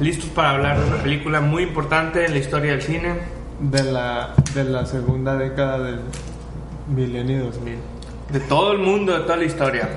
listos 0.00 0.30
para 0.30 0.50
hablar 0.50 0.80
de 0.80 0.86
una 0.86 1.02
película 1.02 1.40
muy 1.40 1.64
importante 1.64 2.24
en 2.24 2.32
la 2.32 2.38
historia 2.38 2.72
del 2.72 2.82
cine. 2.82 3.14
de 3.60 3.82
la, 3.82 4.34
de 4.54 4.64
la 4.64 4.86
segunda 4.86 5.36
década 5.36 5.80
del 5.80 6.00
milenio 6.94 7.44
2000. 7.44 7.76
De 8.32 8.40
todo 8.40 8.72
el 8.72 8.78
mundo, 8.78 9.12
de 9.12 9.20
toda 9.20 9.36
la 9.36 9.44
historia. 9.44 9.88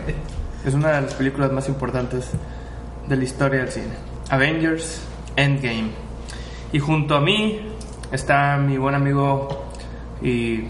Es 0.65 0.73
una 0.73 0.93
de 0.93 1.01
las 1.01 1.13
películas 1.13 1.51
más 1.51 1.67
importantes 1.67 2.31
de 3.07 3.15
la 3.15 3.23
historia 3.23 3.59
del 3.59 3.69
cine. 3.69 3.93
Avengers 4.29 5.01
Endgame. 5.35 5.91
Y 6.73 6.79
junto 6.79 7.15
a 7.15 7.21
mí 7.21 7.61
está 8.11 8.57
mi 8.57 8.77
buen 8.77 8.95
amigo 8.95 9.65
y 10.21 10.65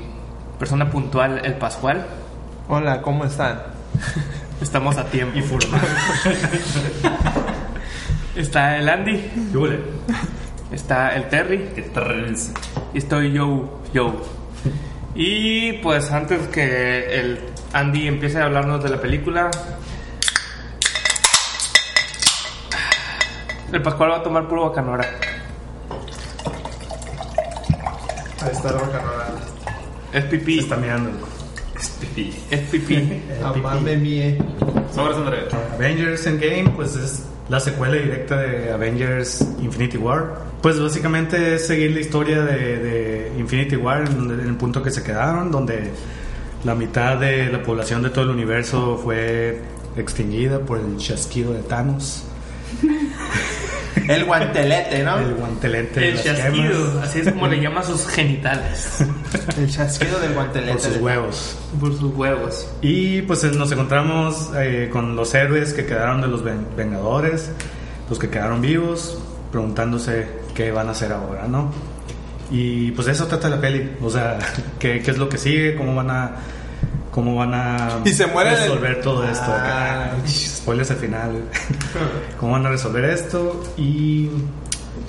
persona 0.59 0.89
puntual, 0.89 1.41
el 1.43 1.55
Pascual. 1.55 2.05
Hola, 2.67 3.01
¿cómo 3.01 3.25
están? 3.25 3.61
Estamos 4.61 4.97
a 4.97 5.05
tiempo. 5.05 5.39
Está 8.35 8.77
el 8.77 8.87
Andy. 8.87 9.29
Está 10.71 11.15
el 11.15 11.27
Terry. 11.27 11.69
Y 12.93 12.97
estoy 12.97 13.33
yo, 13.33 13.81
yo. 13.93 14.21
Y 15.13 15.73
pues 15.73 16.11
antes 16.11 16.47
que 16.47 17.19
el 17.19 17.39
Andy 17.73 18.07
empiece 18.07 18.39
a 18.39 18.45
hablarnos 18.45 18.81
de 18.81 18.89
la 18.89 19.01
película, 19.01 19.51
el 23.71 23.81
Pascual 23.81 24.11
va 24.11 24.17
a 24.17 24.23
tomar 24.23 24.47
puro 24.47 24.69
bacanora. 24.69 25.05
Ahí 28.41 28.51
está 28.51 28.71
la 28.71 28.81
bacanora. 28.81 29.27
Es 30.13 30.23
pipí. 30.25 30.59
Está 30.59 30.77
mirando. 30.77 31.11
Es 32.51 32.59
pipí. 32.69 33.23
Amame 33.43 33.97
mie. 33.97 34.37
Sobres, 34.93 35.17
André. 35.17 35.47
Avengers 35.75 36.25
Endgame, 36.27 36.69
pues 36.75 36.95
es 36.95 37.25
la 37.49 37.59
secuela 37.59 37.95
directa 37.95 38.37
de 38.37 38.71
Avengers 38.71 39.41
Infinity 39.61 39.97
War. 39.97 40.51
Pues 40.61 40.79
básicamente 40.79 41.55
es 41.55 41.67
seguir 41.67 41.91
la 41.91 41.99
historia 41.99 42.41
de, 42.43 43.31
Infinity 43.37 43.75
War 43.75 44.01
en, 44.07 44.31
en 44.31 44.39
el 44.41 44.55
punto 44.55 44.83
que 44.83 44.91
se 44.91 45.03
quedaron, 45.03 45.51
donde 45.51 45.91
la 46.63 46.75
mitad 46.75 47.17
de 47.17 47.51
la 47.51 47.63
población 47.63 48.03
de 48.03 48.09
todo 48.09 48.25
el 48.25 48.29
universo 48.31 48.99
fue 49.03 49.59
extinguida 49.97 50.59
por 50.59 50.79
el 50.79 50.97
chasquido 50.97 51.53
de 51.53 51.63
Thanos, 51.63 52.23
El 54.07 54.25
guantelete, 54.25 55.03
¿no? 55.03 55.17
el 55.19 55.33
guantelete 55.35 56.09
El 56.09 56.21
chasquido, 56.23 57.01
así 57.01 57.19
es 57.19 57.31
como 57.31 57.47
le 57.47 57.59
llama 57.61 57.81
a 57.81 57.83
sus 57.83 58.07
genitales. 58.07 59.03
El 59.57 59.69
chasquido 59.69 60.19
del 60.19 60.33
guantelete. 60.33 60.73
por 60.73 60.81
sus 60.81 60.97
huevos. 60.97 61.57
Por 61.79 61.97
sus 61.97 62.13
huevos. 62.15 62.67
Y 62.81 63.21
pues 63.23 63.43
eh, 63.43 63.51
nos 63.53 63.71
encontramos 63.71 64.51
eh, 64.55 64.89
con 64.91 65.15
los 65.15 65.33
héroes 65.33 65.73
que 65.73 65.85
quedaron 65.85 66.21
de 66.21 66.27
los 66.27 66.43
ven- 66.43 66.67
Vengadores, 66.77 67.51
los 68.09 68.17
que 68.19 68.29
quedaron 68.29 68.61
vivos, 68.61 69.17
preguntándose 69.51 70.27
qué 70.55 70.71
van 70.71 70.87
a 70.87 70.91
hacer 70.91 71.11
ahora, 71.11 71.47
¿no? 71.47 71.71
Y 72.49 72.91
pues 72.91 73.05
de 73.07 73.13
eso 73.13 73.27
trata 73.27 73.47
la 73.49 73.61
peli, 73.61 73.91
o 74.01 74.09
sea, 74.09 74.37
qué, 74.79 75.01
qué 75.01 75.11
es 75.11 75.17
lo 75.17 75.29
que 75.29 75.37
sigue, 75.37 75.75
cómo 75.75 75.95
van 75.95 76.09
a 76.11 76.31
cómo 77.11 77.35
van 77.35 77.53
a 77.53 77.99
Y 78.05 78.09
se 78.13 78.25
muere 78.27 78.51
el- 78.51 78.57
resolver 78.57 79.01
todo 79.01 79.23
esto. 79.29 79.45
Ah. 79.47 80.11
Spoilers 80.27 80.91
al 80.91 80.97
final. 80.97 81.41
cómo 82.39 82.53
van 82.53 82.65
a 82.65 82.69
resolver 82.69 83.03
esto 83.05 83.63
y 83.77 84.29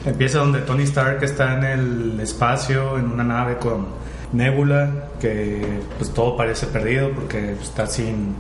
empieza 0.05 0.39
donde 0.39 0.61
Tony 0.61 0.83
Stark 0.85 1.23
está 1.23 1.55
en 1.59 1.65
el 1.65 2.21
espacio 2.21 2.99
en 2.99 3.07
una 3.11 3.25
nave 3.25 3.57
con 3.59 3.87
Nebula 4.33 4.91
que 5.21 5.81
pues 5.99 6.11
todo 6.13 6.37
parece 6.37 6.67
perdido 6.67 7.11
porque 7.13 7.53
está 7.53 7.87
sin 7.87 8.35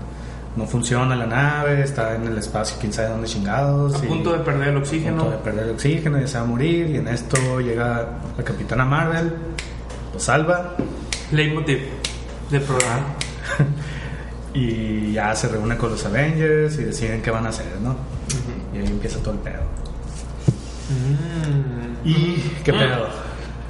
no 0.57 0.67
funciona 0.67 1.17
la 1.17 1.27
nave, 1.27 1.83
está 1.83 2.15
en 2.15 2.27
el 2.27 2.37
espacio, 2.37 2.77
quién 2.79 2.93
sabe 2.93 3.09
dónde 3.09 3.27
chingados. 3.27 3.95
A 3.95 4.05
y- 4.05 4.09
punto 4.09 4.33
de 4.35 4.41
perder 4.41 4.69
el 4.69 4.77
a 4.77 4.79
oxígeno. 4.81 5.17
punto 5.23 5.31
de 5.31 5.43
perder 5.43 5.65
el 5.65 5.71
oxígeno 5.71 6.21
y 6.21 6.27
se 6.29 6.37
va 6.39 6.45
a 6.45 6.47
morir 6.47 6.91
y 6.91 6.97
en 6.97 7.09
esto 7.09 7.59
llega 7.61 8.07
la 8.37 8.45
Capitana 8.45 8.85
Marvel, 8.85 9.33
lo 10.13 10.21
salva 10.21 10.75
Leitmotiv 11.31 11.79
del 12.51 12.61
programa. 12.63 13.01
y 14.55 15.13
ya 15.13 15.35
se 15.35 15.49
reúne 15.49 15.77
con 15.77 15.91
los 15.91 16.05
Avengers 16.05 16.79
y 16.79 16.85
deciden 16.85 17.23
qué 17.23 17.31
van 17.31 17.47
a 17.47 17.49
hacer, 17.51 17.67
¿no? 17.83 17.97
Y 18.75 18.79
ahí 18.79 18.87
empieza 18.87 19.19
todo 19.21 19.35
el 19.35 19.41
pedo. 19.41 19.63
Mm, 20.91 22.07
¿Y 22.09 22.37
qué 22.65 22.73
pedo? 22.73 23.09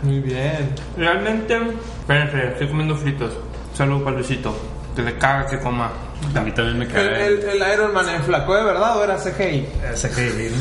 muy 0.03 0.19
bien. 0.21 0.71
Realmente, 0.97 1.56
espérense, 2.00 2.48
estoy 2.48 2.69
comiendo 2.69 2.97
fritos. 2.97 3.32
Salud, 3.75 4.03
Luisito. 4.10 4.54
Que 4.97 5.03
le 5.03 5.16
caga 5.16 5.47
que 5.47 5.59
coma. 5.59 5.91
A 6.34 6.41
mí 6.41 6.50
también 6.53 6.78
me 6.78 6.84
El, 6.84 6.91
cae. 6.92 7.26
el, 7.26 7.38
el 7.41 7.72
Iron 7.75 7.94
Man 7.94 8.09
enflacó 8.09 8.54
de 8.56 8.65
verdad 8.65 8.98
o 8.98 9.04
era 9.04 9.16
CGI? 9.16 9.66
Ese 9.92 10.10
que 10.10 10.53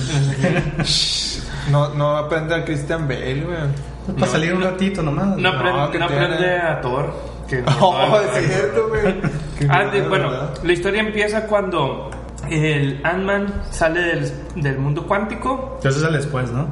No, 1.70 1.90
no 1.94 2.18
aprende 2.18 2.56
a 2.56 2.64
Christian 2.64 3.08
Bale, 3.08 3.42
güey. 3.44 4.16
para 4.20 4.32
salir 4.32 4.54
un 4.54 4.62
ratito 4.64 5.02
nomás. 5.04 5.38
No, 5.38 5.50
aprende, 5.50 5.92
que 5.92 6.00
no 6.00 6.06
aprende 6.06 6.58
a 6.60 6.82
Thor. 6.82 7.14
Que 7.52 7.64
Oh, 7.82 8.18
es 8.38 8.48
cierto, 8.48 8.88
güey. 8.90 9.22
Ah, 9.70 9.84
bueno, 10.10 10.30
¿verdad? 10.32 10.54
la 10.64 10.74
historia 10.74 11.02
empieza 11.02 11.46
cuando 11.48 12.10
el 12.50 13.00
Ant-Man 13.04 13.54
sale 13.70 14.00
del, 14.02 14.32
del 14.56 14.78
mundo 14.80 15.06
cuántico. 15.06 15.80
Eso 15.84 16.00
sale 16.00 16.18
después, 16.18 16.50
¿no? 16.52 16.68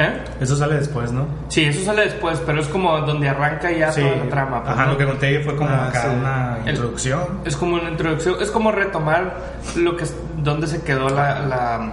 ¿Eh? 0.00 0.22
Eso 0.40 0.54
sale 0.56 0.76
después, 0.76 1.10
¿no? 1.10 1.26
Sí, 1.48 1.64
eso 1.64 1.82
sale 1.84 2.02
después, 2.04 2.40
pero 2.46 2.60
es 2.60 2.68
como 2.68 2.96
donde 3.00 3.28
arranca 3.28 3.72
ya 3.72 3.90
toda 3.92 4.14
la 4.14 4.28
trama. 4.30 4.62
pues, 4.62 4.74
Ajá, 4.74 4.84
¿no? 4.86 4.92
lo 4.92 4.98
que 4.98 5.04
conté 5.06 5.40
fue 5.40 5.56
como 5.56 5.70
Ah, 5.70 5.88
acá 5.88 6.02
sí. 6.02 6.08
una 6.20 6.58
El- 6.64 6.68
introducción. 6.70 7.20
Es 7.44 7.56
como 7.56 7.74
una 7.74 7.90
introducción, 7.90 8.36
es 8.40 8.50
como 8.52 8.70
retomar 8.70 9.34
lo 9.76 9.96
que 9.96 10.04
donde 10.36 10.68
se 10.68 10.82
quedó 10.84 11.08
la, 11.08 11.40
la, 11.40 11.92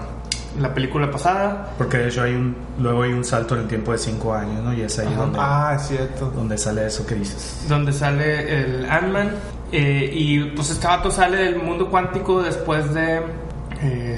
la 0.60 0.74
película 0.74 1.10
pasada. 1.12 1.74
Porque 1.78 1.98
de 1.98 2.08
hecho 2.10 2.24
hay 2.24 2.34
un, 2.34 2.56
luego 2.80 3.04
hay 3.04 3.12
un 3.14 3.24
salto 3.24 3.56
en 3.56 3.62
el 3.62 3.68
tiempo 3.68 3.92
de 3.92 3.98
5 3.98 4.34
años, 4.34 4.64
¿no? 4.64 4.74
Y 4.74 4.82
es 4.82 4.98
ahí 5.00 5.14
donde, 5.14 5.38
Ah, 5.42 5.74
es 5.76 5.88
cierto. 5.88 6.30
donde 6.32 6.58
sale 6.58 6.86
eso 6.88 7.06
que 7.06 7.16
dices. 7.16 7.66
donde 7.68 7.92
sale 7.94 8.62
el 8.62 8.86
Ant-Man. 8.90 9.32
eh, 9.72 10.10
y 10.14 10.40
pues 10.52 10.70
este 10.70 10.88
vato 10.88 11.10
sale 11.12 11.38
del 11.38 11.58
mundo 11.62 11.90
cuántico 11.90 12.42
después 12.42 12.94
de 12.94 13.22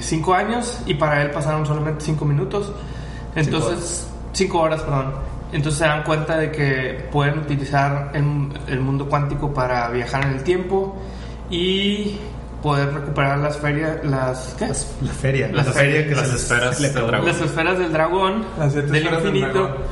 5 0.00 0.34
años 0.34 0.80
y 0.86 0.94
para 0.94 1.22
él 1.22 1.30
pasaron 1.30 1.66
solamente 1.66 2.04
5 2.04 2.24
minutos. 2.24 2.72
Entonces, 3.34 4.08
5 4.32 4.58
horas, 4.58 4.80
perdón. 4.82 5.12
Entonces 5.52 5.78
se 5.78 5.84
dan 5.86 6.02
cuenta 6.04 6.36
de 6.36 6.50
que 6.52 7.08
pueden 7.10 7.38
utilizar 7.38 8.10
el, 8.14 8.24
el 8.66 8.80
mundo 8.80 9.08
cuántico 9.08 9.52
para 9.52 9.88
viajar 9.88 10.24
en 10.26 10.32
el 10.34 10.42
tiempo 10.42 10.96
y 11.50 12.18
poder 12.62 12.92
recuperar 12.92 13.38
las 13.38 13.56
ferias, 13.58 13.98
las, 14.04 14.54
¿qué? 14.58 14.66
La 15.04 15.12
feria. 15.12 15.48
Las 15.52 15.66
la 15.66 15.72
feria 15.72 15.92
ferias, 16.02 16.08
que 16.08 16.14
las 16.28 16.34
esferas 16.34 16.80
del 16.80 16.92
dragón. 16.94 17.26
las 17.26 17.40
esferas 17.40 17.78
del 17.78 17.92
dragón, 17.92 18.44
Las 18.58 18.72
siete 18.72 18.88
del 18.88 18.96
esferas 18.96 19.22
del 19.22 19.36
infinito, 19.36 19.62
dragón. 19.62 19.82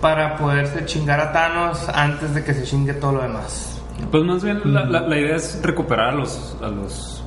para 0.00 0.36
poderse 0.36 0.84
chingar 0.84 1.20
a 1.20 1.32
Thanos 1.32 1.88
antes 1.94 2.34
de 2.34 2.44
que 2.44 2.54
se 2.54 2.64
chingue 2.64 2.94
todo 2.94 3.12
lo 3.12 3.22
demás. 3.22 3.80
Pues 4.10 4.24
más 4.24 4.42
bien 4.42 4.60
la, 4.64 4.84
la- 4.84 5.00
la 5.02 5.18
idea 5.18 5.36
es 5.36 5.60
recuperar 5.62 6.10
a 6.10 6.12
los, 6.12 6.56
a 6.62 6.68
los 6.68 7.22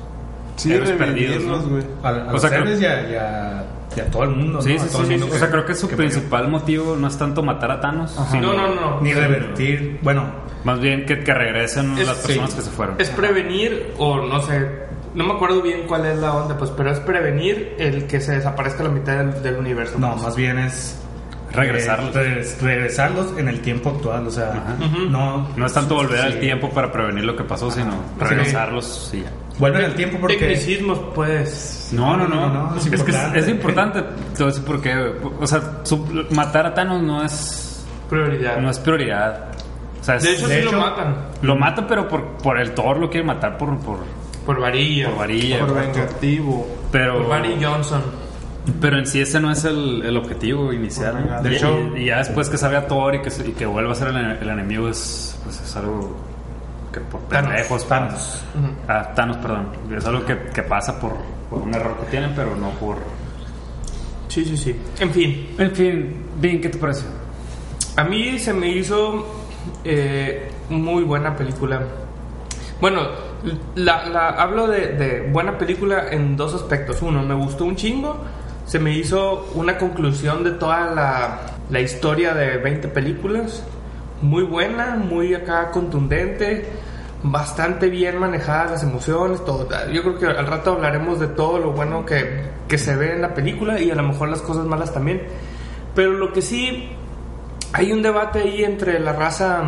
Sí, 0.56 0.72
héroes 0.72 0.90
perdidos, 0.92 1.42
¿no? 1.44 1.58
güey. 1.62 1.82
A, 2.02 2.08
a 2.08 2.12
O 2.28 2.32
los 2.32 2.40
sea, 2.40 2.50
creo- 2.50 2.62
héroes 2.62 2.80
y 2.80 2.86
a, 2.86 3.10
y 3.10 3.14
a- 3.16 3.64
y 3.96 4.00
a 4.00 4.10
todo 4.10 4.24
el 4.24 4.30
mundo, 4.30 4.60
Sí, 4.60 4.74
¿no? 4.74 4.80
sí, 4.80 4.86
A 4.88 4.92
todo 4.92 5.04
sí, 5.04 5.12
el 5.12 5.14
sí. 5.14 5.20
mundo 5.20 5.36
O 5.36 5.38
sea, 5.38 5.50
creo 5.50 5.64
que 5.66 5.74
su 5.74 5.88
principal 5.88 6.48
motivo 6.48 6.96
no 6.96 7.06
es 7.06 7.16
tanto 7.16 7.42
matar 7.44 7.70
a 7.70 7.80
Thanos, 7.80 8.16
sino 8.30 8.52
No, 8.52 8.68
no, 8.68 8.74
no. 8.74 9.00
Ni 9.00 9.12
revertir, 9.14 9.98
bueno, 10.02 10.26
más 10.64 10.80
bien 10.80 11.06
que, 11.06 11.22
que 11.22 11.32
regresen 11.34 11.96
Es- 11.98 12.06
las 12.08 12.18
personas 12.18 12.50
sí. 12.50 12.56
que 12.56 12.62
se 12.62 12.70
fueron. 12.70 12.96
Es 12.98 13.10
prevenir 13.10 13.92
o 13.98 14.16
no 14.26 14.40
sé, 14.42 14.68
No 15.14 15.24
me 15.24 15.32
acuerdo 15.34 15.62
bien 15.62 15.82
cuál 15.86 16.06
es 16.06 16.18
la 16.18 16.34
onda, 16.34 16.56
pues, 16.58 16.70
pero 16.72 16.90
es 16.90 16.98
prevenir 17.00 17.76
el 17.78 18.06
que 18.06 18.20
se 18.20 18.32
desaparezca 18.32 18.82
la 18.82 18.88
mitad 18.90 19.16
del, 19.18 19.42
del 19.42 19.56
universo. 19.56 19.98
No, 19.98 20.12
pues. 20.12 20.22
más 20.24 20.36
bien 20.36 20.58
es 20.58 21.00
Regresarlos. 21.52 22.12
regres- 22.14 22.60
regresarlos 22.60 23.38
en 23.38 23.46
el 23.48 23.60
tiempo 23.60 23.90
actual, 23.90 24.26
o 24.26 24.30
sea, 24.30 24.76
no 25.08 25.48
No 25.56 25.66
es 25.66 25.72
tanto 25.72 25.94
volver 25.94 26.18
Sí. 26.18 26.26
al 26.26 26.40
tiempo 26.40 26.68
para 26.70 26.90
prevenir 26.90 27.24
lo 27.24 27.36
que 27.36 27.44
pasó, 27.44 27.70
sino 27.70 27.92
regresarlos 28.18 29.10
y 29.14 29.22
ya. 29.22 29.30
Vuelven 29.60 29.84
al 29.84 29.94
tiempo 29.94 30.18
porque 30.18 30.34
Tecnicismos, 30.36 30.98
pues. 31.14 31.90
No, 31.92 32.16
no, 32.16 32.26
no. 32.26 32.48
No, 32.48 32.70
no, 32.70 32.76
es 32.76 32.82
es, 32.86 32.88
que 32.90 32.96
es, 32.96 33.00
importante. 33.02 33.38
es 33.38 33.48
importante. 33.48 34.02
Te 34.02 34.08
voy 34.38 34.42
a 34.42 34.46
decir 34.46 34.64
por 34.64 34.82
qué. 34.82 35.12
O 35.40 35.46
sea, 35.46 35.60
su- 35.84 36.26
matar 36.32 36.66
a 36.66 36.74
Thanos 36.74 37.00
no 37.04 37.22
es, 37.24 37.86
Prioridad. 38.10 38.56
no 38.56 38.68
es 38.68 38.78
prioridad. 38.80 39.50
O 40.00 40.02
sea, 40.04 40.16
es- 40.16 40.24
de 40.24 40.32
hecho, 40.32 40.48
de 40.48 40.58
sí 40.58 40.64
lo 40.64 40.72
matan. 40.72 41.14
lo 41.42 41.54
mata, 41.54 41.86
pero 41.86 42.08
por, 42.08 42.36
por 42.38 42.58
el 42.58 42.72
Thor 42.72 42.98
lo 42.98 43.08
quiere 43.08 43.24
matar 43.24 43.56
por, 43.56 43.78
por, 43.78 43.98
Por 44.46 44.60
varilla. 44.60 45.08
por 45.10 45.18
varilla. 45.18 45.58
Por 45.60 45.74
vengativo. 45.74 46.66
pero, 46.92 47.18
Por 47.18 47.28
Barry 47.28 47.56
Johnson. 47.62 48.02
pero 48.80 48.98
en 48.98 49.06
sí 49.06 49.20
ese 49.20 49.40
no 49.40 49.50
es 49.50 49.64
el, 49.64 50.02
el 50.04 50.16
objetivo 50.16 50.72
inicial. 50.72 51.40
De 51.42 51.56
hecho, 51.56 51.78
y, 51.96 52.02
y 52.02 52.04
ya 52.06 52.18
después 52.18 52.48
que 52.48 52.56
salga 52.58 52.86
Thor 52.86 53.14
y 53.16 53.22
que, 53.22 53.30
y 53.48 53.52
que 53.52 53.66
vuelva 53.66 53.92
a 53.92 53.94
ser 53.94 54.08
el, 54.08 54.16
el 54.16 54.48
enemigo 54.48 54.88
es, 54.88 55.38
pues 55.44 55.60
es 55.60 55.76
algo 55.76 56.16
que 56.92 57.00
por 57.00 57.20
Thanos. 57.28 57.50
pendejos. 57.50 57.88
Thanos. 57.88 58.44
Ah, 58.88 59.12
Thanos, 59.14 59.36
perdón. 59.38 59.68
Es 59.96 60.04
algo 60.06 60.24
que, 60.24 60.36
que 60.54 60.62
pasa 60.62 60.98
por, 61.00 61.12
por 61.50 61.62
un 61.62 61.74
error 61.74 61.96
que 62.00 62.10
tienen, 62.10 62.32
pero 62.36 62.54
no 62.56 62.70
por... 62.70 62.98
Sí, 64.28 64.44
sí, 64.44 64.56
sí. 64.56 64.76
En 65.00 65.10
fin, 65.10 65.54
En 65.58 65.70
fin, 65.72 66.16
bien, 66.40 66.60
¿qué 66.60 66.68
te 66.68 66.78
parece? 66.78 67.04
a 67.96 68.02
mí 68.02 68.38
se 68.40 68.52
me 68.52 68.68
hizo 68.68 69.24
eh, 69.84 70.50
muy 70.68 71.04
buena 71.04 71.36
película. 71.36 71.80
Bueno, 72.80 73.02
la, 73.74 74.28
hablo 74.30 74.66
de, 74.66 74.88
de 74.88 75.30
buena 75.30 75.58
película 75.58 76.08
en 76.10 76.36
dos 76.36 76.54
aspectos. 76.54 77.02
Uno, 77.02 77.22
me 77.22 77.34
gustó 77.34 77.64
un 77.64 77.76
chingo. 77.76 78.16
Se 78.66 78.78
me 78.78 78.92
hizo 78.92 79.50
una 79.54 79.76
conclusión 79.76 80.42
de 80.42 80.52
toda 80.52 80.90
la, 80.90 81.40
la 81.70 81.80
historia 81.80 82.34
de 82.34 82.56
20 82.58 82.88
películas. 82.88 83.64
Muy 84.22 84.42
buena, 84.44 84.96
muy 84.96 85.34
acá 85.34 85.70
contundente. 85.70 86.66
Bastante 87.22 87.88
bien 87.88 88.18
manejadas 88.18 88.70
las 88.70 88.82
emociones, 88.82 89.44
todo. 89.44 89.68
Yo 89.90 90.02
creo 90.02 90.18
que 90.18 90.26
al 90.26 90.46
rato 90.46 90.72
hablaremos 90.72 91.20
de 91.20 91.28
todo 91.28 91.58
lo 91.58 91.72
bueno 91.72 92.04
que, 92.04 92.50
que 92.68 92.76
se 92.78 92.96
ve 92.96 93.14
en 93.14 93.22
la 93.22 93.32
película 93.34 93.80
y 93.80 93.90
a 93.90 93.94
lo 93.94 94.02
mejor 94.02 94.28
las 94.28 94.42
cosas 94.42 94.66
malas 94.66 94.92
también. 94.92 95.22
Pero 95.94 96.12
lo 96.12 96.32
que 96.32 96.42
sí 96.42 96.90
hay 97.72 97.92
un 97.92 98.02
debate 98.02 98.40
ahí 98.40 98.62
entre 98.62 99.00
la 99.00 99.12
raza 99.12 99.62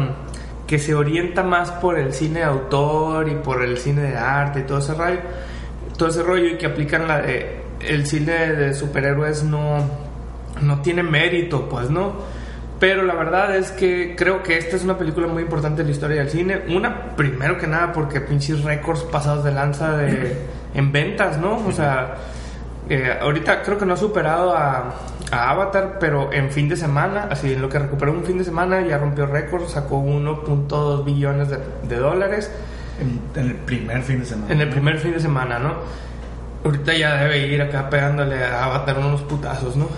que 0.67 0.79
se 0.79 0.95
orienta 0.95 1.43
más 1.43 1.71
por 1.71 1.99
el 1.99 2.13
cine 2.13 2.41
de 2.41 2.45
autor 2.47 3.29
y 3.29 3.37
por 3.37 3.63
el 3.63 3.79
cine 3.79 4.03
de 4.03 4.17
arte 4.17 4.61
y 4.61 4.63
todo 4.63 4.79
ese 4.79 4.95
rollo, 4.95 5.21
todo 5.97 6.09
ese 6.09 6.23
rollo 6.23 6.47
y 6.47 6.59
que 6.59 6.67
aplican 6.67 7.07
la 7.07 7.21
de 7.21 7.63
el 7.81 8.07
cine 8.07 8.53
de 8.53 8.75
superhéroes 8.75 9.45
no 9.45 10.07
no 10.63 10.81
tiene 10.81 11.03
mérito, 11.03 11.69
pues 11.69 11.91
no. 11.91 12.15
Pero 12.79 13.03
la 13.05 13.15
verdad 13.15 13.57
es 13.57 13.71
que 13.71 14.15
creo 14.17 14.43
que 14.43 14.59
esta 14.59 14.77
es 14.77 14.85
una 14.85 14.99
película 14.99 15.27
muy 15.27 15.43
importante 15.43 15.81
en 15.81 15.89
la 15.89 15.93
historia 15.93 16.17
del 16.19 16.31
cine. 16.31 16.63
Una, 16.69 17.17
primero 17.17 17.57
que 17.57 17.67
nada, 17.67 17.93
porque 17.93 18.21
pinches 18.21 18.63
récords 18.65 19.03
pasados 19.05 19.45
de 19.45 19.53
lanza 19.53 19.97
de, 19.97 20.37
en 20.75 20.93
ventas, 20.93 21.39
¿no? 21.39 21.57
O 21.67 21.73
sea, 21.73 22.17
eh, 22.89 23.19
ahorita 23.21 23.63
creo 23.63 23.79
que 23.79 23.87
no 23.87 23.95
ha 23.95 23.97
superado 23.97 24.57
a, 24.57 24.95
a 25.31 25.51
Avatar, 25.51 25.99
pero 25.99 26.33
en 26.33 26.51
fin 26.51 26.69
de 26.69 26.77
semana, 26.77 27.29
así 27.31 27.53
en 27.53 27.63
lo 27.63 27.69
que 27.69 27.79
recuperó 27.79 28.13
un 28.13 28.25
fin 28.25 28.39
de 28.39 28.45
semana, 28.45 28.81
ya 28.81 28.99
rompió 28.99 29.27
récord, 29.27 29.67
sacó 29.67 30.01
1.2 30.03 31.05
billones 31.05 31.49
de, 31.51 31.59
de 31.89 31.97
dólares 31.97 32.51
En, 33.01 33.21
en 33.41 33.51
el 33.51 33.57
primer 33.57 34.03
fin 34.03 34.21
de 34.21 34.27
semana. 34.27 34.53
en 34.53 34.61
el 34.61 34.69
primer 34.69 34.99
fin 34.99 35.13
de 35.13 35.21
semana, 35.21 35.59
¿no? 35.59 35.75
Ahorita 36.65 36.95
ya 36.95 37.17
debe 37.17 37.47
ir 37.47 37.61
acá 37.63 37.89
pegándole 37.91 38.43
a 38.45 38.65
Avatar 38.65 38.99
unos 38.99 39.23
putazos, 39.23 39.77
¿no? 39.77 39.89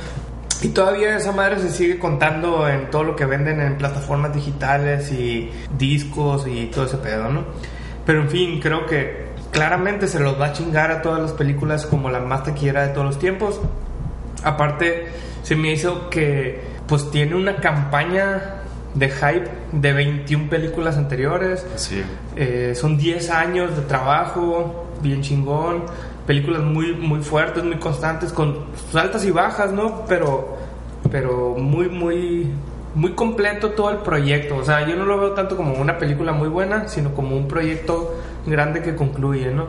Y 0.60 0.68
todavía 0.68 1.16
esa 1.16 1.30
madre 1.32 1.60
se 1.60 1.70
sigue 1.70 1.98
contando 2.00 2.68
en 2.68 2.90
todo 2.90 3.04
lo 3.04 3.14
que 3.16 3.24
venden 3.26 3.60
en 3.60 3.78
plataformas 3.78 4.34
digitales 4.34 5.12
y 5.12 5.50
discos 5.78 6.46
y 6.48 6.66
todo 6.66 6.86
ese 6.86 6.96
pedo, 6.96 7.28
¿no? 7.28 7.44
Pero 8.04 8.22
en 8.22 8.28
fin, 8.28 8.60
creo 8.60 8.84
que 8.86 9.27
claramente 9.50 10.08
se 10.08 10.20
los 10.20 10.40
va 10.40 10.46
a 10.46 10.52
chingar 10.52 10.90
a 10.90 11.02
todas 11.02 11.20
las 11.20 11.32
películas 11.32 11.86
como 11.86 12.10
la 12.10 12.20
más 12.20 12.44
taquillera 12.44 12.86
de 12.86 12.92
todos 12.92 13.06
los 13.06 13.18
tiempos. 13.18 13.60
Aparte, 14.44 15.08
se 15.42 15.56
me 15.56 15.72
hizo 15.72 16.10
que 16.10 16.62
pues 16.86 17.10
tiene 17.10 17.34
una 17.34 17.56
campaña 17.56 18.62
de 18.94 19.10
hype 19.10 19.50
de 19.72 19.92
21 19.92 20.48
películas 20.48 20.96
anteriores. 20.96 21.66
Sí. 21.76 22.02
Eh, 22.36 22.72
son 22.74 22.96
10 22.96 23.30
años 23.30 23.76
de 23.76 23.82
trabajo, 23.82 24.86
bien 25.02 25.22
chingón. 25.22 25.84
Películas 26.26 26.62
muy, 26.62 26.94
muy 26.94 27.20
fuertes, 27.20 27.64
muy 27.64 27.78
constantes, 27.78 28.32
con 28.32 28.66
altas 28.94 29.24
y 29.24 29.30
bajas, 29.30 29.72
¿no? 29.72 30.04
Pero, 30.06 30.58
pero 31.10 31.54
muy, 31.56 31.88
muy, 31.88 32.50
muy 32.94 33.12
completo 33.12 33.70
todo 33.70 33.90
el 33.90 33.98
proyecto. 33.98 34.56
O 34.56 34.64
sea, 34.64 34.86
yo 34.86 34.96
no 34.96 35.04
lo 35.04 35.18
veo 35.18 35.32
tanto 35.32 35.56
como 35.56 35.74
una 35.74 35.98
película 35.98 36.32
muy 36.32 36.48
buena, 36.48 36.88
sino 36.88 37.14
como 37.14 37.36
un 37.36 37.48
proyecto 37.48 38.14
grande 38.46 38.82
que 38.82 38.94
concluye, 38.94 39.52
¿no? 39.52 39.66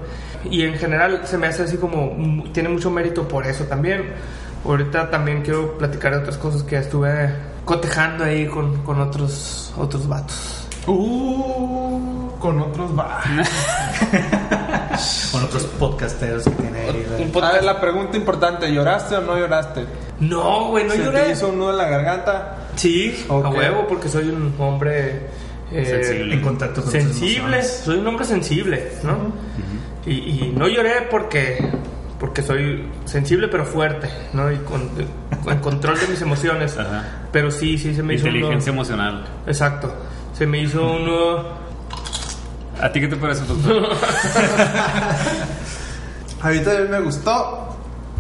Y 0.50 0.64
en 0.64 0.76
general 0.76 1.22
se 1.26 1.38
me 1.38 1.48
hace 1.48 1.64
así 1.64 1.78
como, 1.78 2.44
tiene 2.54 2.70
mucho 2.70 2.90
mérito 2.90 3.28
por 3.28 3.46
eso 3.46 3.66
también. 3.66 4.14
Ahorita 4.66 5.10
también 5.10 5.42
quiero 5.42 5.78
platicar 5.78 6.14
de 6.14 6.20
otras 6.20 6.38
cosas 6.38 6.64
que 6.64 6.78
estuve 6.78 7.30
cotejando 7.66 8.24
ahí 8.24 8.48
con, 8.48 8.84
con 8.84 9.00
otros, 9.00 9.74
otros 9.78 10.08
vatos. 10.08 10.68
Uh, 10.88 12.32
con 12.40 12.60
otros 12.60 12.98
va. 12.98 13.22
Con 15.32 15.44
otros 15.44 15.64
podcasteros 15.80 16.44
que 16.44 16.52
tiene 16.52 16.80
ahí. 16.80 17.06
Un 17.12 17.18
de- 17.18 17.24
A 17.24 17.28
podcast- 17.32 17.54
ver, 17.54 17.64
la 17.64 17.82
pregunta 17.82 18.18
importante, 18.18 18.74
¿lloraste 18.74 19.16
o 19.16 19.22
no 19.22 19.38
lloraste? 19.38 19.86
No, 20.20 20.70
güey, 20.70 20.86
no 20.86 20.94
¿Se 20.94 21.04
lloré. 21.04 21.22
te 21.24 21.32
hizo 21.32 21.50
un 21.50 21.60
nudo 21.60 21.72
en 21.72 21.78
la 21.78 21.88
garganta? 21.88 22.58
Sí, 22.76 23.26
a 23.30 23.34
huevo, 23.36 23.86
porque 23.88 24.10
soy 24.10 24.30
un 24.30 24.54
hombre 24.60 25.28
eh, 25.72 25.86
Sensible. 25.86 26.34
En 26.34 26.42
contacto 26.42 26.82
con 26.82 26.92
sensible. 26.92 27.62
Soy 27.64 27.98
un 28.00 28.08
hombre 28.08 28.26
sensible, 28.26 28.92
¿no? 29.04 29.32
y, 30.06 30.14
y 30.14 30.54
no 30.56 30.68
lloré 30.68 31.08
porque 31.12 31.58
porque 32.20 32.42
soy 32.42 32.86
sensible 33.06 33.48
pero 33.48 33.66
fuerte, 33.66 34.10
¿no? 34.34 34.52
Y 34.52 34.58
con, 34.58 34.90
con 35.44 35.58
control 35.60 35.98
de 36.00 36.08
mis 36.08 36.22
emociones. 36.22 36.78
Ajá. 36.78 37.06
Pero 37.32 37.50
sí, 37.52 37.78
sí 37.78 37.94
se 37.96 38.04
me 38.04 38.16
hizo 38.16 38.26
un 38.28 38.36
Inteligencia 38.36 38.72
emocional. 38.74 39.26
Exacto. 39.48 39.94
Se 40.34 40.46
me 40.48 40.60
hizo 40.60 40.84
un 40.86 41.06
nudo. 41.06 41.69
¿A 42.82 42.92
ti 42.92 43.00
qué 43.02 43.08
te 43.08 43.16
parece, 43.18 43.44
doctor? 43.46 43.90
Ahorita 46.42 46.72
me 46.90 47.00
gustó. 47.02 47.66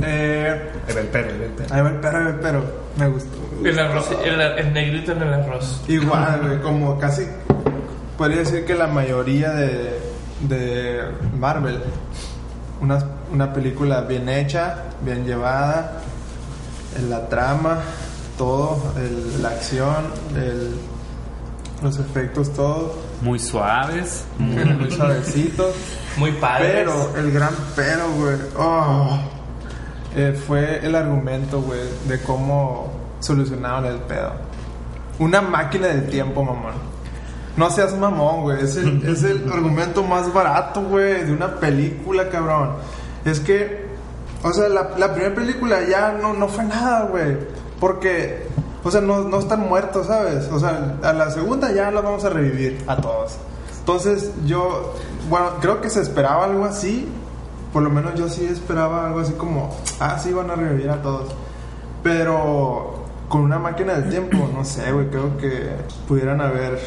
Eh, 0.01 0.71
El 0.87 1.07
perro, 1.07 1.29
el 1.31 1.51
perro. 1.51 1.75
ahí 1.75 1.81
va 1.81 1.89
el 1.89 1.95
pero, 1.99 2.17
ahí 2.17 2.23
va 2.23 2.29
el 2.29 2.35
pero. 2.39 2.63
Me 2.97 3.07
gustó. 3.07 3.37
El, 3.63 3.79
arroz, 3.79 4.07
el, 4.23 4.39
el 4.41 4.73
negrito 4.73 5.11
en 5.11 5.21
el 5.21 5.33
arroz. 5.33 5.81
Igual, 5.87 6.41
güey, 6.45 6.61
como 6.61 6.97
casi 6.97 7.27
podría 8.17 8.39
decir 8.39 8.65
que 8.65 8.75
la 8.75 8.87
mayoría 8.87 9.51
de, 9.51 9.99
de 10.41 11.01
Marvel. 11.37 11.81
Una, 12.81 12.97
una 13.33 13.51
película 13.53 14.01
bien 14.01 14.29
hecha, 14.29 14.83
bien 15.01 15.25
llevada, 15.25 15.97
en 16.97 17.09
la 17.09 17.27
trama, 17.27 17.79
todo, 18.37 18.81
el- 18.97 19.41
la 19.43 19.49
acción, 19.49 20.05
el- 20.35 20.75
los 21.83 21.99
efectos, 21.99 22.53
todo, 22.53 22.95
Muy 23.21 23.39
suaves. 23.39 24.25
muy 24.37 24.91
suavecitos. 24.95 25.75
Muy 26.17 26.31
padre. 26.33 26.71
Pero, 26.73 27.15
el 27.15 27.31
gran 27.31 27.53
pero, 27.75 28.11
güey, 28.11 28.35
oh, 28.57 29.19
eh, 30.15 30.39
fue 30.47 30.85
el 30.85 30.95
argumento, 30.95 31.61
güey, 31.61 31.81
de 32.07 32.21
cómo 32.21 32.91
solucionaron 33.19 33.85
el 33.85 33.99
pedo. 33.99 34.33
Una 35.19 35.41
máquina 35.41 35.87
del 35.87 36.07
tiempo, 36.07 36.43
mamón. 36.43 36.73
No 37.57 37.69
seas 37.69 37.93
mamón, 37.95 38.41
güey. 38.43 38.63
Es 38.63 38.77
el, 38.77 39.03
es 39.07 39.23
el 39.23 39.51
argumento 39.51 40.03
más 40.03 40.31
barato, 40.33 40.81
güey, 40.81 41.25
de 41.25 41.33
una 41.33 41.55
película, 41.55 42.29
cabrón. 42.29 42.75
Es 43.25 43.39
que, 43.39 43.85
o 44.43 44.53
sea, 44.53 44.69
la, 44.69 44.91
la 44.97 45.13
primera 45.13 45.35
película 45.35 45.79
ya 45.87 46.13
no, 46.13 46.33
no 46.33 46.47
fue 46.47 46.63
nada, 46.63 47.03
güey. 47.03 47.37
Porque, 47.79 48.47
o 48.83 48.91
sea, 48.91 49.01
no, 49.01 49.21
no 49.21 49.39
están 49.39 49.67
muertos, 49.67 50.07
¿sabes? 50.07 50.49
O 50.51 50.59
sea, 50.59 50.97
a 51.03 51.13
la 51.13 51.29
segunda 51.31 51.71
ya 51.71 51.91
los 51.91 52.03
vamos 52.03 52.23
a 52.23 52.29
revivir 52.29 52.83
a 52.87 52.95
todos. 52.97 53.37
Entonces, 53.79 54.31
yo, 54.45 54.93
bueno, 55.29 55.47
creo 55.59 55.81
que 55.81 55.89
se 55.89 56.01
esperaba 56.01 56.45
algo 56.45 56.65
así. 56.65 57.07
Por 57.73 57.83
lo 57.83 57.89
menos 57.89 58.15
yo 58.15 58.29
sí 58.29 58.45
esperaba 58.45 59.07
algo 59.07 59.19
así 59.19 59.33
como, 59.33 59.75
ah, 59.99 60.17
sí, 60.17 60.33
van 60.33 60.49
a 60.49 60.55
revivir 60.55 60.89
a 60.89 61.01
todos. 61.01 61.29
Pero 62.03 63.05
con 63.27 63.41
una 63.41 63.59
máquina 63.59 63.93
del 63.93 64.09
tiempo, 64.09 64.49
no 64.53 64.63
sé, 64.63 64.91
güey, 64.91 65.09
creo 65.09 65.37
que 65.37 65.69
pudieran 66.07 66.41
haber 66.41 66.79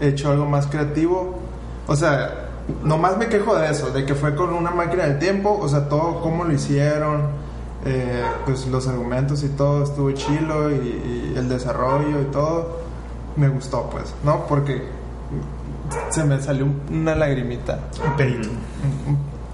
hecho 0.00 0.30
algo 0.30 0.46
más 0.46 0.66
creativo. 0.66 1.38
O 1.86 1.96
sea, 1.96 2.48
nomás 2.84 3.16
me 3.16 3.28
quejo 3.28 3.56
de 3.56 3.70
eso, 3.70 3.90
de 3.90 4.04
que 4.04 4.14
fue 4.14 4.34
con 4.34 4.52
una 4.52 4.70
máquina 4.70 5.04
del 5.04 5.18
tiempo, 5.18 5.58
o 5.60 5.68
sea, 5.68 5.88
todo 5.88 6.20
cómo 6.20 6.44
lo 6.44 6.52
hicieron, 6.52 7.22
eh, 7.84 8.24
pues 8.44 8.66
los 8.66 8.86
argumentos 8.88 9.42
y 9.44 9.48
todo 9.48 9.84
estuvo 9.84 10.10
chilo 10.12 10.70
y, 10.70 10.74
y 10.74 11.34
el 11.36 11.48
desarrollo 11.48 12.20
y 12.22 12.24
todo, 12.26 12.78
me 13.36 13.48
gustó, 13.48 13.88
pues, 13.90 14.14
¿no? 14.24 14.46
Porque 14.46 14.82
se 16.10 16.24
me 16.24 16.40
salió 16.40 16.66
una 16.90 17.14
lagrimita. 17.14 17.78
Un 18.04 18.16
pedito. 18.16 18.48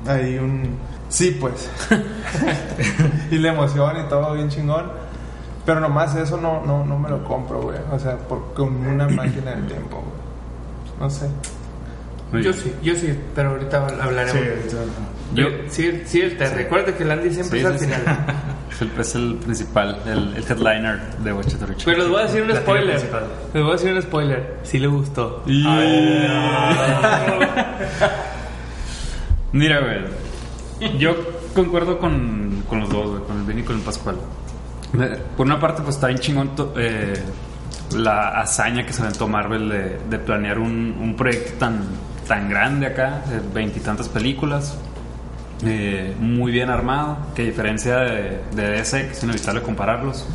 Ahí 0.07 0.38
un... 0.38 0.76
Sí, 1.09 1.37
pues. 1.40 1.71
y 3.31 3.38
la 3.38 3.52
emoción 3.52 3.97
y 4.04 4.09
todo 4.09 4.35
bien 4.35 4.49
chingón. 4.49 4.90
Pero 5.64 5.81
nomás 5.81 6.14
eso 6.16 6.37
no, 6.37 6.64
no, 6.64 6.85
no 6.85 6.99
me 6.99 7.09
lo 7.09 7.25
compro, 7.25 7.62
güey. 7.62 7.78
O 7.93 7.99
sea, 7.99 8.16
por, 8.19 8.52
con 8.54 8.87
una 8.87 9.09
máquina 9.09 9.52
del 9.52 9.66
tiempo, 9.66 9.97
güey. 9.97 11.00
No 11.00 11.11
sé. 11.11 11.28
Yo 12.43 12.53
sí, 12.53 12.73
yo 12.83 12.95
sí, 12.95 13.17
pero 13.35 13.50
ahorita 13.50 13.87
hablaremos. 14.00 14.33
Sí, 14.71 14.76
Yo- 15.35 15.49
sí, 15.69 16.03
sí, 16.07 16.21
Terry. 16.38 16.55
Recuerda 16.64 16.95
que 16.97 17.03
el 17.03 17.11
Andy 17.11 17.31
siempre 17.35 17.61
Sí, 17.61 17.64
es 17.67 17.73
al 17.73 17.79
sí, 17.79 17.85
sí. 17.87 17.93
final. 17.93 18.26
Es 18.99 19.14
el, 19.14 19.37
principal, 19.37 20.00
el, 20.05 20.35
el 20.37 20.43
headliner 20.50 20.99
de 21.19 21.33
Watch. 21.33 21.55
Pero 21.85 21.99
les 21.99 22.09
voy 22.09 22.21
a 22.21 22.25
decir 22.25 22.43
un 22.43 22.49
La 22.49 22.57
spoiler. 22.57 23.00
Les 23.55 23.62
voy 23.62 23.71
a 23.71 23.73
decir 23.75 23.93
un 23.95 24.03
spoiler. 24.03 24.57
Sí 24.64 24.79
le 24.81 24.88
gustó. 24.88 25.45
Mira, 29.53 29.81
güey. 29.81 30.99
Yo 30.99 31.14
concuerdo 31.55 31.99
con, 31.99 32.64
con 32.69 32.81
los 32.81 32.91
dos, 32.91 33.11
güey, 33.11 33.23
con 33.23 33.38
el 33.38 33.45
Benny 33.45 33.61
y 33.61 33.64
con 33.64 33.76
el 33.76 33.83
Pascual. 33.83 34.17
Eh, 35.00 35.19
Por 35.37 35.47
una 35.47 35.61
parte, 35.61 35.83
pues 35.83 35.95
está 35.97 36.09
bien 36.09 36.19
chingón 36.19 36.57
to- 36.57 36.75
eh, 36.76 37.14
la 37.97 38.41
hazaña 38.41 38.85
que 38.85 38.93
se 38.93 39.03
aventó 39.03 39.29
Marvel 39.29 39.69
de, 39.69 39.99
de 40.11 40.19
planear 40.19 40.59
un, 40.59 40.97
un 41.00 41.14
proyecto 41.17 41.53
tan, 41.61 41.81
tan 42.26 42.49
grande 42.49 42.87
acá, 42.87 43.23
veintitantas 43.52 44.09
películas, 44.09 44.76
eh, 45.64 46.14
muy 46.19 46.52
bien 46.52 46.71
armado, 46.71 47.19
que 47.35 47.43
a 47.43 47.45
diferencia 47.45 47.97
de, 47.99 48.40
de 48.54 48.71
DC, 48.71 49.07
que 49.07 49.12
es 49.12 49.23
inevitable 49.23 49.62
compararlos, 49.62 50.26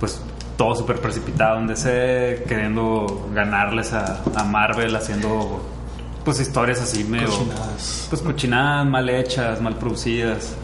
pues 0.00 0.20
todo 0.56 0.74
súper 0.74 1.00
precipitado 1.00 1.58
en 1.58 1.68
DC, 1.68 2.44
queriendo 2.48 3.28
ganarles 3.32 3.92
a, 3.92 4.22
a 4.34 4.44
Marvel, 4.44 4.94
haciendo 4.96 5.62
pues 6.24 6.40
historias 6.40 6.82
así 6.82 7.04
medio 7.04 7.28
Cochinadas. 7.28 8.06
pues 8.10 8.20
cochinadas, 8.20 8.86
mal 8.86 9.08
hechas, 9.08 9.62
mal 9.62 9.76
producidas. 9.76 10.56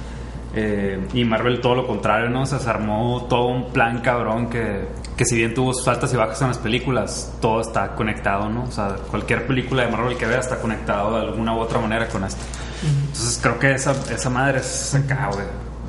Eh, 0.56 1.08
y 1.14 1.24
Marvel 1.24 1.60
todo 1.60 1.74
lo 1.74 1.86
contrario, 1.86 2.28
¿no? 2.28 2.42
O 2.42 2.46
sea, 2.46 2.58
se 2.58 2.68
armó 2.68 3.26
todo 3.28 3.46
un 3.46 3.72
plan 3.72 4.00
cabrón 4.00 4.50
que, 4.50 4.86
que 5.16 5.24
si 5.24 5.36
bien 5.36 5.54
tuvo 5.54 5.72
sus 5.72 5.86
altas 5.86 6.12
y 6.12 6.16
bajas 6.16 6.40
en 6.42 6.48
las 6.48 6.58
películas, 6.58 7.32
todo 7.40 7.60
está 7.60 7.94
conectado, 7.94 8.48
¿no? 8.48 8.64
O 8.64 8.70
sea, 8.72 8.96
cualquier 9.10 9.46
película 9.46 9.84
de 9.84 9.90
Marvel 9.90 10.16
que 10.16 10.26
veas 10.26 10.46
está 10.46 10.58
conectado 10.58 11.14
de 11.16 11.26
alguna 11.26 11.54
u 11.54 11.60
otra 11.60 11.78
manera 11.78 12.08
con 12.08 12.24
esto. 12.24 12.42
Entonces 12.82 13.38
creo 13.40 13.58
que 13.58 13.72
esa, 13.72 13.92
esa 14.12 14.30
madre 14.30 14.58
es 14.58 14.94
acá, 14.94 15.30
güey. 15.32 15.46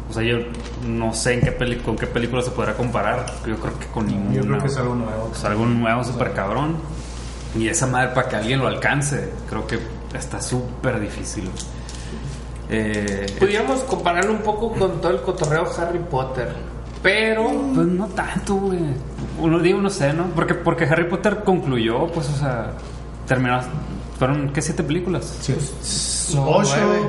O 0.09 0.13
sea, 0.13 0.23
yo 0.23 0.37
no 0.85 1.13
sé 1.13 1.33
en 1.33 1.41
qué 1.41 1.51
peli 1.51 1.77
con 1.77 1.95
qué 1.95 2.05
película 2.05 2.41
se 2.43 2.51
podrá 2.51 2.75
comparar. 2.75 3.25
Yo 3.45 3.55
creo 3.57 3.79
que 3.79 3.87
con 3.87 4.05
ninguna. 4.05 4.35
Yo 4.35 4.41
creo 4.43 4.59
que 4.59 4.67
es 4.67 4.77
algo 4.77 4.95
nuevo. 4.95 5.31
Es 5.33 5.43
algo 5.43 5.65
nuevo, 5.65 6.03
súper 6.03 6.33
cabrón. 6.33 6.77
Y 7.57 7.67
esa 7.67 7.87
madre 7.87 8.09
para 8.09 8.29
que 8.29 8.35
alguien 8.35 8.59
lo 8.59 8.67
alcance, 8.67 9.29
creo 9.49 9.65
que 9.65 9.79
está 10.13 10.39
súper 10.39 10.99
difícil. 10.99 11.49
Eh, 12.69 13.25
Pudiéramos 13.39 13.81
compararlo 13.81 14.31
un 14.31 14.41
poco 14.41 14.71
con 14.73 15.01
todo 15.01 15.11
el 15.11 15.21
cotorreo 15.21 15.65
Harry 15.77 15.99
Potter. 15.99 16.53
Pero. 17.03 17.43
pues 17.73 17.87
no 17.87 18.07
tanto, 18.07 18.55
güey. 18.55 18.79
Uno 19.39 19.59
digo, 19.59 19.79
no 19.81 19.89
sé, 19.89 20.13
¿no? 20.13 20.25
Porque, 20.35 20.53
porque 20.55 20.85
Harry 20.85 21.07
Potter 21.09 21.43
concluyó, 21.43 22.07
pues, 22.07 22.29
o 22.29 22.35
sea, 22.37 22.71
terminó. 23.27 23.59
Fueron, 24.17 24.49
¿qué? 24.53 24.61
¿Siete 24.61 24.81
películas? 24.83 25.37
Sí. 25.41 25.55
No, 26.35 26.47
ocho. 26.47 26.75
nueve. 26.77 27.07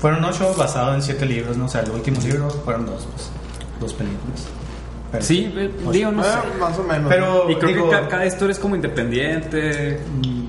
Fueron 0.00 0.24
ocho 0.24 0.54
basados 0.56 0.94
en 0.96 1.02
siete 1.02 1.26
libros, 1.26 1.56
¿no? 1.56 1.66
O 1.66 1.68
sea, 1.68 1.82
el 1.82 1.90
último 1.90 2.20
libro 2.20 2.50
fueron 2.50 2.86
dos, 2.86 3.06
pues. 3.14 3.30
Dos 3.80 3.92
películas. 3.94 4.46
Pero- 5.12 5.24
Sí, 5.24 5.52
eh, 5.56 5.70
digo, 5.92 6.10
no 6.12 6.22
sé. 6.22 6.30
Ah, 6.32 6.42
más 6.60 6.78
o 6.78 6.82
menos. 6.84 7.08
Pero, 7.08 7.50
Y 7.50 7.56
creo 7.56 7.68
digo, 7.74 7.90
que 7.90 7.96
ca- 7.96 8.08
cada 8.08 8.26
historia 8.26 8.52
es 8.52 8.58
como 8.58 8.76
independiente. 8.76 10.00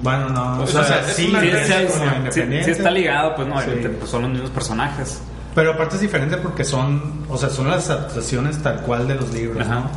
Bueno, 0.04 0.30
no. 0.30 0.62
O 0.64 0.68
sea, 0.68 0.84
sea, 0.84 1.00
es 1.02 1.14
sí, 1.16 1.28
una 1.30 1.42
Sí, 1.42 1.48
es 1.50 1.68
sí, 1.68 1.74
como 1.74 2.10
sí, 2.10 2.16
independiente. 2.18 2.64
sí 2.66 2.72
está 2.72 2.92
ligado, 2.92 3.36
pues 3.36 3.48
no, 3.48 3.58
Sí. 3.60 3.66
obviamente, 3.66 3.90
pues, 3.90 4.10
son 4.12 4.22
los 4.24 4.32
mismos 4.32 4.50
personajes. 4.52 5.22
Pero 5.56 5.74
aparte 5.74 5.96
es 5.96 6.02
diferente 6.02 6.38
porque 6.38 6.64
son, 6.64 7.26
o 7.30 7.38
sea, 7.38 7.50
son 7.50 7.70
las 7.70 7.90
adaptaciones 7.90 8.62
tal 8.64 8.82
cual 8.82 9.08
de 9.08 9.16
los 9.16 9.34
libros, 9.34 9.66
Ajá. 9.68 9.76
¿no? 9.82 9.92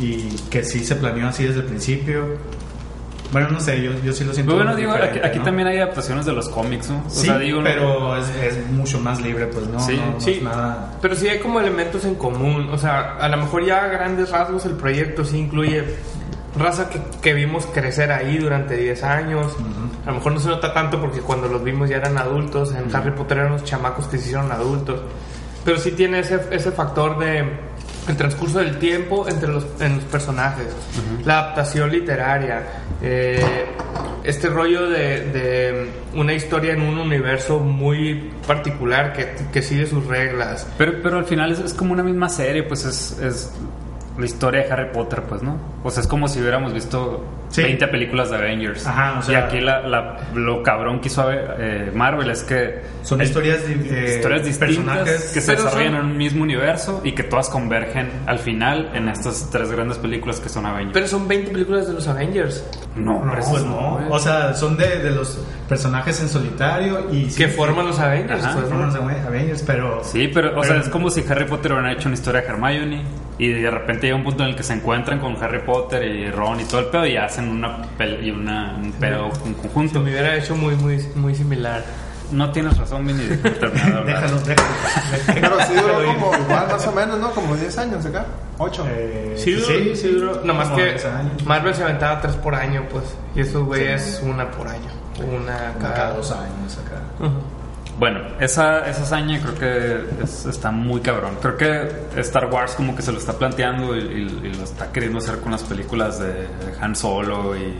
Y 0.00 0.28
que 0.50 0.64
sí 0.64 0.84
se 0.84 0.94
planeó 0.96 1.28
así 1.28 1.44
desde 1.44 1.60
el 1.60 1.66
principio. 1.66 2.38
Bueno, 3.32 3.48
no 3.50 3.60
sé, 3.60 3.82
yo, 3.82 3.92
yo 4.04 4.12
sí 4.12 4.24
lo 4.24 4.34
siento. 4.34 4.52
Pero 4.52 4.64
bueno, 4.64 4.76
digo, 4.76 4.92
aquí, 4.92 5.18
aquí 5.18 5.38
¿no? 5.38 5.44
también 5.46 5.66
hay 5.68 5.78
adaptaciones 5.78 6.26
de 6.26 6.32
los 6.34 6.50
cómics, 6.50 6.90
¿no? 6.90 7.02
O 7.06 7.10
Sí, 7.10 7.26
sea, 7.26 7.38
digo, 7.38 7.58
no- 7.58 7.64
pero 7.64 8.16
es, 8.18 8.28
es 8.28 8.66
mucho 8.70 9.00
más 9.00 9.22
libre, 9.22 9.46
pues 9.46 9.66
no, 9.68 9.80
Sí, 9.80 9.96
no, 9.96 10.12
no 10.12 10.20
sí. 10.20 10.32
es 10.32 10.42
nada. 10.42 10.98
Pero 11.00 11.16
sí 11.16 11.28
hay 11.28 11.38
como 11.38 11.58
elementos 11.58 12.04
en 12.04 12.14
común. 12.14 12.68
O 12.70 12.76
sea, 12.76 13.16
a 13.16 13.28
lo 13.30 13.38
mejor 13.38 13.64
ya 13.64 13.84
a 13.84 13.88
grandes 13.88 14.30
rasgos 14.30 14.66
el 14.66 14.72
proyecto 14.74 15.24
sí 15.24 15.38
incluye 15.38 15.82
raza 16.56 16.88
que, 16.88 17.00
que 17.20 17.34
vimos 17.34 17.66
crecer 17.66 18.12
ahí 18.12 18.38
durante 18.38 18.76
10 18.76 19.02
años. 19.04 19.56
A 20.04 20.10
lo 20.10 20.16
mejor 20.16 20.32
no 20.32 20.40
se 20.40 20.48
nota 20.48 20.72
tanto 20.72 21.00
porque 21.00 21.20
cuando 21.20 21.48
los 21.48 21.62
vimos 21.62 21.88
ya 21.88 21.96
eran 21.96 22.18
adultos. 22.18 22.74
En 22.74 22.94
Harry 22.94 23.12
Potter 23.12 23.38
eran 23.38 23.52
los 23.52 23.64
chamacos 23.64 24.06
que 24.06 24.18
se 24.18 24.24
hicieron 24.24 24.50
adultos. 24.52 25.00
Pero 25.64 25.78
sí 25.78 25.92
tiene 25.92 26.20
ese, 26.20 26.40
ese 26.50 26.72
factor 26.72 27.18
de 27.18 27.44
el 28.08 28.16
transcurso 28.16 28.58
del 28.58 28.78
tiempo 28.78 29.28
entre 29.28 29.48
los, 29.48 29.64
en 29.80 29.96
los 29.96 30.04
personajes, 30.04 30.66
la 31.24 31.38
adaptación 31.38 31.90
literaria, 31.90 32.62
eh, 33.00 33.66
este 34.24 34.48
rollo 34.48 34.88
de, 34.88 35.30
de 35.30 35.90
una 36.14 36.32
historia 36.32 36.72
en 36.72 36.82
un 36.82 36.98
universo 36.98 37.60
muy 37.60 38.32
particular 38.46 39.12
que, 39.12 39.34
que 39.52 39.62
sigue 39.62 39.86
sus 39.86 40.04
reglas. 40.06 40.66
Pero, 40.78 40.94
pero 41.02 41.18
al 41.18 41.26
final 41.26 41.52
es, 41.52 41.60
es 41.60 41.74
como 41.74 41.92
una 41.92 42.02
misma 42.02 42.28
serie, 42.28 42.64
pues 42.64 42.84
es, 42.84 43.18
es 43.20 43.52
la 44.18 44.24
historia 44.26 44.64
de 44.64 44.72
Harry 44.72 44.90
Potter, 44.92 45.22
pues, 45.22 45.42
¿no? 45.42 45.56
O 45.82 45.90
sea, 45.90 46.02
es 46.02 46.06
como 46.08 46.28
si 46.28 46.40
hubiéramos 46.40 46.72
visto 46.74 47.24
Sí. 47.48 47.62
20 47.62 47.86
películas 47.88 48.30
de 48.30 48.36
Avengers. 48.36 48.86
Ajá, 48.86 49.18
o 49.18 49.22
sea- 49.22 49.40
y 49.40 49.42
aquí 49.42 49.60
la, 49.60 49.80
la- 49.86 50.16
lo 50.34 50.62
cabrón 50.62 51.00
que 51.00 51.08
hizo 51.08 51.30
eh, 51.30 51.90
Marvel 51.94 52.30
es 52.30 52.42
que... 52.44 52.80
Son 53.02 53.20
el- 53.20 53.26
historias, 53.26 53.66
di- 53.66 53.74
eh, 53.90 54.14
historias 54.16 54.44
distintas 54.46 54.76
personajes 54.76 55.30
que 55.34 55.40
se 55.42 55.52
desarrollan 55.52 55.92
son- 55.92 56.00
en 56.00 56.06
un 56.12 56.16
mismo 56.16 56.42
universo 56.44 57.00
y 57.04 57.12
que 57.12 57.24
todas 57.24 57.50
convergen 57.50 58.10
al 58.26 58.38
final 58.38 58.90
en 58.94 59.08
estas 59.08 59.50
tres 59.50 59.70
grandes 59.70 59.98
películas 59.98 60.40
que 60.40 60.48
son 60.48 60.64
Avengers. 60.64 60.94
Pero 60.94 61.06
son 61.08 61.28
20 61.28 61.50
películas 61.50 61.86
de 61.88 61.92
los 61.94 62.08
Avengers 62.08 62.64
no, 62.96 63.22
No, 63.24 63.32
pues 63.34 63.46
eso 63.48 63.66
no. 63.66 63.90
güey. 63.96 64.04
O 64.10 64.18
sea, 64.18 64.54
son 64.54 64.76
de, 64.78 64.98
de 65.02 65.10
los 65.10 65.38
personajes 65.68 66.20
en 66.22 66.28
solitario 66.30 67.06
y 67.12 67.26
que 67.34 67.48
forman 67.48 67.86
los 67.86 67.98
Avengers. 67.98 68.42
Ajá, 68.44 68.52
pues, 68.54 68.64
¿no? 68.64 68.70
forman 68.70 68.86
los 69.14 69.26
Avengers, 69.26 69.62
pero 69.66 70.02
Sí, 70.04 70.28
pero, 70.32 70.48
o 70.50 70.60
pero- 70.60 70.64
sea, 70.64 70.76
es 70.76 70.88
como 70.88 71.10
si 71.10 71.22
Harry 71.28 71.44
Potter 71.46 71.72
hubiera 71.72 71.92
hecho 71.92 72.08
una 72.08 72.14
historia 72.14 72.40
de 72.42 72.46
Hermione 72.48 73.02
y 73.38 73.48
de 73.48 73.70
repente 73.70 74.06
llega 74.06 74.16
un 74.16 74.24
punto 74.24 74.42
en 74.44 74.50
el 74.50 74.56
que 74.56 74.62
se 74.62 74.74
encuentran 74.74 75.18
con 75.18 75.36
Harry 75.42 75.60
Potter 75.60 76.04
y 76.04 76.30
Ron 76.30 76.60
y 76.60 76.64
todo 76.64 76.80
el 76.80 76.86
pedo 76.86 77.06
y 77.06 77.16
hacen 77.16 77.48
una, 77.48 77.78
pel- 77.98 78.22
y 78.22 78.30
una 78.30 78.74
un 78.76 78.92
pedo 78.92 79.26
en 79.46 79.54
Se 79.54 79.60
conjunto. 79.62 80.00
me 80.00 80.10
hubiera 80.10 80.36
hecho 80.36 80.54
muy, 80.56 80.76
muy, 80.76 80.98
muy 81.14 81.34
similar. 81.34 81.82
No 82.30 82.50
tienes 82.50 82.78
razón, 82.78 83.06
Vini, 83.06 83.24
de 83.24 83.36
déjalo, 83.36 84.04
déjalo. 84.04 84.38
Pero 85.34 85.60
sí 85.66 85.74
duró 85.74 85.94
como 86.14 86.34
igual, 86.38 86.66
más 86.70 86.86
o 86.86 86.92
menos, 86.92 87.18
¿no? 87.20 87.30
Como 87.32 87.54
10 87.56 87.76
años 87.78 88.06
acá. 88.06 88.24
8. 88.56 88.86
Eh, 88.88 89.34
Sí, 89.36 89.52
duró, 89.52 89.66
sí, 89.96 90.08
duró. 90.08 90.40
Nomás 90.44 90.70
que 90.70 90.82
10 90.82 91.04
años. 91.06 91.44
Marvel 91.44 91.74
se 91.74 91.82
aventaba 91.84 92.20
tres 92.22 92.34
por 92.36 92.54
año, 92.54 92.84
pues. 92.90 93.04
Y 93.34 93.40
estos 93.40 93.64
güeyes 93.66 94.22
una 94.24 94.50
por 94.50 94.66
año. 94.68 94.88
Una 95.18 95.74
cada 95.78 95.94
cada 95.94 96.14
dos 96.14 96.30
años 96.32 96.78
acá. 96.78 97.30
Bueno, 98.02 98.18
esa, 98.40 98.80
esa 98.90 99.02
hazaña 99.02 99.40
creo 99.40 99.54
que 99.54 100.24
es- 100.24 100.44
está 100.46 100.72
muy 100.72 101.00
cabrón. 101.02 101.36
Creo 101.40 101.56
que 101.56 102.20
Star 102.20 102.46
Wars 102.46 102.72
como 102.72 102.96
que 102.96 103.02
se 103.02 103.12
lo 103.12 103.18
está 103.18 103.34
planteando 103.34 103.96
y, 103.96 104.00
y- 104.00 104.46
y 104.48 104.54
lo 104.54 104.64
está 104.64 104.90
queriendo 104.90 105.18
hacer 105.18 105.38
con 105.38 105.52
las 105.52 105.62
películas 105.62 106.18
de, 106.18 106.48
Han 106.80 106.96
Solo 106.96 107.56
y 107.56 107.78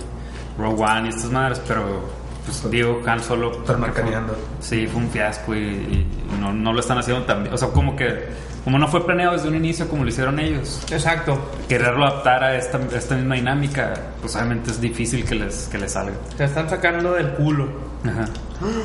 Rogue 0.56 0.80
One 0.80 1.06
y 1.06 1.08
estas 1.08 1.28
madres, 1.32 1.60
pero 1.66 2.08
pues 2.46 2.70
digo, 2.70 3.02
Han 3.04 3.20
Solo... 3.20 3.50
Están 3.50 3.80
marcaneando. 3.80 4.36
Sí, 4.60 4.86
fue 4.86 5.00
un 5.02 5.10
fiasco 5.10 5.56
y, 5.56 5.58
y 5.58 6.06
no, 6.40 6.52
no 6.52 6.72
lo 6.72 6.78
están 6.78 6.98
haciendo 6.98 7.24
tan 7.24 7.42
bien. 7.42 7.52
O 7.52 7.58
sea, 7.58 7.70
como 7.70 7.96
que 7.96 8.52
como 8.62 8.78
no 8.78 8.86
fue 8.86 9.04
planeado 9.04 9.32
desde 9.32 9.48
un 9.48 9.56
inicio 9.56 9.88
como 9.88 10.04
lo 10.04 10.08
hicieron 10.08 10.38
ellos, 10.38 10.84
Exacto. 10.92 11.36
quererlo 11.68 12.06
adaptar 12.06 12.44
a 12.44 12.54
esta, 12.54 12.78
esta 12.96 13.16
misma 13.16 13.34
dinámica, 13.34 13.92
pues 14.20 14.36
obviamente 14.36 14.70
es 14.70 14.80
difícil 14.80 15.24
que 15.24 15.34
les, 15.34 15.66
que 15.66 15.78
les 15.78 15.90
salga. 15.90 16.14
Se 16.36 16.44
están 16.44 16.70
sacando 16.70 17.14
del 17.14 17.30
culo. 17.32 17.66
Ajá. 18.04 18.26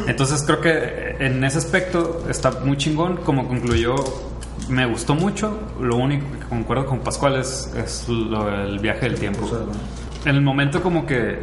Entonces 0.07 0.43
creo 0.43 0.61
que 0.61 1.15
en 1.19 1.43
ese 1.43 1.57
aspecto 1.57 2.25
está 2.29 2.51
muy 2.51 2.77
chingón. 2.77 3.17
Como 3.17 3.47
concluyó, 3.47 3.95
me 4.69 4.85
gustó 4.85 5.15
mucho. 5.15 5.57
Lo 5.79 5.97
único 5.97 6.25
que 6.31 6.45
concuerdo 6.47 6.85
con 6.85 6.99
Pascual 6.99 7.37
es, 7.37 7.71
es 7.75 8.07
lo 8.09 8.45
del 8.45 8.79
viaje 8.79 9.09
del 9.09 9.19
tiempo. 9.19 9.49
En 10.25 10.35
el 10.35 10.41
momento 10.41 10.81
como 10.81 11.05
que 11.05 11.39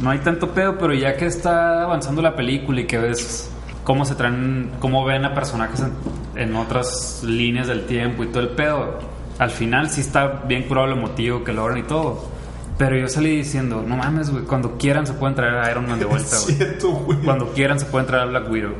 no 0.00 0.10
hay 0.10 0.18
tanto 0.18 0.50
pedo, 0.50 0.78
pero 0.78 0.94
ya 0.94 1.16
que 1.16 1.26
está 1.26 1.84
avanzando 1.84 2.22
la 2.22 2.36
película 2.36 2.80
y 2.80 2.86
que 2.86 2.98
ves 2.98 3.50
cómo 3.84 4.04
se 4.04 4.14
traen, 4.14 4.72
cómo 4.78 5.04
ven 5.04 5.24
a 5.24 5.34
personajes 5.34 5.80
en, 5.80 5.92
en 6.40 6.54
otras 6.56 7.22
líneas 7.24 7.66
del 7.66 7.86
tiempo 7.86 8.22
y 8.22 8.28
todo 8.28 8.42
el 8.42 8.50
pedo, 8.50 8.98
al 9.38 9.50
final 9.50 9.88
sí 9.88 10.02
está 10.02 10.42
bien 10.46 10.64
curado 10.64 10.86
lo 10.86 10.96
emotivo 10.96 11.42
que 11.42 11.52
logran 11.52 11.78
y 11.78 11.82
todo. 11.82 12.28
Pero 12.80 12.96
yo 12.96 13.08
salí 13.08 13.36
diciendo, 13.36 13.84
no 13.86 13.94
mames, 13.94 14.30
güey, 14.30 14.44
cuando 14.44 14.78
quieran 14.78 15.06
se 15.06 15.12
pueden 15.12 15.34
traer 15.36 15.54
a 15.58 15.70
Iron 15.70 15.86
Man 15.86 15.98
de 15.98 16.04
vuelta, 16.06 16.36
güey. 16.42 16.54
Cierto, 16.56 16.90
güey. 16.92 17.18
Cuando 17.18 17.52
quieran 17.52 17.78
se 17.78 17.84
pueden 17.84 18.06
traer 18.06 18.22
a 18.22 18.26
Black 18.26 18.50
Widow. 18.50 18.72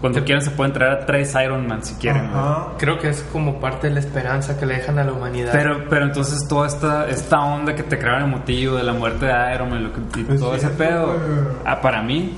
Cuando 0.00 0.24
quieran 0.24 0.42
se 0.44 0.50
pueden 0.50 0.72
traer 0.74 0.92
a 0.92 1.06
tres 1.06 1.32
Iron 1.42 1.64
Man 1.68 1.84
si 1.84 1.94
quieren. 1.94 2.28
güey. 2.28 2.38
Ajá. 2.38 2.66
Creo 2.76 2.98
que 2.98 3.08
es 3.10 3.24
como 3.32 3.60
parte 3.60 3.86
de 3.86 3.94
la 3.94 4.00
esperanza 4.00 4.58
que 4.58 4.66
le 4.66 4.74
dejan 4.74 4.98
a 4.98 5.04
la 5.04 5.12
humanidad. 5.12 5.52
Pero, 5.52 5.84
pero 5.88 6.06
entonces 6.06 6.46
toda 6.48 6.66
esta, 6.66 7.08
esta 7.08 7.40
onda 7.40 7.72
que 7.76 7.84
te 7.84 7.96
crearon 7.98 8.24
emotivo 8.24 8.76
de 8.76 8.82
la 8.82 8.92
muerte 8.92 9.26
de 9.26 9.54
Iron 9.54 9.70
Man 9.70 9.84
lo 9.84 9.92
que- 9.92 10.20
y 10.20 10.34
Es 10.34 10.40
todo 10.40 10.54
ese 10.56 10.66
cierto, 10.66 10.78
pedo, 10.78 11.16
ah, 11.64 11.80
para 11.80 12.02
mí 12.02 12.36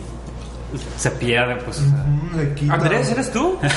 se 0.96 1.10
pierde, 1.12 1.56
pues. 1.56 1.80
o 1.80 1.84
sea. 1.88 2.04
Le 2.36 2.52
quita. 2.54 2.74
Andrés, 2.74 3.10
¿eres 3.10 3.32
tú? 3.32 3.58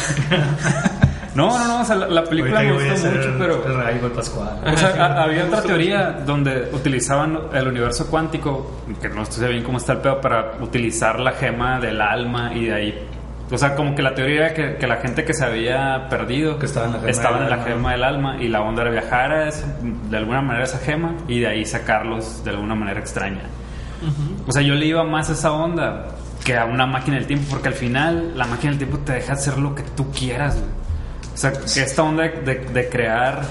No, 1.35 1.57
no, 1.57 1.67
no, 1.67 1.81
o 1.81 1.85
sea, 1.85 1.95
la, 1.95 2.07
la 2.07 2.23
película 2.23 2.61
me 2.61 2.73
gustó 2.73 3.07
mucho, 3.09 3.29
el- 3.29 3.37
pero... 3.37 3.65
el 3.65 3.75
rayo 3.75 4.01
del 4.01 4.11
Pascual. 4.11 4.49
O 4.65 4.77
sea, 4.77 4.89
a- 5.05 5.23
había 5.23 5.45
otra 5.45 5.61
teoría 5.61 6.11
donde 6.25 6.69
utilizaban 6.73 7.39
el 7.53 7.67
universo 7.67 8.07
cuántico, 8.09 8.81
que 9.01 9.07
no 9.09 9.23
sé 9.25 9.47
bien 9.47 9.63
cómo 9.63 9.77
está 9.77 9.93
el 9.93 9.99
pedo, 9.99 10.19
para 10.19 10.53
utilizar 10.59 11.19
la 11.19 11.31
gema 11.31 11.79
del 11.79 12.01
alma 12.01 12.53
y 12.53 12.65
de 12.65 12.73
ahí. 12.73 13.07
O 13.49 13.57
sea, 13.57 13.75
como 13.75 13.93
que 13.95 14.01
la 14.01 14.13
teoría 14.13 14.45
era 14.47 14.53
que, 14.53 14.75
que 14.77 14.87
la 14.87 14.97
gente 14.97 15.25
que 15.25 15.33
se 15.33 15.43
había 15.43 16.07
perdido 16.09 16.57
Que 16.57 16.67
estaba 16.67 16.85
en 16.85 16.93
la 16.93 16.99
gema 16.99 17.11
estaba 17.11 17.35
del 17.35 17.43
en 17.43 17.49
la 17.49 17.55
alma. 17.55 17.65
gema 17.67 17.91
del 17.91 18.03
alma 18.03 18.37
y 18.41 18.47
la 18.47 18.61
onda 18.61 18.81
era 18.83 18.91
viajar 18.91 19.31
a 19.33 19.47
ese- 19.49 19.65
de 20.09 20.17
alguna 20.17 20.41
manera 20.41 20.63
esa 20.65 20.77
gema 20.79 21.15
y 21.27 21.39
de 21.41 21.47
ahí 21.47 21.65
sacarlos 21.65 22.43
de 22.45 22.51
alguna 22.51 22.75
manera 22.75 22.99
extraña. 22.99 23.41
O 24.47 24.51
sea, 24.51 24.61
yo 24.61 24.73
le 24.73 24.85
iba 24.85 25.03
más 25.03 25.29
a 25.29 25.33
esa 25.33 25.51
onda 25.51 26.07
que 26.43 26.57
a 26.57 26.65
una 26.65 26.85
máquina 26.87 27.17
del 27.17 27.27
tiempo, 27.27 27.45
porque 27.51 27.67
al 27.67 27.73
final 27.75 28.33
la 28.37 28.47
máquina 28.47 28.71
del 28.71 28.79
tiempo 28.79 28.97
te 28.99 29.13
deja 29.13 29.33
hacer 29.33 29.57
lo 29.57 29.75
que 29.75 29.83
tú 29.83 30.09
quieras, 30.11 30.55
güey. 30.55 30.80
O 31.33 31.37
sea, 31.37 31.53
que 31.53 31.81
esta 31.81 32.03
onda 32.03 32.23
de, 32.23 32.89
crear 32.89 33.41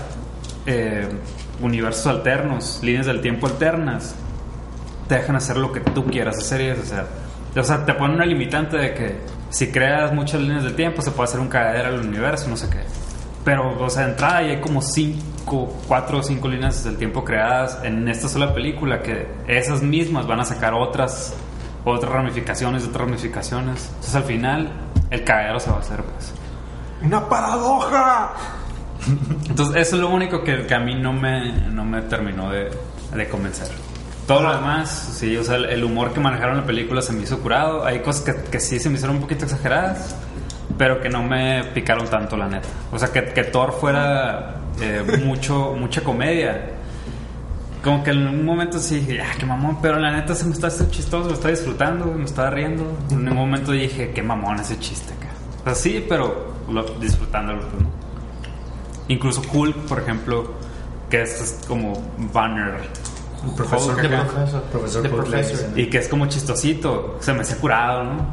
eh, 0.67 1.09
universos 1.61 2.07
alternos, 2.07 2.81
líneas 2.83 3.07
del 3.07 3.21
tiempo 3.21 3.47
alternas, 3.47 4.15
te 5.09 5.17
dejan 5.17 5.37
hacer 5.37 5.57
lo 5.57 5.73
que 5.73 5.81
tú 5.81 6.05
quieras 6.07 6.39
hacer. 6.39 6.79
O 6.79 6.85
sea, 6.85 7.07
o 7.57 7.65
sea, 7.65 7.85
te 7.85 7.95
ponen 7.95 8.17
una 8.17 8.27
limitante 8.27 8.77
de 8.77 8.95
que 8.95 9.17
si 9.51 9.73
creas 9.73 10.13
muchas 10.13 10.41
líneas 10.41 10.63
del 10.63 10.77
tiempo 10.77 11.03
se 11.03 11.11
puede 11.11 11.29
hacer 11.29 11.41
un 11.41 11.49
cagadero 11.49 11.89
al 11.89 12.01
universo, 12.01 12.49
no 12.49 12.57
sé 12.57 12.69
qué. 12.71 12.81
Pero, 13.45 13.83
o 13.83 13.91
sea, 13.91 14.05
de 14.05 14.11
entrada 14.13 14.43
ya 14.43 14.49
hay 14.51 14.61
como 14.61 14.83
cinco, 14.83 15.75
cuatro 15.89 16.19
o 16.19 16.23
cinco 16.23 16.47
líneas 16.49 16.85
del 16.85 16.97
tiempo 16.97 17.25
creadas 17.25 17.81
en 17.83 18.07
esta 18.09 18.29
sola 18.29 18.55
película 18.55 19.03
que 19.03 19.27
esas 19.49 19.83
mismas 19.83 20.27
van 20.27 20.41
a 20.41 20.45
sacar 20.45 20.75
otras, 20.75 21.35
otras 21.85 22.13
ramificaciones, 22.13 22.85
otras 22.85 23.07
ramificaciones. 23.07 23.87
Entonces 23.89 24.15
al 24.15 24.25
final 24.25 24.71
el 25.11 25.25
cagadero 25.25 25.59
se 25.59 25.71
va 25.71 25.79
a 25.79 25.81
hacer, 25.81 26.03
pues. 26.03 26.40
¡Una 27.03 27.29
paradoja! 27.29 28.33
Entonces, 29.49 29.77
eso 29.77 29.97
es 29.97 30.03
lo 30.03 30.11
único 30.11 30.43
que, 30.45 30.67
que 30.67 30.75
a 30.75 30.81
mí 30.81 30.95
no 30.95 31.13
me, 31.13 31.53
no 31.71 31.85
me 31.85 32.03
terminó 32.03 32.51
de, 32.51 32.71
de 33.15 33.29
convencer. 33.29 33.69
Todo 34.27 34.43
lo 34.43 34.55
demás, 34.55 35.15
sí, 35.19 35.37
o 35.37 35.43
sea, 35.43 35.57
el, 35.57 35.65
el 35.67 35.83
humor 35.83 36.13
que 36.13 36.21
manejaron 36.21 36.59
la 36.59 36.67
película 36.67 37.03
se 37.03 37.13
me 37.13 37.23
hizo 37.23 37.41
curado. 37.41 37.85
Hay 37.85 38.01
cosas 38.01 38.23
que, 38.23 38.51
que 38.51 38.61
sí 38.61 38.79
se 38.79 38.89
me 38.89 38.97
hicieron 38.97 39.17
un 39.17 39.23
poquito 39.23 39.45
exageradas, 39.45 40.15
pero 40.79 41.01
que 41.01 41.09
no 41.09 41.23
me 41.23 41.65
picaron 41.75 42.07
tanto, 42.07 42.37
la 42.37 42.49
neta. 42.49 42.69
O 42.93 42.99
sea, 42.99 43.11
que, 43.11 43.25
que 43.25 43.45
Thor 43.45 43.73
fuera 43.73 44.57
eh, 44.81 45.03
mucho, 45.25 45.75
mucha 45.77 46.03
comedia. 46.03 46.77
Como 47.83 48.05
que 48.05 48.11
en 48.11 48.27
un 48.27 48.45
momento 48.45 48.79
sí 48.79 49.01
dije, 49.01 49.23
ah, 49.23 49.33
qué 49.39 49.47
mamón, 49.47 49.79
pero 49.81 49.99
la 49.99 50.13
neta 50.13 50.35
se 50.35 50.45
me 50.45 50.53
está 50.53 50.67
haciendo 50.67 50.93
chistoso, 50.93 51.29
lo 51.29 51.35
está 51.35 51.49
disfrutando, 51.49 52.05
me 52.07 52.25
estaba 52.25 52.51
riendo. 52.51 52.99
En 53.11 53.27
un 53.27 53.35
momento 53.35 53.73
dije, 53.73 54.13
qué 54.15 54.23
mamón 54.23 54.61
ese 54.61 54.79
chiste 54.79 55.15
acá. 55.15 55.29
O 55.63 55.65
sea, 55.65 55.75
sí, 55.75 56.05
pero 56.07 56.50
lo, 56.73 56.83
disfrutándolo, 56.99 57.61
pues, 57.61 57.83
¿no? 57.83 57.89
Incluso 59.09 59.43
Hulk, 59.53 59.77
por 59.89 60.01
ejemplo, 60.01 60.53
que 61.09 61.23
es, 61.23 61.41
es 61.41 61.65
como 61.67 61.93
Banner. 62.33 62.81
Profesor 63.57 63.95
Hulk 63.97 64.03
De 64.09 64.17
acá, 64.17 64.27
profesor. 64.71 65.03
Hulk 65.07 65.15
profesor. 65.15 65.79
y 65.79 65.87
que 65.89 65.99
es 65.99 66.09
como 66.09 66.27
chistosito. 66.27 67.17
Se 67.21 67.33
me 67.33 67.41
hace 67.41 67.57
curado, 67.57 68.05
¿no? 68.05 68.27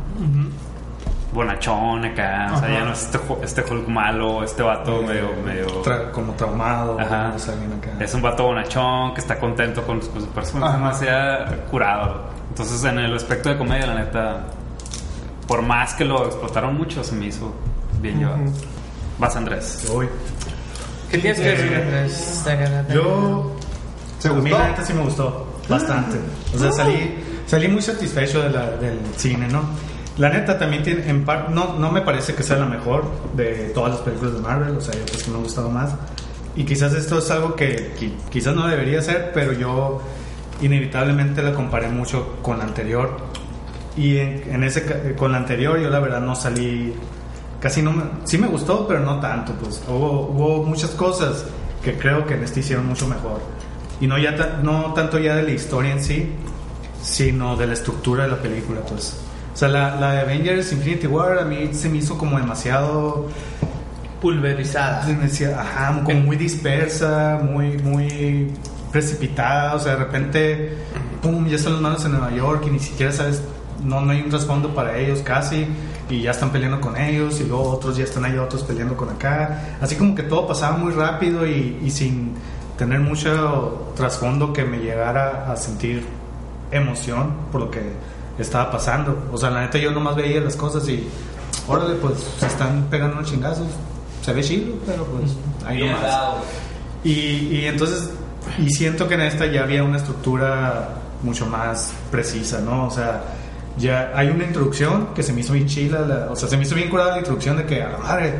Bonachón 1.34 2.06
acá. 2.06 2.51
O 2.56 2.60
sea, 2.60 2.70
ya 2.70 2.84
no 2.86 2.94
es 2.94 3.03
este, 3.03 3.17
Hulk- 3.20 3.44
este 3.44 3.62
Hulk 3.62 3.88
malo, 3.88 4.44
este 4.44 4.63
vato 4.63 5.01
medio. 5.03 5.29
medio 5.46 5.67
Tra- 5.84 6.12
como 6.12 6.34
traumado. 6.34 7.00
Ajá. 7.00 7.27
acá. 7.29 7.91
Es 8.00 8.13
un 8.13 8.22
vato 8.22 8.44
bonachón 8.44 9.13
que 9.13 9.22
está 9.22 9.39
contento 9.39 9.84
con, 9.84 10.00
con 10.00 10.22
su 10.22 10.27
persona. 10.29 10.72
Se 10.74 10.77
me 10.77 10.88
hacía 10.88 11.65
curado. 11.70 12.24
Entonces, 12.50 12.84
en 12.86 12.98
el 13.00 13.15
aspecto 13.15 13.50
de 13.50 13.58
comedia, 13.58 13.88
la 13.88 13.96
neta, 13.96 14.39
por 15.48 15.62
más 15.62 15.94
que 15.94 16.06
lo 16.06 16.25
explotaron 16.25 16.75
mucho, 16.77 17.03
se 17.03 17.13
me 17.15 17.27
hizo 17.27 17.53
bien 18.01 18.19
llevado. 18.19 18.39
Vas, 19.19 19.35
Andrés. 19.35 19.87
Uy. 19.93 20.07
¿Qué 21.09 21.17
tienes 21.19 21.39
que 21.39 21.49
decir, 21.49 21.73
Andrés? 21.75 22.41
Yo. 22.93 23.55
¿Se 24.19 24.27
a 24.29 24.33
mí 24.33 24.41
gustó? 24.41 24.57
la 24.57 24.67
neta 24.69 24.83
sí 24.86 24.93
me 24.93 25.01
gustó. 25.03 25.47
Bastante. 25.69 26.17
O 26.55 26.60
sea, 26.60 26.71
salí, 26.71 27.15
salí 27.45 27.67
muy 27.67 27.81
satisfecho 27.81 28.41
de 28.41 28.49
la- 28.49 28.71
del 28.71 28.99
cine, 29.15 29.47
¿no? 29.47 29.62
La 30.17 30.29
neta 30.29 30.57
también 30.57 30.81
tiene, 30.81 31.07
en 31.10 31.23
par, 31.25 31.51
no, 31.51 31.77
no 31.77 31.91
me 31.91 32.01
parece 32.01 32.33
que 32.33 32.41
sea 32.41 32.57
la 32.57 32.65
mejor 32.65 33.05
de 33.36 33.69
todas 33.75 33.91
las 33.91 33.99
películas 34.01 34.33
de 34.33 34.39
Marvel, 34.39 34.77
o 34.77 34.81
sea, 34.81 34.95
hay 34.95 35.01
otras 35.01 35.21
que 35.21 35.29
me 35.29 35.38
han 35.38 35.43
gustado 35.43 35.69
más. 35.69 35.91
Y 36.55 36.63
quizás 36.65 36.93
esto 36.93 37.19
es 37.19 37.29
algo 37.29 37.55
que, 37.55 37.93
qui- 37.99 38.13
quizás 38.31 38.55
no 38.55 38.65
debería 38.67 38.99
ser, 39.01 39.31
pero 39.33 39.53
yo 39.53 40.01
inevitablemente 40.62 41.43
la 41.43 41.53
comparé 41.53 41.88
mucho 41.89 42.38
con 42.41 42.57
la 42.57 42.63
anterior. 42.63 43.17
Y 43.95 44.17
en, 44.17 44.43
en 44.51 44.63
ese, 44.63 45.13
con 45.15 45.31
la 45.31 45.38
anterior 45.38 45.79
yo 45.79 45.89
la 45.89 45.99
verdad 45.99 46.21
no 46.21 46.36
salí, 46.36 46.93
casi 47.67 47.82
no 47.82 47.91
me, 47.91 48.03
sí 48.23 48.38
me 48.38 48.47
gustó, 48.47 48.88
pero 48.88 49.01
no 49.01 49.19
tanto, 49.19 49.51
pues 49.53 49.82
hubo, 49.89 50.21
hubo 50.30 50.63
muchas 50.63 50.91
cosas 50.91 51.43
que 51.84 51.97
creo 51.97 52.25
que 52.25 52.36
en 52.36 52.43
este 52.43 52.62
hicieron 52.62 52.86
mucho 52.88 53.08
mejor. 53.08 53.41
Y 53.99 54.08
no, 54.08 54.17
ya 54.17 54.36
ta- 54.38 54.60
no 54.63 54.93
tanto 54.93 55.19
ya 55.19 55.36
de 55.36 55.43
la 55.43 55.51
historia 55.51 55.91
en 55.91 56.01
sí, 56.01 56.32
sino 57.01 57.58
de 57.58 57.67
la 57.67 57.73
estructura 57.73 58.23
de 58.23 58.30
la 58.30 58.38
película, 58.38 58.80
pues. 58.88 59.19
O 59.53 59.58
sea, 59.58 59.67
la, 59.67 59.95
la 59.97 60.12
de 60.13 60.19
Avengers 60.21 60.71
Infinity 60.71 61.08
War 61.08 61.39
a 61.39 61.43
mí 61.43 61.69
se 61.73 61.89
me 61.89 61.97
hizo 61.97 62.17
como 62.17 62.38
demasiado 62.38 63.27
Pulverizada. 64.21 65.06
ajá, 65.60 66.01
como 66.03 66.21
muy 66.21 66.38
dispersa, 66.38 67.39
muy, 67.43 67.77
muy 67.80 68.51
precipitada, 68.91 69.75
o 69.75 69.80
sea, 69.80 69.93
de 69.93 69.97
repente, 70.06 70.77
pum, 71.21 71.45
ya 71.47 71.58
están 71.58 71.73
los 71.73 71.82
manos 71.82 72.06
en 72.06 72.12
Nueva 72.13 72.32
York 72.32 72.63
y 72.67 72.69
ni 72.71 72.80
siquiera 72.80 73.12
sabes, 73.12 73.41
no, 73.84 74.01
no 74.01 74.12
hay 74.12 74.21
un 74.21 74.30
trasfondo 74.30 74.73
para 74.73 74.97
ellos 74.97 75.19
casi, 75.19 75.67
y 76.10 76.22
ya 76.22 76.32
están 76.32 76.52
peleando 76.52 76.80
con 76.80 76.98
ellos, 76.98 77.39
y 77.41 77.46
luego 77.46 77.70
otros 77.70 77.98
ya 77.98 78.04
están 78.04 78.26
ahí, 78.26 78.38
otros 78.38 78.63
peleando 78.63 78.96
con 78.96 79.10
acá, 79.10 79.78
así 79.82 79.96
como 79.96 80.15
que 80.15 80.24
todo 80.24 80.48
pasaba 80.48 80.78
muy 80.78 80.93
rápido 80.93 81.46
y, 81.46 81.80
y 81.84 81.91
sin 81.91 82.34
tener 82.78 83.00
mucho 83.00 83.91
trasfondo 83.96 84.54
que 84.54 84.63
me 84.63 84.78
llegara 84.78 85.52
a 85.52 85.56
sentir 85.56 86.06
emoción 86.72 87.34
por 87.52 87.62
lo 87.62 87.72
que 87.72 87.82
estaba 88.38 88.72
pasando, 88.72 89.30
o 89.32 89.38
sea, 89.38 89.50
la 89.50 89.62
neta 89.62 89.78
yo 89.78 89.91
nomás 89.91 90.15
veía 90.15 90.39
las 90.41 90.56
cosas 90.56 90.88
y, 90.88 91.08
órale, 91.67 91.96
pues 91.96 92.20
se 92.39 92.46
están 92.46 92.88
pegando 92.89 93.17
unos 93.17 93.32
chingazos, 93.32 93.67
se 94.22 94.34
ve 94.34 94.43
chido, 94.43 94.76
pero 94.86 95.04
pues 95.06 95.32
ahí 95.65 95.80
nomás. 95.80 96.36
Y, 97.04 97.12
y 97.12 97.65
entonces, 97.65 98.12
y 98.60 98.70
siento 98.70 99.08
que 99.08 99.15
en 99.15 99.22
esta 99.22 99.46
ya 99.46 99.63
había 99.63 99.84
una 99.84 99.98
estructura 99.98 100.89
mucho 101.24 101.46
más 101.46 101.93
precisa, 102.12 102.60
¿no? 102.62 102.88
O 102.88 102.91
sea, 102.91 103.24
ya 103.77 104.11
hay 104.15 104.29
una 104.29 104.45
introducción 104.45 105.09
que 105.13 105.21
se 105.23 105.33
me 105.33 105.41
hizo 105.41 105.53
bien 105.53 105.67
chila, 105.67 105.99
la- 106.01 106.27
o 106.31 106.35
sea, 106.35 106.49
se 106.49 106.57
me 106.57 106.63
hizo 106.63 106.75
bien 106.75 106.89
curada 106.89 107.11
la 107.11 107.17
introducción 107.19 107.57
de 107.57 107.65
que 107.65 107.81
a 107.83 107.89
la 107.89 107.97
madre 107.99 108.33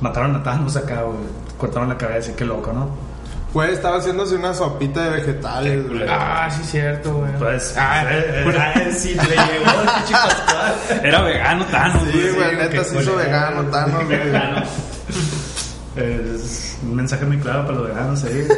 mataron 0.00 0.36
a 0.36 0.42
Thanos 0.42 0.76
acá, 0.76 1.02
güey, 1.02 1.16
cortaron 1.58 1.88
la 1.88 1.98
cabeza 1.98 2.30
y 2.30 2.34
qué 2.34 2.44
loco, 2.44 2.72
¿no? 2.72 2.88
Güey, 3.52 3.72
estaba 3.72 3.98
haciéndose 3.98 4.34
una 4.34 4.52
sopita 4.52 5.04
de 5.04 5.10
vegetales, 5.10 5.88
güey. 5.88 6.02
Ah, 6.08 6.48
sí, 6.50 6.60
cierto, 6.64 7.14
güey. 7.18 7.32
Pues, 7.38 7.72
Ah, 7.78 8.02
eh, 8.10 8.44
eh, 8.48 8.58
ah, 8.58 8.80
sí, 8.92 9.14
le 9.14 9.22
llegó 9.22 9.80
el 9.80 9.88
pinche 9.94 10.12
Pascual. 10.12 10.74
Era 11.04 11.22
vegano, 11.22 11.64
Thanos. 11.66 12.02
Sí, 12.10 12.18
güey, 12.34 12.50
sí, 12.50 12.56
neta 12.56 12.84
se 12.84 13.00
hizo 13.00 13.12
culero. 13.12 13.16
vegano, 13.16 13.62
Thanos, 13.70 14.04
güey. 14.06 14.18
Vegano. 14.18 14.62
Es 15.94 16.78
un 16.82 16.96
mensaje 16.96 17.24
muy 17.26 17.38
claro 17.38 17.64
para 17.66 17.78
los 17.78 17.88
veganos 17.88 18.24
ahí. 18.24 18.48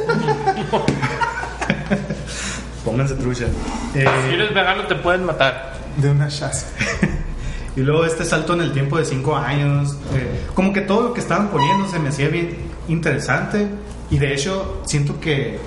Pónganse 2.84 3.14
trucha. 3.16 3.46
Si 3.92 3.98
eres 4.00 4.54
vegano 4.54 4.84
te 4.86 4.94
pueden 4.94 5.24
matar. 5.24 5.74
De 5.96 6.10
una 6.10 6.28
chas. 6.28 6.66
Y 7.76 7.80
luego 7.82 8.06
este 8.06 8.24
salto 8.24 8.54
en 8.54 8.62
el 8.62 8.72
tiempo 8.72 8.96
de 8.96 9.04
5 9.04 9.36
años, 9.36 9.98
eh, 10.14 10.46
como 10.54 10.72
que 10.72 10.80
todo 10.80 11.02
lo 11.08 11.12
que 11.12 11.20
estaban 11.20 11.48
poniendo 11.48 11.86
se 11.86 11.98
me 11.98 12.08
hacía 12.08 12.28
bien 12.30 12.56
interesante 12.88 13.68
y 14.10 14.16
de 14.16 14.32
hecho 14.32 14.80
siento 14.86 15.20
que 15.20 15.58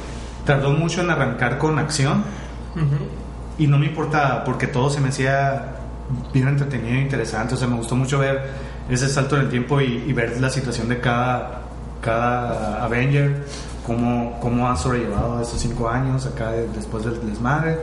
tardó 0.43 0.71
mucho 0.71 1.01
en 1.01 1.11
arrancar 1.11 1.59
con 1.59 1.77
acción 1.77 2.23
y 3.59 3.67
no 3.67 3.77
me 3.77 3.85
importaba 3.85 4.43
porque 4.43 4.65
todo 4.65 4.89
se 4.89 5.01
me 5.01 5.09
hacía 5.09 5.75
bien 6.33 6.47
entretenido 6.47 6.95
e 6.95 7.01
interesante, 7.01 7.53
o 7.53 7.57
sea, 7.57 7.67
me 7.67 7.75
gustó 7.75 7.95
mucho 7.95 8.17
ver 8.17 8.41
ese 8.89 9.07
salto 9.07 9.35
en 9.35 9.43
el 9.43 9.49
tiempo 9.49 9.79
y, 9.79 10.05
y 10.07 10.11
ver 10.11 10.41
la 10.41 10.49
situación 10.49 10.89
de 10.89 10.99
cada, 10.99 11.61
cada 12.01 12.83
Avenger, 12.85 13.45
cómo, 13.85 14.39
cómo 14.41 14.67
han 14.67 14.77
sobrellevado 14.77 15.43
estos 15.43 15.59
5 15.61 15.87
años 15.87 16.25
acá 16.25 16.53
de- 16.53 16.67
después 16.69 17.05
del 17.05 17.23
desmadre 17.29 17.77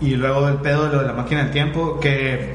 y 0.00 0.16
luego 0.16 0.48
el 0.48 0.54
pedo 0.56 0.86
de 0.86 0.92
lo 0.96 1.00
de 1.02 1.06
la 1.06 1.12
máquina 1.12 1.42
del 1.42 1.50
tiempo 1.52 1.98
que 2.00 2.54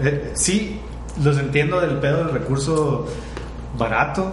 eh, 0.00 0.30
sí, 0.34 0.80
los 1.22 1.36
entiendo 1.38 1.80
del 1.80 1.98
pedo 1.98 2.18
del 2.24 2.30
recurso 2.32 3.06
barato, 3.78 4.32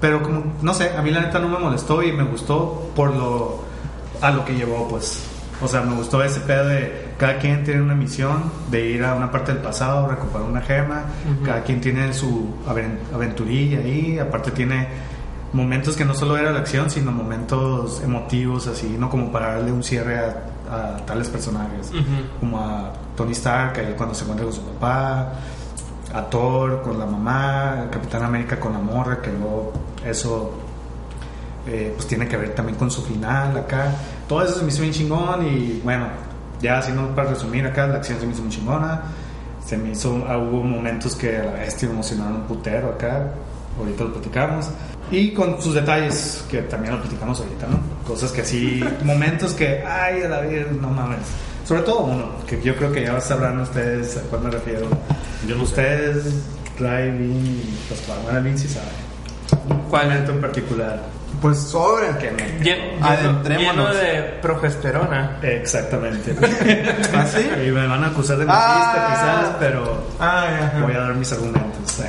pero 0.00 0.22
como, 0.22 0.54
no 0.62 0.74
sé, 0.74 0.90
a 0.96 1.02
mí 1.02 1.10
la 1.10 1.20
neta 1.20 1.38
no 1.38 1.48
me 1.48 1.58
molestó 1.58 2.02
y 2.02 2.12
me 2.12 2.24
gustó 2.24 2.90
por 2.94 3.14
lo, 3.14 3.60
a 4.20 4.30
lo 4.30 4.44
que 4.44 4.54
llevó, 4.54 4.88
pues. 4.88 5.22
O 5.62 5.66
sea, 5.68 5.80
me 5.80 5.94
gustó 5.94 6.22
ese 6.22 6.40
pedo 6.40 6.66
de 6.68 7.06
cada 7.16 7.38
quien 7.38 7.64
tiene 7.64 7.80
una 7.80 7.94
misión 7.94 8.42
de 8.70 8.90
ir 8.90 9.02
a 9.04 9.14
una 9.14 9.30
parte 9.30 9.54
del 9.54 9.62
pasado, 9.62 10.06
recuperar 10.06 10.42
una 10.46 10.60
gema, 10.60 11.04
cada 11.44 11.62
quien 11.62 11.80
tiene 11.80 12.12
su 12.12 12.54
aven- 12.68 12.98
aventurilla 13.14 13.78
ahí, 13.78 14.18
aparte 14.18 14.50
tiene 14.50 14.86
momentos 15.54 15.96
que 15.96 16.04
no 16.04 16.12
solo 16.12 16.36
era 16.36 16.50
la 16.52 16.58
acción, 16.58 16.90
sino 16.90 17.10
momentos 17.10 18.02
emotivos, 18.04 18.66
así, 18.66 18.96
¿no? 18.98 19.08
Como 19.08 19.32
para 19.32 19.54
darle 19.54 19.72
un 19.72 19.82
cierre 19.82 20.18
a, 20.18 20.44
a 20.70 20.96
tales 21.04 21.28
personajes. 21.28 21.92
Como 22.40 22.58
a 22.58 22.92
Tony 23.16 23.32
Stark, 23.32 23.78
ahí 23.78 23.94
cuando 23.96 24.14
se 24.14 24.22
encuentra 24.22 24.44
con 24.44 24.54
su 24.54 24.62
papá, 24.62 25.32
a 26.14 26.22
Thor 26.30 26.82
con 26.82 26.98
la 26.98 27.06
mamá, 27.06 27.88
Capitán 27.90 28.22
América 28.22 28.58
con 28.58 28.72
la 28.72 28.78
morra, 28.78 29.20
que 29.20 29.30
luego 29.30 29.72
eso 30.04 30.52
eh, 31.66 31.92
pues 31.94 32.06
tiene 32.06 32.28
que 32.28 32.36
ver 32.36 32.54
también 32.54 32.78
con 32.78 32.90
su 32.90 33.02
final 33.02 33.56
acá. 33.56 33.92
Todo 34.28 34.42
eso 34.42 34.54
se 34.54 34.62
me 34.62 34.68
hizo 34.68 34.82
bien 34.82 34.94
chingón 34.94 35.46
y 35.46 35.80
bueno, 35.82 36.06
ya 36.60 36.78
así 36.78 36.92
no 36.92 37.08
para 37.14 37.30
resumir 37.30 37.66
acá, 37.66 37.86
la 37.86 37.96
acción 37.96 38.18
se 38.20 38.26
me 38.26 38.32
hizo 38.32 38.42
muy 38.42 38.50
chingona. 38.50 39.02
Se 39.64 39.76
me 39.76 39.90
hizo, 39.90 40.24
ah, 40.28 40.38
hubo 40.38 40.62
momentos 40.62 41.16
que 41.16 41.38
a 41.38 41.44
la 41.44 41.52
bestia 41.52 41.88
me 41.88 41.94
emocionaron 41.94 42.36
un 42.36 42.42
putero 42.42 42.90
acá, 42.90 43.32
ahorita 43.78 44.04
lo 44.04 44.12
platicamos. 44.12 44.70
Y 45.10 45.32
con 45.32 45.60
sus 45.62 45.74
detalles, 45.74 46.44
que 46.50 46.62
también 46.62 46.94
lo 46.94 47.00
platicamos 47.02 47.38
ahorita, 47.40 47.66
¿no? 47.68 47.78
Cosas 48.06 48.32
que 48.32 48.40
así, 48.42 48.82
momentos 49.04 49.52
que, 49.52 49.82
ay, 49.86 50.22
a 50.22 50.28
la 50.28 50.40
vida, 50.40 50.64
no 50.80 50.88
mames. 50.90 51.18
Sobre 51.66 51.82
todo 51.82 52.00
uno, 52.00 52.30
que 52.46 52.60
yo 52.62 52.74
creo 52.76 52.92
que 52.92 53.02
ya 53.04 53.20
sabrán 53.20 53.60
ustedes 53.60 54.16
a 54.16 54.20
cuál 54.22 54.42
me 54.42 54.50
refiero. 54.50 54.86
ustedes, 55.60 56.24
Ray, 56.78 57.10
Vin 57.12 57.62
y 57.64 57.88
Pascual, 57.90 58.18
bueno, 58.24 58.42
Vin 58.42 58.58
sí 58.58 58.68
sabe. 58.68 58.86
¿Cuál? 59.90 60.08
momento 60.08 60.32
en 60.32 60.40
particular. 60.40 61.00
Pues 61.40 61.58
sobre. 61.58 62.08
Que 62.18 62.30
me... 62.30 62.60
Llen- 62.64 62.98
Adentrémonos. 63.02 63.90
Lleno 63.90 63.94
de 63.94 64.22
progesterona. 64.40 65.38
Exactamente. 65.42 66.34
¿Ah, 67.14 67.26
sí? 67.26 67.46
Y 67.66 67.70
me 67.70 67.86
van 67.86 68.02
a 68.04 68.06
acusar 68.08 68.38
de 68.38 68.46
Ah. 68.48 68.48
machista 68.48 69.06
quizás, 69.08 69.56
pero 69.60 70.02
ajá. 70.18 70.72
voy 70.82 70.94
a 70.94 70.98
dar 70.98 71.14
mis 71.14 71.30
argumentos. 71.32 72.02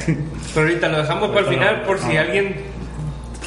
Pero 0.54 0.68
ahorita 0.68 0.88
lo 0.88 0.98
dejamos 1.00 1.30
para 1.30 1.40
el 1.42 1.46
final 1.48 1.82
por 1.84 2.00
si 2.00 2.14
no. 2.14 2.20
alguien 2.22 2.56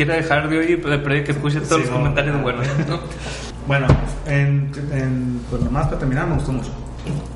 quiere 0.04 0.22
dejar 0.22 0.48
de 0.48 0.58
oír, 0.58 0.82
de 0.82 0.98
pedir 0.98 1.24
que 1.24 1.32
escuche 1.32 1.60
todos 1.60 1.72
Sí, 1.74 1.80
los 1.82 1.90
no. 1.90 1.96
comentarios 1.98 2.40
buenos. 2.40 2.66
¿no? 2.88 3.00
bueno, 3.66 3.86
en, 4.26 4.70
en, 4.92 5.40
pues 5.50 5.60
nomás 5.62 5.86
para 5.88 5.98
terminar, 5.98 6.26
me 6.26 6.36
gustó 6.36 6.52
mucho. 6.52 6.70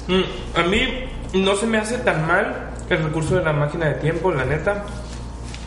Mm, 0.08 0.58
a 0.58 0.62
mí 0.62 0.80
no 1.34 1.54
se 1.56 1.66
me 1.66 1.76
hace 1.76 1.98
tan 1.98 2.26
mal 2.26 2.70
el 2.88 3.04
recurso 3.04 3.36
de 3.36 3.44
la 3.44 3.52
máquina 3.52 3.86
de 3.88 3.94
tiempo, 3.96 4.32
la 4.32 4.46
neta. 4.46 4.82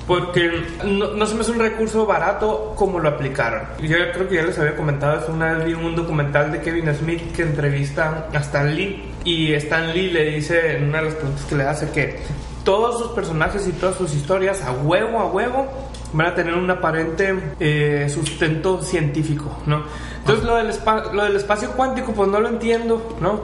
Porque 0.07 0.49
no, 0.85 1.11
no 1.11 1.25
se 1.27 1.35
me 1.35 1.41
hace 1.41 1.51
un 1.51 1.59
recurso 1.59 2.05
barato 2.07 2.73
como 2.77 2.97
lo 2.99 3.09
aplicaron. 3.09 3.61
Yo 3.81 3.97
creo 4.13 4.27
que 4.29 4.35
ya 4.35 4.43
les 4.43 4.57
había 4.57 4.75
comentado, 4.75 5.19
es 5.19 5.29
una 5.29 5.53
vez 5.53 5.65
vi 5.65 5.73
un 5.73 5.95
documental 5.95 6.51
de 6.51 6.61
Kevin 6.61 6.91
Smith 6.95 7.35
que 7.35 7.43
entrevista 7.43 8.27
a 8.33 8.37
Stan 8.37 8.73
Lee. 8.73 9.03
Y 9.23 9.53
Stan 9.53 9.93
Lee 9.93 10.09
le 10.09 10.23
dice 10.31 10.77
en 10.77 10.85
una 10.89 10.99
de 10.99 11.05
las 11.05 11.13
preguntas 11.15 11.43
que 11.45 11.55
le 11.55 11.63
hace 11.65 11.89
que 11.91 12.19
todos 12.67 12.99
sus 12.99 13.11
personajes 13.11 13.65
y 13.65 13.71
todas 13.71 13.95
sus 13.95 14.13
historias, 14.13 14.61
a 14.61 14.73
huevo, 14.73 15.21
a 15.21 15.27
huevo, 15.27 15.67
van 16.11 16.27
a 16.27 16.35
tener 16.35 16.53
un 16.53 16.69
aparente 16.69 17.53
eh, 17.61 18.09
sustento 18.13 18.81
científico, 18.81 19.59
¿no? 19.65 19.83
Entonces 20.17 20.43
lo 20.43 20.57
del, 20.57 20.73
lo 21.13 21.23
del 21.23 21.37
espacio 21.37 21.71
cuántico, 21.71 22.11
pues 22.11 22.27
no 22.29 22.41
lo 22.41 22.49
entiendo, 22.49 23.15
¿no? 23.21 23.39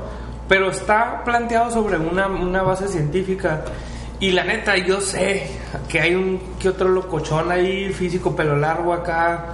Pero 0.49 0.69
está 0.69 1.23
planteado 1.23 1.71
sobre 1.71 1.97
una, 1.99 2.63
base 2.63 2.89
científica. 2.89 3.63
Y 4.19 4.31
la 4.31 4.43
neta, 4.43 4.75
yo 4.75 4.99
sé 4.99 5.47
que 5.87 6.01
hay 6.01 6.15
un 6.15 6.41
que 6.59 6.67
otro 6.67 6.89
locochón 6.89 7.49
ahí, 7.49 7.93
físico, 7.93 8.35
pelo 8.35 8.57
largo 8.57 8.91
acá, 8.91 9.53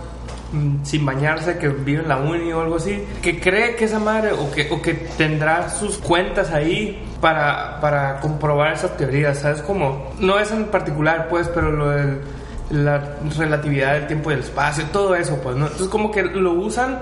mm, 0.51 0.83
sin 0.83 1.05
bañarse, 1.05 1.59
que 1.59 1.67
vive 1.67 2.01
en 2.01 2.07
la 2.07 2.17
uni 2.17 2.51
o 2.53 2.61
algo 2.61 2.77
así, 2.77 3.03
que 3.21 3.39
cree 3.39 3.75
que 3.75 3.85
esa 3.85 3.99
madre, 3.99 4.31
o 4.31 4.51
que 4.81 4.93
tendrá 5.15 5.69
sus 5.69 5.99
cuentas 5.99 6.49
ahí 6.49 7.05
para, 7.21 7.79
para 7.81 8.19
comprobar 8.19 8.73
esas 8.73 8.95
teorías, 8.97 9.39
¿sabes? 9.39 9.61
Como, 9.61 10.11
no 10.19 10.39
es 10.39 10.51
en 10.51 10.65
particular, 10.65 11.27
pues, 11.29 11.47
pero 11.49 11.71
lo 11.71 11.89
del 11.89 12.21
la 12.69 13.15
relatividad 13.37 13.93
del 13.93 14.07
tiempo 14.07 14.31
y 14.31 14.35
del 14.35 14.43
espacio, 14.43 14.85
todo 14.91 15.15
eso, 15.15 15.39
pues, 15.41 15.55
¿no? 15.55 15.65
Entonces, 15.65 15.87
como 15.87 16.11
que 16.11 16.23
lo 16.23 16.53
usan 16.53 16.99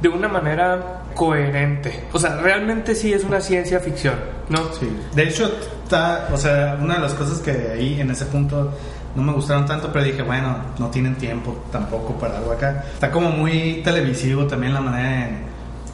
de 0.00 0.08
una 0.08 0.28
manera 0.28 1.02
coherente. 1.14 2.04
O 2.12 2.18
sea, 2.18 2.36
realmente 2.36 2.94
sí 2.94 3.12
es 3.12 3.24
una 3.24 3.40
ciencia 3.40 3.80
ficción, 3.80 4.14
¿no? 4.48 4.72
Sí. 4.72 4.88
De 5.14 5.24
hecho, 5.24 5.50
está, 5.82 6.28
o 6.32 6.36
sea, 6.36 6.78
una 6.80 6.94
de 6.94 7.00
las 7.00 7.14
cosas 7.14 7.40
que 7.40 7.50
ahí 7.50 8.00
en 8.00 8.10
ese 8.10 8.26
punto 8.26 8.72
no 9.16 9.22
me 9.22 9.32
gustaron 9.32 9.66
tanto, 9.66 9.90
pero 9.92 10.04
dije, 10.04 10.22
bueno, 10.22 10.56
no 10.78 10.88
tienen 10.88 11.16
tiempo 11.16 11.64
tampoco 11.72 12.14
para 12.14 12.38
algo 12.38 12.52
acá. 12.52 12.84
Está 12.94 13.10
como 13.10 13.30
muy 13.30 13.80
televisivo 13.82 14.46
también 14.46 14.74
la 14.74 14.80
manera 14.80 15.26
en, 15.26 15.47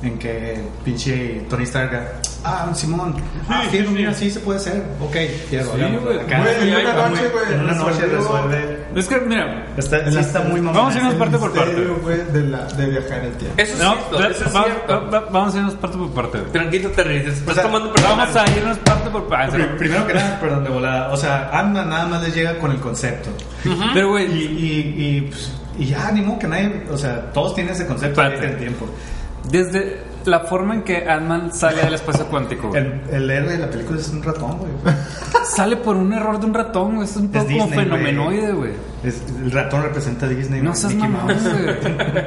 en 0.04 0.18
que 0.18 0.60
pinche 0.84 1.42
Tony 1.48 1.64
Stark, 1.64 2.20
ah, 2.44 2.70
Simón, 2.74 3.14
ah, 3.48 3.62
Sí, 3.70 3.78
sí, 3.78 3.86
mira, 3.90 4.12
sí. 4.14 4.26
sí 4.26 4.30
se 4.32 4.40
puede 4.40 4.58
hacer, 4.58 4.82
ok, 5.00 5.16
fierro, 5.48 5.72
Sí, 5.72 5.78
güey. 5.78 5.82
en 5.84 5.94
una 5.96 7.08
noche, 7.08 7.28
güey, 7.32 7.54
En 7.54 7.60
una 7.60 7.74
noche 7.74 8.06
resuelve. 8.06 8.84
Es 8.94 9.06
que, 9.08 9.18
mira, 9.20 9.66
Está, 9.76 10.08
sí 10.10 10.18
está 10.18 10.40
muy 10.40 10.60
mamón. 10.60 10.74
Vamos 10.82 10.94
a 10.94 10.98
irnos 10.98 11.14
parte 11.14 11.38
por 11.38 11.52
parte. 11.52 11.74
Güey, 12.02 12.18
de, 12.32 12.42
la, 12.42 12.64
de 12.66 12.86
viajar 12.90 13.18
en 13.18 13.24
el 13.24 13.32
tiempo. 13.32 13.60
Eso 13.60 13.72
es 13.72 13.78
no, 13.80 13.92
cierto, 13.94 14.18
va- 14.18 14.26
eso 14.28 14.44
es 14.44 14.54
va- 14.54 14.64
cierto. 14.64 15.10
va- 15.10 15.20
vamos 15.32 15.54
a 15.54 15.58
irnos 15.58 15.74
parte 15.74 15.96
por 15.98 16.10
parte. 16.12 16.38
güey. 16.38 16.52
Tranquilo, 16.52 16.90
te 16.90 17.02
ríes. 17.02 17.26
Estás 17.26 17.48
O 17.50 17.54
sea, 17.54 17.62
tomando 17.64 17.92
Vamos 17.92 18.24
personal. 18.26 18.48
a 18.48 18.56
irnos 18.56 18.78
parte 18.78 19.10
por 19.10 19.28
parte. 19.28 19.56
Pri- 19.58 19.78
Primero 19.78 20.06
que 20.06 20.14
nada, 20.14 20.38
perdón, 20.40 20.64
de 20.64 20.70
volada. 20.70 21.12
O 21.12 21.16
sea, 21.16 21.50
Ant-Man 21.52 21.88
nada 21.90 22.06
más 22.06 22.22
les 22.22 22.34
llega 22.34 22.56
con 22.58 22.70
el 22.70 22.78
concepto. 22.78 23.30
Pero, 23.92 24.06
Y, 24.06 24.10
güey, 24.10 24.32
y, 24.32 24.94
y, 25.16 25.20
pues, 25.22 25.52
y 25.76 25.86
ya, 25.86 26.12
ni 26.12 26.20
modo 26.20 26.38
que 26.38 26.46
nadie. 26.46 26.84
O 26.92 26.96
sea, 26.96 27.32
todos 27.32 27.54
tienen 27.56 27.72
ese 27.74 27.86
concepto 27.86 28.20
de 28.20 28.26
Espérate. 28.28 28.46
viaje 28.46 28.46
del 28.54 28.58
tiempo. 28.76 28.86
Desde 29.50 29.98
la 30.24 30.40
forma 30.40 30.74
en 30.74 30.82
que 30.82 31.06
Ant-Man 31.06 31.52
sale 31.52 31.82
del 31.82 31.94
espacio 31.94 32.24
cuántico, 32.26 32.68
güey, 32.68 32.80
El, 32.82 33.02
el 33.10 33.30
héroe 33.30 33.52
de 33.52 33.58
la 33.58 33.70
película 33.70 34.00
es 34.00 34.08
un 34.08 34.22
ratón, 34.22 34.56
güey. 34.58 34.70
sale 35.44 35.76
por 35.76 35.96
un 35.96 36.12
error 36.14 36.40
de 36.40 36.46
un 36.46 36.54
ratón, 36.54 36.96
güey. 36.96 37.06
Es 37.08 37.16
un 37.16 37.28
poco 37.28 37.44
como 37.44 37.58
Disney, 37.66 37.78
fenomenoide, 37.84 38.52
güey. 38.52 38.72
Es- 39.02 39.22
el 39.42 39.50
ratón 39.50 39.82
representa 39.82 40.24
a 40.24 40.28
Disney. 40.30 40.62
No 40.62 40.74
seas 40.74 40.94
Mickey 40.94 41.08
mamón, 41.10 41.26
Mouse. 41.26 41.42
güey. 41.42 42.24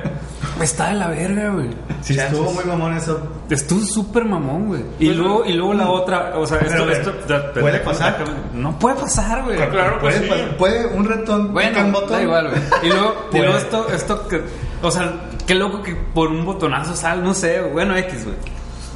Está 0.61 0.89
de 0.89 0.93
la 0.95 1.07
verga, 1.07 1.49
güey. 1.49 1.69
Sí, 2.01 2.17
estuvo 2.17 2.51
muy 2.51 2.63
mamón 2.65 2.93
eso. 2.95 3.19
Estuvo 3.49 3.79
súper 3.81 4.25
mamón, 4.25 4.67
güey. 4.67 4.83
Y 4.99 5.09
luego, 5.13 5.43
y 5.45 5.53
luego 5.53 5.73
la 5.73 5.89
otra, 5.89 6.33
o 6.37 6.45
sea, 6.45 6.57
esto, 6.59 6.69
Pero, 6.85 6.91
esto, 6.91 7.13
güey, 7.27 7.61
¿puede 7.61 7.79
pasar? 7.79 8.23
No 8.53 8.77
puede 8.77 8.95
pasar, 8.95 9.43
güey. 9.43 9.57
Claro 9.57 9.95
que 9.95 10.01
¿Puede, 10.01 10.19
sí. 10.21 10.27
pasar- 10.29 10.57
puede 10.57 10.85
un 10.87 11.05
ratón 11.07 11.51
Bueno, 11.53 11.79
un 11.83 11.91
botón? 11.91 12.09
da 12.11 12.21
igual, 12.21 12.49
güey. 12.49 12.61
Y 12.83 12.87
luego, 12.89 13.15
y 13.33 13.37
luego 13.39 13.57
esto, 13.57 13.87
esto 13.89 14.27
que, 14.27 14.41
o 14.81 14.91
sea, 14.91 15.13
qué 15.47 15.55
loco 15.55 15.81
que 15.81 15.95
por 15.95 16.27
un 16.29 16.45
botonazo 16.45 16.95
sale, 16.95 17.23
no 17.23 17.33
sé, 17.33 17.61
bueno, 17.61 17.95
X, 17.97 18.25
güey. 18.25 18.35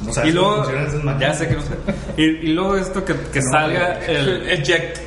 No 0.04 0.12
sabes 0.12 0.30
y 0.30 0.32
luego, 0.34 0.64
cómo 0.64 1.18
ya 1.18 1.32
sé 1.32 1.48
que 1.48 1.54
no 1.54 1.62
sé. 1.62 1.68
Y, 2.16 2.22
y 2.24 2.52
luego 2.54 2.76
esto 2.76 3.04
que, 3.04 3.14
que 3.32 3.40
No, 3.40 3.50
salga 3.50 4.04
el, 4.06 4.48
Eject. 4.50 4.98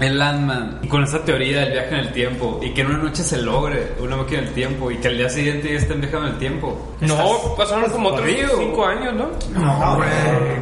el 0.00 0.18
Landman 0.18 0.80
con 0.88 1.04
esa 1.04 1.24
teoría 1.24 1.60
del 1.60 1.72
viaje 1.72 1.88
en 1.90 2.00
el 2.00 2.12
tiempo 2.12 2.60
y 2.62 2.70
que 2.74 2.80
en 2.82 2.88
una 2.88 2.98
noche 2.98 3.22
se 3.22 3.38
logre 3.40 3.92
una 4.00 4.16
máquina 4.16 4.42
del 4.42 4.52
tiempo 4.52 4.90
y 4.90 4.96
que 4.98 5.08
al 5.08 5.16
día 5.16 5.30
siguiente 5.30 5.68
ya 5.72 5.78
estén 5.78 6.00
viajando 6.00 6.26
en 6.28 6.32
el 6.34 6.38
tiempo. 6.38 6.94
No, 7.00 7.54
pasaron 7.56 7.90
como 7.90 8.10
otros 8.10 8.28
jodido. 8.28 8.50
5 8.58 8.86
años, 8.86 9.14
¿no? 9.14 9.30
No, 9.60 9.96
güey. 9.96 10.08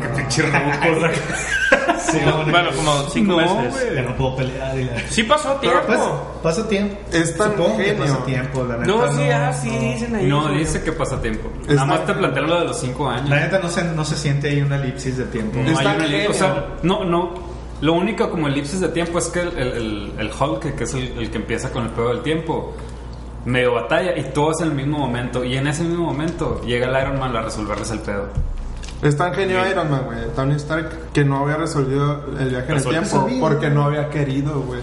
Qué 0.02 0.08
pinche 0.16 0.42
rucos. 0.42 1.10
Sí, 2.10 2.18
Bueno, 2.50 2.70
como 2.76 2.92
5 3.10 3.32
No, 3.32 3.36
meses. 3.36 3.72
güey. 3.82 3.94
Ya 3.96 4.02
no 4.02 4.16
puedo 4.16 4.36
pelear. 4.36 4.78
y 4.78 4.84
la- 4.84 4.98
Sí 5.08 5.22
pasó 5.22 5.52
tiempo. 5.54 5.80
Pues, 5.86 6.00
pasa 6.42 6.68
tiempo. 6.68 6.96
Es 7.12 7.36
tan 7.36 7.52
Supongo 7.52 7.76
que 7.78 7.84
genio. 7.84 8.02
pasa 8.04 8.24
tiempo, 8.24 8.64
la 8.64 8.76
neta. 8.76 8.86
no, 8.86 9.12
sí, 9.16 9.22
ah, 9.30 9.52
sí, 9.52 9.68
dicen 9.70 10.14
ahí. 10.14 10.26
No, 10.26 10.48
dice 10.52 10.82
que 10.82 10.92
pasa 10.92 11.20
tiempo. 11.20 11.48
Está- 11.62 11.74
Nada 11.74 11.86
más 11.86 12.06
te 12.06 12.14
plantea 12.14 12.42
lo 12.42 12.60
de 12.60 12.66
los 12.66 12.80
cinco 12.80 13.08
años. 13.08 13.28
La 13.30 13.40
neta 13.40 13.58
no 13.58 13.68
se, 13.68 13.84
no 13.84 14.04
se 14.04 14.16
siente 14.16 14.48
ahí 14.48 14.60
una 14.60 14.76
elipsis 14.76 15.16
de 15.16 15.24
tiempo. 15.24 15.58
No 15.62 15.70
Está 15.70 15.90
hay 15.90 15.96
una 15.96 16.04
elipsis, 16.06 16.30
o 16.30 16.34
sea, 16.34 16.66
no, 16.82 17.04
no. 17.04 17.34
Lo 17.80 17.94
único 17.94 18.28
como 18.30 18.46
elipsis 18.48 18.80
de 18.80 18.88
tiempo 18.88 19.18
es 19.18 19.28
que 19.28 19.40
el, 19.40 19.48
el, 19.58 19.72
el- 19.72 20.12
el 20.18 20.30
Hulk, 20.38 20.74
que 20.76 20.84
es 20.84 20.94
el, 20.94 21.18
el 21.18 21.30
que 21.30 21.38
empieza 21.38 21.70
con 21.70 21.84
el 21.84 21.90
juego 21.90 22.10
del 22.10 22.22
tiempo, 22.22 22.74
medio 23.46 23.72
batalla 23.72 24.14
y 24.18 24.22
todo 24.34 24.50
es 24.52 24.60
en 24.60 24.68
el 24.68 24.74
mismo 24.74 24.98
momento. 24.98 25.42
Y 25.44 25.56
en 25.56 25.66
ese 25.66 25.82
mismo 25.84 26.04
momento 26.04 26.60
llega 26.66 26.88
el 26.88 27.02
Iron 27.06 27.18
Man 27.18 27.34
a 27.36 27.40
resolverles 27.42 27.90
el 27.90 28.00
pedo. 28.00 28.26
Es 29.02 29.16
tan 29.16 29.32
genio 29.34 29.66
Iron 29.68 29.90
Man, 29.90 30.02
güey, 30.04 30.18
Tony 30.36 30.54
Stark, 30.56 31.12
que 31.12 31.24
no 31.24 31.38
había 31.44 31.56
resolvido 31.56 32.22
el 32.38 32.50
viaje 32.50 32.72
en 32.72 32.78
el 32.78 32.84
tiempo 32.84 33.28
porque 33.40 33.70
no 33.70 33.84
había 33.84 34.10
querido, 34.10 34.60
güey. 34.62 34.80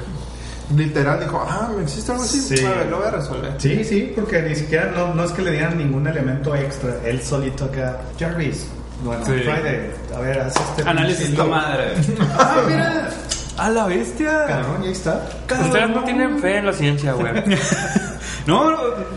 Literal 0.76 1.20
dijo, 1.22 1.46
ah, 1.48 1.70
¿me 1.78 1.84
existe 1.84 2.12
algo 2.12 2.24
así? 2.24 2.42
Sí. 2.42 2.66
A 2.66 2.70
ver, 2.72 2.88
lo 2.88 2.98
voy 2.98 3.08
a 3.08 3.12
resolver. 3.12 3.54
Sí, 3.58 3.84
sí, 3.86 4.12
porque 4.16 4.42
ni 4.42 4.56
siquiera 4.56 4.92
no, 4.92 5.14
no 5.14 5.24
es 5.24 5.32
que 5.32 5.42
le 5.42 5.52
dieran 5.52 5.78
ningún 5.78 6.06
elemento 6.08 6.54
extra. 6.56 6.96
Él 7.06 7.22
solito 7.22 7.66
acá. 7.66 8.00
Jarvis. 8.20 8.68
Bueno, 9.04 9.24
Sí. 9.26 9.32
Friday. 9.34 9.92
A 10.16 10.20
ver, 10.20 10.40
haz 10.42 10.56
este. 10.56 10.90
Análisis 10.90 11.28
pinche 11.28 11.36
tu 11.38 11.44
logo. 11.44 11.56
madre. 11.56 11.94
¡Ah, 12.40 12.62
mira! 12.68 13.10
¡A 13.58 13.70
la 13.70 13.86
bestia! 13.86 14.46
Cabrón, 14.48 14.84
y 14.84 14.86
ahí 14.88 14.92
está. 14.92 15.22
Ustedes 15.64 15.90
no 15.90 16.04
tienen 16.04 16.40
fe 16.40 16.58
en 16.58 16.66
la 16.66 16.74
ciencia, 16.74 17.14
güey. 17.14 17.32
No, 18.48 18.72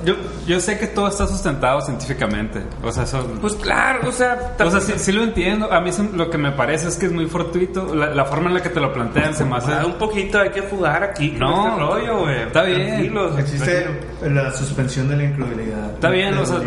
yo, 0.04 0.14
yo 0.46 0.60
sé 0.60 0.78
que 0.78 0.88
todo 0.88 1.06
está 1.08 1.26
sustentado 1.26 1.80
científicamente. 1.82 2.62
O 2.82 2.90
sea, 2.90 3.04
eso. 3.04 3.24
Pues 3.40 3.54
claro, 3.54 4.08
o 4.08 4.12
sea, 4.12 4.54
o 4.58 4.70
sea, 4.70 4.80
sí, 4.80 4.94
sí 4.96 5.12
lo 5.12 5.22
entiendo. 5.22 5.72
A 5.72 5.80
mí 5.80 5.92
se- 5.92 6.02
lo 6.12 6.28
que 6.28 6.36
me 6.38 6.52
parece 6.52 6.88
es 6.88 6.96
que 6.96 7.06
es 7.06 7.12
muy 7.12 7.26
fortuito. 7.26 7.94
La, 7.94 8.06
la 8.14 8.24
forma 8.24 8.48
en 8.48 8.54
la 8.54 8.62
que 8.62 8.70
te 8.70 8.80
lo 8.80 8.92
plantean 8.92 9.32
se 9.34 9.44
me 9.44 9.56
hace. 9.56 9.72
Ah, 9.72 9.86
un 9.86 9.94
poquito 9.94 10.40
hay 10.40 10.50
que 10.50 10.62
jugar 10.62 11.02
aquí 11.04 11.30
con 11.30 11.38
No, 11.40 11.68
este 11.68 11.80
rollo, 11.80 12.18
güey. 12.20 12.42
está 12.42 12.62
bien. 12.64 12.86
Tranquilos, 12.88 13.38
Existe 13.38 13.86
la 14.28 14.52
suspensión 14.52 15.08
de 15.08 15.16
la 15.16 15.22
incredulidad. 15.24 15.90
Está 15.94 16.10
bien, 16.10 16.36
o 16.36 16.44
sea, 16.44 16.58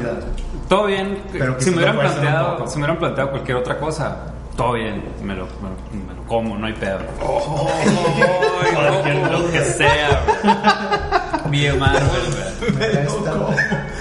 todo 0.69 0.86
bien. 0.86 1.21
Pero 1.34 1.56
si 1.60 1.69
me 1.69 1.78
hubieran 1.78 1.99
planteado, 1.99 2.65
si 2.67 2.76
me 2.78 2.84
hubieran 2.86 2.97
planteado 2.99 3.30
cualquier 3.32 3.58
otra 3.58 3.78
cosa, 3.78 4.17
todo 4.56 4.73
bien, 4.73 5.04
me 5.21 5.36
lo, 5.36 5.45
me, 5.45 5.69
lo- 5.69 6.06
me 6.08 6.13
lo 6.15 6.23
como, 6.28 6.58
no 6.58 6.65
hay 6.67 6.73
pedo. 6.73 6.99
Ay, 7.19 8.73
Cualquier- 8.73 9.21
no, 9.21 9.39
lo 9.39 9.52
que 9.52 9.62
sea, 9.65 10.21
serie 11.53 11.73
Marvel. 11.73 12.01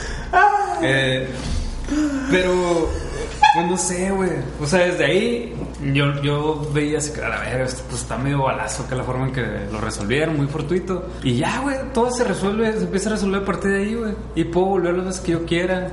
Eh, 0.84 1.28
pero, 2.28 2.88
pues 3.54 3.66
no 3.68 3.76
sé, 3.76 4.10
güey. 4.10 4.30
O 4.60 4.66
sea, 4.66 4.80
desde 4.80 5.04
ahí 5.04 5.54
yo, 5.92 6.20
yo 6.22 6.68
veía 6.72 6.98
así 6.98 7.12
que, 7.12 7.22
a 7.22 7.38
ver, 7.38 7.60
esto 7.60 7.84
pues 7.88 8.02
está 8.02 8.18
medio 8.18 8.42
balazo, 8.42 8.88
que 8.88 8.96
la 8.96 9.04
forma 9.04 9.28
en 9.28 9.32
que 9.32 9.46
lo 9.70 9.80
resolvieron, 9.80 10.36
muy 10.36 10.48
fortuito. 10.48 11.08
Y 11.22 11.36
ya, 11.36 11.60
güey, 11.60 11.76
todo 11.94 12.10
se 12.10 12.24
resuelve, 12.24 12.72
se 12.72 12.84
empieza 12.84 13.10
a 13.10 13.12
resolver 13.12 13.42
a 13.42 13.44
partir 13.44 13.70
de 13.70 13.78
ahí, 13.78 13.94
güey. 13.94 14.14
Y 14.34 14.42
puedo 14.42 14.66
volver 14.66 14.94
las 14.94 15.06
veces 15.06 15.20
que 15.20 15.32
yo 15.32 15.44
quiera. 15.44 15.92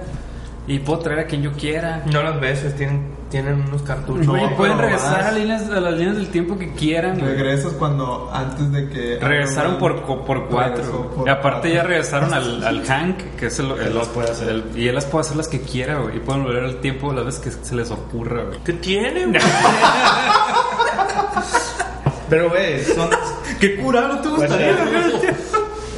Y 0.70 0.80
puedo 0.80 1.00
traer 1.00 1.20
a 1.22 1.26
quien 1.26 1.42
yo 1.42 1.52
quiera. 1.54 2.04
No 2.12 2.22
las 2.24 2.40
veces, 2.40 2.76
tienen, 2.76 3.08
tienen 3.32 3.56
unos 3.68 3.82
cartuchos. 3.82 4.28
Güey, 4.28 4.44
No, 4.50 4.56
pueden 4.56 4.78
regresar 4.78 5.22
a, 5.24 5.32
líneas, 5.32 5.64
a 5.68 5.80
las 5.80 5.94
líneas 5.96 6.16
del 6.16 6.30
tiempo 6.30 6.58
que 6.60 6.74
quieran, 6.74 7.20
güey. 7.20 7.32
Regresas 7.34 7.74
cuando 7.74 8.30
antes 8.32 8.72
de 8.72 8.88
que. 8.88 9.18
Regresaron 9.20 9.80
por, 9.80 10.04
por 10.04 10.48
cuatro. 10.48 11.10
Por 11.16 11.28
y 11.28 11.32
aparte 11.32 11.70
cuatro. 11.70 11.74
ya 11.74 11.84
regresaron 11.84 12.34
al, 12.34 12.64
al 12.64 12.86
Hank, 12.88 13.18
que 13.38 13.48
es 13.48 13.58
el, 13.60 13.72
el- 13.72 13.96
las 13.96 14.08
puede 14.10 14.30
hacer. 14.30 14.50
el- 14.50 14.64
y 14.76 14.88
él 14.88 14.94
las 14.96 15.06
puede 15.06 15.26
hacer 15.26 15.38
las 15.38 15.48
que 15.48 15.60
quiera, 15.62 15.98
güey. 15.98 16.18
Y 16.18 16.20
pueden 16.20 16.44
volver 16.44 16.64
al 16.64 16.76
tiempo 16.82 17.12
las 17.14 17.26
veces 17.26 17.42
que 17.42 17.52
se 17.66 17.76
les 17.76 17.90
ocurra, 17.90 18.44
güey. 18.44 18.60
¿Qué 18.64 18.74
tiene, 18.74 19.26
güey? 19.26 19.42
Pero, 22.30 22.50
güey, 22.50 22.84
son. 22.86 23.10
Qué 23.60 23.76
curado 23.76 24.20
te 24.20 24.30
Pues, 24.30 24.52
el, 24.52 25.09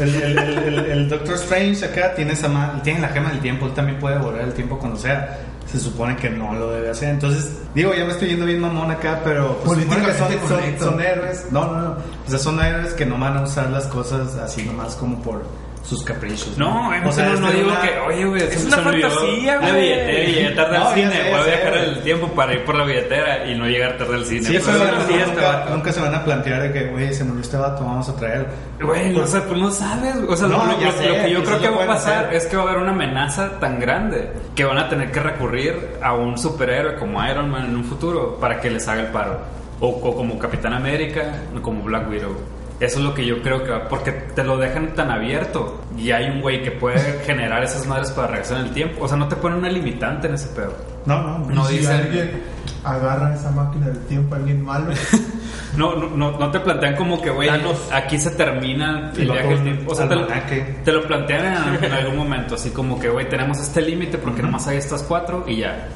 el, 0.02 0.16
el, 0.16 0.38
el, 0.40 0.80
el 0.80 1.10
Doctor 1.10 1.36
Strange 1.36 1.86
acá 1.86 2.14
tiene 2.16 2.34
esa 2.34 2.48
ma- 2.48 2.82
tiene 2.84 3.00
la 3.02 3.10
gema 3.10 3.30
del 3.30 3.40
tiempo, 3.40 3.66
él 3.68 3.74
también 3.74 4.00
puede 4.00 4.18
volver 4.18 4.42
el 4.42 4.54
tiempo 4.54 4.78
cuando 4.78 4.98
sea. 4.98 5.40
Se 5.72 5.80
supone 5.80 6.18
que 6.18 6.30
no 6.30 6.54
lo 6.54 6.70
debe 6.72 6.90
hacer. 6.90 7.10
Entonces, 7.10 7.54
digo, 7.74 7.94
ya 7.94 8.04
me 8.04 8.12
estoy 8.12 8.28
yendo 8.30 8.46
bien 8.46 8.60
mamón 8.60 8.92
acá, 8.92 9.22
pero 9.24 9.58
pues, 9.64 9.80
que 9.80 10.14
son, 10.16 10.32
son, 10.50 10.80
son 10.80 11.00
héroes. 11.02 11.46
No, 11.50 11.66
no, 11.72 11.82
no. 11.82 11.92
O 11.92 12.30
sea, 12.30 12.40
son 12.40 12.60
héroes 12.60 12.94
que 12.94 13.06
no 13.06 13.18
van 13.18 13.38
a 13.38 13.44
usar 13.44 13.70
las 13.70 13.86
cosas 13.86 14.36
así 14.36 14.64
nomás 14.64 14.96
como 14.96 15.22
por 15.22 15.44
sus 15.84 16.04
caprichos. 16.04 16.58
No, 16.58 16.88
güey, 16.88 17.04
o 17.06 17.12
sea, 17.12 17.30
no, 17.30 17.40
no 17.42 17.52
digo 17.52 17.70
una- 17.70 17.82
que, 17.82 18.00
oye, 18.08 18.26
güey, 18.26 18.44
Es 18.44 18.66
una 18.66 18.78
fantasía, 18.78 19.56
La 19.60 19.70
güey. 19.72 19.82
billetera 19.82 20.24
y 20.24 20.32
llegué 20.34 20.50
tarde 20.52 20.78
No, 20.80 20.88
al 20.88 20.94
cine. 20.96 21.12
sé, 21.12 21.30
Voy 21.32 21.40
a 21.40 21.44
viajar 21.44 21.74
el 21.78 22.02
tiempo 22.04 22.28
para 22.30 22.54
ir 22.54 22.64
por 22.66 22.76
la 22.76 22.84
billetera 22.86 23.46
y 23.48 23.56
no 23.56 23.66
llegar 23.68 23.98
tarde 23.98 24.16
al 24.16 24.26
cine. 24.26 24.44
Sí, 24.44 24.54
Pues, 24.54 24.66
pero 24.66 24.78
Eso 24.78 24.86
nunca, 24.96 25.08
sí, 25.08 25.14
este 25.16 25.42
vato. 25.42 25.70
nunca 25.72 25.92
se 25.92 26.00
van 26.02 26.16
a 26.16 26.24
plantear 26.24 26.62
de 26.62 26.72
que, 26.72 26.86
güey, 26.88 27.14
se 27.14 27.24
murió 27.24 27.42
este 27.42 27.58
vato, 27.58 27.84
vamos 27.84 28.08
a 28.10 28.16
traer. 28.16 28.46
Güey, 28.80 29.16
o 29.20 29.28
sea, 29.28 29.44
pues 29.44 29.60
no 29.60 29.72
sabes. 29.72 30.16
O 30.30 30.36
sea, 30.38 30.48
No, 30.48 30.58
lo, 30.66 30.72
lo- 30.80 30.92
sé, 30.92 31.08
lo 31.10 31.16
que 31.24 31.32
yo 31.32 31.40
quizás 31.42 31.58
creo 31.58 31.72
que 31.72 31.78
va 31.78 31.84
a 31.84 31.88
pasar 31.88 32.26
hacer. 32.26 32.36
es 32.36 32.46
que 32.46 32.56
va 32.58 32.64
a 32.64 32.66
haber 32.68 32.78
una 32.84 32.92
amenaza 32.92 33.60
tan 33.60 33.80
grande 33.80 34.32
que 34.56 34.64
van 34.64 34.78
a 34.78 34.88
tener 34.88 35.12
que 35.12 35.20
recurrir 35.20 35.76
a 36.02 36.14
un 36.14 36.38
superhéroe 36.38 36.96
como 36.96 37.26
Iron 37.28 37.50
Man 37.50 37.66
en 37.66 37.76
un 37.76 37.84
futuro 37.84 38.38
para 38.40 38.62
que 38.62 38.70
les 38.70 38.88
haga 38.88 39.02
el 39.02 39.08
paro. 39.08 39.40
O, 39.80 39.88
o 39.90 40.16
como 40.16 40.38
Capitán 40.38 40.74
América, 40.74 41.24
o 41.58 41.62
como 41.62 41.82
Black 41.82 42.08
Widow. 42.08 42.36
Eso 42.82 42.98
es 42.98 43.06
lo 43.06 43.14
que 43.14 43.24
yo 43.26 43.42
creo 43.44 43.64
que 43.64 43.70
va, 43.70 43.88
porque 43.88 44.12
te 44.12 44.44
lo 44.44 44.58
dejan 44.58 44.96
tan 44.96 45.12
abierto 45.12 45.82
y 45.96 46.10
hay 46.12 46.26
un 46.32 46.42
güey 46.42 46.64
que 46.64 46.72
puede 46.72 47.00
generar 47.26 47.64
esas 47.64 47.86
madres 47.86 48.10
para 48.12 48.28
regresar 48.30 48.60
en 48.60 48.66
el 48.68 48.74
tiempo. 48.74 49.06
O 49.06 49.08
sea, 49.08 49.16
no 49.18 49.28
te 49.28 49.36
ponen 49.36 49.60
una 49.60 49.70
limitante 49.70 50.28
en 50.28 50.34
ese 50.34 50.48
pedo. 50.50 50.74
No, 51.06 51.22
no, 51.22 51.38
No 51.50 51.66
si 51.66 51.78
dicen- 51.78 52.02
alguien 52.02 52.42
agarra 52.84 53.36
esa 53.36 53.52
máquina 53.52 53.86
del 53.88 54.00
tiempo, 54.06 54.36
alguien 54.36 54.66
malo. 54.66 54.92
No, 55.78 55.96
no, 55.96 56.10
no, 56.10 56.38
no 56.38 56.52
te 56.52 56.60
plantean 56.60 56.98
como 56.98 57.22
que, 57.22 57.30
güey, 57.30 57.50
aquí 57.94 58.20
se 58.20 58.32
termina 58.32 59.10
el 59.16 59.32
viaje 59.32 59.48
del 59.48 59.64
tiempo. 59.64 59.94
O 59.94 59.96
sea, 59.96 60.06
te 60.08 60.16
lo, 60.16 60.24
almanaque. 60.24 60.80
te 60.84 60.92
lo 60.92 61.02
plantean 61.08 61.76
en, 61.78 61.84
en 61.86 61.92
algún 61.94 62.18
momento, 62.18 62.56
así 62.56 62.72
como 62.72 63.00
que, 63.00 63.08
güey, 63.08 63.30
tenemos 63.30 63.58
este 63.58 63.82
límite 63.82 64.18
porque 64.18 64.42
nomás 64.42 64.68
hay 64.68 64.78
estas 64.78 65.02
cuatro 65.04 65.46
y 65.48 65.58
ya. 65.60 65.88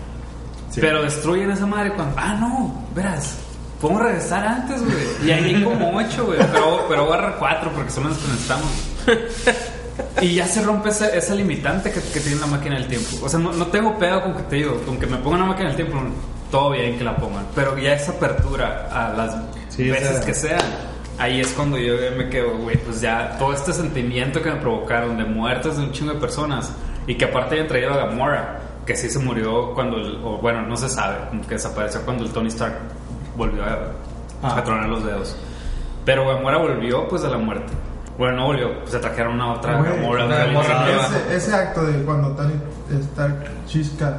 Sí. 0.69 0.79
Pero 0.79 1.03
destruyen 1.03 1.51
esa 1.51 1.65
madre 1.65 1.91
cuando, 1.91 2.15
ah, 2.17 2.37
no, 2.39 2.85
verás, 2.95 3.37
podemos 3.81 4.01
regresar 4.03 4.45
antes, 4.45 4.81
güey. 4.83 4.95
Y 5.25 5.31
ahí 5.31 5.55
hay 5.55 5.63
como 5.63 5.97
ocho, 5.97 6.25
güey, 6.25 6.39
pero, 6.51 6.85
pero 6.89 7.05
voy 7.05 7.11
a 7.13 7.17
agarrar 7.17 7.35
cuatro 7.39 7.71
porque 7.73 7.91
son 7.91 8.05
las 8.09 8.17
que 8.17 8.27
necesitamos. 8.27 8.71
Y 10.21 10.35
ya 10.35 10.47
se 10.47 10.61
rompe 10.61 10.89
esa, 10.89 11.07
esa 11.09 11.35
limitante 11.35 11.91
que, 11.91 12.01
que 12.01 12.19
tiene 12.19 12.39
la 12.41 12.47
máquina 12.47 12.75
del 12.75 12.87
tiempo. 12.87 13.07
O 13.23 13.29
sea, 13.29 13.39
no, 13.39 13.51
no 13.53 13.67
tengo 13.67 13.97
pedo 13.97 14.21
con 14.23 14.33
que 14.35 14.43
te 14.43 14.55
digo, 14.57 14.81
con 14.85 14.97
que 14.97 15.05
me 15.07 15.17
pongan 15.17 15.41
una 15.43 15.51
máquina 15.51 15.67
del 15.69 15.75
tiempo, 15.77 15.97
todo 16.51 16.71
bien 16.71 16.97
que 16.97 17.03
la 17.03 17.15
pongan. 17.15 17.45
Pero 17.55 17.77
ya 17.77 17.93
esa 17.93 18.11
apertura 18.11 18.89
a 18.91 19.13
las 19.13 19.35
Sí, 19.69 19.89
veces 19.89 20.17
sea- 20.17 20.25
que 20.25 20.33
sean, 20.33 20.61
ahí 21.17 21.39
es 21.41 21.49
cuando 21.49 21.77
yo 21.77 21.93
me 22.17 22.29
quedo, 22.29 22.57
güey, 22.57 22.77
pues 22.77 23.01
ya 23.01 23.35
todo 23.37 23.53
este 23.53 23.71
sentimiento 23.73 24.41
que 24.41 24.49
me 24.51 24.57
provocaron 24.57 25.17
de 25.17 25.23
muertes 25.25 25.77
de 25.77 25.83
un 25.83 25.91
chingo 25.91 26.13
de 26.13 26.19
personas 26.19 26.71
y 27.07 27.15
que 27.15 27.25
aparte 27.25 27.55
hayan 27.55 27.67
traído 27.67 27.93
a 27.93 27.97
Gamora, 27.97 28.59
que 28.85 28.95
sí 28.95 29.09
se 29.09 29.19
murió 29.19 29.73
cuando, 29.73 29.97
el, 29.97 30.17
o 30.23 30.37
bueno, 30.39 30.61
no 30.61 30.75
se 30.77 30.89
sabe, 30.89 31.17
como 31.29 31.41
que 31.47 31.55
desapareció 31.55 32.01
cuando 32.03 32.23
el 32.23 32.31
Tony 32.31 32.47
Stark 32.49 32.75
volvió 33.35 33.63
a, 33.63 33.77
Ah. 34.43 34.57
a 34.57 34.63
tronar 34.63 34.87
los 34.89 35.03
dedos. 35.05 35.35
Pero 36.05 36.27
Gamora 36.27 36.57
volvió 36.57 37.07
pues 37.07 37.21
de 37.23 37.29
la 37.29 37.37
muerte. 37.37 37.71
Bueno, 38.17 38.37
no 38.37 38.45
volvió, 38.45 38.79
pues 38.79 38.91
se 38.91 38.99
trajeron 38.99 39.33
una 39.33 39.53
otra 39.53 39.77
Güey, 39.79 39.91
Gamora. 39.97 40.87
ese, 41.27 41.35
ese 41.35 41.55
acto 41.55 41.83
de 41.83 42.03
cuando 42.03 42.29
Tony 42.29 42.53
Stark 43.11 43.43
chisca, 43.67 44.17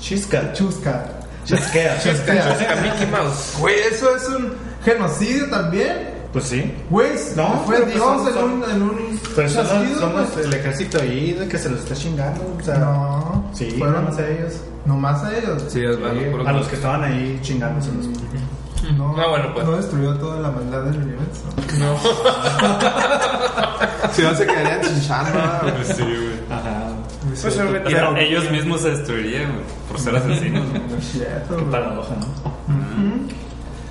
Chisca. 0.00 0.52
chusca, 0.52 1.04
Chisquea. 1.44 1.98
chusca. 2.00 2.76
Mickey 2.82 3.06
Mouse. 3.06 3.56
Güey, 3.60 3.74
eso 3.92 4.14
es 4.16 4.28
un 4.28 4.54
genocidio 4.84 5.48
también. 5.50 6.17
Pues 6.32 6.44
sí. 6.44 6.74
Güey, 6.90 7.12
No, 7.36 7.62
fue 7.64 7.76
pero 7.76 7.84
pues 7.86 7.94
Dios 7.94 8.36
en, 8.36 8.44
un, 8.44 8.70
en 8.70 8.82
un 8.82 9.20
Pero 9.34 9.48
somos, 9.48 9.68
chasquido, 9.70 10.00
somos 10.00 10.30
güey. 10.32 10.44
el 10.44 10.54
ejército 10.54 10.98
ahí 11.00 11.32
de 11.32 11.48
que 11.48 11.58
se 11.58 11.70
los 11.70 11.80
está 11.80 11.94
chingando. 11.94 12.56
O 12.60 12.62
sea, 12.62 12.78
No, 12.78 13.50
Sí, 13.54 13.70
fueron 13.78 14.04
más 14.04 14.18
a 14.18 14.28
ellos. 14.28 14.60
Nomás 14.84 15.22
a 15.24 15.36
ellos. 15.38 15.64
Sí, 15.68 15.82
es 15.84 15.98
bueno, 15.98 16.46
A 16.48 16.52
los 16.52 16.66
que 16.68 16.76
estaban 16.76 17.02
ahí 17.04 17.38
chingándoselos. 17.42 18.06
No, 18.96 19.14
Ah, 19.18 19.26
bueno, 19.28 19.52
pues. 19.54 19.66
no 19.66 19.76
destruyó 19.76 20.14
toda 20.16 20.40
la 20.40 20.50
maldad 20.50 20.82
del 20.82 20.96
universo. 21.02 21.42
No. 21.78 21.96
Si 24.12 24.22
no 24.22 24.34
se 24.34 24.46
quedarían 24.46 24.80
chinchando, 24.80 25.38
güey. 25.62 25.84
Sí, 25.84 26.02
güey. 26.02 26.40
Ajá. 26.50 26.86
Pues 27.28 27.40
se 27.54 27.62
O 27.62 27.70
metieron. 27.70 28.14
sea, 28.14 28.22
ellos 28.22 28.50
mismos 28.50 28.80
se 28.80 28.90
destruirían 28.90 29.52
güey, 29.52 29.64
por 29.88 30.00
ser 30.00 30.16
asesinos. 30.16 30.64
No 30.72 31.56
güey. 31.56 31.70
Paradoja, 31.70 32.14
¿no? 32.16 32.26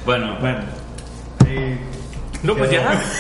Bueno, 0.06 0.38
Bueno. 0.40 0.60
Y 1.46 1.78
No, 2.48 2.56
pues 2.56 2.72
ya. 2.72 3.02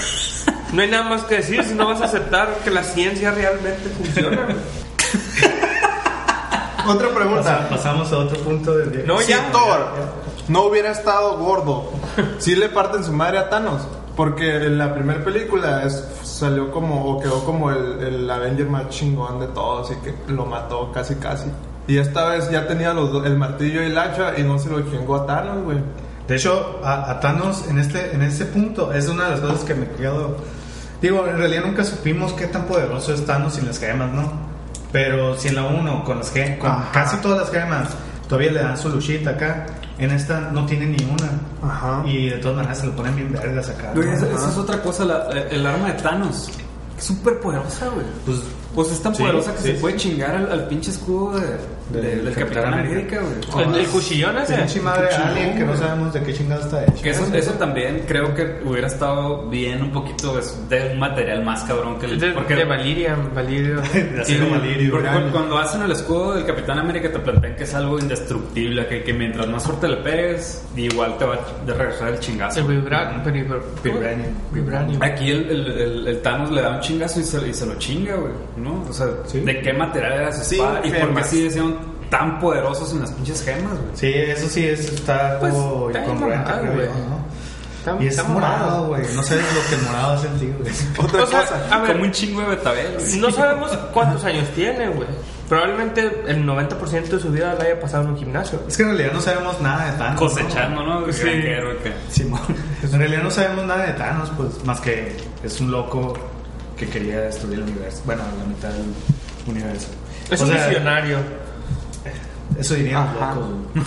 No 0.73 0.81
hay 0.81 0.89
nada 0.91 1.03
más 1.07 1.23
que 1.23 1.35
decir 1.35 1.63
si 1.63 1.73
no 1.75 1.87
vas 1.87 2.01
a 2.01 2.05
aceptar 2.05 2.49
que 2.63 2.69
la 2.71 2.83
ciencia 2.83 3.31
realmente 3.31 3.89
funciona. 3.97 4.39
Otra 6.87 7.07
Pasa- 7.09 7.15
pregunta. 7.15 7.67
pasamos 7.69 8.11
a 8.13 8.17
otro 8.17 8.37
punto 8.39 8.75
del 8.77 8.91
día. 8.91 9.03
No, 9.05 9.19
si 9.19 9.29
ya. 9.31 9.51
Thor 9.51 9.87
no 10.47 10.63
hubiera 10.63 10.91
estado 10.91 11.37
gordo, 11.37 11.91
¿sí 12.37 12.55
le 12.55 12.69
parten 12.69 13.03
su 13.03 13.11
madre 13.11 13.37
a 13.39 13.49
Thanos? 13.49 13.81
Porque 14.15 14.55
en 14.65 14.77
la 14.77 14.93
primera 14.93 15.23
película 15.23 15.83
es- 15.83 16.03
salió 16.23 16.71
como, 16.71 17.05
o 17.05 17.19
quedó 17.21 17.43
como 17.43 17.71
el, 17.71 18.01
el 18.01 18.29
Avenger 18.31 18.67
más 18.67 18.89
chingón 18.89 19.39
de 19.39 19.47
todos 19.47 19.91
y 19.91 19.95
que 19.97 20.13
lo 20.31 20.45
mató 20.45 20.91
casi 20.93 21.15
casi. 21.15 21.49
Y 21.87 21.97
esta 21.97 22.27
vez 22.27 22.49
ya 22.49 22.67
tenía 22.67 22.93
los 22.93 23.11
dos- 23.11 23.25
el 23.25 23.37
martillo 23.37 23.81
y 23.83 23.85
el 23.87 23.97
hacha 23.97 24.37
y 24.37 24.43
no 24.43 24.57
se 24.59 24.69
lo 24.69 24.81
chingó 24.89 25.15
a 25.17 25.25
Thanos, 25.25 25.63
güey. 25.63 25.77
De 26.27 26.35
hecho, 26.35 26.81
a, 26.83 27.09
a 27.11 27.19
Thanos 27.19 27.65
en 27.69 27.79
este, 27.79 28.13
en 28.13 28.21
este 28.21 28.45
punto 28.45 28.91
es 28.93 29.07
una 29.07 29.25
de 29.25 29.31
las 29.31 29.39
cosas 29.39 29.63
que 29.63 29.73
me 29.75 29.87
quedo. 29.91 30.37
Digo, 31.01 31.25
en 31.27 31.37
realidad 31.37 31.63
nunca 31.65 31.83
supimos 31.83 32.33
qué 32.33 32.47
tan 32.47 32.65
poderoso 32.65 33.13
es 33.13 33.25
Thanos 33.25 33.53
sin 33.53 33.65
las 33.67 33.79
gemas, 33.79 34.11
¿no? 34.11 34.31
Pero 34.91 35.37
si 35.37 35.49
en 35.49 35.55
la 35.55 35.63
1, 35.65 36.03
con 36.03 36.17
las 36.17 36.31
gemas, 36.31 36.59
con 36.59 36.69
Ajá. 36.71 36.91
casi 36.91 37.17
todas 37.17 37.39
las 37.39 37.51
gemas, 37.51 37.89
todavía 38.27 38.51
le 38.51 38.59
dan 38.63 38.77
su 38.77 38.89
luchita 38.89 39.31
acá. 39.31 39.65
En 39.99 40.11
esta 40.11 40.39
no 40.51 40.65
tiene 40.65 40.85
ni 40.87 41.03
una. 41.05 41.29
Ajá. 41.71 42.03
Y 42.05 42.29
de 42.29 42.37
todas 42.37 42.57
maneras 42.57 42.79
se 42.79 42.87
lo 42.87 42.95
ponen 42.95 43.15
bien 43.15 43.31
vergas 43.31 43.69
acá. 43.69 43.91
Güey, 43.95 44.07
¿no? 44.07 44.13
esa, 44.13 44.27
esa 44.31 44.49
es 44.49 44.57
otra 44.57 44.81
cosa, 44.81 45.05
la- 45.05 45.27
el 45.49 45.65
arma 45.65 45.87
de 45.87 45.93
Thanos. 46.01 46.49
Es 46.97 47.03
súper 47.03 47.39
poderosa, 47.39 47.87
güey. 47.89 48.05
Pues, 48.25 48.39
Pues 48.75 48.91
es 48.91 49.01
tan 49.01 49.13
Sí, 49.15 49.21
poderosa 49.23 49.51
que 49.53 49.57
sí, 49.59 49.63
se 49.69 49.73
sí. 49.75 49.79
puede 49.81 49.95
chingar 49.97 50.35
al, 50.35 50.51
al 50.51 50.67
pinche 50.67 50.91
escudo 50.91 51.39
de, 51.39 51.57
de- 51.91 52.01
Del 52.01 52.25
del 52.25 52.33
Capitán 52.35 52.63
Capitán 52.63 52.73
América. 52.85 53.19
Güey. 53.21 53.67
El, 53.67 53.75
el 53.75 53.87
cuchillón 53.87 54.37
ese. 54.39 54.55
pinche 54.55 54.81
madre 54.81 55.07
alien 55.15 55.57
que 55.57 55.63
no 55.63 55.75
sabemos 55.77 56.13
de 56.13 56.21
qué 56.23 56.33
chingada 56.33 56.61
está 56.61 56.83
hecho. 56.83 57.01
Que 57.01 57.09
eso, 57.11 57.25
eso 57.33 57.51
también 57.53 58.03
creo 58.07 58.33
que 58.35 58.59
hubiera 58.65 58.87
estado 58.87 59.47
bien 59.49 59.81
un 59.83 59.91
poquito 59.91 60.35
de, 60.35 60.43
de 60.77 60.93
un 60.93 60.99
material 60.99 61.43
más 61.43 61.63
cabrón 61.63 61.97
que 61.99 62.05
el... 62.07 62.19
De, 62.19 62.31
porque 62.31 62.55
de 62.55 62.65
Valiria, 62.65 63.15
Valirio. 63.33 63.81
De 63.93 64.25
Sí, 64.25 64.37
valirio. 64.51 64.91
porque 64.91 65.09
cuando, 65.31 65.57
hacen 65.57 65.81
el 65.81 65.91
escudo 65.91 66.33
del 66.33 66.45
Capitán 66.45 66.79
América 66.79 67.11
te 67.11 67.19
plantean 67.19 67.55
que 67.55 67.63
es 67.63 67.73
algo 67.73 67.97
indestructible, 67.99 68.85
que, 68.87 69.03
que 69.03 69.13
mientras 69.13 69.47
más 69.47 69.63
suerte 69.63 69.87
le 69.87 69.97
pegues, 69.97 70.65
igual 70.75 71.17
te 71.17 71.25
va 71.25 71.35
a 71.35 71.73
regresar 71.73 72.09
el 72.09 72.19
chingazo. 72.19 72.59
El 72.59 72.67
vibra, 72.67 73.23
vibra- 73.23 73.59
Vibranium. 73.83 74.33
Vibranium. 74.51 75.01
Aquí 75.01 75.31
el, 75.31 75.49
el, 75.49 75.67
el- 75.81 76.07
el 76.07 76.21
Thanos 76.21 76.51
le 76.51 76.61
da 76.61 76.71
un 76.75 76.79
chingazo 76.81 77.19
y 77.19 77.23
se, 77.23 77.47
y 77.47 77.53
se 77.53 77.65
lo 77.65 77.75
chinga, 77.75 78.15
güey, 78.15 78.33
¿no? 78.57 78.83
O 78.89 78.93
sea, 78.93 79.07
Sí. 79.25 79.39
¿de 79.41 79.61
qué 79.61 79.73
material 79.73 80.13
era 80.13 80.33
su 80.33 80.43
Sí, 80.43 80.55
espada? 80.55 80.79
¿Y 80.79 80.89
por 80.89 80.99
qué 80.99 81.05
gemas. 81.05 81.27
sigue 81.29 81.49
siendo 81.51 81.76
tan 82.09 82.39
poderosos 82.39 82.91
en 82.93 83.01
las 83.01 83.11
pinches 83.11 83.43
gemas, 83.43 83.73
güey? 83.73 83.91
Sí, 83.95 84.11
eso 84.13 84.47
sí 84.47 84.65
es, 84.67 84.79
está 84.91 85.39
Pues, 85.39 85.53
algo 85.53 85.89
está 85.89 86.03
incongruente, 86.03 86.51
creo 86.59 86.73
güey. 86.73 86.87
¿no? 86.87 87.27
Está- 87.79 88.03
Y 88.03 88.07
es 88.07 88.17
está 88.17 88.23
morado, 88.29 88.87
güey. 88.87 89.01
No 89.15 89.23
sé 89.23 89.35
lo 89.35 89.69
que 89.69 89.75
el 89.75 89.81
morado 89.83 90.13
hace 90.13 90.27
en 90.27 90.39
ti, 90.39 90.53
güey. 90.59 90.73
Otra 91.07 91.23
O 91.23 91.27
sea, 91.27 91.39
cosa. 91.41 91.67
a 91.71 91.79
ver, 91.79 91.91
Como 91.93 92.03
un 92.05 92.11
chingo 92.11 92.41
de 92.41 92.47
betabel, 92.47 92.93
güey. 92.99 93.17
no 93.19 93.31
sabemos 93.31 93.71
cuántos 93.93 94.23
años 94.25 94.47
tiene, 94.55 94.89
güey. 94.89 95.07
Probablemente 95.47 96.01
el 96.27 96.45
90% 96.45 97.07
de 97.07 97.19
su 97.21 97.31
vida 97.31 97.55
la 97.57 97.63
haya 97.63 97.79
pasado 97.79 98.03
en 98.03 98.09
un 98.09 98.17
gimnasio. 98.17 98.61
Es 98.67 98.75
que 98.75 98.83
en 98.83 98.89
realidad 98.89 99.13
no 99.13 99.21
sabemos 99.21 99.61
nada 99.61 99.89
de 99.91 99.97
Thanos. 99.97 100.19
Cosechando, 100.19 100.83
¿no? 100.83 101.13
Sí. 101.13 101.21
Granjero, 101.23 101.81
que- 101.81 101.93
Simón. 102.09 102.41
En 102.83 102.99
realidad 102.99 103.23
no 103.23 103.31
sabemos 103.31 103.65
nada 103.65 103.85
de 103.85 103.93
Thanos, 103.93 104.29
pues, 104.35 104.61
más 104.65 104.81
que 104.81 105.15
es 105.43 105.61
un 105.61 105.71
loco 105.71 106.13
que 106.75 106.89
quería 106.89 107.21
destruir 107.21 107.59
el 107.59 107.63
universo. 107.63 108.01
Bueno, 108.05 108.23
la 108.37 108.43
mitad 108.45 108.69
del 108.69 108.87
universo. 109.47 109.87
Es 110.29 110.41
O 110.41 110.43
un 110.43 110.49
sea, 110.51 110.67
visionario. 110.67 111.17
Eso 112.57 112.75
dirían 112.75 113.13
locos. 113.13 113.49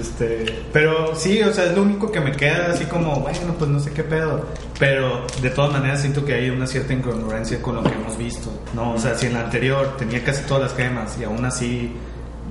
este, 0.00 0.62
pero 0.72 1.14
sí, 1.14 1.42
o 1.42 1.52
sea, 1.52 1.66
es 1.66 1.76
lo 1.76 1.82
único 1.82 2.10
que 2.10 2.20
me 2.20 2.32
queda 2.32 2.72
así 2.72 2.86
como, 2.86 3.20
bueno, 3.20 3.54
pues 3.58 3.70
no 3.70 3.78
sé 3.78 3.92
qué 3.92 4.02
pedo. 4.02 4.46
Pero 4.78 5.26
de 5.42 5.50
todas 5.50 5.72
maneras 5.72 6.00
siento 6.00 6.24
que 6.24 6.34
hay 6.34 6.50
una 6.50 6.66
cierta 6.66 6.92
incongruencia 6.92 7.60
con 7.60 7.76
lo 7.76 7.82
que 7.82 7.92
hemos 7.92 8.16
visto. 8.16 8.50
No, 8.74 8.94
o 8.94 8.98
sea, 8.98 9.14
si 9.14 9.26
en 9.26 9.34
la 9.34 9.44
anterior 9.44 9.96
tenía 9.96 10.24
casi 10.24 10.42
todas 10.44 10.64
las 10.64 10.74
gemas 10.74 11.16
y 11.20 11.24
aún 11.24 11.44
así 11.44 11.94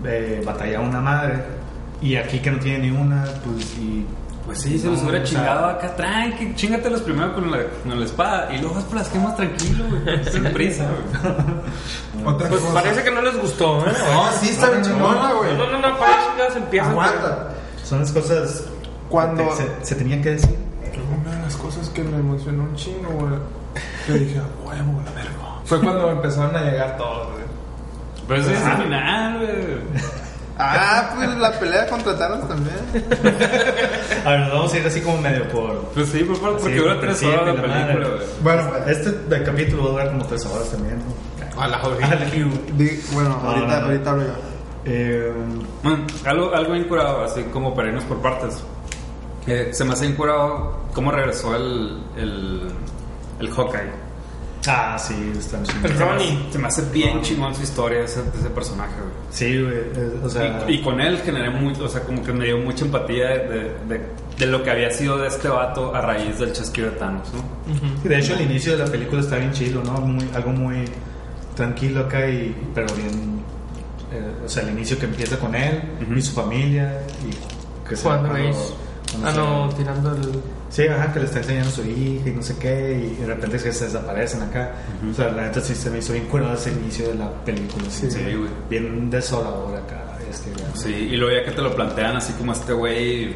eh, 0.06 0.42
batallaba 0.46 0.88
una 0.88 1.02
madre 1.02 1.44
y 2.02 2.16
aquí 2.16 2.40
que 2.40 2.52
no 2.52 2.60
tiene 2.60 2.90
ni 2.90 2.92
una, 2.92 3.26
pues 3.44 3.78
y 3.78 4.06
Pues 4.48 4.62
sí, 4.62 4.80
se 4.80 4.88
los 4.88 5.02
hubiera 5.04 5.22
chingado 5.24 5.66
acá, 5.66 5.94
tranqui, 5.96 6.56
chingatelos 6.56 7.02
primero 7.02 7.34
con 7.36 7.52
la, 7.52 7.60
con 7.84 8.00
la 8.00 8.06
espada 8.06 8.48
y 8.54 8.58
luego 8.60 8.76
vas 8.76 8.86
por 8.86 8.96
las 8.96 9.12
gemas 9.12 9.36
tranquilo, 9.36 9.84
güey, 9.90 10.24
sin 10.32 10.44
prisa, 10.54 10.86
güey. 10.90 12.26
Otra 12.26 12.48
Pues 12.50 12.62
cosa. 12.62 12.74
parece 12.74 13.04
que 13.04 13.12
no 13.12 13.22
les 13.22 13.38
gustó, 13.42 13.86
¿eh? 13.86 13.92
No, 14.14 14.32
sí 14.40 14.50
está 14.50 14.70
bien 14.70 14.82
chingona, 14.84 15.34
güey. 15.34 15.56
No, 15.58 15.68
no, 15.70 15.80
no, 15.80 15.98
para 16.00 16.14
chingados 16.32 16.56
empieza. 16.56 16.90
Aguanta. 16.90 17.50
son 17.84 18.00
las 18.00 18.12
cosas 18.14 18.64
Cuando- 19.10 19.50
que 19.50 19.56
se, 19.56 19.70
se 19.86 19.96
tenían 19.96 20.22
que 20.22 20.30
decir. 20.32 20.56
Una 21.22 21.36
de 21.36 21.42
las 21.44 21.56
cosas 21.58 21.90
que 21.90 22.02
me 22.04 22.18
emocionó 22.18 22.64
un 22.64 22.76
chingo, 22.76 23.10
güey. 23.12 23.34
Que 24.08 24.14
dije, 24.14 24.40
"A 24.40 24.44
huevo, 24.68 25.02
la 25.06 25.12
verga. 25.12 25.32
Fue 25.66 25.80
cuando 25.82 26.10
empezaron 26.10 26.56
a 26.56 26.62
llegar 26.62 26.96
todos, 26.98 27.32
güey. 27.34 27.44
Pero 28.30 28.42
ese 28.42 28.54
es 28.54 28.62
el 28.66 28.78
final, 28.84 29.38
güey. 29.40 29.78
Ah, 30.60 31.14
pues 31.16 31.30
la 31.38 31.52
pelea 31.60 31.88
contra 31.88 32.18
Thanos 32.18 32.48
también. 32.48 32.76
A 34.26 34.30
ver, 34.32 34.40
nos 34.42 34.52
vamos 34.54 34.74
a 34.74 34.78
ir 34.78 34.88
así 34.88 35.02
como 35.02 35.18
medio 35.22 35.48
por. 35.50 35.80
Pues 35.94 36.10
sí, 36.10 36.24
por 36.24 36.36
favor, 36.38 36.58
porque 36.58 36.74
Sí, 36.74 36.80
dura 36.80 37.00
tres 37.00 37.24
horas 37.24 37.46
la 37.46 37.54
la 37.54 37.62
película. 37.62 38.08
Bueno, 38.42 38.72
Este 38.88 39.12
de 39.12 39.44
capítulo 39.44 39.84
va 39.84 39.88
a 39.90 39.92
durar 39.92 40.08
como 40.10 40.26
tres 40.26 40.46
horas 40.46 40.70
también. 40.72 40.98
¿no? 40.98 41.62
A 41.62 41.68
la 41.68 41.78
di- 42.76 43.04
bueno, 43.14 43.30
No, 43.44 43.50
ahorita, 43.50 43.68
no, 43.68 43.80
no. 43.82 43.86
ahorita 43.88 44.10
hablo 44.12 44.24
yo. 44.24 44.30
Eh, 44.86 45.34
Bueno, 45.84 46.06
algo, 46.26 46.56
algo 46.56 46.76
incurado, 46.76 47.24
así 47.24 47.44
como 47.54 47.76
para 47.76 47.90
irnos 47.90 48.04
por 48.06 48.22
partes. 48.22 48.64
Eh, 49.48 49.70
se 49.74 49.86
me 49.86 49.94
hace 49.94 50.06
incurado 50.06 50.82
cómo 50.94 51.12
regresó 51.12 51.56
el, 51.56 52.02
el, 52.18 52.72
el 53.40 53.52
Hawkeye. 53.52 54.07
Ah, 54.68 54.98
sí, 55.00 55.14
está 55.38 55.58
El 55.60 55.66
chingón. 55.66 56.00
Ronnie. 56.00 56.40
Se 56.52 56.60
me 56.60 56.68
hace 56.68 56.82
bien 56.92 57.22
chingón 57.22 57.54
su 57.56 57.64
historia 57.64 58.00
de 58.00 58.06
ese, 58.06 58.22
ese 58.40 58.50
personaje, 58.50 58.94
güey. 59.00 59.14
Sí, 59.32 59.62
güey. 59.62 59.78
O 60.24 60.30
sea, 60.30 60.66
Y, 60.68 60.74
y 60.76 60.82
con 60.82 61.00
él 61.02 61.20
generé 61.24 61.50
mucho, 61.50 61.86
o 61.86 61.90
sea, 61.90 62.02
como 62.04 62.24
que 62.24 62.32
me 62.34 62.46
dio 62.46 62.58
mucha 62.60 62.86
empatía 62.86 63.28
de, 63.30 63.72
de, 63.88 64.02
de 64.38 64.46
lo 64.48 64.64
que 64.64 64.72
había 64.72 64.92
sido 64.92 65.18
de 65.18 65.28
este 65.28 65.48
vato 65.50 65.94
a 65.96 66.02
raíz 66.02 66.40
del 66.40 66.54
chasquido 66.54 66.92
de 66.92 66.98
Thanos, 66.98 67.28
¿no? 67.34 68.10
de 68.10 68.18
hecho, 68.20 68.34
el 68.36 68.42
inicio 68.42 68.78
de 68.78 68.86
la 68.86 68.92
película 68.92 69.22
está 69.22 69.38
bien 69.38 69.52
chido, 69.52 69.84
¿no? 69.84 69.94
Muy, 70.02 70.28
algo 70.34 70.52
muy 70.52 70.86
tranquilo 71.56 72.02
acá, 72.02 72.28
y, 72.30 72.56
pero 72.76 72.88
bien. 72.96 73.42
eh, 74.14 74.32
o 74.46 74.48
sea, 74.50 74.64
el 74.64 74.70
inicio 74.70 74.98
que 75.00 75.06
empieza 75.06 75.38
con 75.38 75.54
él 75.56 75.82
Ujú. 76.02 76.14
y 76.14 76.22
su 76.22 76.34
familia. 76.34 77.02
Y 77.28 77.88
que 77.90 77.96
se- 77.96 78.04
Cuando 78.04 78.30
cuando- 78.30 78.46
veis. 78.46 78.74
Ah, 79.26 79.32
no, 79.36 79.70
tirando 79.76 80.12
el. 80.16 80.22
Sí, 80.70 80.88
ajá, 80.88 81.14
que 81.14 81.20
le 81.20 81.26
está 81.26 81.40
enseñando 81.40 81.70
a 81.70 81.72
su 81.72 81.82
hija 81.86 82.30
y 82.30 82.32
no 82.34 82.42
sé 82.44 82.56
qué, 82.60 83.12
y 83.14 83.22
de 83.22 83.26
repente 83.28 83.58
se 83.58 83.86
desaparecen 83.86 84.42
acá. 84.42 84.74
O 85.10 85.14
sea, 85.14 85.30
la 85.32 85.44
neta 85.44 85.62
sí 85.62 85.74
se 85.74 85.90
me 85.90 86.00
hizo 86.00 86.14
bien 86.14 86.26
curado 86.26 86.54
ese 86.56 86.72
inicio 86.72 87.08
de 87.08 87.16
la 87.16 87.32
película. 87.46 87.86
Sí, 87.90 88.12
Sí, 88.12 88.20
güey. 88.36 88.50
Bien 88.70 89.10
desolador 89.10 89.76
acá. 89.78 90.04
Este, 90.30 90.50
güey. 90.52 90.66
Sí, 90.74 90.90
y 91.12 91.16
luego 91.16 91.38
ya 91.40 91.46
que 91.46 91.52
te 91.52 91.62
lo 91.62 91.74
plantean 91.74 92.18
así 92.18 92.34
como 92.34 92.52
este 92.52 92.74
güey... 92.74 93.36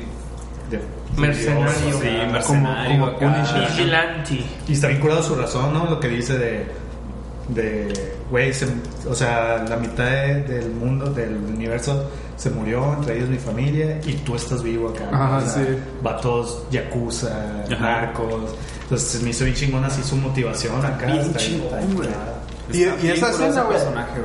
De- 0.70 0.82
Mercenario. 1.18 2.00
Sí, 2.02 2.08
acá. 2.08 2.32
mercenario 2.32 2.92
como 2.92 3.06
acá. 3.08 3.34
Punisher. 3.46 3.62
Vigilante. 3.70 4.40
Y 4.68 4.74
está 4.74 4.88
bien 4.88 5.00
curado 5.02 5.22
su 5.24 5.36
razón, 5.36 5.74
¿no? 5.74 5.86
Lo 5.90 6.00
que 6.00 6.08
dice 6.08 6.38
de. 6.38 6.66
De 7.54 8.14
güey, 8.30 8.54
se- 8.54 8.68
o 9.10 9.14
sea, 9.16 9.64
la 9.68 9.76
mitad 9.78 10.06
de- 10.06 10.44
del 10.44 10.70
mundo, 10.72 11.12
del 11.12 11.36
universo 11.36 12.06
se 12.38 12.50
murió, 12.50 12.94
entre 12.94 13.18
ellos 13.18 13.30
mi 13.30 13.38
familia, 13.38 14.00
y 14.06 14.14
tú 14.14 14.36
estás 14.36 14.64
vivo 14.64 14.90
acá. 14.90 15.04
Ajá, 15.12 15.38
O 15.38 15.42
sea, 15.42 15.52
sí. 15.66 15.78
Vatos, 16.02 16.64
yakuza, 16.72 17.30
Ajá. 17.72 17.80
narcos. 17.80 18.56
Entonces 18.84 19.22
me 19.22 19.30
hizo 19.30 19.44
bien 19.46 19.56
chingón 19.56 19.84
así 19.86 20.02
su 20.04 20.16
motivación 20.16 20.84
acá. 20.86 21.06
Bien 21.08 21.20
está 21.20 21.40
chingón, 21.40 21.70
bien 21.80 21.96
güey. 21.96 22.10
Y, 22.74 22.84
esa 23.10 23.32
escena, 23.32 23.64
güey, 23.64 23.78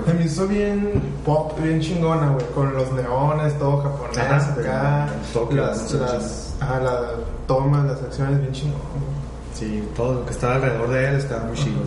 se 0.07 0.15
me 0.15 0.25
hizo 0.25 0.47
bien 0.47 1.03
pop, 1.25 1.59
bien 1.61 1.81
chingona, 1.81 2.29
güey, 2.31 2.47
con 2.55 2.73
los 2.75 2.93
leones, 2.93 3.59
todo 3.59 3.79
japonés 3.83 4.19
Ajá, 4.19 4.53
acá, 4.61 5.09
Tokio, 5.33 5.63
las, 5.67 5.83
no 5.83 5.89
sé, 5.89 5.99
las, 5.99 6.55
ajá, 6.61 6.79
la 6.81 7.01
toma, 7.49 7.83
las 7.85 8.01
acciones, 8.03 8.41
bien 8.41 8.53
chingón. 8.53 8.81
Sí, 9.53 9.83
todo 9.97 10.15
lo 10.15 10.27
que 10.27 10.31
estaba 10.33 10.55
alrededor 10.57 10.91
de 10.91 11.09
él 11.09 11.15
estaba 11.17 11.43
muy 11.45 11.57
chido. 11.57 11.81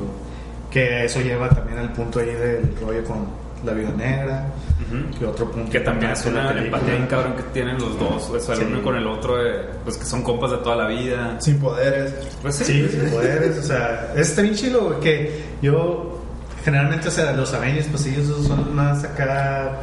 Que 0.72 1.06
eso 1.06 1.20
lleva 1.22 1.50
también 1.50 1.80
al 1.80 1.92
punto 1.94 2.20
ahí 2.20 2.28
del 2.28 2.76
rollo 2.80 3.04
con 3.04 3.26
la 3.66 3.74
vida 3.74 3.90
negra. 3.98 4.46
Ujú. 4.88 5.20
Que 5.20 5.26
otro 5.26 5.52
punto 5.52 5.70
Que 5.72 5.80
también 5.82 6.12
es 6.12 6.26
una 6.26 6.52
empatía 6.52 6.94
bien 6.96 7.08
cabrón 7.08 7.34
que 7.36 7.44
tienen 7.54 7.78
los 7.78 8.00
dos, 8.00 8.30
o 8.30 8.40
sea, 8.40 8.56
el 8.56 8.62
Sí. 8.62 8.68
uno 8.70 8.82
con 8.82 8.96
el 8.96 9.06
otro, 9.08 9.36
de, 9.38 9.52
pues 9.84 9.98
que 9.98 10.06
son 10.06 10.22
compas 10.24 10.52
de 10.52 10.58
toda 10.58 10.76
la 10.76 10.88
vida. 10.88 11.36
Sin 11.40 11.60
poderes. 11.60 12.14
Pues 12.42 12.56
sí, 12.56 12.64
Sí, 12.66 12.88
sin 12.90 13.10
poderes, 13.10 13.58
o 13.58 13.64
sea, 13.64 14.14
bien 14.42 14.56
chido, 14.56 14.82
güey, 14.86 15.00
que 15.02 15.44
yo, 15.62 16.22
generalmente, 16.64 17.08
o 17.10 17.12
sea, 17.12 17.34
los 17.34 17.54
Avengers, 17.54 17.88
pues 17.88 18.06
ellos 18.06 18.48
son 18.48 18.74
más 18.76 19.04
acá, 19.04 19.80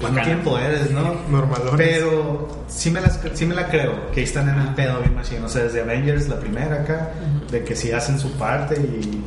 pues 0.00 0.12
no 0.12 0.20
tienen 0.22 0.42
poderes, 0.42 0.90
¿no? 0.90 1.14
Normalones. 1.30 1.74
Pero 1.76 2.48
sí 2.66 2.90
me, 2.90 3.00
las, 3.00 3.20
sí 3.34 3.46
me 3.46 3.54
la 3.54 3.68
creo, 3.68 4.10
que 4.10 4.20
ahí 4.20 4.24
están 4.24 4.48
en 4.48 4.58
el 4.58 4.74
pedo 4.74 4.98
bien 5.00 5.14
machine, 5.14 5.44
o 5.44 5.48
sea, 5.48 5.62
desde 5.64 5.80
Avengers, 5.82 6.28
la 6.28 6.40
primera 6.40 6.82
acá, 6.82 7.12
de 7.50 7.62
que 7.62 7.76
sí 7.76 7.92
hacen 7.92 8.18
su 8.18 8.32
parte 8.32 8.74
y, 8.74 9.22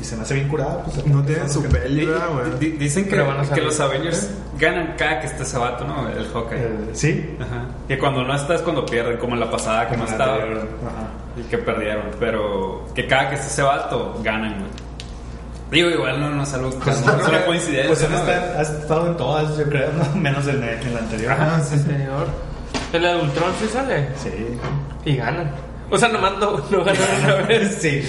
y- 0.00 0.04
se 0.04 0.16
me 0.16 0.22
hace 0.22 0.34
bien 0.34 0.48
curada, 0.48 0.82
pues. 0.84 1.04
No 1.06 1.22
tienen 1.22 1.48
su 1.50 1.62
peli, 1.64 2.06
¿verdad, 2.06 2.28
güey? 2.32 2.58
Di- 2.58 2.76
Dicen 2.78 3.04
que, 3.04 3.10
Pero 3.10 3.26
van 3.26 3.38
a 3.38 3.42
que 3.42 3.48
salir. 3.48 3.64
los 3.64 3.80
Avengers 3.80 4.30
ganan 4.58 4.94
cada 4.98 5.20
que 5.20 5.26
esté 5.28 5.42
ese 5.42 5.58
vato, 5.58 5.84
¿no? 5.84 6.08
El 6.08 6.26
Hawkeye. 6.32 6.58
Eh, 6.58 6.90
sí, 6.92 7.36
Ajá. 7.40 7.66
Que 7.88 7.98
cuando 7.98 8.22
no 8.24 8.34
está 8.34 8.54
es 8.54 8.62
cuando 8.62 8.84
pierden, 8.86 9.16
como 9.18 9.34
en 9.34 9.40
la 9.40 9.50
pasada 9.50 9.84
que 9.88 9.94
como 9.94 10.04
no 10.04 10.10
estaba 10.10 10.34
ajá. 10.36 10.50
y 11.36 11.42
que 11.42 11.58
perdieron. 11.58 12.04
Pero 12.18 12.86
que 12.94 13.06
cada 13.06 13.28
que 13.30 13.34
esté 13.36 13.46
ese 13.48 13.62
vato, 13.62 14.20
ganan, 14.22 14.58
güey. 14.58 14.70
Digo, 15.70 15.88
igual 15.88 16.18
no, 16.20 16.30
no 16.30 16.42
es 16.42 16.52
algo 16.52 16.70
que 16.70 16.76
Pues, 16.78 17.06
no 17.06 17.12
es 17.20 17.28
una 17.28 17.44
coincidencia. 17.46 17.86
Pues 17.86 18.10
¿no? 18.10 18.16
estado, 18.18 18.58
has 18.60 18.70
estado 18.70 19.06
en 19.06 19.16
todas, 19.16 19.56
yo 19.56 19.64
creo, 19.64 19.90
¿no? 19.92 20.20
menos 20.20 20.46
en, 20.48 20.62
el- 20.64 20.80
en 20.84 20.94
la 20.94 20.98
anterior. 21.00 21.32
Ah, 21.38 21.60
sí, 21.60 21.78
señor. 21.78 22.26
El 22.92 23.02
de 23.02 23.14
Ultron 23.16 23.52
sí 23.60 23.68
sale. 23.72 24.08
Sí. 24.20 24.58
Y 25.04 25.16
ganan. 25.16 25.52
O 25.90 25.98
sea, 25.98 26.08
nomás 26.08 26.38
no, 26.38 26.58
no 26.70 26.84
ganan 26.84 27.02
una 27.24 27.34
vez. 27.46 27.76
Sí. 27.80 28.02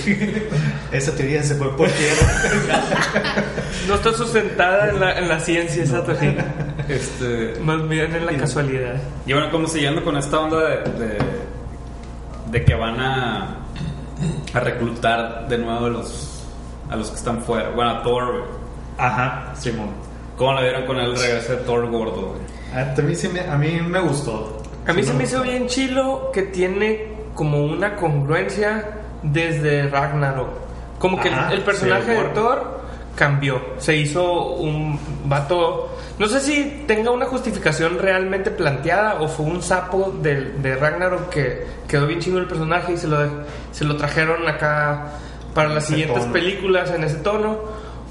Esa 0.91 1.15
teoría 1.15 1.41
se 1.41 1.55
fue 1.55 1.75
por 1.75 1.87
tierra. 1.89 3.43
No 3.87 3.95
está 3.95 4.13
sustentada 4.13 4.89
en 4.89 4.99
la, 4.99 5.17
en 5.17 5.27
la 5.29 5.39
ciencia 5.39 5.83
esa 5.83 6.03
teoría. 6.03 6.45
Este, 6.89 7.53
Más 7.61 7.87
bien 7.87 8.13
en 8.15 8.25
la 8.25 8.33
casualidad. 8.33 8.95
y 9.25 9.33
bueno, 9.33 9.49
como 9.51 9.67
siguiendo 9.67 10.03
con 10.03 10.17
esta 10.17 10.39
onda 10.39 10.59
de, 10.67 10.75
de, 11.05 11.17
de 12.51 12.65
que 12.65 12.75
van 12.75 12.99
a, 12.99 13.55
a 14.53 14.59
reclutar 14.59 15.47
de 15.47 15.57
nuevo 15.57 15.85
a 15.85 15.89
los, 15.89 16.43
a 16.89 16.95
los 16.97 17.09
que 17.09 17.15
están 17.15 17.41
fuera. 17.41 17.69
Bueno, 17.69 17.91
a 17.91 18.03
Thor. 18.03 18.45
Ajá, 18.97 19.53
Simón. 19.57 19.89
¿Cómo 20.37 20.53
lo 20.53 20.61
vieron 20.61 20.85
con 20.85 20.97
el 20.99 21.17
regreso 21.17 21.53
de 21.53 21.57
Thor 21.59 21.89
gordo, 21.89 22.33
güey? 22.35 22.41
A, 22.75 22.93
a 22.93 23.01
mí, 23.01 23.15
sí 23.15 23.27
me, 23.29 23.41
a 23.41 23.55
mí 23.57 23.79
me 23.81 23.99
gustó. 24.01 24.61
A 24.87 24.93
mí 24.93 25.03
Sí 25.03 25.09
se 25.09 25.13
me 25.13 25.23
hizo 25.23 25.41
bien 25.43 25.67
chilo 25.67 26.31
que 26.33 26.41
tiene 26.43 27.10
como 27.33 27.63
una 27.65 27.95
congruencia 27.95 28.85
desde 29.23 29.87
Ragnarok. 29.89 30.49
Como 30.99 31.19
que 31.19 31.29
Ajá, 31.29 31.53
el 31.53 31.61
personaje 31.61 32.15
sí, 32.15 32.21
de. 32.21 32.29
Thor 32.29 32.81
cambió. 33.15 33.61
Se 33.77 33.95
hizo 33.95 34.53
un 34.55 34.99
vato. 35.25 35.97
No 36.19 36.27
sé 36.27 36.39
si 36.39 36.83
tenga 36.87 37.11
una 37.11 37.25
justificación 37.25 37.97
realmente 37.97 38.51
planteada 38.51 39.21
o 39.21 39.27
fue 39.27 39.45
un 39.45 39.61
sapo 39.61 40.13
de, 40.21 40.51
de 40.53 40.75
Ragnarok 40.75 41.29
que 41.29 41.65
quedó 41.87 42.05
bien 42.07 42.19
chingo 42.19 42.37
el 42.37 42.47
personaje 42.47 42.93
y 42.93 42.97
se 42.97 43.07
lo, 43.07 43.17
se 43.71 43.85
lo 43.85 43.97
trajeron 43.97 44.47
acá 44.47 45.13
para 45.53 45.69
las 45.69 45.85
siguientes 45.85 46.19
tono. 46.19 46.33
películas 46.33 46.91
en 46.91 47.03
ese 47.03 47.17
tono. 47.17 47.57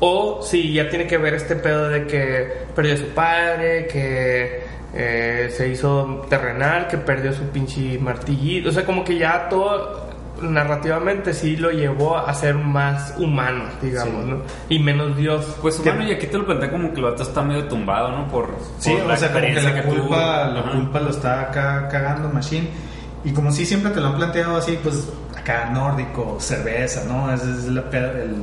O 0.01 0.41
si 0.43 0.73
ya 0.73 0.89
tiene 0.89 1.07
que 1.07 1.19
ver 1.19 1.35
este 1.35 1.57
pedo 1.57 1.89
de 1.89 2.07
que 2.07 2.67
perdió 2.75 2.95
a 2.95 2.97
su 2.97 3.09
padre, 3.09 3.87
que 3.87 4.63
eh, 4.95 5.53
se 5.57 5.69
hizo 5.69 6.27
terrenal, 6.29 6.87
que 6.89 6.99
perdió 6.99 7.33
su 7.33 7.43
pinche 7.45 7.99
martillito. 7.99 8.71
O 8.71 8.73
sea, 8.73 8.85
como 8.85 9.05
que 9.05 9.19
ya 9.19 9.49
todo 9.49 10.09
narrativamente 10.43 11.35
sí 11.35 11.57
lo 11.57 11.71
llevó 11.71 12.17
a 12.17 12.33
ser 12.35 12.55
más 12.55 13.15
humano, 13.19 13.65
digamos, 13.83 14.25
Sí. 14.25 14.31
¿no? 14.31 14.43
Y 14.69 14.79
menos 14.79 15.17
Dios. 15.17 15.57
Pues 15.61 15.77
Que- 15.77 15.91
bueno, 15.91 16.09
y 16.09 16.13
aquí 16.15 16.27
te 16.27 16.39
lo 16.39 16.47
plantea 16.47 16.71
como 16.71 16.91
que 16.93 16.97
el 16.97 17.03
vato 17.05 17.23
está 17.23 17.43
medio 17.43 17.65
tumbado, 17.69 18.11
¿no? 18.11 18.27
Por, 18.29 18.49
Sí, 18.79 18.91
por 19.03 19.13
o 19.13 19.17
sea, 19.17 19.29
como 19.33 19.45
que 19.45 19.53
la 19.61 19.83
culpa, 19.85 20.45
la 20.47 20.63
culpa 20.73 21.01
lo 21.01 21.11
está 21.11 21.41
acá 21.43 21.89
cagando 21.89 22.29
Machine. 22.31 22.69
Y 23.23 23.33
como 23.33 23.53
si 23.53 23.67
siempre 23.67 23.91
te 23.93 24.01
lo 24.01 24.09
han 24.09 24.17
planteado 24.17 24.57
así, 24.57 24.79
pues 24.83 25.11
acá 25.37 25.69
nórdico, 25.71 26.37
cerveza, 26.41 27.03
¿no? 27.07 27.31
Ese 27.33 27.51
es 27.51 27.67
la 27.67 27.83
peda- 27.91 28.13
el, 28.13 28.37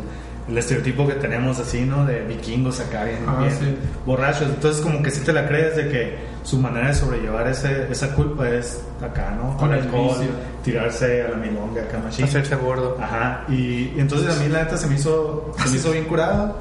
el 0.50 0.58
estereotipo 0.58 1.06
que 1.08 1.14
tenemos 1.16 1.60
así, 1.60 1.82
¿no? 1.82 2.06
De 2.06 2.22
vikingos 2.22 2.80
acá 2.80 3.04
bien, 3.04 3.20
Ah, 3.28 3.38
bien 3.39 3.52
sí. 3.52 3.78
borrachos. 4.06 4.43
Entonces 4.48 4.82
como 4.82 5.02
que 5.04 5.12
sí 5.12 5.22
te 5.24 5.34
la 5.34 5.48
crees 5.48 5.76
de 5.76 5.89
que 5.89 6.18
su 6.43 6.58
manera 6.58 6.88
de 6.88 6.93
sobrellevar 6.93 7.48
ese, 7.48 7.91
esa 7.91 8.14
culpa 8.16 8.48
es 8.50 8.82
acá, 9.06 9.32
¿no? 9.38 9.58
Con 9.58 9.74
el 9.74 9.82
alcohol, 9.82 10.16
vicio. 10.20 10.34
tirarse 10.64 11.24
a 11.24 11.30
la 11.30 11.36
milonga 11.38 11.82
acá, 11.84 12.00
machín. 12.04 12.24
Hacerse 12.26 12.56
gordo. 12.56 12.98
Ajá, 13.02 13.43
y, 13.50 13.54
y 13.54 13.95
entonces 13.98 14.34
a 14.38 14.41
mí 14.41 14.48
la 14.50 14.64
neta 14.64 14.78
se 14.78 14.88
me 14.88 14.95
hizo, 14.95 15.52
se 15.62 15.70
me 15.70 15.76
hizo 15.76 15.91
bien 15.91 16.06
curado 16.06 16.56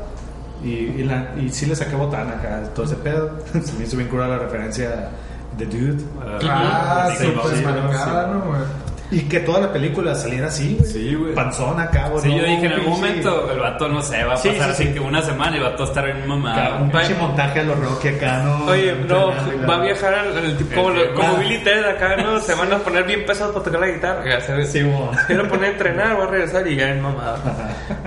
y, 0.64 0.68
y, 0.70 1.04
la- 1.04 1.34
y 1.40 1.48
sí 1.50 1.66
le 1.66 1.76
saqué 1.76 1.94
botana 1.94 2.32
acá, 2.32 2.62
todo 2.74 2.86
ese 2.86 2.96
pedo. 2.96 3.38
se 3.64 3.72
me 3.74 3.84
hizo 3.84 3.96
bien 3.96 4.08
curada 4.08 4.36
la 4.36 4.42
referencia 4.42 5.10
de 5.56 5.64
Dude. 5.66 6.02
Ah, 6.42 7.08
Sí, 7.12 7.18
sí, 7.18 7.32
sí. 7.56 7.62
¿no, 7.62 8.40
güey? 8.46 8.60
Y 9.10 9.20
que 9.28 9.40
toda 9.40 9.60
la 9.60 9.72
película 9.72 10.14
saliera 10.14 10.48
así, 10.48 10.76
güey. 10.78 10.90
Sí, 10.92 11.14
güey. 11.14 11.32
Panzón 11.34 11.78
acá, 11.78 12.08
güey. 12.08 12.22
Sí, 12.24 12.28
no, 12.30 12.36
yo 12.38 12.44
dije 12.44 12.66
en 12.66 12.72
algún 12.72 12.90
momento 12.90 13.50
el 13.52 13.58
vato, 13.60 13.88
no 13.88 14.02
sé, 14.02 14.24
va 14.24 14.34
a 14.34 14.36
Sí, 14.36 14.48
pasar 14.48 14.66
sí, 14.66 14.72
así 14.72 14.84
sí. 14.84 14.92
que 14.94 15.00
una 15.00 15.22
semana 15.22 15.56
y 15.56 15.60
va 15.60 15.68
a 15.78 15.84
estar 15.84 16.04
bien 16.04 16.26
mamado. 16.26 16.82
un 16.82 16.90
pinche 16.90 17.14
montaje 17.14 17.60
a 17.60 17.62
los 17.62 17.78
Rocky 17.78 18.08
acá, 18.08 18.38
¿no? 18.42 18.64
Oye, 18.66 18.94
no, 19.06 19.32
va 19.68 19.76
a 19.76 19.80
viajar 19.80 20.12
al, 20.14 20.36
al 20.36 20.56
tipo 20.56 20.74
como, 20.74 20.90
lo- 20.90 21.14
como 21.14 21.36
Billy 21.36 21.58
Ted 21.62 21.84
acá, 21.84 22.16
¿no? 22.16 22.40
Se 22.40 22.54
van 22.54 22.72
a 22.72 22.78
poner 22.78 23.04
bien 23.04 23.24
pesados 23.24 23.52
para 23.52 23.64
tocar 23.64 23.80
la 23.80 23.86
guitarra. 23.88 24.24
Ya 24.28 24.40
sabes. 24.40 24.72
Sí, 24.72 24.82
mo. 24.82 25.12
Se 25.28 25.36
van 25.36 25.46
a 25.46 25.48
poner 25.48 25.64
a 25.66 25.72
entrenar, 25.72 26.18
va 26.18 26.24
a 26.24 26.26
regresar 26.26 26.66
y 26.66 26.74
ya 26.76 26.90
es 26.92 27.00
mamado. 27.00 27.38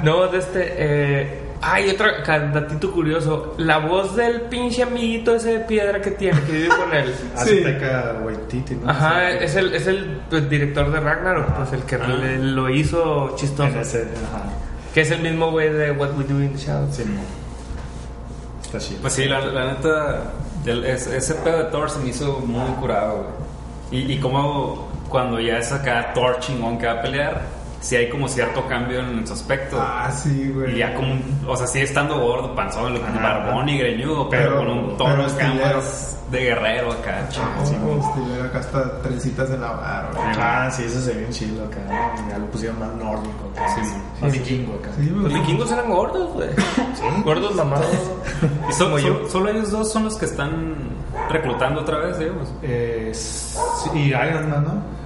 No, 0.03 0.27
de 0.27 0.37
este. 0.39 0.73
Eh, 0.77 1.39
hay 1.61 1.89
otro 1.89 2.07
datito 2.25 2.91
curioso. 2.91 3.55
La 3.57 3.79
voz 3.79 4.15
del 4.15 4.41
pinche 4.41 4.83
amiguito 4.83 5.35
ese 5.35 5.53
de 5.53 5.59
piedra 5.61 6.01
que 6.01 6.11
tiene, 6.11 6.39
que 6.41 6.51
vive 6.51 6.69
con 6.69 6.93
él. 6.93 7.13
Sí. 7.45 7.63
Ajá, 8.87 9.31
es 9.31 9.55
el, 9.55 9.73
es 9.73 9.87
el 9.87 10.21
pues, 10.29 10.49
director 10.49 10.91
de 10.91 10.99
Ragnarok, 10.99 11.53
pues 11.55 11.73
el 11.73 11.83
que 11.83 11.97
le- 11.97 12.37
lo 12.39 12.69
hizo 12.69 13.35
chistoso. 13.35 13.79
Ese, 13.79 14.07
ajá. 14.27 14.43
Que 14.93 15.01
es 15.01 15.11
el 15.11 15.21
mismo 15.21 15.51
güey 15.51 15.69
de 15.71 15.91
What 15.91 16.17
We 16.17 16.23
Do 16.23 16.41
in 16.41 16.53
the 16.53 16.57
Shadows. 16.59 16.95
Sí. 16.95 17.03
Está 18.63 18.79
chido. 18.79 19.01
Pues 19.01 19.13
sí, 19.13 19.25
la, 19.25 19.39
la 19.45 19.65
neta, 19.73 20.23
el- 20.65 20.85
ese, 20.85 21.17
ese 21.17 21.33
pedo 21.35 21.57
de 21.59 21.63
Thor 21.65 21.89
se 21.89 21.99
me 21.99 22.09
hizo 22.09 22.39
muy 22.39 22.69
curado, 22.75 23.25
güey. 23.91 24.03
Y, 24.03 24.13
y 24.13 24.19
como 24.19 24.87
cuando 25.09 25.39
ya 25.39 25.57
es 25.57 25.71
acá 25.71 26.11
Thor 26.13 26.39
chingón 26.39 26.77
que 26.77 26.85
va 26.85 26.93
a 26.93 27.01
pelear, 27.01 27.41
sí 27.81 27.95
hay 27.95 28.09
como 28.09 28.27
cierto 28.27 28.65
cambio 28.67 28.99
en 28.99 29.25
su 29.25 29.33
aspecto. 29.33 29.77
Ah, 29.81 30.11
sí, 30.11 30.51
güey. 30.53 30.75
Y 30.75 30.77
ya 30.79 30.93
como, 30.95 31.15
o 31.47 31.55
sea, 31.55 31.67
sigue 31.67 31.85
estando 31.85 32.19
gordo, 32.19 32.53
panzón, 32.55 32.95
Ajá. 32.97 33.19
barbón 33.21 33.69
y 33.69 33.77
greñudo, 33.77 34.29
pero, 34.29 34.43
Pero- 34.49 34.57
con 34.57 34.69
un 34.69 34.97
tono 34.97 35.25
estilero. 35.25 35.77
más 35.77 36.15
de 36.29 36.39
guerrero 36.41 36.91
acá, 36.91 37.27
chingón. 37.29 37.65
sí, 37.65 37.75
güey, 37.81 37.97
estilo, 37.99 38.43
acá 38.43 38.59
hasta 38.59 39.01
trencitas 39.01 39.49
en 39.49 39.61
la 39.61 39.71
barba. 39.71 40.11
güey. 40.15 40.35
Ah, 40.37 40.69
sí, 40.71 40.83
eso 40.83 41.01
se 41.01 41.13
ve 41.13 41.19
bien 41.21 41.31
chido 41.31 41.65
acá. 41.65 41.79
Ya 42.29 42.37
lo 42.37 42.45
pusieron 42.51 42.77
más 42.79 42.89
nórdico 42.95 43.49
acá. 43.51 43.67
Sí, 43.73 43.81
más 44.21 44.31
vikingo 44.33 44.75
acá. 44.75 44.89
Sí, 44.99 45.09
Los 45.09 45.33
vikingos 45.33 45.71
eran 45.71 45.89
gordos, 45.89 46.31
güey. 46.33 46.49
Gordos 47.23 47.55
mamados. 47.55 47.87
Y 48.69 48.73
so- 48.73 48.83
Como 48.85 48.99
so- 48.99 49.07
yo. 49.23 49.29
solo 49.29 49.49
ellos 49.49 49.71
dos 49.71 49.91
son 49.91 50.03
los 50.03 50.17
que 50.17 50.25
están 50.25 50.75
reclutando 51.31 51.81
otra 51.81 51.97
vez, 51.97 52.19
digamos. 52.19 52.47
Eh, 52.61 53.09
sí, 53.15 53.89
y 53.95 54.07
Iron 54.09 54.49
Man, 54.51 54.63
¿no? 54.65 54.98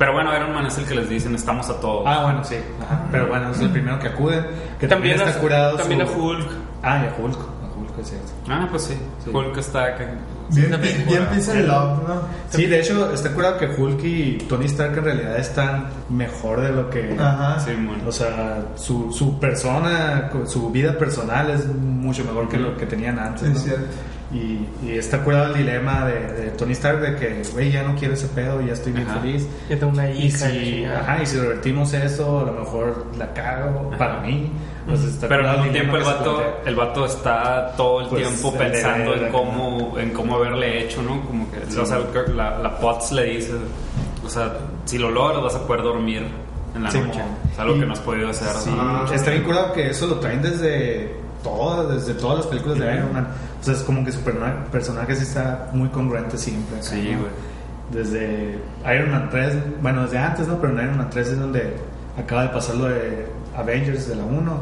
Pero 0.00 0.14
bueno, 0.14 0.34
Iron 0.34 0.54
Man 0.54 0.64
es 0.64 0.78
el 0.78 0.86
que 0.86 0.94
les 0.94 1.08
dicen 1.10 1.34
estamos 1.34 1.68
a 1.68 1.78
todos. 1.78 2.04
Ah, 2.06 2.22
bueno, 2.24 2.42
sí. 2.42 2.56
Ajá. 2.82 3.02
Pero 3.12 3.26
bueno, 3.28 3.50
es 3.50 3.60
el 3.60 3.68
primero 3.68 3.98
que 3.98 4.08
acude. 4.08 4.36
Que 4.78 4.88
también, 4.88 5.16
También, 5.16 5.20
está 5.20 5.38
a, 5.38 5.40
curado. 5.42 5.76
también 5.76 6.06
su- 6.06 6.12
a 6.12 6.16
Hulk. 6.16 6.50
Ah, 6.82 7.04
y 7.04 7.06
a 7.08 7.22
Hulk. 7.22 7.36
A 7.38 7.78
Hulk, 7.78 7.98
es 8.00 8.08
cierto. 8.08 8.32
Ah, 8.48 8.66
pues 8.70 8.82
sí. 8.84 8.94
Sí. 9.22 9.30
Hulk 9.30 9.58
está 9.58 9.84
acá. 9.84 10.06
Bien, 10.52 10.70
también 10.70 11.04
bien, 11.06 11.28
bien 11.30 11.50
and 11.58 11.68
love, 11.68 12.08
¿no? 12.08 12.22
Sí, 12.48 12.64
de 12.66 12.80
hecho, 12.80 13.12
está 13.12 13.30
curado 13.32 13.58
que 13.58 13.66
Hulk 13.66 14.02
y 14.02 14.38
Tony 14.48 14.64
Stark 14.64 14.96
en 14.98 15.04
realidad 15.04 15.36
están 15.38 15.90
mejor 16.08 16.62
de 16.62 16.72
lo 16.72 16.88
que. 16.88 17.14
Ajá. 17.20 17.60
Sí, 17.60 17.70
bueno. 17.74 18.02
O 18.08 18.10
sea, 18.10 18.62
su, 18.76 19.12
su 19.12 19.38
persona, 19.38 20.30
su 20.46 20.70
vida 20.70 20.96
personal 20.98 21.50
es 21.50 21.66
mucho 21.66 22.24
mejor 22.24 22.48
que 22.48 22.56
lo 22.56 22.74
que 22.76 22.86
tenían 22.86 23.18
antes. 23.18 23.42
Sí, 23.42 23.48
¿no? 23.50 23.56
es 23.58 23.62
cierto. 23.64 23.84
Y, 24.32 24.64
y 24.86 24.92
está 24.96 25.24
curado 25.24 25.46
el 25.46 25.54
dilema 25.58 26.04
de, 26.06 26.20
de 26.32 26.50
Tony 26.52 26.72
Stark 26.72 27.00
de 27.00 27.16
que, 27.16 27.42
güey, 27.52 27.72
ya 27.72 27.82
no 27.82 27.96
quiero 27.96 28.14
ese 28.14 28.28
pedo, 28.28 28.60
ya 28.60 28.74
estoy 28.74 28.92
bien 28.92 29.08
Ajá. 29.08 29.18
feliz. 29.20 29.46
Yo 29.68 29.76
tengo 29.78 29.92
una 29.92 30.08
Y 30.08 30.26
hija. 30.26 30.48
si, 30.50 30.60
chingada. 30.76 31.00
ajá, 31.00 31.22
y 31.22 31.26
si 31.26 31.36
revertimos 31.38 31.92
eso, 31.94 32.40
a 32.40 32.44
lo 32.44 32.52
mejor 32.52 33.06
la 33.18 33.32
cago 33.34 33.90
para 33.98 34.20
mí. 34.20 34.52
Pues 34.86 35.02
está 35.02 35.26
Pero 35.28 35.48
al 35.48 35.58
mismo 35.58 35.72
tiempo 35.72 35.96
el 35.96 36.04
vato, 36.04 36.42
el 36.64 36.74
vato 36.76 37.06
está 37.06 37.72
todo 37.76 38.02
el 38.02 38.06
Pues, 38.08 38.26
tiempo 38.28 38.56
pensando 38.56 39.14
en 39.14 39.32
cómo, 39.32 39.98
en 39.98 40.10
cómo 40.10 40.36
haberle 40.36 40.84
hecho, 40.84 41.02
¿no? 41.02 41.20
Como 41.26 41.50
que, 41.50 41.58
o 41.80 41.84
sea, 41.86 41.98
la, 42.34 42.58
la 42.58 42.78
POTS 42.78 43.12
le 43.12 43.24
dice, 43.24 43.52
o 44.24 44.28
sea, 44.28 44.52
si 44.84 44.96
lo 44.98 45.10
logras 45.10 45.42
vas 45.42 45.54
a 45.56 45.66
poder 45.66 45.82
dormir 45.82 46.22
en 46.74 46.82
la 46.84 46.90
Sí, 46.90 46.98
noche. 47.00 47.20
Es 47.52 47.58
algo 47.58 47.76
Y- 47.76 47.80
que 47.80 47.86
no 47.86 47.92
has 47.92 48.00
podido 48.00 48.30
hacer. 48.30 48.48
Sí, 48.48 48.70
¿no? 48.70 49.12
está 49.12 49.30
bien 49.32 49.42
curado 49.42 49.72
que 49.72 49.90
eso 49.90 50.06
lo 50.06 50.16
traen 50.20 50.40
desde 50.40 51.14
todas, 51.42 51.88
desde 52.06 52.18
todas 52.20 52.38
las 52.38 52.46
películas 52.46 52.78
de 52.78 52.94
Iron 52.94 53.12
Man. 53.12 53.28
O 53.60 53.64
sea, 53.64 53.74
es 53.74 53.80
como 53.82 54.04
que 54.04 54.12
su 54.12 54.20
personaje 54.20 55.16
sí 55.16 55.22
está 55.22 55.68
muy 55.72 55.88
congruente 55.88 56.36
siempre. 56.38 56.76
acá, 56.76 56.86
Sí, 56.86 57.10
¿no? 57.12 57.20
güey. 57.20 57.30
Desde 57.90 58.58
Iron 58.94 59.10
Man 59.10 59.28
3, 59.30 59.54
bueno, 59.82 60.02
desde 60.02 60.18
antes, 60.18 60.46
¿no? 60.46 60.60
Pero 60.60 60.78
en 60.78 60.84
Iron 60.84 60.98
Man 60.98 61.08
3 61.10 61.28
es 61.28 61.38
donde 61.40 61.76
acaba 62.18 62.42
de 62.44 62.48
pasar 62.50 62.76
lo 62.76 62.84
de 62.88 63.26
Avengers 63.56 64.08
de 64.08 64.14
la 64.16 64.24
1 64.24 64.60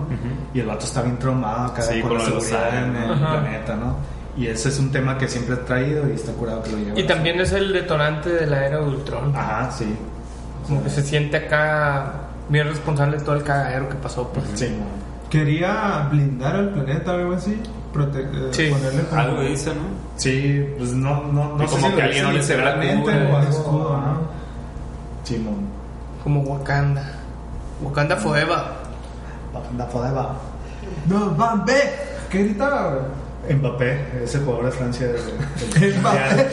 y 0.54 0.60
el 0.60 0.66
vato 0.66 0.84
está 0.86 1.02
bien 1.02 1.18
traumado 1.18 1.66
acá 1.66 1.82
Sí, 1.82 2.00
con 2.00 2.14
la 2.14 2.20
seguridad 2.24 2.84
en 2.84 2.96
el. 2.96 3.12
Ajá. 3.12 3.40
planeta, 3.40 3.76
¿no? 3.76 3.96
Y 4.36 4.46
ese 4.46 4.68
es 4.68 4.78
un 4.78 4.90
tema 4.92 5.18
que 5.18 5.26
siempre 5.28 5.56
ha 5.56 5.64
traído 5.64 6.08
y 6.08 6.12
está 6.12 6.32
curado 6.32 6.62
que 6.62 6.70
lo 6.70 6.78
lleva. 6.78 6.98
Y 6.98 7.06
también 7.06 7.40
es 7.40 7.52
el 7.52 7.72
detonante 7.72 8.30
de 8.30 8.46
la 8.46 8.64
era 8.66 8.78
de 8.78 8.84
Ultron. 8.84 9.34
Ajá, 9.36 9.70
sí. 9.72 9.94
Como 10.66 10.82
que 10.82 10.90
se 10.90 11.02
siente 11.02 11.36
acá 11.36 12.12
bien 12.48 12.68
responsable 12.68 13.18
de 13.18 13.24
todo 13.24 13.34
el 13.34 13.42
cagadero 13.42 13.88
que 13.88 13.96
pasó. 13.96 14.28
Pues. 14.32 14.46
Sí, 14.54 14.68
mo. 14.78 14.86
Quería 15.30 16.08
blindar 16.10 16.56
al 16.56 16.70
planeta, 16.70 17.12
algo 17.12 17.34
así. 17.34 17.60
Prote 17.92 18.20
eh, 18.20 18.48
Sí. 18.52 18.68
ponerle 18.70 19.02
como 19.04 19.20
Algo 19.20 19.40
dice, 19.42 19.70
¿no? 19.70 19.82
Sí, 20.16 20.66
pues 20.78 20.92
no, 20.92 21.24
no, 21.32 21.56
no 21.56 21.66
como 21.66 21.88
si 21.88 21.94
que 21.94 22.02
alguien 22.02 22.24
no 22.24 22.32
le 22.32 22.42
o 23.32 23.36
algo, 23.36 23.50
escudo. 23.50 23.96
¿no? 23.96 24.20
Simón. 25.24 25.66
Como 26.22 26.40
Wakanda. 26.42 27.12
Wakanda 27.82 28.16
Forever. 28.16 28.58
La 29.76 29.86
Fodeba. 29.86 30.34
No, 31.06 31.30
Van 31.34 31.64
B. 31.64 31.72
¿Qué 32.30 32.44
gritaba? 32.44 32.98
Mbappé, 33.50 34.22
ese 34.24 34.38
jugador 34.40 34.66
de 34.66 34.72
Francia. 34.72 35.06
del- 35.80 35.98
Mbappé. 36.00 36.48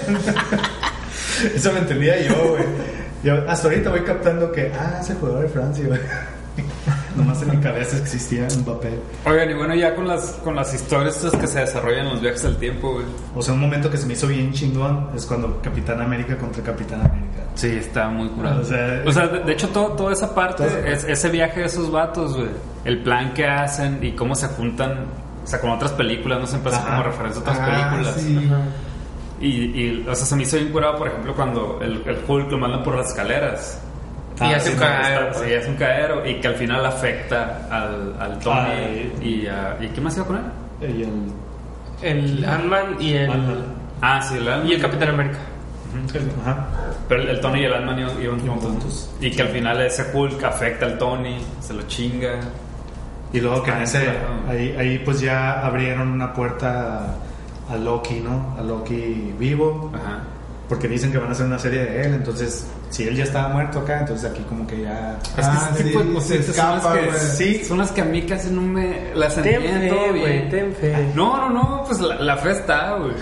Eso 1.56 1.72
lo 1.72 1.80
entendía 1.80 2.22
yo, 2.22 2.36
güey. 2.52 2.64
Yo 3.24 3.50
hasta 3.50 3.68
ahorita 3.68 3.90
voy 3.90 4.02
captando 4.02 4.52
que, 4.52 4.72
ah, 4.80 5.00
ese 5.02 5.16
jugador 5.16 5.42
de 5.44 5.50
Francia, 5.50 5.86
güey. 5.88 6.00
Nomás 7.16 7.42
en 7.42 7.52
mi 7.52 7.58
cabeza 7.58 7.98
existía 7.98 8.48
Mbappé. 8.62 9.00
Oigan, 9.26 9.50
y 9.50 9.54
bueno, 9.54 9.74
ya 9.76 9.96
con 9.96 10.08
las, 10.08 10.32
con 10.44 10.56
las 10.56 10.74
historias 10.74 11.16
estas 11.24 11.40
que 11.40 11.48
se 11.48 11.60
desarrollan 11.62 12.08
en 12.08 12.12
los 12.14 12.22
viajes 12.22 12.44
del 12.44 12.58
tiempo, 12.58 12.94
güey. 12.94 13.06
O 13.36 13.42
sea, 13.42 13.54
un 13.54 13.62
momento 13.62 13.90
que 13.90 13.98
se 13.98 14.06
me 14.06 14.14
hizo 14.14 14.28
bien 14.28 14.52
chingón 14.54 15.10
es 15.16 15.26
cuando 15.26 15.62
Capitán 15.62 16.02
América 16.02 16.38
contra 16.38 16.62
Capitán 16.64 17.00
América. 17.02 17.44
Sí, 17.56 17.68
está 17.70 18.10
muy 18.10 18.28
curado. 18.30 18.62
O 18.62 18.64
sea, 18.66 19.02
O 19.06 19.12
sea, 19.12 19.28
de, 19.28 19.40
de 19.40 19.54
hecho, 19.54 19.70
todo, 19.70 19.90
toda 19.94 20.12
esa 20.14 20.36
parte, 20.36 20.66
es- 20.92 21.06
ese 21.06 21.30
viaje 21.30 21.62
de 21.62 21.66
esos 21.68 21.90
vatos, 21.92 22.36
güey. 22.36 22.50
El 22.84 23.02
plan 23.02 23.34
que 23.34 23.46
hacen 23.48 24.00
y 24.04 24.12
cómo 24.12 24.36
se 24.36 24.48
juntan, 24.50 25.06
o 25.44 25.48
sea, 25.48 25.62
con 25.62 25.70
otras 25.72 25.92
películas, 25.94 26.40
no 26.42 26.48
siempre 26.48 26.72
hace 26.74 26.82
Ajá. 26.82 26.92
como 26.92 27.04
referencia 27.04 27.40
a 27.40 27.42
otras 27.44 27.60
Ah, 27.62 27.90
películas. 27.92 28.16
sí. 28.22 28.50
Y, 29.40 29.48
y, 29.48 30.06
o 30.08 30.16
sea, 30.16 30.26
se 30.26 30.36
me 30.36 30.44
hizo 30.44 30.58
bien 30.58 30.72
curado, 30.72 30.98
por 30.98 31.08
ejemplo, 31.08 31.34
cuando 31.36 31.80
el, 31.82 32.02
el 32.06 32.18
Hulk 32.28 32.52
lo 32.52 32.58
mandan 32.58 32.84
por 32.84 32.96
las 32.96 33.08
escaleras. 33.08 33.82
Y 34.42 34.44
hace 34.54 34.68
sí, 34.70 34.74
un 34.74 34.80
cagadero. 34.80 35.34
Sí, 35.34 35.54
hace 35.54 35.70
un 35.70 35.76
cagadero 35.78 36.26
y 36.26 36.36
que 36.42 36.48
al 36.48 36.56
final 36.56 36.86
afecta 36.86 37.68
al, 37.72 38.16
al 38.20 38.40
Tony. 38.40 38.58
Ay. 38.70 39.14
y, 39.22 39.48
a- 39.48 39.78
¿Y 39.80 39.88
qué 39.90 40.02
más 40.02 40.16
iba 40.18 40.26
con 40.26 40.36
él? 40.38 40.44
Y 40.82 41.04
el. 41.04 41.12
El 42.02 42.46
Ant-Man 42.46 42.98
y 43.00 43.14
el. 43.14 43.32
Ah, 44.02 44.22
sí, 44.22 44.36
el 44.38 44.48
Ant-Man. 44.48 44.68
y 44.68 44.74
el 44.74 44.82
Capitán 44.82 45.10
América. 45.10 45.38
Ajá. 46.42 46.68
Pero 47.08 47.22
el, 47.22 47.30
el 47.30 47.40
Tony 47.40 47.62
y 47.62 47.66
el 47.66 47.74
Ant-Man 47.74 48.00
iban, 48.22 48.40
juntos. 48.60 49.10
Y 49.22 49.32
que 49.32 49.42
al 49.44 49.48
final 49.48 49.82
ese 49.82 50.06
Hulk 50.14 50.44
afecta 50.44 50.86
al 50.86 50.98
Tony, 50.98 51.38
se 51.62 51.74
lo 51.74 51.84
chinga. 51.84 52.40
Y 53.32 53.40
luego 53.40 53.64
que 53.64 53.72
en 53.72 53.78
Ah, 53.78 53.84
ese, 53.84 54.04
claro. 54.04 54.20
ahí, 54.50 54.76
ahí 54.78 55.00
pues 55.00 55.22
ya 55.22 55.66
abrieron 55.66 56.10
una 56.10 56.34
puerta 56.34 57.16
a, 57.70 57.74
a 57.74 57.78
Loki, 57.78 58.20
¿no? 58.20 58.56
A 58.60 58.62
Loki 58.62 59.34
vivo. 59.40 59.92
Ajá. 59.96 60.20
Porque 60.68 60.88
dicen 60.88 61.12
que 61.12 61.18
van 61.20 61.30
a 61.30 61.32
hacer 61.34 61.46
una 61.46 61.60
serie 61.60 61.86
de 61.86 62.02
él, 62.02 62.14
entonces 62.16 62.66
si 62.90 63.04
él 63.04 63.16
ya 63.16 63.24
estaba 63.26 63.50
muerto 63.50 63.80
acá, 63.80 64.00
entonces 64.00 64.32
aquí 64.32 64.42
como 64.50 64.66
que 64.66 64.82
ya... 64.82 65.20
Ah, 65.38 65.70
ese 65.74 65.84
sí, 65.84 65.90
tipo 65.90 66.04
de 66.04 66.22
se 66.22 66.54
son 66.54 66.72
las 66.72 66.86
que- 66.86 67.06
güey. 67.06 67.20
Sí, 67.20 67.66
son 67.66 67.78
las 67.78 67.92
que 67.92 68.02
a 68.02 68.06
mí 68.06 68.22
casi 68.24 68.50
no 68.50 68.62
me 68.62 69.14
las 69.14 69.38
entiendo 69.38 69.96
güey, 70.10 70.50
fe. 70.74 71.12
No, 71.14 71.38
no, 71.38 71.50
no, 71.50 71.84
pues 71.86 72.00
la, 72.00 72.16
la 72.16 72.38
fe 72.38 72.52
está, 72.52 72.96
güey. 72.96 73.14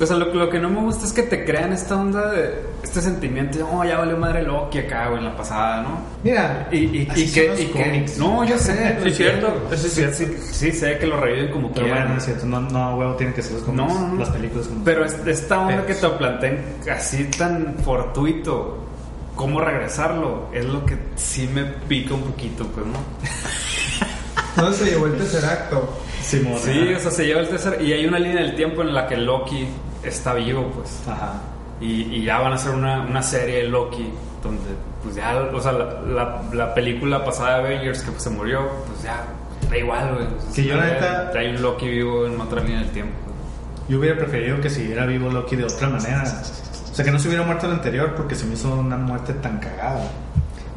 O 0.00 0.06
sea, 0.06 0.16
lo, 0.16 0.32
lo 0.32 0.48
que 0.48 0.58
no 0.58 0.70
me 0.70 0.80
gusta 0.80 1.04
es 1.04 1.12
que 1.12 1.22
te 1.24 1.44
crean 1.44 1.74
esta 1.74 1.94
onda 1.96 2.30
de 2.30 2.54
este 2.82 3.02
sentimiento 3.02 3.58
de, 3.58 3.64
oh, 3.64 3.84
ya 3.84 3.98
valió 3.98 4.16
madre 4.16 4.42
Loki 4.42 4.78
acá, 4.78 5.08
güey, 5.08 5.18
en 5.18 5.26
la 5.26 5.36
pasada, 5.36 5.82
¿no? 5.82 6.00
Mira, 6.24 6.68
Y, 6.72 6.76
y, 7.02 7.08
así 7.10 7.22
y 7.22 7.26
son 7.28 7.34
que, 7.42 7.48
los 7.48 7.60
y 7.60 7.66
que- 7.66 8.12
no, 8.18 8.44
yo 8.44 8.56
sé, 8.58 8.96
Sí, 9.02 9.08
es 9.10 9.16
cierto, 9.18 9.48
eso 9.70 9.74
es 9.74 9.80
sí, 9.82 9.88
cierto. 9.90 10.16
sí, 10.16 10.26
sí, 10.52 10.72
sé 10.72 10.96
que 10.98 11.06
lo 11.06 11.20
reviven 11.20 11.50
como 11.50 11.70
Pero 11.72 11.84
quieran. 11.84 12.04
bueno, 12.04 12.18
es 12.18 12.24
cierto, 12.24 12.46
no, 12.46 12.60
no, 12.62 12.96
huevo, 12.96 13.14
tienen 13.16 13.34
que 13.34 13.42
ser 13.42 13.52
los 13.52 13.62
cómics, 13.62 13.92
no, 13.94 14.08
no. 14.08 14.14
las 14.20 14.30
películas 14.30 14.66
como 14.68 14.84
Pero 14.84 15.04
es- 15.04 15.18
esta 15.26 15.60
onda 15.60 15.74
Pero- 15.74 15.86
que 15.86 15.94
te 15.94 16.08
planteen 16.08 16.64
así 16.90 17.24
tan 17.36 17.76
fortuito, 17.84 18.78
¿cómo 19.36 19.60
regresarlo? 19.60 20.48
Es 20.54 20.64
lo 20.64 20.84
que 20.86 20.96
sí 21.16 21.46
me 21.52 21.64
pica 21.64 22.14
un 22.14 22.22
poquito, 22.22 22.66
pues, 22.68 22.86
¿no? 22.86 22.98
No 24.56 24.72
se 24.72 24.84
llevó 24.86 25.06
el 25.06 25.16
tercer 25.16 25.44
acto. 25.44 25.96
Simón. 26.22 26.58
Sí, 26.62 26.92
o 26.94 26.98
sea, 26.98 27.10
se 27.10 27.24
lleva 27.24 27.40
el 27.40 27.48
tercer. 27.48 27.80
Y 27.82 27.92
hay 27.92 28.04
una 28.06 28.18
línea 28.18 28.42
del 28.42 28.54
tiempo 28.56 28.82
en 28.82 28.92
la 28.94 29.06
que 29.06 29.16
Loki 29.16 29.66
está 30.02 30.34
vivo, 30.34 30.70
pues. 30.74 31.02
Ajá. 31.08 31.34
Y, 31.80 32.02
y 32.16 32.24
ya 32.24 32.38
van 32.40 32.52
a 32.52 32.56
hacer 32.56 32.72
una, 32.72 33.02
una 33.02 33.22
serie 33.22 33.62
de 33.62 33.68
Loki 33.68 34.10
donde, 34.42 34.62
pues 35.02 35.14
ya, 35.16 35.34
o 35.52 35.60
sea, 35.60 35.72
la, 35.72 36.00
la, 36.06 36.42
la 36.52 36.74
película 36.74 37.24
pasada 37.24 37.58
de 37.58 37.66
Avengers 37.66 38.02
que 38.02 38.10
pues, 38.10 38.22
se 38.22 38.30
murió, 38.30 38.68
pues 38.86 39.02
ya, 39.02 39.24
da 39.68 39.76
igual, 39.78 40.14
güey. 40.14 40.26
O 40.26 40.40
sea, 40.40 40.54
Que 40.54 40.64
yo, 40.64 40.76
la 40.76 40.84
neta- 40.86 41.32
hay 41.38 41.48
un 41.48 41.62
Loki 41.62 41.88
vivo 41.88 42.26
en 42.26 42.40
otra 42.40 42.60
línea 42.62 42.80
del 42.80 42.90
tiempo. 42.90 43.12
Yo 43.88 43.98
hubiera 43.98 44.16
preferido 44.16 44.60
que 44.60 44.70
siguiera 44.70 45.04
vivo 45.06 45.30
Loki 45.30 45.56
de 45.56 45.64
otra 45.64 45.88
manera. 45.88 46.22
O 46.22 46.94
sea, 46.94 47.04
que 47.04 47.10
no 47.10 47.18
se 47.18 47.28
hubiera 47.28 47.44
muerto 47.44 47.66
el 47.66 47.72
anterior 47.72 48.14
porque 48.14 48.34
se 48.34 48.44
me 48.46 48.54
hizo 48.54 48.74
una 48.74 48.96
muerte 48.96 49.32
tan 49.34 49.58
cagada. 49.58 50.02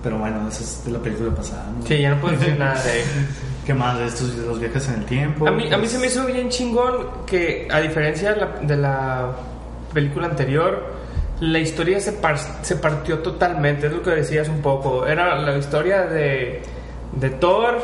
Pero 0.02 0.18
bueno, 0.18 0.48
eso 0.48 0.64
es 0.64 0.84
de 0.86 0.92
la 0.92 1.00
película 1.00 1.34
pasada. 1.36 1.66
¿no? 1.80 1.86
Sí, 1.86 1.98
ya 2.00 2.12
no 2.16 2.22
puedo 2.22 2.38
decir 2.38 2.58
nada 2.58 2.82
de. 2.84 3.04
¿Qué 3.66 3.74
más 3.74 3.98
de 3.98 4.06
estos 4.08 4.36
de 4.38 4.46
los 4.46 4.60
viajes 4.60 4.88
en 4.90 4.96
el 4.96 5.06
tiempo? 5.06 5.48
A 5.48 5.52
mí, 5.52 5.64
a 5.68 5.78
mí 5.78 5.78
Pues, 5.80 5.92
se 5.92 6.00
me 6.00 6.08
hizo 6.08 6.26
bien 6.26 6.50
chingón 6.50 7.08
que, 7.26 7.68
a 7.72 7.80
diferencia 7.80 8.34
de 8.34 8.40
la, 8.42 8.48
de 8.62 8.78
la 8.78 9.30
película 9.94 10.28
anterior, 10.28 10.84
la 11.40 11.60
historia 11.60 12.00
se, 12.00 12.12
par- 12.14 12.38
se 12.38 12.76
partió 12.76 13.20
totalmente. 13.20 13.88
Es 13.88 13.94
lo 13.94 14.02
que 14.02 14.12
decías 14.12 14.50
un 14.50 14.62
poco. 14.62 15.06
Era 15.08 15.36
la 15.40 15.58
historia 15.58 16.04
de, 16.04 16.62
de 17.14 17.30
Thor 17.30 17.76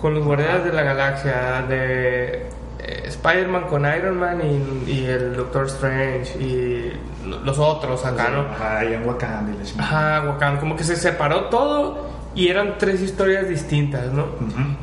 con 0.00 0.14
los 0.14 0.24
Guardianes 0.24 0.64
de 0.64 0.72
la 0.72 0.82
Galaxia, 0.82 1.64
de 1.68 2.46
eh, 2.78 3.02
Spider-Man 3.06 3.64
con 3.68 3.84
Iron 3.84 4.16
Man 4.18 4.40
y, 4.86 4.90
y 4.90 5.04
el 5.06 5.36
Doctor 5.36 5.66
Strange 5.66 6.38
y 6.38 6.92
lo- 7.26 7.40
los 7.40 7.58
otros 7.58 8.04
acá, 8.06 8.28
¿no? 8.30 8.40
Ajá, 8.42 8.84
y 8.84 8.94
en 8.94 9.06
Wakanda. 9.06 9.52
Ajá, 9.78 10.22
Wakanda, 10.28 10.60
como 10.60 10.76
que 10.76 10.84
se 10.84 10.96
separó 10.96 11.46
todo 11.46 12.06
y 12.38 12.48
eran 12.48 12.76
tres 12.78 13.00
historias 13.02 13.48
distintas, 13.48 14.12
¿no? 14.12 14.26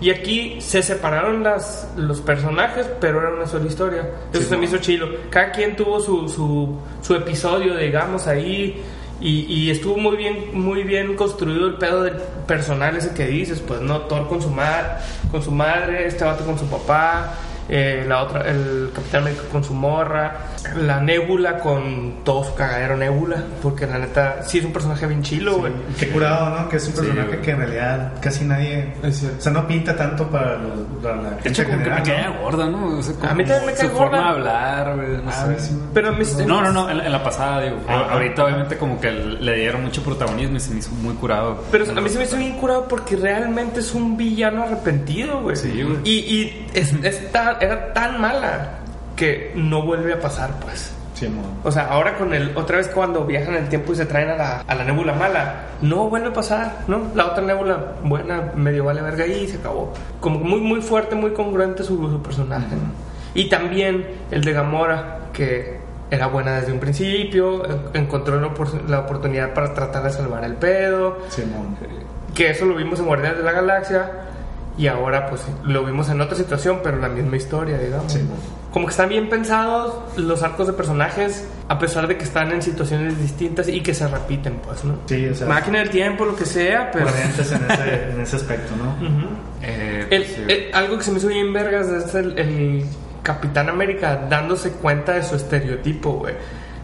Y 0.01 0.09
aquí 0.09 0.57
se 0.59 0.83
separaron 0.83 1.41
las, 1.43 1.87
los 1.95 2.19
personajes, 2.21 2.85
pero 2.99 3.21
era 3.21 3.29
una 3.33 3.47
sola 3.47 3.65
historia. 3.67 4.01
Eso 4.33 4.41
Sí, 4.43 4.49
se 4.49 4.57
me 4.57 4.65
hizo 4.65 4.77
chilo. 4.77 5.07
Cada 5.29 5.51
quien 5.51 5.75
tuvo 5.75 5.99
su, 6.01 6.27
su, 6.27 6.75
su 7.01 7.15
episodio, 7.15 7.77
digamos, 7.77 8.27
ahí. 8.27 8.81
Y, 9.21 9.45
y 9.47 9.71
estuvo 9.71 9.95
muy 9.95 10.17
bien, 10.17 10.49
muy 10.53 10.83
bien 10.83 11.15
construido 11.15 11.67
el 11.67 11.75
pedo 11.75 12.03
del 12.03 12.15
personal 12.45 12.97
ese 12.97 13.13
que 13.13 13.25
dices, 13.27 13.61
pues 13.65 13.79
no, 13.79 14.01
Thor 14.01 14.27
con 14.27 14.41
su, 14.41 14.49
ma- 14.49 14.97
con 15.31 15.41
su 15.41 15.51
madre, 15.51 16.05
este 16.07 16.25
vato 16.25 16.43
con 16.45 16.59
su 16.59 16.65
papá, 16.65 17.33
eh, 17.69 18.05
la 18.07 18.23
otra, 18.23 18.41
el 18.49 18.91
Capitán 18.93 19.21
América 19.21 19.43
con 19.51 19.63
su 19.63 19.73
morra, 19.73 20.35
la 20.77 20.99
Nebula 20.99 21.57
con 21.59 22.23
todo 22.23 22.43
su 22.43 22.53
cagadero 22.55 22.95
Nebula, 22.97 23.43
porque 23.61 23.85
la 23.87 23.97
neta 23.99 24.43
sí 24.43 24.59
es 24.59 24.65
un 24.65 24.73
personaje 24.73 25.05
bien 25.07 25.21
chilo, 25.23 25.57
güey. 25.57 25.73
Qué 25.99 26.09
curado, 26.09 26.57
¿no? 26.61 26.69
Que 26.69 26.77
es 26.77 26.87
un 26.87 26.93
personaje 26.93 27.39
que 27.39 27.51
en 27.51 27.57
realidad 27.57 28.13
casi 28.21 28.45
nadie. 28.45 28.93
O 29.03 29.11
sea, 29.11 29.51
no 29.51 29.67
pinta 29.67 29.95
tanto 29.95 30.27
para, 30.29 30.57
los- 30.57 31.01
para 31.01 31.15
la 31.21 31.29
gente 31.31 31.49
hecho, 31.49 31.63
como 31.63 31.77
que 31.77 31.83
general. 31.83 32.03
me 32.05 32.09
¿no? 32.09 32.15
cae 32.33 32.41
gorda, 32.43 32.65
¿no? 32.69 32.85
O 32.97 33.01
sea, 33.03 33.15
como 33.15 33.29
A 33.29 33.33
mí 33.35 33.43
también 33.45 33.65
me 33.65 33.73
cae 33.73 33.89
su 33.89 33.93
gorda. 33.95 34.05
forma 34.09 34.17
de 34.17 34.29
hablar, 34.29 34.95
güey, 34.95 35.07
no 35.23 35.29
A 35.29 35.33
sé. 35.33 35.47
me- 35.47 35.81
Pero 35.93 36.09
a 36.09 36.11
mí- 36.11 36.25
No, 36.45 36.61
no, 36.61 36.71
no, 36.71 36.89
en, 36.89 36.99
en 37.01 37.11
la 37.11 37.23
pasada, 37.23 37.61
digo. 37.61 37.77
Ah, 37.87 38.07
Ahorita, 38.11 38.45
obviamente, 38.45 38.77
como 38.77 38.99
que 38.99 39.11
le 39.11 39.55
dieron 39.55 39.83
mucho 39.83 40.03
protagonismo 40.03 40.57
y 40.57 40.59
se 40.59 40.71
me 40.71 40.79
hizo 40.79 40.91
muy 40.91 41.13
curado. 41.15 41.63
Pero 41.71 41.85
a 41.89 42.01
mí 42.01 42.09
se 42.09 42.17
me 42.17 42.25
hizo 42.25 42.37
bien 42.37 42.57
curado 42.57 42.87
porque 42.87 43.15
realmente 43.15 43.79
es 43.79 43.93
un 43.93 44.17
villano 44.17 44.63
arrepentido, 44.63 45.41
güey. 45.41 45.55
Sí, 45.55 45.81
güey. 45.83 45.97
Y, 46.03 46.11
y 46.11 46.67
es, 46.73 46.93
es 47.03 47.31
era 47.61 47.93
tan 47.93 48.19
mala 48.21 48.69
que 49.15 49.51
no 49.55 49.81
vuelve 49.83 50.13
a 50.13 50.19
pasar, 50.19 50.51
pues. 50.61 50.91
Simón. 51.13 51.45
O 51.63 51.71
sea, 51.71 51.85
ahora 51.87 52.17
con 52.17 52.33
el 52.33 52.51
otra 52.57 52.75
vez 52.75 52.89
cuando 52.89 53.23
viajan 53.23 53.53
el 53.55 53.69
tiempo 53.69 53.93
y 53.93 53.95
se 53.95 54.05
traen 54.05 54.31
a 54.31 54.35
la, 54.35 54.57
a 54.67 54.75
la 54.75 54.83
nébula 54.83 55.13
mala, 55.13 55.53
no 55.81 56.09
vuelve 56.09 56.27
a 56.27 56.33
pasar, 56.33 56.79
¿no? 56.87 57.03
La 57.15 57.27
otra 57.27 57.41
nébula 57.41 57.93
buena 58.03 58.51
medio 58.55 58.83
vale 58.83 59.01
verga 59.01 59.25
y 59.25 59.47
se 59.47 59.55
acabó. 59.57 59.93
Como 60.19 60.39
muy 60.39 60.59
muy 60.59 60.81
fuerte, 60.81 61.15
muy 61.15 61.31
congruente 61.31 61.83
su, 61.83 61.95
su 62.11 62.21
personaje. 62.21 62.75
¿no? 62.75 62.91
Y 63.33 63.47
también 63.47 64.05
el 64.29 64.43
de 64.43 64.51
Gamora, 64.51 65.19
que 65.31 65.77
era 66.11 66.27
buena 66.27 66.59
desde 66.59 66.73
un 66.73 66.79
principio, 66.81 67.63
en- 67.65 68.01
encontró 68.01 68.37
la, 68.41 68.47
opor- 68.53 68.85
la 68.87 68.99
oportunidad 68.99 69.53
para 69.53 69.73
tratar 69.73 70.03
de 70.03 70.09
salvar 70.09 70.43
el 70.43 70.55
pedo, 70.55 71.19
Simón. 71.29 71.77
que 72.33 72.49
eso 72.49 72.65
lo 72.65 72.75
vimos 72.75 72.99
en 72.99 73.05
Guardianes 73.05 73.37
de 73.37 73.43
la 73.45 73.51
Galaxia 73.53 74.11
y 74.77 74.87
ahora 74.87 75.27
pues 75.27 75.41
lo 75.63 75.83
vimos 75.85 76.09
en 76.09 76.19
otra 76.21 76.35
situación, 76.35 76.79
pero 76.83 76.97
la 76.97 77.07
misma 77.09 77.37
historia, 77.37 77.77
digamos. 77.77 78.11
Sí. 78.11 78.21
Como 78.71 78.87
que 78.87 78.91
están 78.91 79.07
bien 79.07 79.29
pensados 79.29 80.17
los 80.17 80.43
arcos 80.43 80.67
de 80.67 80.73
personajes, 80.73 81.47
a 81.69 81.79
pesar 81.79 82.07
de 82.07 82.17
que 82.17 82.25
están 82.25 82.51
en 82.51 82.61
situaciones 82.61 83.17
distintas 83.17 83.69
y 83.69 83.81
que 83.81 83.93
se 83.93 84.05
repiten, 84.07 84.55
pues, 84.65 84.83
¿no? 84.83 84.97
Sí, 85.05 85.27
o 85.29 85.33
sea, 85.35 85.47
Máquina 85.47 85.79
del 85.79 85.89
tiempo, 85.89 86.25
lo 86.25 86.35
que 86.35 86.45
sea, 86.45 86.91
pero... 86.91 87.05
coherentes 87.05 87.51
en 87.53 87.71
ese, 87.71 88.09
en 88.11 88.19
ese 88.21 88.35
aspecto, 88.35 88.73
¿no? 88.75 88.95
Eh, 89.67 90.05
El- 90.11 90.23
pues, 90.23 90.35
sí. 90.35 90.43
el- 90.47 90.75
algo 90.75 90.97
que 90.97 91.03
se 91.05 91.11
me 91.11 91.17
hizo 91.17 91.27
bien 91.29 91.51
vergas 91.53 91.87
es 91.87 92.13
el, 92.13 92.37
el 92.37 92.85
Capitán 93.23 93.69
América 93.69 94.27
dándose 94.29 94.71
cuenta 94.71 95.13
de 95.13 95.23
su 95.23 95.35
estereotipo, 95.37 96.11
güey. 96.11 96.35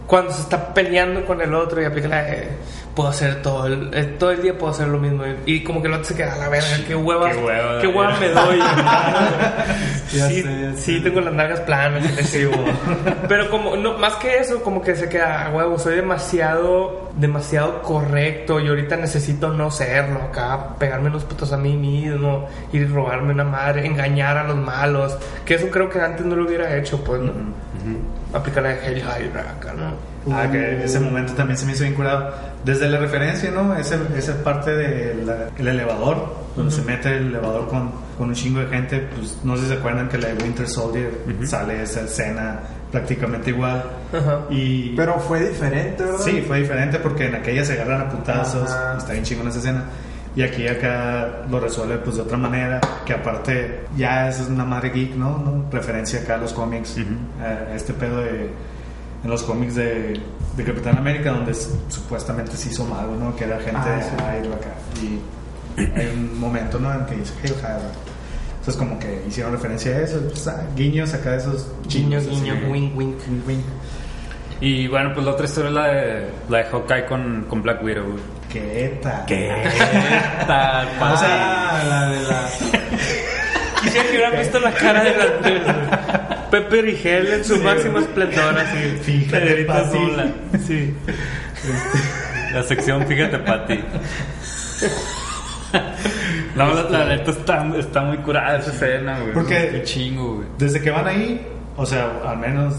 Cuando 0.07 0.31
se 0.31 0.41
está 0.41 0.73
peleando 0.73 1.25
con 1.25 1.41
el 1.41 1.53
otro 1.53 1.81
y 1.81 1.85
aplica 1.85 2.07
la 2.07 2.23
de, 2.23 2.47
puedo 2.95 3.09
hacer 3.09 3.41
todo 3.41 3.67
el, 3.67 3.89
eh, 3.93 4.03
todo 4.19 4.31
el 4.31 4.41
día 4.41 4.57
puedo 4.57 4.71
hacer 4.73 4.87
lo 4.87 4.97
mismo 4.97 5.23
y, 5.45 5.55
y 5.55 5.63
como 5.63 5.81
que 5.81 5.87
el 5.87 5.93
otro 5.93 6.05
se 6.05 6.15
queda 6.15 6.33
a 6.33 6.37
la 6.37 6.49
verga, 6.49 6.67
qué 6.87 6.95
hueva, 6.95 7.29
Qué 7.31 7.37
hueva, 7.37 7.79
qué 7.81 7.87
hueva 7.87 8.13
ya. 8.13 8.19
me 8.19 8.29
doy. 8.29 8.59
Ya 10.11 10.27
sí, 10.27 10.41
sé, 10.41 10.61
ya 10.61 10.73
sí, 10.75 10.95
sé. 10.97 11.01
tengo 11.01 11.21
las 11.21 11.33
nalgas 11.33 11.61
planas. 11.61 12.03
Pero 13.29 13.49
como, 13.49 13.77
no, 13.77 13.97
más 13.97 14.15
que 14.15 14.39
eso, 14.39 14.61
como 14.61 14.81
que 14.81 14.93
se 14.95 15.07
queda, 15.07 15.45
"A 15.47 15.51
huevo, 15.51 15.79
soy 15.79 15.95
demasiado, 15.95 17.09
demasiado 17.15 17.81
correcto 17.81 18.59
y 18.59 18.67
ahorita 18.67 18.97
necesito 18.97 19.53
no 19.53 19.71
serlo 19.71 20.21
acá, 20.21 20.75
pegarme 20.77 21.07
unos 21.09 21.23
putos 21.23 21.53
a 21.53 21.57
mí 21.57 21.75
mismo, 21.77 22.45
ir 22.73 22.81
y 22.81 22.85
robarme 22.87 23.31
una 23.33 23.45
madre, 23.45 23.85
engañar 23.85 24.35
a 24.37 24.43
los 24.43 24.57
malos, 24.57 25.17
que 25.45 25.53
eso 25.55 25.67
creo 25.71 25.89
que 25.89 26.01
antes 26.01 26.25
no 26.25 26.35
lo 26.35 26.45
hubiera 26.45 26.75
hecho, 26.75 27.01
pues, 27.03 27.21
¿no? 27.21 27.31
Aplicar 28.33 28.63
la 28.63 28.69
de 28.69 28.85
Hell 28.85 28.97
Hydra 28.99 29.51
acá, 29.57 29.73
¿no? 29.73 29.93
Ah, 30.29 30.47
que 30.51 30.83
ese 30.83 30.99
momento 30.99 31.33
también 31.33 31.57
se 31.57 31.65
me 31.65 31.71
hizo 31.71 31.83
bien 31.83 31.95
curado. 31.95 32.31
Desde 32.63 32.87
la 32.89 32.99
referencia, 32.99 33.49
¿no? 33.49 33.75
Ese, 33.75 33.97
esa 34.15 34.43
parte 34.43 34.71
del 34.71 35.27
elevador, 35.57 36.35
donde 36.55 36.71
se 36.71 36.83
mete 36.83 37.15
el 37.17 37.27
elevador 37.27 37.67
con, 37.67 37.91
con 38.17 38.29
un 38.29 38.35
chingo 38.35 38.59
de 38.59 38.67
gente, 38.67 38.99
pues 39.15 39.39
no 39.43 39.55
sé 39.55 39.63
si 39.63 39.69
se 39.69 39.73
acuerdan 39.75 40.07
que 40.09 40.17
la 40.17 40.27
de 40.27 40.43
Winter 40.43 40.67
Soldier 40.67 41.11
sale 41.45 41.81
esa 41.81 42.01
escena 42.01 42.59
prácticamente 42.91 43.49
igual. 43.49 43.83
Ajá. 44.13 44.41
Y, 44.49 44.95
Pero 44.95 45.19
fue 45.19 45.49
diferente, 45.49 46.03
¿verdad? 46.03 46.19
sí, 46.23 46.43
fue 46.47 46.59
diferente 46.59 46.99
porque 46.99 47.25
en 47.25 47.35
aquella 47.35 47.65
se 47.65 47.73
agarran 47.73 48.01
a 48.01 48.09
putazos, 48.09 48.69
está 48.97 49.13
bien 49.13 49.23
chingón 49.23 49.47
esa 49.47 49.59
escena. 49.59 49.85
Y 50.33 50.43
aquí 50.43 50.65
acá 50.67 51.41
lo 51.49 51.59
resuelve 51.59 51.97
pues 51.97 52.15
de 52.15 52.21
otra 52.21 52.37
manera, 52.37 52.79
que 53.05 53.13
aparte 53.13 53.81
ya 53.97 54.29
es 54.29 54.39
una 54.47 54.63
madre 54.63 54.91
geek, 54.91 55.15
¿no? 55.15 55.37
¿No? 55.39 55.65
Referencia 55.71 56.21
acá 56.21 56.35
a 56.35 56.37
los 56.37 56.53
cómics, 56.53 56.95
a 57.41 57.75
este 57.75 57.93
pedo 57.93 58.21
de 58.21 58.49
en 59.23 59.29
los 59.29 59.43
cómics 59.43 59.75
de, 59.75 60.19
de 60.57 60.63
Capitán 60.63 60.97
América 60.97 61.31
donde 61.31 61.53
supuestamente 61.53 62.55
se 62.57 62.69
hizo 62.69 62.83
malo, 62.85 63.15
¿no? 63.19 63.35
Que 63.35 63.43
era 63.45 63.59
gente 63.59 63.79
Ah, 63.83 63.95
de 63.95 64.03
sí. 64.03 64.09
Hydra 64.15 64.55
acá. 64.55 64.73
Y 65.01 65.99
hay 65.99 66.07
un 66.15 66.39
momento, 66.39 66.79
¿no? 66.79 66.91
En 66.93 67.05
que 67.05 67.15
dice 67.15 67.33
Hail 67.43 67.53
Hydra. 67.59 67.91
Entonces 68.59 68.75
como 68.77 68.99
que 68.99 69.23
hicieron 69.27 69.53
referencia 69.53 69.91
a 69.95 70.01
eso, 70.01 70.19
pues, 70.29 70.47
ah, 70.47 70.63
guiños 70.75 71.13
acá 71.15 71.31
de 71.31 71.37
esos 71.37 71.67
Guiño, 71.87 72.19
chinos, 72.19 72.23
así. 72.27 72.41
guiño, 72.51 72.69
wink, 72.69 72.95
wink. 73.47 73.63
Y 74.59 74.87
bueno, 74.87 75.11
pues 75.15 75.25
la 75.25 75.31
otra 75.31 75.45
historia 75.45 75.69
es 75.69 75.73
la 75.75 75.87
de, 75.87 76.29
la 76.49 76.57
de 76.59 76.63
Hawkeye 76.65 77.05
con, 77.07 77.45
con 77.49 77.63
Black 77.63 77.83
Widow. 77.83 78.03
güey. 78.11 78.19
¿Qué 78.51 78.99
tal? 79.01 79.25
¿Qué 79.25 79.49
tal, 80.45 80.87
O 81.13 81.17
sea, 81.17 81.69
Ah, 81.71 81.83
la 81.89 82.09
de 82.11 82.21
la. 82.21 82.49
Quisiera 83.81 84.03
que 84.05 84.11
hubieran 84.11 84.37
visto 84.37 84.59
la 84.59 84.71
cara 84.73 85.03
de 85.03 85.17
las 85.17 85.41
de 85.43 85.59
Pepper 86.51 86.87
y 86.87 87.01
Hell 87.03 87.27
en 87.33 87.43
su 87.45 87.57
máximo 87.63 87.97
esplendor, 87.99 88.57
así. 88.59 88.77
Fíjate, 89.01 89.65
Pati. 89.65 89.89
sola. 89.97 90.25
Sí. 90.67 90.93
La 92.53 92.63
sección, 92.63 93.07
fíjate, 93.07 93.39
Pati. 93.39 93.79
No, 96.55 96.73
la, 96.73 96.83
la 96.89 97.05
neta 97.05 97.31
está, 97.31 97.65
está 97.77 98.01
muy 98.01 98.17
curada 98.17 98.57
esa 98.59 98.71
escena, 98.71 99.19
güey. 99.19 99.33
Porque- 99.33 99.69
Qué 99.71 99.83
chingo, 99.83 100.35
güey. 100.35 100.47
desde 100.57 100.81
que 100.81 100.91
van 100.91 101.07
ahí, 101.07 101.47
o 101.77 101.85
sea, 101.85 102.11
al 102.25 102.37
menos 102.37 102.75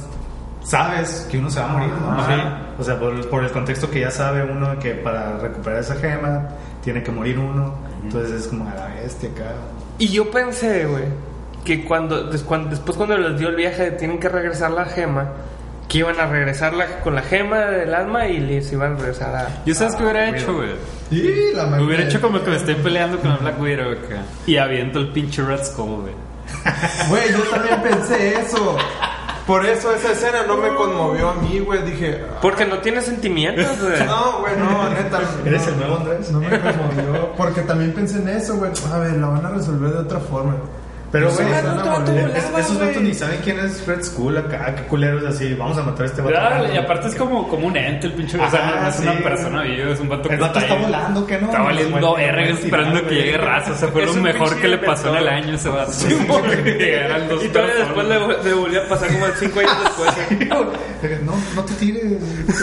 sabes 0.63 1.27
que 1.31 1.39
uno 1.39 1.51
se 1.51 1.61
va 1.61 1.71
a 1.71 1.73
morir, 1.73 1.93
¿no? 2.01 2.13
Ajá. 2.13 2.35
Sí. 2.37 2.43
O 2.79 2.85
sea, 2.85 2.99
por, 3.01 3.29
por 3.31 3.45
el 3.45 3.51
contexto 3.51 3.91
que 3.91 4.01
ya 4.01 4.11
sabe 4.11 4.43
uno 4.45 4.79
que 4.79 4.91
para 4.93 5.39
recuperar 5.39 5.81
esa 5.81 5.95
gema 5.97 6.49
tiene 6.85 7.03
que 7.03 7.11
morir 7.11 7.39
uno. 7.39 7.75
Entonces 8.05 8.43
es 8.43 8.47
como 8.49 8.69
a 8.69 8.75
la 8.75 8.89
bestia 9.01 9.31
acá. 9.31 9.53
Y 9.99 10.09
yo 10.09 10.31
pensé, 10.31 10.85
güey, 10.85 11.05
que 11.65 11.85
cuando, 11.85 12.25
des- 12.25 12.43
cuando- 12.43 12.71
después 12.71 12.97
cuando 12.97 13.17
les 13.19 13.39
dio 13.39 13.49
el 13.49 13.57
viaje 13.57 13.91
tienen 13.93 14.19
que 14.19 14.29
regresar 14.29 14.71
la 14.73 14.85
gema, 14.85 15.29
que 15.89 15.99
iban 15.99 16.19
a 16.19 16.27
regresar 16.27 16.73
la- 16.75 17.01
con 17.01 17.15
la 17.15 17.23
gema 17.23 17.59
del 17.67 17.95
alma 17.95 18.27
y 18.29 18.39
les 18.41 18.73
iban 18.73 18.95
a 18.95 18.97
regresar 18.97 19.35
a... 19.35 19.63
Yo 19.67 19.75
sabes 19.75 19.95
qué 19.95 20.03
hubiera 20.05 20.29
hecho, 20.31 20.55
güey. 20.55 20.71
Y 21.11 21.55
la 21.55 21.67
Me 21.67 21.83
hubiera 21.85 22.05
hecho 22.05 22.21
como 22.21 22.43
que 22.43 22.51
me 22.51 22.57
estoy 22.57 22.75
peleando 22.77 23.19
con 23.19 23.31
el 23.33 23.39
Black 23.39 23.61
Widow 23.61 23.93
acá. 23.93 24.23
Y 24.47 24.57
aviento 24.57 24.99
el 24.99 25.09
pinche 25.13 25.43
Red 25.43 25.65
Skull, 25.65 26.01
güey. 26.03 26.15
Güey, 27.09 27.33
yo 27.33 27.39
también 27.51 27.83
pensé 27.83 28.39
eso. 28.41 28.77
Por 29.47 29.67
eso 29.67 29.93
esa 29.95 30.13
escena 30.13 30.45
no 30.47 30.57
me 30.57 30.69
conmovió 30.69 31.31
a 31.31 31.35
mí, 31.35 31.59
güey. 31.61 31.83
Dije. 31.83 32.23
ah, 32.31 32.39
Porque 32.41 32.65
no 32.65 32.79
tiene 32.79 33.01
sentimientos, 33.03 33.79
güey. 33.81 34.05
No, 34.07 34.41
güey, 34.41 34.57
no, 34.57 34.89
neta. 34.91 35.21
¿Eres 35.45 35.67
no, 35.67 35.73
el 35.73 35.79
nuevo 35.79 35.97
Andrés? 35.97 36.31
No 36.31 36.41
me 36.41 36.49
conmovió. 36.49 37.33
Porque 37.37 37.63
también 37.63 37.93
pensé 37.93 38.19
en 38.19 38.29
eso, 38.29 38.57
güey. 38.57 38.71
A 38.93 38.99
ver, 38.99 39.13
la 39.15 39.27
van 39.29 39.45
a 39.47 39.51
resolver 39.51 39.91
de 39.93 39.99
otra 39.99 40.21
forma. 40.21 40.55
Pero, 41.13 41.31
güey, 41.31 41.47
no, 41.63 41.99
no, 42.01 42.13
es- 42.35 42.45
esos 42.65 42.81
vatos 42.81 43.03
ni 43.03 43.13
saben 43.13 43.39
quién 43.45 43.59
es 43.61 43.87
Red 43.87 44.03
Skull 44.03 44.39
acá, 44.39 44.75
qué 44.75 44.83
culeros 44.85 45.23
así, 45.27 45.53
vamos 45.55 45.77
a 45.77 45.83
matar 45.83 46.05
a 46.05 46.07
este 46.07 46.23
vato. 46.23 46.35
Claro, 46.35 46.73
y 46.73 46.77
aparte 46.79 47.09
es 47.09 47.15
como, 47.15 47.47
como 47.49 47.67
un 47.67 47.77
ente 47.77 48.07
el 48.07 48.15
pinche. 48.15 48.41
o 48.41 48.51
sea, 48.51 48.89
es 48.89 48.99
una 49.01 49.13
sí. 49.17 49.23
persona 49.23 49.63
viva, 49.63 49.93
es 49.93 50.01
un 50.01 50.09
vato 50.09 50.29
que 50.31 50.35
El 50.37 50.41
vato 50.41 50.59
está 50.59 50.75
volando, 50.75 51.27
¿qué 51.27 51.39
no? 51.39 51.47
Está 51.49 51.63
valiendo 51.63 52.15
verga 52.15 52.43
esperando 52.45 52.99
sí, 53.01 53.05
que 53.05 53.15
llegue 53.15 53.37
raza. 53.37 53.73
O 53.73 53.75
sea, 53.77 53.89
fue 53.89 54.07
lo 54.07 54.15
mejor 54.15 54.59
que 54.59 54.69
le 54.69 54.79
pasó 54.79 55.11
en 55.11 55.17
el 55.17 55.29
año 55.29 55.55
ese 55.55 55.69
vato. 55.69 55.93
Sí, 55.93 56.07
Y 56.15 57.49
todavía 57.49 57.75
después 57.75 58.07
le, 58.09 58.53
volvió 58.55 58.83
a 58.83 58.89
pasar 58.89 59.09
como 59.13 59.27
5 59.39 59.61
años 59.61 59.73
después. 59.85 61.21
No, 61.25 61.35
no 61.55 61.65
te 61.65 61.75
tires. 61.75 62.05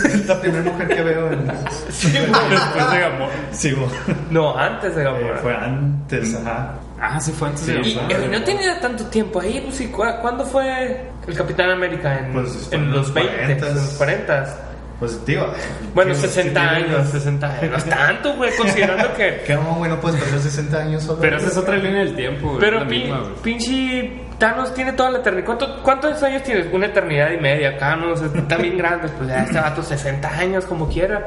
Es 0.05 0.25
la 0.25 0.41
primera 0.41 0.63
mujer 0.71 0.87
que 0.87 1.01
veo 1.03 1.31
en. 1.31 1.45
Después 1.89 2.91
de 2.91 2.99
Gamora. 2.99 3.31
Sí, 3.51 3.71
güey. 3.73 3.89
No, 4.31 4.57
antes 4.57 4.95
de 4.95 5.01
Eh, 5.01 5.05
Gamora. 5.05 5.37
Fue 5.37 5.55
antes, 5.55 6.35
ajá. 6.35 6.73
Ah, 7.01 7.19
sí, 7.19 7.31
fue 7.31 7.47
antes 7.49 7.63
Sí, 7.65 7.71
de 7.73 7.79
Y, 7.81 8.25
y 8.25 8.27
no 8.29 8.43
tenía 8.43 8.79
tanto 8.79 9.05
tiempo 9.05 9.39
ahí, 9.39 9.61
pues 9.63 9.75
sí, 9.77 9.87
¿cu- 9.87 10.03
¿cuándo 10.21 10.45
fue 10.45 11.01
el 11.27 11.33
Capitán 11.35 11.69
América? 11.71 12.19
En, 12.19 12.33
Pues, 12.33 12.67
en 12.71 12.81
en 12.81 12.87
los 12.91 12.97
los 13.07 13.13
20, 13.13 13.33
40s. 13.59 13.67
en 13.67 13.75
los 13.75 13.83
40. 13.97 14.57
Pues, 14.99 15.25
digo. 15.25 15.53
Bueno, 15.93 16.11
¿qué- 16.13 16.19
60 16.19 16.59
qué- 16.61 16.67
años, 16.75 17.09
60 17.09 17.47
años. 17.47 17.71
No 17.71 17.77
es 17.77 17.85
tanto, 17.89 18.35
güey, 18.35 18.51
considerando 18.57 19.13
que... 19.13 19.43
¿Qué 19.47 19.53
no, 19.55 19.75
güey? 19.75 19.89
No 19.89 19.99
puedes 20.01 20.21
pasar 20.21 20.39
60 20.39 20.77
años 20.77 21.03
solo. 21.03 21.19
Pero 21.21 21.37
esa 21.37 21.47
es 21.47 21.57
otra 21.57 21.77
línea 21.77 21.99
del 22.03 22.15
tiempo, 22.15 22.47
güey. 22.49 22.59
Pero 22.59 22.81
pin- 22.81 23.03
misma, 23.03 23.23
pinche 23.41 24.11
Thanos 24.39 24.73
tiene 24.73 24.93
toda 24.93 25.11
la 25.11 25.19
eternidad. 25.19 25.45
¿Cuánto- 25.45 25.83
¿Cuántos 25.83 26.23
años 26.23 26.43
tienes? 26.43 26.67
Una 26.73 26.85
eternidad 26.87 27.31
y 27.31 27.37
media. 27.37 27.77
Thanos 27.77 28.21
está 28.21 28.55
bien 28.57 28.77
grande. 28.79 29.09
Pues 29.17 29.27
ya 29.29 29.43
este 29.43 29.59
vato 29.59 29.83
60 29.83 30.27
años 30.29 30.65
como 30.65 30.87
quiera. 30.87 31.25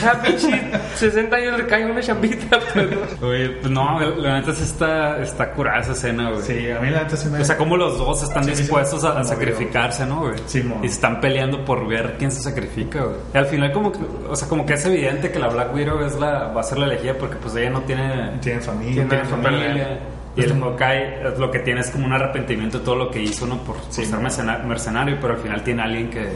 Cada 0.00 0.22
pinche 0.22 0.70
60 0.96 1.36
años 1.36 1.58
le 1.58 1.66
cae 1.66 1.84
una 1.84 2.00
chambita. 2.00 2.58
Pues, 2.72 2.90
¿no? 3.20 3.28
Oye, 3.28 3.48
pues 3.50 3.70
no, 3.70 4.00
la 4.00 4.40
neta 4.40 4.52
sí 4.54 4.62
está, 4.62 5.20
está 5.20 5.50
curada 5.50 5.80
esa 5.80 5.92
escena, 5.92 6.30
güey. 6.30 6.42
Sí, 6.42 6.70
a 6.70 6.80
mí 6.80 6.90
la 6.90 7.02
neta 7.02 7.16
sí 7.16 7.28
me. 7.28 7.40
O 7.40 7.44
sea, 7.44 7.56
como 7.56 7.76
los 7.76 7.98
dos 7.98 8.22
están 8.22 8.44
Sí, 8.44 8.50
dispuestos 8.50 9.04
a, 9.04 9.22
sacrificarse, 9.24 10.06
¿no, 10.06 10.20
güey? 10.20 10.34
Sí, 10.46 10.62
mo. 10.62 10.80
y 10.82 10.86
están 10.86 11.20
peleando 11.20 11.64
por 11.64 11.86
ver 11.86 12.16
quién 12.18 12.30
se 12.32 12.40
sacrifica, 12.40 13.02
güey. 13.02 13.16
Y 13.34 13.38
al 13.38 13.46
final 13.46 13.72
como 13.72 13.92
que, 13.92 13.98
o 14.28 14.34
sea, 14.34 14.48
como 14.48 14.64
que 14.64 14.72
es 14.74 14.84
evidente 14.86 15.30
que 15.30 15.38
la 15.38 15.48
Black 15.48 15.74
Widow 15.74 16.00
es 16.04 16.14
la, 16.18 16.48
va 16.48 16.60
a 16.60 16.64
ser 16.64 16.78
la 16.78 16.86
elegida 16.86 17.14
porque 17.14 17.36
pues 17.36 17.54
ella 17.56 17.70
no 17.70 17.82
tiene, 17.82 18.38
Tienen 18.40 18.62
familia. 18.62 18.94
tiene 18.94 19.08
Tiene 19.10 19.24
familia. 19.26 19.66
familia. 19.68 19.98
Y 20.36 20.42
el 20.42 20.52
Hawkeye 20.60 21.28
es 21.32 21.38
lo 21.38 21.50
que 21.50 21.58
tiene 21.60 21.80
es 21.80 21.90
como 21.90 22.06
un 22.06 22.12
arrepentimiento 22.12 22.78
de 22.78 22.84
todo 22.84 22.94
lo 22.96 23.10
que 23.10 23.20
hizo, 23.22 23.46
¿no? 23.46 23.58
Por, 23.58 23.76
por 23.76 23.92
ser 23.92 24.06
mercena- 24.20 24.58
mercenario, 24.64 25.18
pero 25.20 25.34
al 25.34 25.40
final 25.40 25.62
tiene 25.64 25.82
alguien 25.82 26.10
que, 26.10 26.28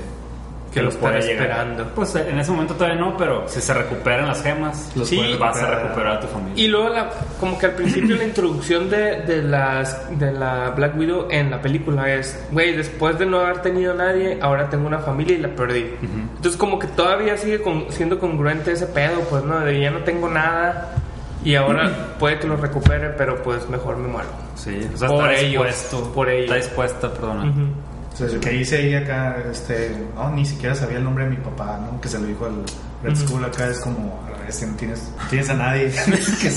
Que 0.72 0.82
lo 0.82 0.90
puede 0.90 1.18
está 1.18 1.30
llegar. 1.30 1.48
esperando. 1.50 1.94
Pues 1.94 2.14
en 2.16 2.38
ese 2.38 2.50
momento 2.50 2.74
todavía 2.74 2.98
no, 2.98 3.16
pero 3.16 3.46
si 3.46 3.60
se 3.60 3.72
recuperan 3.74 4.26
las 4.26 4.42
gemas, 4.42 4.90
Los 4.96 5.06
Sí, 5.08 5.20
vas 5.38 5.62
a 5.62 5.66
recuperar. 5.70 6.16
a 6.16 6.20
tu 6.20 6.26
familia. 6.28 6.64
Y 6.64 6.66
luego, 6.66 6.88
la, 6.88 7.10
como 7.38 7.56
que 7.58 7.66
al 7.66 7.72
principio 7.72 8.16
la 8.16 8.24
introducción 8.24 8.88
de, 8.90 9.20
de, 9.20 9.42
las, 9.42 10.18
de 10.18 10.32
la 10.32 10.70
Black 10.70 10.98
Widow 10.98 11.28
en 11.30 11.50
la 11.50 11.60
película 11.62 12.12
es, 12.12 12.42
güey, 12.50 12.74
después 12.74 13.18
de 13.20 13.26
no 13.26 13.38
haber 13.40 13.58
tenido 13.58 13.92
a 13.92 13.96
nadie, 13.96 14.38
ahora 14.40 14.68
tengo 14.70 14.86
una 14.88 14.98
familia 14.98 15.36
y 15.36 15.40
la 15.42 15.48
perdí. 15.48 15.90
Entonces 16.02 16.56
como 16.56 16.78
que 16.78 16.88
todavía 16.88 17.36
sigue 17.36 17.60
con- 17.62 17.86
siendo 17.92 18.18
congruente 18.18 18.72
ese 18.72 18.86
pedo, 18.86 19.20
pues, 19.30 19.44
¿no? 19.44 19.60
De 19.60 19.78
ya 19.80 19.90
no 19.92 19.98
tengo 20.00 20.28
nada 20.28 20.94
y 21.44 21.54
ahora 21.54 22.14
puede 22.18 22.38
que 22.38 22.46
lo 22.46 22.56
recupere, 22.56 23.10
pero 23.10 23.42
pues 23.42 23.68
mejor 23.68 23.96
me 23.96 24.08
muero. 24.08 24.28
Sí, 24.54 24.88
o 24.94 24.96
sea, 24.96 25.08
Por 25.08 25.30
está 25.30 25.40
ellos, 25.46 25.66
dispuesto. 25.66 26.12
por 26.12 26.28
ellos. 26.28 26.44
Está 26.44 26.56
dispuesta, 26.56 27.12
perdona. 27.12 27.50
Ujú. 27.50 27.60
O 28.12 28.16
sea, 28.28 28.40
que 28.40 28.50
dice 28.50 28.76
ahí 28.76 28.94
acá, 28.94 29.36
este, 29.50 29.96
no, 30.14 30.30
ni 30.30 30.44
siquiera 30.44 30.74
sabía 30.74 30.98
el 30.98 31.04
nombre 31.04 31.24
de 31.24 31.30
mi 31.30 31.36
papá, 31.36 31.78
¿no? 31.80 31.98
Que 32.00 32.08
se 32.08 32.18
lo 32.18 32.26
dijo 32.26 32.44
al 32.44 32.62
Red 33.02 33.16
Skull 33.16 33.44
acá, 33.44 33.66
es 33.68 33.78
como, 33.80 34.22
a 34.26 34.38
ver, 34.42 34.52
si 34.52 34.66
no 34.66 34.76
tienes, 34.76 35.10
no 35.18 35.28
tienes 35.30 35.48
a 35.48 35.54
nadie 35.54 35.90
que. 36.40 36.48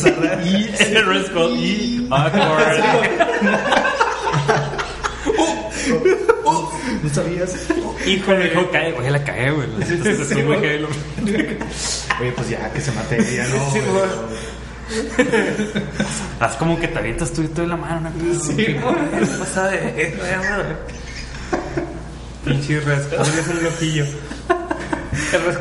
Y 0.50 0.76
el 0.96 1.06
Red 1.06 1.26
Skull 1.28 1.58
y 1.58 2.08
awkward. 2.12 3.86
¿No 7.04 7.10
sabías? 7.10 7.56
Híjole, 8.06 8.50
dijo, 8.50 8.70
cae, 8.72 8.92
güey, 8.92 9.10
la 9.10 9.24
cagué, 9.24 9.52
güey. 9.52 9.68
Entonces, 9.80 10.44
muy 10.46 10.58
lo- 10.80 10.88
Oye, 12.20 12.32
pues 12.36 12.50
ya, 12.50 12.72
que 12.72 12.82
se 12.82 12.92
mate 12.92 13.18
ella, 13.18 13.46
¿no? 13.48 13.72
Sí, 13.72 13.80
güey? 13.80 14.04
Haz 16.40 16.56
como 16.58 16.80
que 16.80 16.88
te 16.88 17.00
avientas 17.00 17.32
tú 17.34 17.42
y 17.42 17.48
tú 17.48 17.64
en 17.64 17.70
la 17.70 17.78
mano. 17.78 18.10
¿no? 18.10 18.40
Sí, 18.40 18.54
güey, 18.54 18.96
¿qué 19.20 19.26
pasa 19.40 19.68
de 19.70 20.04
eso? 20.04 20.24
Pinche 22.46 22.80
Red 22.80 23.04
Skull 23.04 23.40
es 23.40 23.48
un 23.48 23.64
loquillo. 23.64 24.06
El 25.34 25.42
Red 25.44 25.54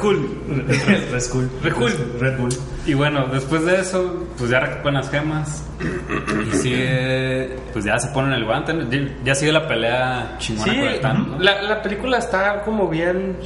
Skull. 1.21 1.51
Red 1.63 1.75
Red 2.21 2.39
Bull. 2.39 2.51
Y 2.87 2.95
bueno, 2.95 3.27
después 3.29 3.65
de 3.65 3.81
eso, 3.81 4.27
pues 4.37 4.51
ya 4.51 4.61
recuperan 4.61 4.95
las 4.95 5.11
gemas. 5.11 5.65
Y 6.53 6.57
sigue, 6.57 7.57
pues 7.73 7.85
ya 7.85 7.99
se 7.99 8.09
ponen 8.09 8.33
el 8.33 8.45
guante. 8.45 8.75
Ya 9.25 9.35
sigue 9.35 9.53
la 9.53 9.67
pelea 9.67 10.37
chingona 10.39 10.73
Sí, 10.73 10.79
con 10.79 10.89
el 10.89 11.01
Thanos, 11.01 11.29
¿no? 11.29 11.39
la, 11.39 11.63
la 11.63 11.83
película 11.83 12.19
está 12.19 12.63
como 12.63 12.89
bien. 12.89 13.37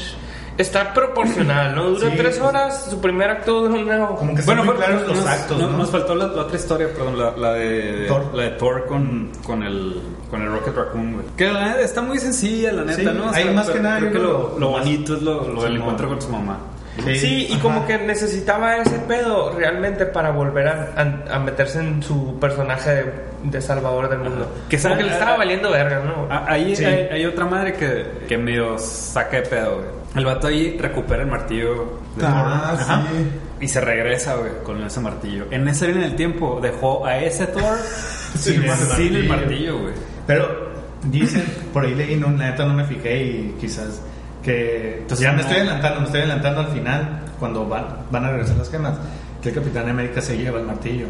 Está 0.59 0.93
proporcional, 0.93 1.75
¿no? 1.75 1.91
Dura 1.91 2.11
Sí, 2.11 2.17
tres 2.17 2.37
pues- 2.39 2.49
horas, 2.49 2.87
su 2.91 3.01
primer 3.01 3.31
acto 3.31 3.61
dura 3.69 3.81
una. 3.81 4.07
Como 4.09 4.35
que 4.35 4.41
están 4.41 4.67
muy 4.67 4.75
claros 4.75 5.07
los 5.07 5.17
nos, 5.17 5.27
actos, 5.27 5.59
no- 5.59 5.71
¿no? 5.71 5.79
Nos 5.79 5.91
faltó 5.91 6.15
la, 6.17 6.27
la 6.27 6.43
otra 6.43 6.57
historia, 6.57 6.89
perdón, 6.93 7.17
la, 7.19 7.31
la 7.37 7.53
de 7.55 8.07
Thor. 8.09 8.35
la 8.35 8.43
de 8.43 8.51
Thor 8.51 8.87
con, 8.87 9.31
con 9.47 9.63
el 9.63 10.03
con 10.31 10.43
el 10.43 10.49
Rocket 10.51 10.75
Raccoon, 10.75 11.13
güey. 11.15 11.27
Que 11.37 11.47
la 11.51 11.69
neta 11.69 11.81
está 11.83 12.03
muy 12.03 12.19
sencilla, 12.19 12.73
la 12.73 12.83
neta, 12.85 12.97
Sí, 12.99 13.05
¿no? 13.17 13.31
hay 13.33 13.45
más 13.55 13.71
que 13.71 13.79
nada, 13.81 13.99
Creo 14.01 14.13
que 14.13 14.19
lo, 14.19 14.49
bonito 14.71 15.15
es 15.15 15.23
lo, 15.23 15.49
lo 15.49 15.63
del 15.63 15.77
encuentro 15.77 16.09
con 16.09 16.21
su 16.21 16.29
mamá. 16.29 16.59
Sí, 17.05 17.47
y 17.49 17.57
como 17.59 17.87
que 17.87 17.97
necesitaba 17.97 18.79
ese 18.79 18.99
pedo 18.99 19.53
realmente 19.57 20.05
para 20.05 20.31
volver 20.33 20.67
a, 20.67 20.93
a- 20.97 21.37
a 21.37 21.39
meterse 21.39 21.79
en 21.79 22.03
su 22.03 22.37
personaje 22.41 22.91
de, 22.91 23.13
de 23.45 23.63
salvador 23.63 24.09
del 24.09 24.19
mundo. 24.19 24.51
Que 24.69 24.77
Que 24.77 24.83
como 24.83 24.97
que 24.97 25.05
le 25.05 25.13
estaba 25.13 25.37
valiendo 25.37 25.71
verga, 25.71 26.01
¿no? 26.01 26.27
Ah, 26.29 26.45
Ahí 26.49 26.75
Sí. 26.75 26.85
hay, 26.85 27.09
hay 27.13 27.25
otra 27.25 27.45
madre 27.45 27.75
que, 27.75 28.25
que 28.27 28.37
medio 28.37 28.77
saca 28.81 29.37
de 29.37 29.43
pedo, 29.45 29.77
güey. 29.77 29.87
El 30.19 30.25
vato 30.25 30.47
ahí 30.49 30.77
recupera 30.79 31.23
el 31.23 31.29
martillo 31.31 31.99
de 32.17 32.27
Ah, 32.27 32.75
Thor. 32.77 32.81
Ajá. 32.83 33.03
sí. 33.11 33.65
Y 33.65 33.69
se 33.69 33.81
regresa, 33.81 34.35
güey, 34.37 34.51
con 34.65 34.83
ese 34.83 35.01
martillo. 35.01 35.47
En 35.51 35.67
esa 35.69 35.87
línea 35.87 36.03
del 36.03 36.17
tiempo 36.17 36.61
dejó 36.63 37.07
a 37.07 37.19
ese 37.19 37.47
Thor 37.47 37.79
sin, 38.39 38.63
el 38.65 38.77
sin 38.77 39.17
el 39.17 39.29
martillo. 39.29 39.79
güey. 39.81 39.95
Pero 40.27 40.69
dicen, 41.05 41.45
por 41.73 41.85
ahí 41.85 41.95
leí, 41.95 42.17
no, 42.17 42.31
la 42.31 42.51
neta 42.51 42.65
no 42.67 42.75
me 42.75 42.85
fijé 42.85 43.23
y 43.25 43.57
quizás 43.61 44.01
que 44.43 44.99
Entonces, 44.99 45.21
ya 45.25 45.31
me 45.33 45.37
no. 45.37 45.43
estoy 45.43 45.57
adelantando, 45.59 46.01
me 46.01 46.07
estoy 46.07 46.21
adelantando 46.21 46.61
al 46.61 46.69
final, 46.69 47.21
cuando 47.39 47.67
van, 47.69 47.87
van 48.11 48.25
a 48.25 48.31
regresar 48.31 48.57
las 48.57 48.71
gemas, 48.71 48.95
que 49.43 49.49
el 49.51 49.55
Capitán 49.55 49.89
América 49.89 50.21
se 50.21 50.37
lleva 50.37 50.59
el 50.61 50.67
martillo. 50.67 51.07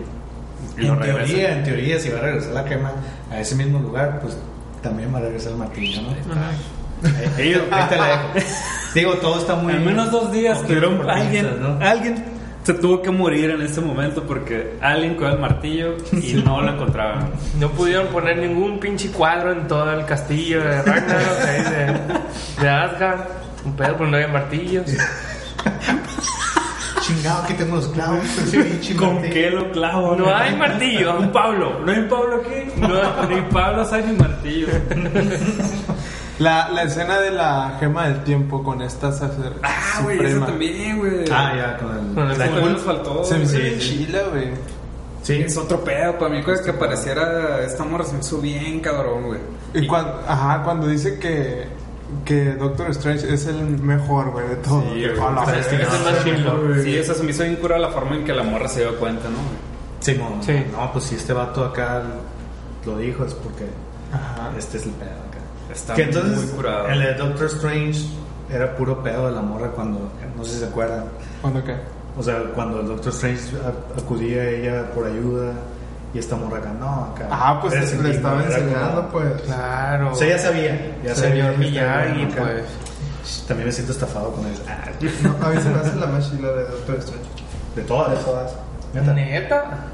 Y 0.76 0.86
en 0.86 0.98
regresa. 0.98 1.24
teoría, 1.26 1.52
en 1.58 1.64
teoría, 1.64 1.98
si 2.00 2.08
va 2.10 2.18
a 2.18 2.22
regresar 2.22 2.52
la 2.52 2.64
gema 2.64 2.92
a 3.30 3.40
ese 3.40 3.54
mismo 3.54 3.78
lugar, 3.78 4.20
pues 4.20 4.36
también 4.82 5.12
va 5.12 5.18
a 5.18 5.22
regresar 5.22 5.52
el 5.52 5.58
martillo, 5.58 6.02
¿no? 6.02 6.08
Ahí, 6.08 7.24
ahí- 7.36 7.68
ahí 7.70 7.88
te 7.88 7.96
la 7.96 8.06
dejo. 8.34 8.46
Digo, 8.94 9.14
todo 9.14 9.38
está 9.38 9.54
muy... 9.54 9.72
Al 9.72 9.80
menos 9.80 10.10
dos 10.10 10.32
días 10.32 10.62
tuvieron 10.62 11.08
alguien, 11.08 11.60
¿no? 11.60 11.78
alguien 11.84 12.24
se 12.68 12.74
tuvo 12.74 13.00
que 13.00 13.10
morir 13.10 13.48
en 13.50 13.62
ese 13.62 13.80
momento 13.80 14.22
porque 14.24 14.74
alguien 14.82 15.14
con 15.14 15.30
el 15.30 15.38
martillo 15.38 15.96
y 16.12 16.34
no 16.34 16.60
lo 16.60 16.72
encontraban. 16.72 17.30
No 17.58 17.70
pudieron 17.70 18.08
poner 18.08 18.36
ningún 18.38 18.78
pinche 18.78 19.10
cuadro 19.10 19.52
en 19.52 19.66
todo 19.66 19.90
el 19.92 20.04
castillo 20.04 20.62
de 20.62 20.82
Ragnarok, 20.82 21.40
ahí 21.46 21.62
de, 21.62 21.96
de 22.62 22.68
Asgard. 22.68 23.20
Un 23.64 23.74
pedo, 23.74 23.96
pues 23.96 24.10
no 24.10 24.16
había 24.16 24.28
martillos. 24.28 24.84
Chingado, 27.00 27.42
aquí 27.42 27.54
tengo 27.54 27.76
los 27.76 27.88
clavos. 27.88 28.20
pinche 28.50 28.94
¿Con 28.94 29.22
qué 29.22 29.50
lo 29.50 29.70
clavo? 29.70 30.14
No 30.14 30.28
hay 30.34 30.54
martillo. 30.54 31.18
Un 31.18 31.32
Pablo. 31.32 31.80
¿No 31.86 31.90
hay 31.90 32.02
Pablo 32.02 32.42
aquí? 32.42 32.70
No, 32.76 33.26
ni 33.28 33.40
Pablo 33.50 33.82
sabe 33.86 34.08
ni 34.08 34.12
martillo. 34.12 34.68
La, 36.38 36.68
la 36.68 36.82
escena 36.84 37.18
de 37.20 37.30
la 37.32 37.76
gema 37.80 38.06
del 38.08 38.22
tiempo 38.24 38.62
con 38.62 38.80
esta 38.82 39.10
sacer 39.12 39.54
Ah, 39.62 40.00
güey, 40.04 40.16
eso 40.18 40.24
suprema. 40.26 40.46
también, 40.46 40.98
güey. 40.98 41.24
Ah, 41.32 41.52
ya, 41.56 41.76
con 41.78 41.96
el... 41.96 42.14
Con 42.14 42.30
el 42.30 42.72
nos 42.72 42.82
faltó. 42.82 43.24
Se 43.24 43.36
me 43.38 43.44
hizo 43.44 43.56
Sí, 43.56 43.62
bien 43.62 43.80
sí. 43.80 43.88
chila, 44.06 44.18
güey. 44.30 44.48
Sí, 45.22 45.42
Es 45.42 45.56
otro 45.56 45.82
pedo. 45.82 46.16
Para 46.18 46.30
mí, 46.34 46.42
que 46.44 46.70
apareciera 46.70 47.62
esta 47.64 47.84
morra 47.84 48.04
se 48.04 48.12
me 48.14 48.20
hizo 48.20 48.38
bien 48.38 48.78
cabrón, 48.80 49.24
güey. 49.26 49.40
Y 49.74 49.86
cuando, 49.86 50.22
ajá, 50.26 50.62
cuando 50.62 50.86
dice 50.86 51.18
que, 51.18 51.66
que 52.24 52.52
Doctor 52.54 52.88
Strange 52.90 53.34
es 53.34 53.46
el 53.46 53.60
mejor, 53.80 54.30
güey, 54.30 54.48
de 54.48 54.56
todo. 54.56 54.82
Sí, 54.82 54.88
güey. 55.06 55.20
a 55.20 55.30
la 55.32 55.42
O 55.42 55.44
sea, 55.46 55.58
es 55.58 55.66
que 55.66 55.76
es 55.82 55.88
más 55.88 56.24
chingón. 56.24 56.80
Sí, 56.84 56.96
eso 56.96 57.14
se 57.14 57.22
me 57.24 57.32
hizo 57.32 57.42
bien 57.42 57.56
curada 57.56 57.80
la 57.80 57.90
forma 57.90 58.14
en 58.14 58.24
que 58.24 58.32
la 58.32 58.44
morra 58.44 58.68
se 58.68 58.80
dio 58.80 58.96
cuenta, 58.98 59.28
¿no? 59.28 59.36
güey? 59.36 59.68
Simón. 60.00 60.40
Sí. 60.42 60.52
No, 60.70 60.92
pues 60.92 61.04
si 61.06 61.16
este 61.16 61.32
vato 61.32 61.64
acá 61.64 62.02
lo 62.86 62.96
dijo 62.98 63.24
es 63.24 63.34
porque 63.34 63.64
Ajá. 64.12 64.52
este 64.56 64.76
es 64.78 64.84
el 64.84 64.92
pedo. 64.92 65.27
Está 65.72 65.94
que 65.94 66.02
entonces, 66.04 66.36
muy 66.36 66.46
curado. 66.56 66.88
el 66.88 67.00
de 67.00 67.14
Doctor 67.14 67.46
Strange 67.46 68.00
era 68.50 68.74
puro 68.76 69.02
pedo 69.02 69.26
de 69.26 69.32
la 69.32 69.42
morra 69.42 69.68
cuando, 69.70 70.10
no 70.36 70.44
sé 70.44 70.52
si 70.54 70.58
se 70.60 70.66
acuerdan. 70.66 71.04
¿Cuándo 71.42 71.62
qué? 71.64 71.76
O 72.16 72.22
sea, 72.22 72.42
cuando 72.54 72.80
el 72.80 72.86
Doctor 72.88 73.12
Strange 73.12 73.42
acudía 73.96 74.40
a 74.42 74.48
ella 74.48 74.90
por 74.94 75.06
ayuda 75.06 75.52
y 76.14 76.18
esta 76.18 76.36
morra 76.36 76.58
acá, 76.58 76.72
no, 76.80 77.04
acá. 77.14 77.28
Ah, 77.30 77.58
pues 77.60 77.74
le 78.02 78.10
estaba 78.10 78.42
enseñando, 78.44 78.96
como- 78.96 79.08
pues. 79.10 79.42
Claro. 79.42 80.12
O 80.12 80.14
sea, 80.14 80.28
ya 80.28 80.38
sabía. 80.38 80.96
Ya 81.04 81.14
Señor 81.14 81.52
sabía. 81.52 81.58
Miyagi, 81.58 82.22
Acá. 82.24 82.42
pues. 82.42 82.64
También 83.46 83.66
me 83.68 83.72
siento 83.72 83.92
estafado 83.92 84.32
con 84.32 84.46
él. 84.46 84.54
Ah, 84.66 84.84
No, 85.22 85.46
a 85.46 85.50
mí 85.50 85.60
se 85.60 85.68
me 85.68 85.78
hace 85.78 85.94
la 85.96 86.06
más 86.06 86.30
chila 86.30 86.48
de 86.48 86.62
Doctor 86.64 86.96
Strange. 86.96 87.28
de 87.76 87.82
todas. 87.82 88.18
De 88.18 88.24
todas. 88.24 88.52
Neta. 88.94 89.84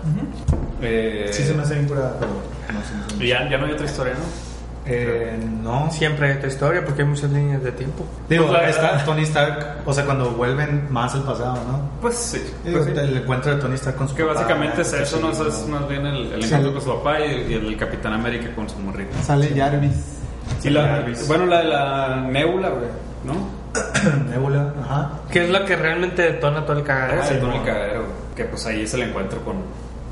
Eh, 0.81 1.29
Sí 1.33 1.43
se 1.43 1.53
me 1.53 1.63
hace 1.63 1.75
bien 1.75 1.89
curada, 1.89 2.15
pero 2.19 2.31
no 2.73 3.19
sé. 3.19 3.27
ya, 3.27 3.49
ya 3.51 3.59
no 3.59 3.67
hay 3.67 3.73
otra 3.73 3.87
historia, 3.87 4.15
¿no? 4.15 4.54
Eh, 4.87 5.39
no. 5.63 5.91
Siempre 5.91 6.31
hay 6.31 6.37
otra 6.37 6.49
historia 6.49 6.85
porque 6.85 7.03
hay 7.03 7.09
muchas 7.09 7.31
líneas 7.31 7.63
de 7.63 7.73
tiempo. 7.73 8.05
Digo, 8.29 8.47
Pues 8.49 8.69
está 8.77 9.03
Tony 9.05 9.23
Stark, 9.23 9.79
o 9.87 9.93
sea, 9.95 10.05
cuando 10.05 10.31
vuelven 10.33 10.87
más 10.91 11.15
al 11.15 11.23
pasado, 11.23 11.55
¿no? 11.67 11.89
Pues 12.03 12.17
sí. 12.17 12.43
Digo, 12.65 12.83
el 12.85 13.17
encuentro 13.17 13.55
de 13.55 13.63
Tony 13.63 13.75
Stark 13.77 13.97
con 13.97 14.09
su 14.09 14.15
Que 14.15 14.25
papá, 14.25 14.35
básicamente 14.35 14.83
es 14.83 14.93
eso, 14.93 15.19
¿no? 15.21 15.31
Es 15.33 15.67
más 15.69 15.89
bien 15.89 16.05
el, 16.07 16.33
el 16.33 16.43
Sí. 16.43 16.49
encuentro 16.55 16.73
con 16.75 16.83
su 16.83 16.95
papá 17.03 17.21
y, 17.21 17.47
y 17.51 17.55
el 17.55 17.77
Capitán 17.79 18.13
América 18.13 18.49
con 18.55 18.69
su 18.69 18.79
morrita. 18.79 19.17
Sale 19.23 19.49
Jarvis. 19.57 20.19
Y 20.63 20.69
la, 20.71 20.83
Jarvis. 20.87 21.27
bueno, 21.29 21.47
la 21.47 21.59
de 21.59 21.65
la 21.65 22.17
Nebula, 22.31 22.69
güey, 22.69 22.89
¿no? 23.25 23.65
Nebula, 24.31 24.75
ajá. 24.83 25.11
Que 25.31 25.45
es 25.45 25.51
la 25.51 25.65
que 25.65 25.77
realmente 25.77 26.21
detona 26.23 26.65
todo 26.67 26.77
el 26.79 26.85
cagadero. 26.85 27.23
Ah, 27.23 27.27
sí, 27.27 27.35
el. 27.35 27.41
Cagadero. 27.65 28.05
Que 28.37 28.45
pues 28.45 28.67
ahí 28.67 28.83
es 28.83 28.93
el 28.93 29.03
encuentro 29.05 29.41
con, 29.45 29.57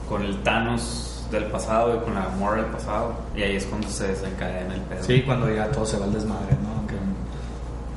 con 0.08 0.22
el 0.22 0.42
Thanos 0.42 1.10
del 1.32 1.44
pasado 1.46 1.96
y 1.96 1.98
con 2.04 2.14
la 2.14 2.26
Gamora 2.26 2.56
del 2.62 2.66
pasado. 2.70 3.14
Y 3.34 3.42
ahí 3.42 3.56
es 3.56 3.66
cuando 3.66 3.88
se 3.88 4.08
desencadena 4.08 4.74
el 4.74 4.80
pedo. 4.82 5.02
Sí, 5.02 5.22
cuando 5.22 5.50
ya 5.52 5.66
todo 5.72 5.84
se 5.86 5.98
va 5.98 6.04
al 6.04 6.12
desmadre, 6.12 6.54
¿no? 6.62 6.76
Aunque 6.76 6.94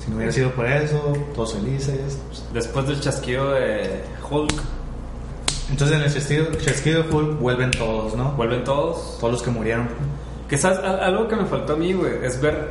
si 0.04 0.10
no 0.10 0.16
hubiera 0.18 0.32
sido 0.32 0.52
por 0.52 0.66
eso, 0.66 1.14
todos 1.36 1.54
felices. 1.54 2.18
pues. 2.28 2.44
Después 2.54 2.88
del 2.88 3.00
chasquido 3.02 3.52
de 3.52 4.04
Hulk, 4.30 4.54
Entonces 5.70 5.98
en 5.98 6.04
el 6.04 6.14
chasquido, 6.14 6.46
chasquido 6.56 7.04
de 7.04 7.10
Hulk 7.14 7.40
vuelven 7.40 7.72
todos, 7.72 8.16
¿no? 8.16 8.32
vuelven 8.34 8.64
todos. 8.64 9.18
Todos 9.20 9.34
los 9.34 9.42
que 9.44 9.52
murieron. 9.52 9.88
Que 10.48 10.56
Al- 10.58 11.00
algo 11.02 11.28
que 11.28 11.36
me 11.36 11.46
faltó 11.46 11.74
a 11.74 11.76
mí, 11.76 11.94
güey, 11.94 12.24
es 12.24 12.40
ver, 12.40 12.70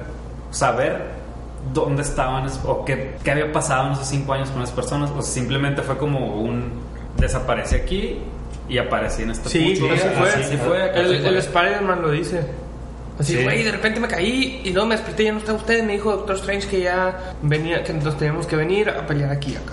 saber 0.53 1.11
dónde 1.73 2.03
estaban 2.03 2.47
es- 2.47 2.61
o 2.65 2.85
qué, 2.85 3.17
qué 3.25 3.31
había 3.33 3.53
pasado 3.53 3.89
en 3.89 3.93
esos 3.95 4.07
cinco 4.07 4.33
años 4.33 4.51
con 4.51 4.61
las 4.61 4.71
personas. 4.71 5.11
O 5.11 5.15
sea, 5.15 5.23
simplemente 5.23 5.83
fue 5.83 5.99
como 5.99 6.37
un 6.41 6.71
desaparece 7.19 7.77
aquí 7.77 8.19
y 8.69 8.79
aparecí 8.79 9.23
en 9.23 9.31
esta 9.31 9.49
Sí, 9.49 9.77
puta- 9.81 9.95
así 9.95 10.09
fue. 10.19 10.29
Así 10.31 10.57
fue. 10.57 10.91
El, 10.99 11.27
el. 11.27 11.37
Spider-Man 11.37 12.03
lo 12.03 12.11
dice. 12.11 12.41
Así, 13.19 13.37
Sí. 13.37 13.45
güey, 13.45 13.63
de 13.63 13.71
repente 13.71 14.01
me 14.01 14.09
caí 14.09 14.61
y 14.65 14.73
luego 14.73 14.89
me 14.89 14.97
desperté 14.97 15.23
y 15.23 15.27
ya 15.27 15.33
no 15.33 15.39
está 15.39 15.53
usted. 15.53 15.85
Me 15.85 15.93
dijo 15.93 16.11
Doctor 16.11 16.35
Strange 16.37 16.67
que 16.69 16.81
ya 16.81 17.35
venía, 17.43 17.85
que 17.85 17.93
nos 17.93 18.17
teníamos 18.19 18.47
que 18.47 18.57
venir 18.57 18.91
a 18.91 19.07
pelear 19.07 19.31
aquí 19.31 19.55
acá. 19.55 19.73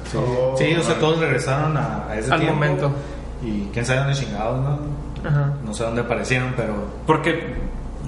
Sí, 0.57 0.75
o 0.75 0.83
sea, 0.83 0.99
todos 0.99 1.19
regresaron 1.19 1.75
a, 1.75 2.07
a 2.07 2.17
ese 2.19 2.31
Al 2.31 2.39
tiempo. 2.39 2.55
momento. 2.55 2.91
Y 3.43 3.63
quién 3.73 3.83
sabe 3.83 3.99
dónde 4.01 4.13
chingados, 4.13 4.59
¿no? 4.61 4.79
Ajá. 5.27 5.53
No 5.65 5.73
sé 5.73 5.83
dónde 5.83 6.01
aparecieron, 6.01 6.53
pero 6.55 6.73
Porque, 7.07 7.55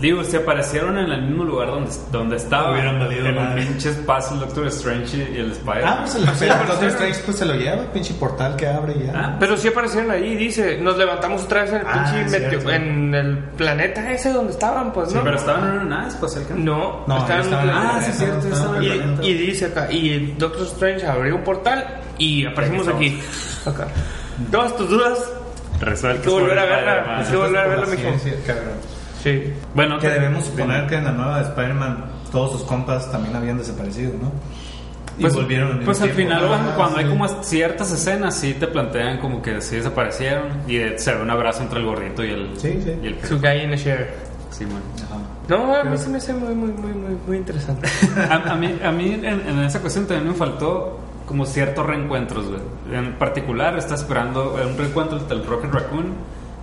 digo, 0.07 0.23
si 0.23 0.35
aparecieron 0.37 0.97
en 0.97 1.11
el 1.11 1.21
mismo 1.23 1.43
lugar 1.43 1.67
donde, 1.69 1.91
donde 2.11 2.35
estaba, 2.35 2.71
Hubieran 2.71 2.99
valido 2.99 3.21
en 3.21 3.27
el 3.27 3.35
madre. 3.35 3.63
pinche 3.63 3.89
espacio 3.89 4.33
el 4.35 4.39
Doctor 4.41 4.67
Strange 4.67 5.17
y 5.17 5.37
el 5.39 5.51
Spider. 5.53 5.83
Ah, 5.85 5.97
pues 6.01 6.15
el, 6.15 6.21
el 6.49 6.57
Doctor 6.67 6.87
Strange 6.89 7.19
pues 7.25 7.37
se 7.37 7.45
lo 7.45 7.53
lleva, 7.55 7.83
pinche 7.91 8.13
portal 8.15 8.55
que 8.55 8.67
abre 8.67 8.93
y 8.97 9.05
ya. 9.07 9.13
Ah, 9.15 9.35
Pero 9.39 9.57
sí 9.57 9.67
aparecieron 9.69 10.11
ahí, 10.11 10.35
dice. 10.35 10.77
Nos 10.77 10.97
levantamos 10.97 11.43
otra 11.43 11.61
vez 11.63 11.71
en 11.71 11.77
el 11.77 11.87
Ah, 11.87 12.11
pinche 12.13 12.21
es 12.21 12.31
meteo- 12.31 12.69
en 12.73 13.15
el 13.15 13.37
planeta 13.57 14.11
ese 14.11 14.31
donde 14.33 14.51
estaban, 14.51 14.91
pues, 14.93 15.09
Sí, 15.09 15.15
¿no? 15.15 15.23
pero 15.23 15.37
estaban 15.37 15.63
en 15.69 15.71
una 15.81 15.83
nave 15.97 16.07
espacial. 16.09 16.43
No, 16.55 17.03
No, 17.07 17.17
estaban 17.17 17.37
en 17.39 17.43
estaban 17.45 17.63
un 17.63 17.69
en. 17.69 17.75
Ah, 17.77 18.01
sí, 18.01 18.11
planeta, 18.11 18.41
cierto, 18.41 18.47
estaban 18.55 18.75
en 18.77 18.83
Y, 18.83 18.87
el 18.87 18.97
planeta. 18.99 19.23
y 19.23 19.33
dice 19.33 19.65
acá, 19.65 19.91
y 19.91 20.35
Doctor 20.37 20.63
Strange 20.67 21.07
abrió 21.07 21.35
un 21.35 21.43
portal 21.43 21.85
y 22.17 22.45
aparecimos 22.45 22.87
aquí. 22.87 23.19
Acá. 23.65 23.87
Todas 24.51 24.75
tus 24.75 24.89
dudas, 24.89 25.31
hay 26.03 26.17
que 26.17 26.29
volver 26.29 26.59
a 26.59 26.65
verla. 26.65 27.17
Hay 27.19 27.25
que 27.25 27.35
volver 27.35 27.57
a 27.61 27.67
verla, 27.67 27.85
mijo. 27.87 28.19
Sí, 28.23 28.31
cabrón. 28.45 28.92
Sí. 29.23 29.53
Bueno, 29.73 29.99
Que 29.99 30.09
debemos 30.09 30.45
suponer 30.45 30.85
que 30.87 30.95
en 30.95 31.05
la 31.05 31.11
nueva 31.13 31.37
de 31.39 31.43
Spider-Man 31.49 32.05
todos 32.31 32.51
sus 32.51 32.63
compas 32.63 33.09
también 33.11 33.35
habían 33.35 33.57
desaparecido, 33.57 34.11
¿no? 34.21 34.31
Y 35.17 35.21
Pues, 35.21 35.35
volvieron 35.35 35.67
al 35.67 35.73
mismo 35.75 35.85
pues 35.85 36.01
al 36.01 36.11
tiempo. 36.11 36.33
final, 36.35 36.47
cuando, 36.49 36.69
Ah, 36.71 36.73
cuando 36.75 36.97
hay 36.97 37.03
sí. 37.05 37.09
como 37.11 37.27
ciertas 37.43 37.91
escenas, 37.91 38.35
sí 38.35 38.53
te 38.55 38.67
plantean 38.67 39.19
como 39.19 39.41
que 39.41 39.61
sí 39.61 39.75
desaparecieron 39.77 40.47
y 40.67 40.77
eh, 40.77 40.97
se 40.97 41.13
ve 41.13 41.21
un 41.21 41.29
abrazo 41.29 41.61
entre 41.61 41.79
el 41.79 41.85
gordito 41.85 42.23
y 42.25 42.31
el. 42.31 42.49
Sí, 42.59 42.79
sí. 42.83 42.93
Y 43.01 43.07
el 43.07 43.23
Su 43.23 43.39
guy 43.39 43.61
in 43.63 43.73
a 43.73 43.75
share. 43.75 44.11
sí, 44.49 44.65
bueno. 44.65 44.81
Ajá. 45.05 45.19
No, 45.47 45.75
a 45.75 45.83
mí 45.83 45.97
se 45.97 46.09
me 46.09 46.17
hace 46.17 46.33
muy, 46.33 46.55
muy, 46.55 46.71
muy, 46.71 46.93
muy, 46.93 47.17
muy 47.27 47.37
interesante. 47.37 47.87
A, 48.29 48.53
a 48.53 48.55
mí, 48.55 48.75
a 48.83 48.91
mí 48.91 49.11
en, 49.11 49.25
en 49.25 49.59
esa 49.63 49.79
cuestión 49.81 50.07
también 50.07 50.29
me 50.29 50.35
faltó 50.35 50.99
como 51.27 51.45
ciertos 51.45 51.85
reencuentros, 51.85 52.47
güey. 52.47 52.61
En 52.97 53.13
particular, 53.13 53.77
está 53.77 53.93
esperando 53.95 54.55
un 54.55 54.77
reencuentro 54.77 55.17
entre 55.19 55.37
el 55.37 55.45
Rocket 55.45 55.71
Raccoon 55.71 56.05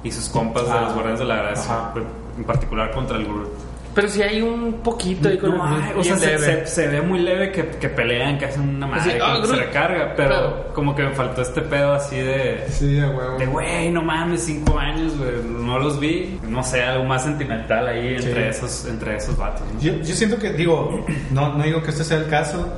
y 0.05 0.11
sus 0.11 0.29
compas 0.29 0.65
de 0.67 0.73
Ah, 0.73 0.81
los 0.83 0.93
Guardianes 0.95 1.21
de 1.21 1.25
la 1.27 1.37
Gracia. 1.37 1.73
ajá. 1.75 1.95
En 2.39 2.45
particular 2.45 2.91
contra 2.93 3.17
el 3.19 3.25
Groot. 3.25 3.49
Pero 3.93 4.09
si 4.09 4.23
hay 4.23 4.41
un 4.41 4.75
poquito 4.85 5.29
ahí 5.29 5.37
con 5.37 5.51
No, 5.51 5.65
ay, 5.67 5.93
o 5.99 6.05
sea, 6.05 6.17
se, 6.17 6.39
se- 6.39 6.67
se 6.67 6.87
ve 6.87 7.03
muy 7.03 7.19
leve 7.19 7.51
que, 7.51 7.67
que 7.71 7.89
pelean, 7.89 8.39
que 8.39 8.45
hacen 8.45 8.77
una 8.77 8.87
madre, 8.87 9.11
Así, 9.15 9.21
ah, 9.21 9.39
que 9.43 9.49
se 9.49 9.57
recarga, 9.57 10.15
pero 10.17 10.29
Pero- 10.29 10.75
como 10.75 10.95
que 10.95 11.03
me 11.03 11.11
faltó 11.11 11.43
este 11.43 11.61
pedo 11.63 11.93
así 11.95 12.15
de... 12.17 12.65
Sí, 12.71 13.01
a 13.01 13.11
huevo. 13.11 13.37
De 13.37 13.47
güey, 13.47 13.91
no 13.91 14.01
mames, 14.01 14.43
cinco 14.45 14.79
años, 14.79 15.19
güey, 15.19 15.33
no 15.45 15.81
los 15.81 15.99
vi. 15.99 16.39
No 16.49 16.63
sé, 16.63 16.85
algo 16.85 17.05
más 17.05 17.25
sentimental 17.25 17.89
ahí 17.89 18.15
entre, 18.15 18.53
Sí. 18.53 18.59
esos, 18.59 18.85
entre 18.87 19.17
esos 19.17 19.37
vatos. 19.37 19.63
¿no? 19.75 19.81
Yo, 19.81 19.93
yo 19.95 20.15
siento 20.15 20.39
que, 20.39 20.53
digo, 20.53 21.05
no, 21.33 21.55
no 21.55 21.65
digo 21.65 21.83
que 21.83 21.91
este 21.91 22.05
sea 22.05 22.19
el 22.19 22.29
caso, 22.29 22.69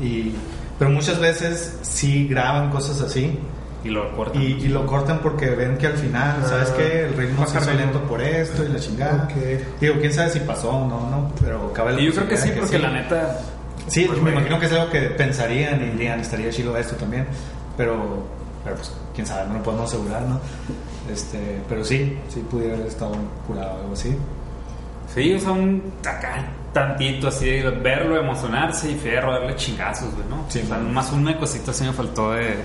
y, 0.00 0.32
pero 0.78 0.90
muchas 0.90 1.20
veces 1.20 1.78
sí 1.82 2.26
graban 2.28 2.70
cosas 2.70 3.02
así 3.02 3.38
Y 3.84 3.88
lo 3.88 4.14
cortan. 4.14 4.40
y, 4.40 4.46
y 4.46 4.68
lo 4.68 4.86
cortan 4.86 5.18
porque 5.20 5.50
ven 5.50 5.76
que 5.76 5.88
al 5.88 5.94
final, 5.94 6.44
¿sabes 6.46 6.70
qué? 6.70 7.00
El 7.00 7.16
ritmo 7.16 7.46
se 7.46 7.58
hizo 7.58 7.72
lento 7.74 8.00
por 8.02 8.20
esto 8.20 8.64
y 8.64 8.68
la 8.68 8.78
chingada. 8.78 9.24
Ok. 9.24 9.80
Digo, 9.80 9.94
quién 9.98 10.12
sabe 10.12 10.30
si 10.30 10.40
pasó 10.40 10.70
o 10.70 10.88
no, 10.88 11.10
¿no? 11.10 11.32
Pero 11.40 11.72
cabe 11.72 11.92
la 11.92 12.00
Y 12.00 12.06
yo 12.06 12.12
creo 12.12 12.28
que 12.28 12.36
sí, 12.36 12.50
posibilidad 12.50 12.60
porque 12.60 12.78
la 12.78 12.90
neta. 12.90 13.38
Sí, 13.88 14.04
pues, 14.06 14.22
me 14.22 14.30
imagino 14.30 14.60
que 14.60 14.66
es 14.66 14.72
algo 14.72 14.90
que 14.90 15.00
pensarían 15.00 15.82
y 15.82 15.90
dirían, 15.90 16.20
estaría 16.20 16.50
chido 16.50 16.76
esto 16.76 16.94
también, 16.94 17.26
pero, 17.76 18.24
pero 18.62 18.76
pues 18.76 18.92
quién 19.14 19.26
sabe, 19.26 19.48
no 19.48 19.54
lo 19.54 19.62
podemos 19.62 19.92
asegurar, 19.92 20.22
¿no? 20.22 20.40
Este, 21.12 21.60
pero 21.68 21.84
sí, 21.84 22.16
sí 22.28 22.44
pudiera 22.48 22.74
haber 22.74 22.86
estado 22.86 23.14
curado 23.46 23.74
o 23.74 23.80
algo 23.80 23.92
así. 23.92 24.16
Sí, 25.12 25.34
o 25.34 25.40
sea, 25.40 25.50
un 25.50 25.82
acá 26.00 26.46
tantito 26.72 27.28
así 27.28 27.46
de 27.46 27.70
verlo, 27.70 28.16
emocionarse 28.16 28.92
y 28.92 28.94
fierro, 28.94 29.32
darle 29.32 29.56
chingazos, 29.56 30.14
güey, 30.14 30.26
¿no? 30.28 30.44
Sí, 30.48 30.60
o 30.64 30.66
sea, 30.66 30.78
más 30.78 31.12
una 31.12 31.36
cosita 31.36 31.72
así 31.72 31.84
me 31.84 31.92
faltó 31.92 32.32
de, 32.32 32.56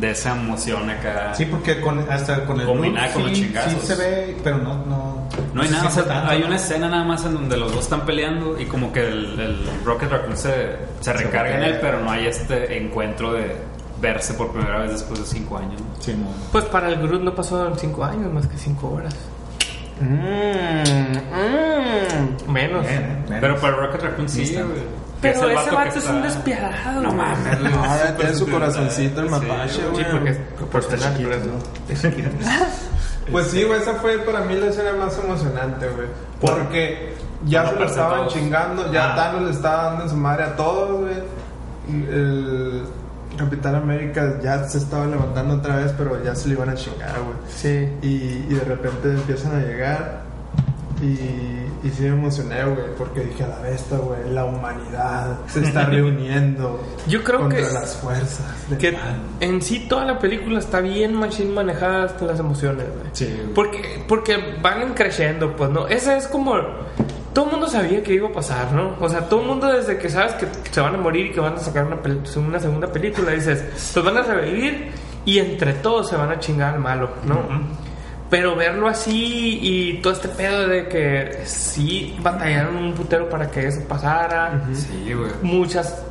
de 0.00 0.10
esa 0.10 0.32
emoción 0.32 0.90
acá. 0.90 1.34
Sí, 1.34 1.44
porque 1.46 1.80
con, 1.80 1.98
hasta 2.10 2.44
con 2.44 2.60
el 2.60 2.66
Combinada 2.66 3.08
Groot 3.08 3.14
con 3.14 3.22
los 3.30 3.38
sí, 3.38 3.44
chingazos. 3.46 3.80
sí 3.80 3.86
se 3.86 3.94
ve, 3.96 4.36
pero 4.42 4.58
no 4.58 4.74
no 4.86 5.28
No 5.54 5.62
hay 5.62 5.68
nada, 5.68 5.88
o 5.88 5.90
sea, 5.90 5.90
siente 5.90 6.10
tanto, 6.10 6.30
hay 6.30 6.40
¿no? 6.40 6.46
una 6.46 6.56
escena 6.56 6.88
nada 6.88 7.04
más 7.04 7.24
en 7.24 7.34
donde 7.34 7.56
los 7.56 7.72
dos 7.72 7.84
están 7.84 8.04
peleando 8.06 8.60
y 8.60 8.66
como 8.66 8.92
que 8.92 9.06
el, 9.06 9.38
el 9.40 9.84
Rocket 9.84 10.10
Raccoon 10.10 10.36
se, 10.36 10.76
se 11.00 11.12
recarga 11.12 11.56
en 11.56 11.62
él, 11.62 11.78
pero 11.80 12.00
no 12.00 12.10
hay 12.10 12.26
este 12.26 12.78
encuentro 12.78 13.32
de 13.32 13.56
verse 14.00 14.34
por 14.34 14.52
primera 14.52 14.78
vez 14.78 14.92
después 14.92 15.20
de 15.20 15.26
cinco 15.26 15.58
años. 15.58 15.80
¿no? 15.80 15.86
Sí, 16.02 16.14
no. 16.14 16.26
Pues 16.52 16.64
para 16.66 16.88
el 16.88 16.96
Groot 16.96 17.22
no 17.22 17.34
pasó 17.34 17.66
en 17.68 17.78
5 17.78 18.04
años, 18.04 18.32
más 18.32 18.46
que 18.46 18.56
5 18.58 18.88
horas. 18.88 19.14
Mm, 20.00 20.06
mm, 22.46 22.52
menos. 22.52 22.86
Bien, 22.86 23.02
¿eh? 23.02 23.24
Menos. 23.28 23.40
Pero 23.40 23.56
para 23.56 23.74
el 23.74 23.80
Rocket 23.80 24.02
Raccoon 24.02 24.28
sí, 24.28 24.46
Sí, 24.46 24.58
Pero 25.22 25.48
ese 25.50 25.70
vato 25.70 25.88
es 25.88 25.96
está- 25.96 26.12
un 26.12 26.22
despiadado. 26.22 27.00
No 27.02 27.12
mames, 27.12 27.60
güey. 27.60 27.72
Ah, 27.74 27.98
Súper 27.98 28.16
tiene 28.16 28.34
su 28.34 28.48
corazoncito 28.50 29.20
el 29.22 29.30
mapache, 29.30 29.82
güey. 29.90 30.04
Sí, 30.04 30.10
porque 30.12 30.30
es 30.30 30.36
proporcional, 30.56 31.16
chiquito, 31.16 31.36
¿no? 31.46 32.36
Pues 33.32 33.48
sí, 33.48 33.64
güey, 33.64 33.80
esa 33.80 33.94
fue 33.94 34.18
para 34.18 34.40
mí 34.42 34.54
la 34.54 34.66
escena 34.66 34.92
más 34.92 35.18
emocionante, 35.18 35.88
güey. 35.88 36.06
¿Por? 36.40 36.58
Porque 36.58 37.14
ya 37.44 37.62
No, 37.62 37.68
se 37.68 37.72
lo 37.72 37.78
pero 37.80 37.90
estaban 37.90 38.18
todos. 38.20 38.32
chingando, 38.34 38.92
ya 38.92 39.12
Ah. 39.12 39.16
Thanos 39.16 39.42
le 39.42 39.50
estaba 39.50 39.82
dando 39.84 40.02
en 40.04 40.10
su 40.10 40.16
madre 40.16 40.44
a 40.44 40.54
todos, 40.56 41.00
güey. 41.00 41.14
El 41.88 42.84
Capitán 43.36 43.74
América 43.74 44.38
ya 44.42 44.64
se 44.64 44.78
estaba 44.78 45.06
levantando 45.06 45.54
otra 45.56 45.76
vez, 45.76 45.92
pero 45.98 46.22
ya 46.22 46.34
se 46.34 46.48
le 46.48 46.54
iban 46.54 46.68
a 46.70 46.74
chingar, 46.74 47.14
güey. 47.20 47.36
Sí. 47.48 47.88
Y, 48.02 48.46
y 48.48 48.54
de 48.54 48.64
repente 48.64 49.10
empiezan 49.10 49.56
a 49.56 49.58
llegar. 49.60 50.25
Y, 51.02 51.86
y 51.86 51.90
sí 51.90 52.02
me 52.04 52.08
emocioné, 52.08 52.64
güey, 52.64 52.86
porque 52.96 53.20
dije 53.20 53.44
a 53.44 53.48
la 53.48 53.58
bestia, 53.60 53.98
güey, 53.98 54.30
la 54.30 54.46
humanidad 54.46 55.40
se 55.46 55.60
está 55.60 55.84
reuniendo. 55.90 56.82
Yo 57.06 57.22
creo 57.22 57.40
contra 57.40 57.58
que- 57.58 57.72
las 57.74 57.96
fuerzas. 57.96 58.68
del 58.70 58.78
Que 58.78 58.92
mal. 58.92 59.16
en 59.40 59.60
sí 59.60 59.86
toda 59.88 60.04
la 60.06 60.18
película 60.18 60.58
está 60.58 60.80
bien 60.80 61.12
machín 61.14 61.52
manejada 61.52 62.04
hasta 62.04 62.24
las 62.24 62.38
emociones, 62.40 62.86
güey. 62.88 63.06
Sí, 63.12 63.26
güey. 63.26 63.52
Porque, 63.54 64.04
porque 64.08 64.38
van 64.62 64.94
creciendo, 64.94 65.54
pues, 65.54 65.68
¿no? 65.70 65.86
Esa 65.86 66.16
es 66.16 66.26
como... 66.28 66.54
Todo 67.34 67.44
el 67.44 67.50
mundo 67.50 67.68
sabía 67.68 68.02
que 68.02 68.14
iba 68.14 68.30
a 68.30 68.32
pasar, 68.32 68.72
¿no? 68.72 68.94
O 68.98 69.10
sea, 69.10 69.28
todo 69.28 69.42
el 69.42 69.46
mundo 69.48 69.70
desde 69.70 69.98
que 69.98 70.08
sabes 70.08 70.32
que 70.36 70.46
se 70.70 70.80
van 70.80 70.94
a 70.94 70.96
morir 70.98 71.26
y 71.26 71.32
que 71.32 71.40
van 71.40 71.52
a 71.52 71.58
sacar 71.58 71.84
una, 71.84 71.98
una 72.48 72.58
segunda 72.58 72.86
película, 72.90 73.32
dices, 73.32 73.92
los 73.94 74.02
van 74.02 74.16
a 74.16 74.22
revivir 74.22 74.92
y 75.26 75.38
entre 75.38 75.74
todos 75.74 76.08
se 76.08 76.16
van 76.16 76.30
a 76.30 76.38
chingar 76.38 76.72
al 76.72 76.80
malo, 76.80 77.10
¿no? 77.26 77.36
Pero 78.28 78.56
verlo 78.56 78.88
así 78.88 79.58
y 79.62 79.94
todo 80.02 80.12
este 80.12 80.28
pedo 80.28 80.66
de 80.66 80.88
que 80.88 81.42
sí 81.44 82.16
batallaron 82.20 82.76
un 82.76 82.92
putero 82.92 83.28
para 83.28 83.48
que 83.50 83.68
eso 83.68 83.80
pasara 83.88 84.62
Sí, 84.74 85.12
güey. 85.12 85.30
muchas 85.42 86.02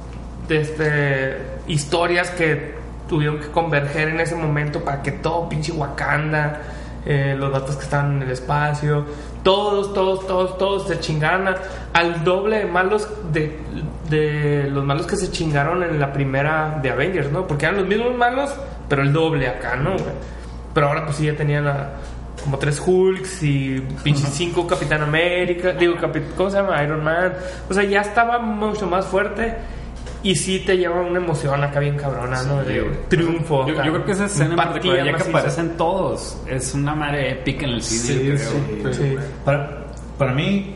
este, 0.47 1.37
historias 1.67 2.29
que 2.31 2.73
tuvieron 3.09 3.39
que 3.39 3.47
converger 3.47 4.09
en 4.09 4.19
ese 4.21 4.35
momento 4.35 4.83
para 4.83 5.01
que 5.01 5.11
todo 5.11 5.49
pinche 5.49 5.71
Wakanda, 5.73 6.61
eh, 7.05 7.35
los 7.37 7.51
datos 7.51 7.75
que 7.75 7.83
estaban 7.83 8.15
en 8.17 8.21
el 8.23 8.31
espacio, 8.31 9.05
todos, 9.43 9.93
todos, 9.93 10.25
todos, 10.25 10.57
todos 10.57 10.87
se 10.87 10.99
chingaron 10.99 11.47
a- 11.49 11.55
al 11.93 12.23
doble 12.23 12.59
de 12.59 12.65
malos 12.65 13.07
de, 13.31 13.59
de 14.09 14.69
los 14.71 14.83
malos 14.83 15.05
que 15.05 15.15
se 15.17 15.29
chingaron 15.31 15.83
en 15.83 15.99
la 15.99 16.11
primera 16.13 16.79
de 16.81 16.89
Avengers, 16.89 17.31
¿no? 17.31 17.45
Porque 17.45 17.65
eran 17.65 17.77
los 17.77 17.87
mismos 17.87 18.15
malos, 18.15 18.51
pero 18.89 19.01
el 19.03 19.13
doble 19.13 19.47
acá, 19.49 19.75
¿no? 19.75 19.91
güey? 19.91 20.05
Pero 20.75 20.87
ahora 20.89 21.05
pues 21.05 21.17
sí 21.17 21.25
ya 21.25 21.35
tenían 21.35 21.65
la- 21.65 21.93
como 22.43 22.59
tres 22.59 22.79
Hulks 22.85 23.41
y 23.41 23.81
pinches 24.03 24.29
cinco 24.29 24.67
Capitán 24.67 25.01
América, 25.01 25.71
digo, 25.71 25.95
¿cómo 26.37 26.49
se 26.51 26.57
llama? 26.57 26.83
Iron 26.83 27.03
Man. 27.03 27.33
O 27.67 27.73
sea, 27.73 27.83
ya 27.83 28.01
estaba 28.01 28.37
mucho 28.37 28.85
más 28.85 29.05
fuerte 29.07 29.55
y 30.21 30.35
sí 30.35 30.59
te 30.59 30.77
lleva 30.77 31.01
una 31.01 31.17
emoción 31.17 31.63
acá 31.63 31.79
bien 31.79 31.95
cabrona, 31.97 32.43
¿no? 32.43 32.63
De 32.63 32.81
triunfo. 33.07 33.65
Yo, 33.67 33.75
creo 33.75 34.05
que 34.05 34.11
esa 34.11 34.25
escena 34.25 34.51
en 34.51 34.55
particular, 34.57 35.05
ya 35.05 35.13
que 35.15 35.29
aparecen 35.29 35.77
todos, 35.77 36.37
es 36.47 36.73
una 36.75 36.93
madre 36.93 37.31
épica 37.31 37.65
en 37.65 37.71
el 37.71 37.81
cine, 37.81 38.25
yo 38.25 38.35
creo. 38.35 38.93
sí. 38.93 38.99
Sí. 39.01 39.15
Para, 39.43 39.85
para 40.17 40.33
mí, 40.33 40.75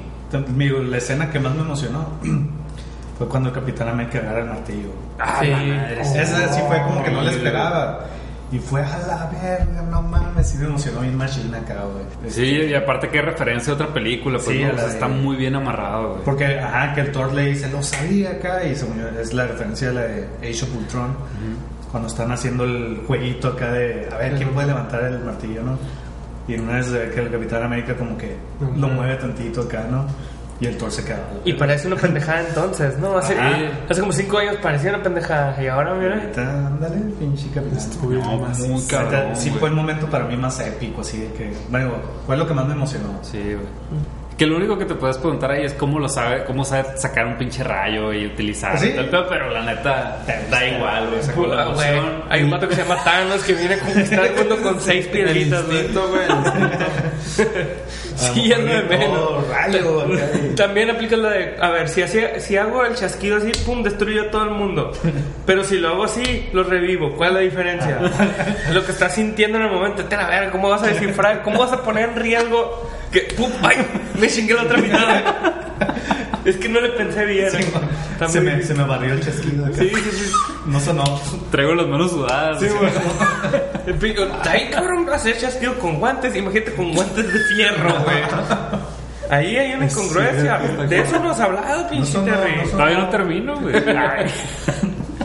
digo, 0.56 0.80
la 0.80 0.98
escena 0.98 1.30
que 1.30 1.40
más 1.40 1.54
me 1.54 1.62
emocionó 1.62 2.08
fue 3.18 3.28
cuando 3.28 3.50
el 3.50 3.56
Capitán 3.56 3.90
América 3.90 4.20
agarra 4.20 4.40
el 4.40 4.46
martillo. 4.46 4.90
Ah, 5.20 5.38
Sí. 5.42 5.50
la 5.50 5.58
madre, 5.58 6.02
Esa 6.02 6.54
sí 6.54 6.62
fue 6.68 6.82
como 6.84 7.04
que 7.04 7.12
no 7.12 7.22
le 7.22 7.30
Sí, 7.32 7.36
esperaba. 7.38 8.06
Y 8.52 8.58
fue 8.58 8.82
a 8.82 8.98
la 9.08 9.30
verga, 9.32 9.84
no 9.92 10.02
mames, 10.02 10.48
sí 10.48 10.58
me 10.58 10.66
emocionó 10.66 11.02
bien 11.02 11.16
machine 11.16 11.56
acá, 11.56 11.84
güey. 11.84 12.32
Sí, 12.32 12.46
y 12.46 12.74
aparte 12.74 13.08
que 13.10 13.22
referencia 13.22 13.74
a 13.74 13.76
otra 13.76 13.94
película, 13.94 14.40
pues 14.44 14.58
Sí, 14.58 14.64
no, 14.64 14.70
a 14.70 14.72
o 14.72 14.74
sea, 14.76 14.82
la 14.84 14.88
de- 14.88 14.94
está 14.96 15.08
muy 15.08 15.36
bien 15.36 15.56
amarrado, 15.56 16.10
güey. 16.14 16.24
Porque, 16.26 16.60
ajá, 16.60 16.94
que 16.96 17.02
el 17.02 17.12
Thor 17.12 17.32
le 17.34 17.46
dice, 17.52 17.70
lo 17.70 17.84
sabía 17.84 18.32
acá, 18.32 18.64
y 18.66 18.72
es 18.72 19.34
la 19.34 19.46
referencia 19.46 19.90
de 19.90 19.94
la 19.94 20.02
de 20.02 20.28
Age 20.42 20.64
of 20.64 20.76
Ultron, 20.76 21.16
cuando 21.92 22.08
están 22.10 22.32
haciendo 22.32 22.64
el 22.64 23.04
jueguito 23.06 23.50
acá 23.50 23.72
de, 23.72 24.08
a 24.12 24.18
ver, 24.18 24.36
¿quién 24.36 24.50
puede 24.50 24.68
levantar 24.68 25.04
el 25.04 25.20
martillo, 25.20 25.62
no? 25.64 25.78
Y 26.48 26.56
en 26.56 26.62
una 26.62 26.78
vez 26.78 26.88
que 26.88 27.20
el 27.20 27.30
Capitán 27.32 27.62
América 27.64 27.96
como 27.96 28.18
que 28.18 28.36
lo 28.76 28.88
mueve 28.88 29.16
tantito 29.18 29.62
acá, 29.62 29.86
¿no? 29.92 30.06
Y 30.62 30.68
el 30.68 30.78
Thor 30.78 30.92
se 30.92 31.06
queda. 31.06 31.22
Y 31.46 31.54
parece 31.54 31.88
una 31.88 31.96
pendejada 31.96 32.42
entonces, 32.48 32.98
¿no? 33.00 33.18
Hace, 33.18 33.34
hace 33.90 34.02
como 34.02 34.12
cinco 34.12 34.40
años 34.40 34.58
parecía 34.62 34.90
una 34.90 35.02
pendejada 35.02 35.56
y 35.64 35.68
ahora, 35.68 35.94
mira. 35.96 36.16
Ahorita, 36.16 36.68
ándale, 36.68 36.98
pinche 37.18 37.48
Capitán. 37.54 37.80
No, 38.02 38.08
muy 38.10 38.18
Neta, 38.82 38.88
cabrón, 39.10 39.36
Sí, 39.38 39.48
güey. 39.50 39.60
fue 39.60 39.70
el 39.70 39.76
momento 39.76 40.08
para 40.08 40.26
mí 40.26 40.36
más 40.36 40.60
épico, 40.60 41.00
así 41.02 41.20
de 41.22 41.28
que, 41.34 41.54
bueno, 41.70 41.92
fue 42.26 42.36
lo 42.36 42.46
que 42.46 42.54
más 42.54 42.66
me 42.68 42.74
emocionó. 42.74 43.20
Sí, 43.22 43.38
güey. 43.42 43.58
Que 44.40 44.48
lo 44.48 44.56
único 44.56 44.78
que 44.78 44.86
te 44.86 44.96
puedes 44.96 45.18
preguntar 45.18 45.52
ahí 45.52 45.66
es 45.66 45.74
cómo 45.74 46.00
lo 46.00 46.08
sabe, 46.08 46.46
cómo 46.46 46.64
sabe 46.64 46.98
sacar 46.98 47.28
un 47.28 47.38
pinche 47.38 47.62
rayo 47.62 48.14
y 48.14 48.26
utilizar 48.26 48.80
¿Sí? 48.80 48.88
y 48.88 48.96
tal, 48.96 49.10
pero, 49.10 49.28
pero 49.28 49.50
la 49.50 49.64
neta 49.64 50.24
da 50.50 50.66
igual, 50.66 51.10
güey. 51.10 51.36
Con 51.36 51.54
la 51.54 51.64
emoción. 51.64 52.24
Hay 52.30 52.44
un 52.44 52.50
vato 52.50 52.70
que 52.70 52.76
se 52.76 52.84
llama 52.84 53.04
Thanos 53.04 53.44
que 53.44 53.52
viene 53.52 53.74
a 53.74 53.80
conquistar 53.80 54.26
el 54.26 54.36
mundo 54.36 54.62
con 54.62 54.80
seis 54.80 55.08
piedritas, 55.08 55.66
güey. 55.68 55.80
Sí, 58.16 58.50
lo 58.50 58.58
de 58.58 58.84
menos. 58.84 59.48
Rayo, 59.48 60.06
También 60.56 60.90
aplica 60.90 61.16
la 61.16 61.30
de, 61.30 61.56
a 61.60 61.70
ver, 61.70 61.88
si, 61.88 62.02
así, 62.02 62.20
si 62.40 62.58
hago 62.58 62.86
el 62.86 62.96
chasquido 62.96 63.38
así, 63.38 63.52
pum, 63.66 63.82
destruyo 63.82 64.24
a 64.24 64.32
todo 64.32 64.44
el 64.44 64.52
mundo. 64.52 64.92
Pero 65.46 65.64
si 65.64 65.78
lo 65.78 65.90
hago 65.90 66.04
así, 66.04 66.50
lo 66.52 66.64
revivo. 66.64 67.16
¿Cuál 67.16 67.30
es 67.30 67.36
la 67.36 67.40
diferencia? 67.42 68.00
Lo 68.74 68.86
que 68.86 68.92
estás 68.92 69.16
sintiendo 69.16 69.58
en 69.58 69.66
el 69.66 69.72
momento. 69.72 70.04
Te 70.06 70.18
la 70.18 70.28
verga, 70.28 70.52
¿cómo 70.52 70.70
vas 70.70 70.84
a 70.84 70.88
descifrar? 70.88 71.44
¿Cómo 71.44 71.60
vas 71.60 71.72
a 71.72 71.82
poner 71.82 72.10
en 72.10 72.16
riesgo 72.18 72.90
que, 73.12 73.22
pum, 73.36 73.52
ay, 73.64 73.78
me 74.20 74.28
chingué 74.28 74.54
la 74.54 74.64
otra 74.64 74.78
mitad? 74.78 75.24
Es 76.46 76.56
que 76.58 76.70
no 76.70 76.80
le 76.80 76.90
pensé 76.90 77.26
bien. 77.26 77.50
Se, 78.28 78.42
me, 78.42 78.62
se 78.64 78.74
me 78.74 78.84
barrió 78.84 79.14
el 79.14 79.22
chasquido 79.24 79.66
acá. 79.66 79.76
Sí, 79.78 79.90
sí, 79.90 80.12
sí. 80.12 80.32
No 80.66 80.80
sonó. 80.80 81.04
Traigo 81.52 81.76
las 81.76 81.88
manos 81.88 82.12
sudadas. 82.12 82.60
Sí, 82.60 82.68
güey. 82.68 82.92
El 83.88 83.96
pico, 83.96 84.24
Ay, 84.50 84.70
cabrón, 84.72 85.08
hacer 85.10 85.38
chasquido 85.38 85.78
con 85.80 86.00
guantes. 86.00 86.36
Imagínate 86.36 86.74
con 86.74 86.94
guantes 86.94 87.34
de 87.34 87.40
fierro, 87.56 87.94
güey. 88.04 88.24
Ahí 89.30 89.58
hay 89.58 89.74
una 89.74 89.86
incongruencia. 89.86 90.58
De 90.88 91.00
eso 91.00 91.20
no 91.20 91.32
has 91.32 91.40
hablado, 91.40 91.90
pinche 91.90 92.14
Terry. 92.20 92.56
no 92.56 92.62
sonó. 92.64 92.72
Todavía 92.72 92.98
no 92.98 93.10
termino, 93.10 93.60
güey. 93.60 93.76
Ay. 93.76 94.26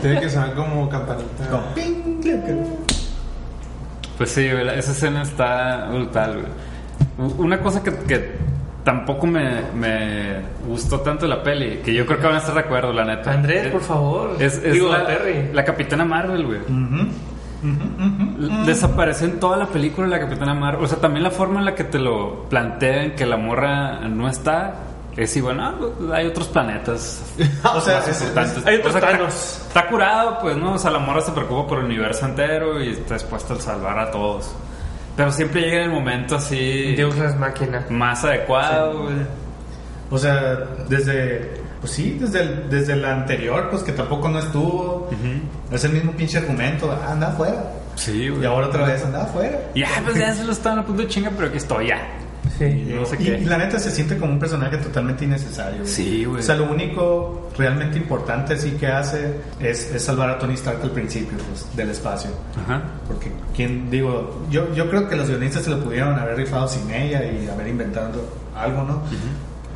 Tiene 0.01 0.19
que 0.21 0.29
sonar 0.29 0.53
como 0.53 0.87
campanita. 0.89 1.49
Como 1.49 1.73
ping, 1.73 2.21
Pues 4.17 4.29
sí, 4.29 4.49
güey, 4.51 4.67
esa 4.77 4.91
escena 4.91 5.23
está 5.23 5.87
brutal, 5.91 6.33
güey. 6.33 6.45
Una 7.37 7.59
cosa 7.59 7.81
que, 7.81 7.93
que 7.95 8.35
tampoco 8.83 9.25
me, 9.27 9.61
me 9.73 10.41
gustó 10.67 10.99
tanto 11.01 11.25
la 11.27 11.41
peli, 11.41 11.77
que 11.83 11.93
yo 11.93 12.05
creo 12.05 12.19
que 12.19 12.25
van 12.27 12.35
a 12.35 12.39
estar 12.39 12.53
de 12.53 12.61
acuerdo, 12.61 12.91
la 12.93 13.05
neta. 13.05 13.31
Andrés, 13.31 13.65
Es- 13.67 13.71
por 13.71 13.81
favor. 13.81 14.35
Es, 14.39 14.55
es 14.63 14.73
Digo, 14.73 14.89
la, 14.91 15.05
Terry. 15.05 15.49
la 15.53 15.63
Capitana 15.65 16.05
Marvel, 16.05 16.45
güey. 16.45 16.59
Desapareció 18.65 19.27
en 19.27 19.39
toda 19.39 19.57
la 19.57 19.67
película 19.67 20.07
la 20.07 20.19
Capitana 20.19 20.53
Marvel. 20.53 20.83
O 20.83 20.87
sea, 20.87 20.99
también 20.99 21.23
la 21.23 21.31
forma 21.31 21.59
en 21.59 21.65
la 21.65 21.75
que 21.75 21.83
te 21.83 21.99
lo 21.99 22.43
plantean 22.49 23.11
que 23.15 23.25
la 23.25 23.37
morra 23.37 24.01
no 24.07 24.27
está. 24.27 24.75
Es 25.15 25.35
igual, 25.37 25.55
no, 25.55 25.77
pues, 25.77 26.11
hay 26.11 26.27
otros 26.27 26.49
planetas 26.49 27.23
O 27.73 27.79
sea, 27.79 27.99
más 27.99 28.07
es- 28.09 28.19
importantes. 28.21 28.65
hay 28.67 28.75
otros 28.75 28.95
O 28.95 28.99
sea, 28.99 29.11
está-. 29.11 29.27
Está 29.27 29.87
curado, 29.87 30.39
pues, 30.41 30.57
¿no? 30.57 30.73
O 30.73 30.77
sea, 30.77 30.91
la 30.91 30.99
morra 30.99 31.21
se 31.21 31.31
preocupa 31.31 31.67
por 31.69 31.79
el 31.79 31.85
universo 31.85 32.25
entero 32.25 32.83
y 32.83 32.89
está 32.89 33.13
dispuesta 33.13 33.53
a 33.53 33.59
salvar 33.59 33.97
a 33.97 34.11
todos. 34.11 34.53
Pero 35.15 35.31
siempre 35.31 35.61
llega 35.61 35.83
el 35.83 35.91
momento 35.91 36.35
así 36.35 36.95
más 37.89 38.23
adecuado, 38.23 39.03
güey. 39.03 39.15
O 40.11 40.17
sea, 40.17 40.55
desde. 40.89 41.63
Pues 41.79 41.93
sí, 41.93 42.17
desde 42.19 42.41
el, 42.41 42.69
desde 42.69 42.93
el 42.93 43.05
anterior, 43.05 43.69
pues 43.69 43.83
que 43.83 43.91
tampoco 43.91 44.27
no 44.29 44.39
estuvo. 44.39 45.09
Es 45.71 45.83
el 45.83 45.91
mismo 45.93 46.11
pinche 46.13 46.37
argumento. 46.39 46.91
ah, 46.91 47.11
anda 47.11 47.27
afuera. 47.27 47.71
Sí, 47.95 48.23
Y 48.23 48.29
güey. 48.29 48.45
ahora 48.45 48.67
otra 48.67 48.85
vez 48.85 49.03
anda 49.05 49.23
afuera. 49.23 49.57
Ya, 49.75 49.87
pues 50.03 50.17
ya 50.17 50.33
se 50.33 50.43
lo 50.43 50.51
estaban 50.51 50.79
a 50.79 50.85
punto 50.85 51.03
de 51.03 51.07
chinga, 51.07 51.31
pero 51.35 51.47
aquí 51.47 51.57
estoy 51.57 51.87
ya. 51.87 52.01
Sí. 52.57 52.87
No 52.95 53.05
sé 53.05 53.15
y, 53.19 53.25
qué. 53.25 53.37
y 53.39 53.45
la 53.45 53.57
neta 53.57 53.79
se 53.79 53.91
siente 53.91 54.17
como 54.17 54.31
un 54.33 54.39
personaje 54.39 54.77
totalmente 54.77 55.25
innecesario. 55.25 55.79
güey. 55.79 55.91
Sí, 55.91 56.25
güey. 56.25 56.39
O 56.39 56.43
sea, 56.43 56.55
lo 56.55 56.71
único 56.71 57.49
realmente 57.57 57.97
importante 57.97 58.57
sí 58.57 58.71
que 58.71 58.87
hace 58.87 59.35
es, 59.59 59.91
es 59.93 60.03
salvar 60.03 60.29
a 60.29 60.39
Tony 60.39 60.53
Stark 60.53 60.79
al 60.81 60.91
principio 60.91 61.37
pues, 61.49 61.67
del 61.75 61.89
espacio. 61.89 62.31
Ajá. 62.63 62.81
Porque, 63.07 63.31
quien 63.55 63.89
digo, 63.89 64.45
yo, 64.49 64.73
yo 64.73 64.89
creo 64.89 65.07
que 65.09 65.15
los 65.15 65.29
guionistas 65.29 65.63
se 65.63 65.69
lo 65.69 65.83
pudieron 65.83 66.17
haber 66.17 66.37
rifado 66.37 66.67
sin 66.67 66.89
ella 66.91 67.23
y 67.23 67.47
haber 67.47 67.67
inventado 67.67 68.21
algo, 68.55 68.83
¿no? 68.83 69.01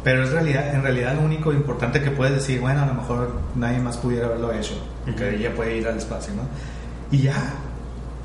Pero 0.03 0.23
es 0.23 0.32
realidad, 0.32 0.73
en 0.73 0.82
realidad 0.82 1.15
lo 1.15 1.21
único 1.21 1.51
importante 1.51 2.01
que 2.01 2.11
puedes 2.11 2.34
decir, 2.34 2.61
bueno, 2.61 2.84
a 2.84 2.86
lo 2.86 2.93
mejor 2.93 3.34
nadie 3.55 3.80
más 3.80 3.97
pudiera 3.97 4.27
haberlo 4.27 4.53
hecho, 4.53 4.75
que 5.17 5.36
ella 5.36 5.53
puede 5.53 5.77
ir 5.77 5.88
al 5.88 5.97
espacio, 5.97 6.34
¿no? 6.34 6.43
Y 7.11 7.23
ya. 7.23 7.53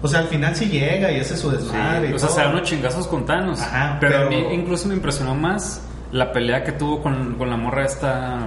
O 0.02 0.08
sea, 0.08 0.20
al 0.20 0.26
final 0.28 0.54
sí 0.54 0.66
llega 0.66 1.10
y 1.10 1.20
hace 1.20 1.36
su 1.36 1.50
desmadre. 1.50 2.10
y 2.10 2.12
o 2.12 2.18
sea, 2.18 2.28
todo. 2.28 2.36
se 2.36 2.42
dan 2.44 2.52
unos 2.54 2.68
chingazos 2.68 3.06
con 3.06 3.24
Thanos. 3.24 3.60
Ajá, 3.60 3.96
pero, 4.00 4.26
a 4.26 4.30
mí 4.30 4.36
incluso 4.52 4.86
me 4.88 4.94
impresionó 4.94 5.34
más 5.34 5.80
la 6.12 6.30
pelea 6.32 6.62
que 6.62 6.72
tuvo 6.72 7.02
con, 7.02 7.34
con 7.36 7.48
la 7.50 7.56
morra 7.56 7.84
esta, 7.86 8.38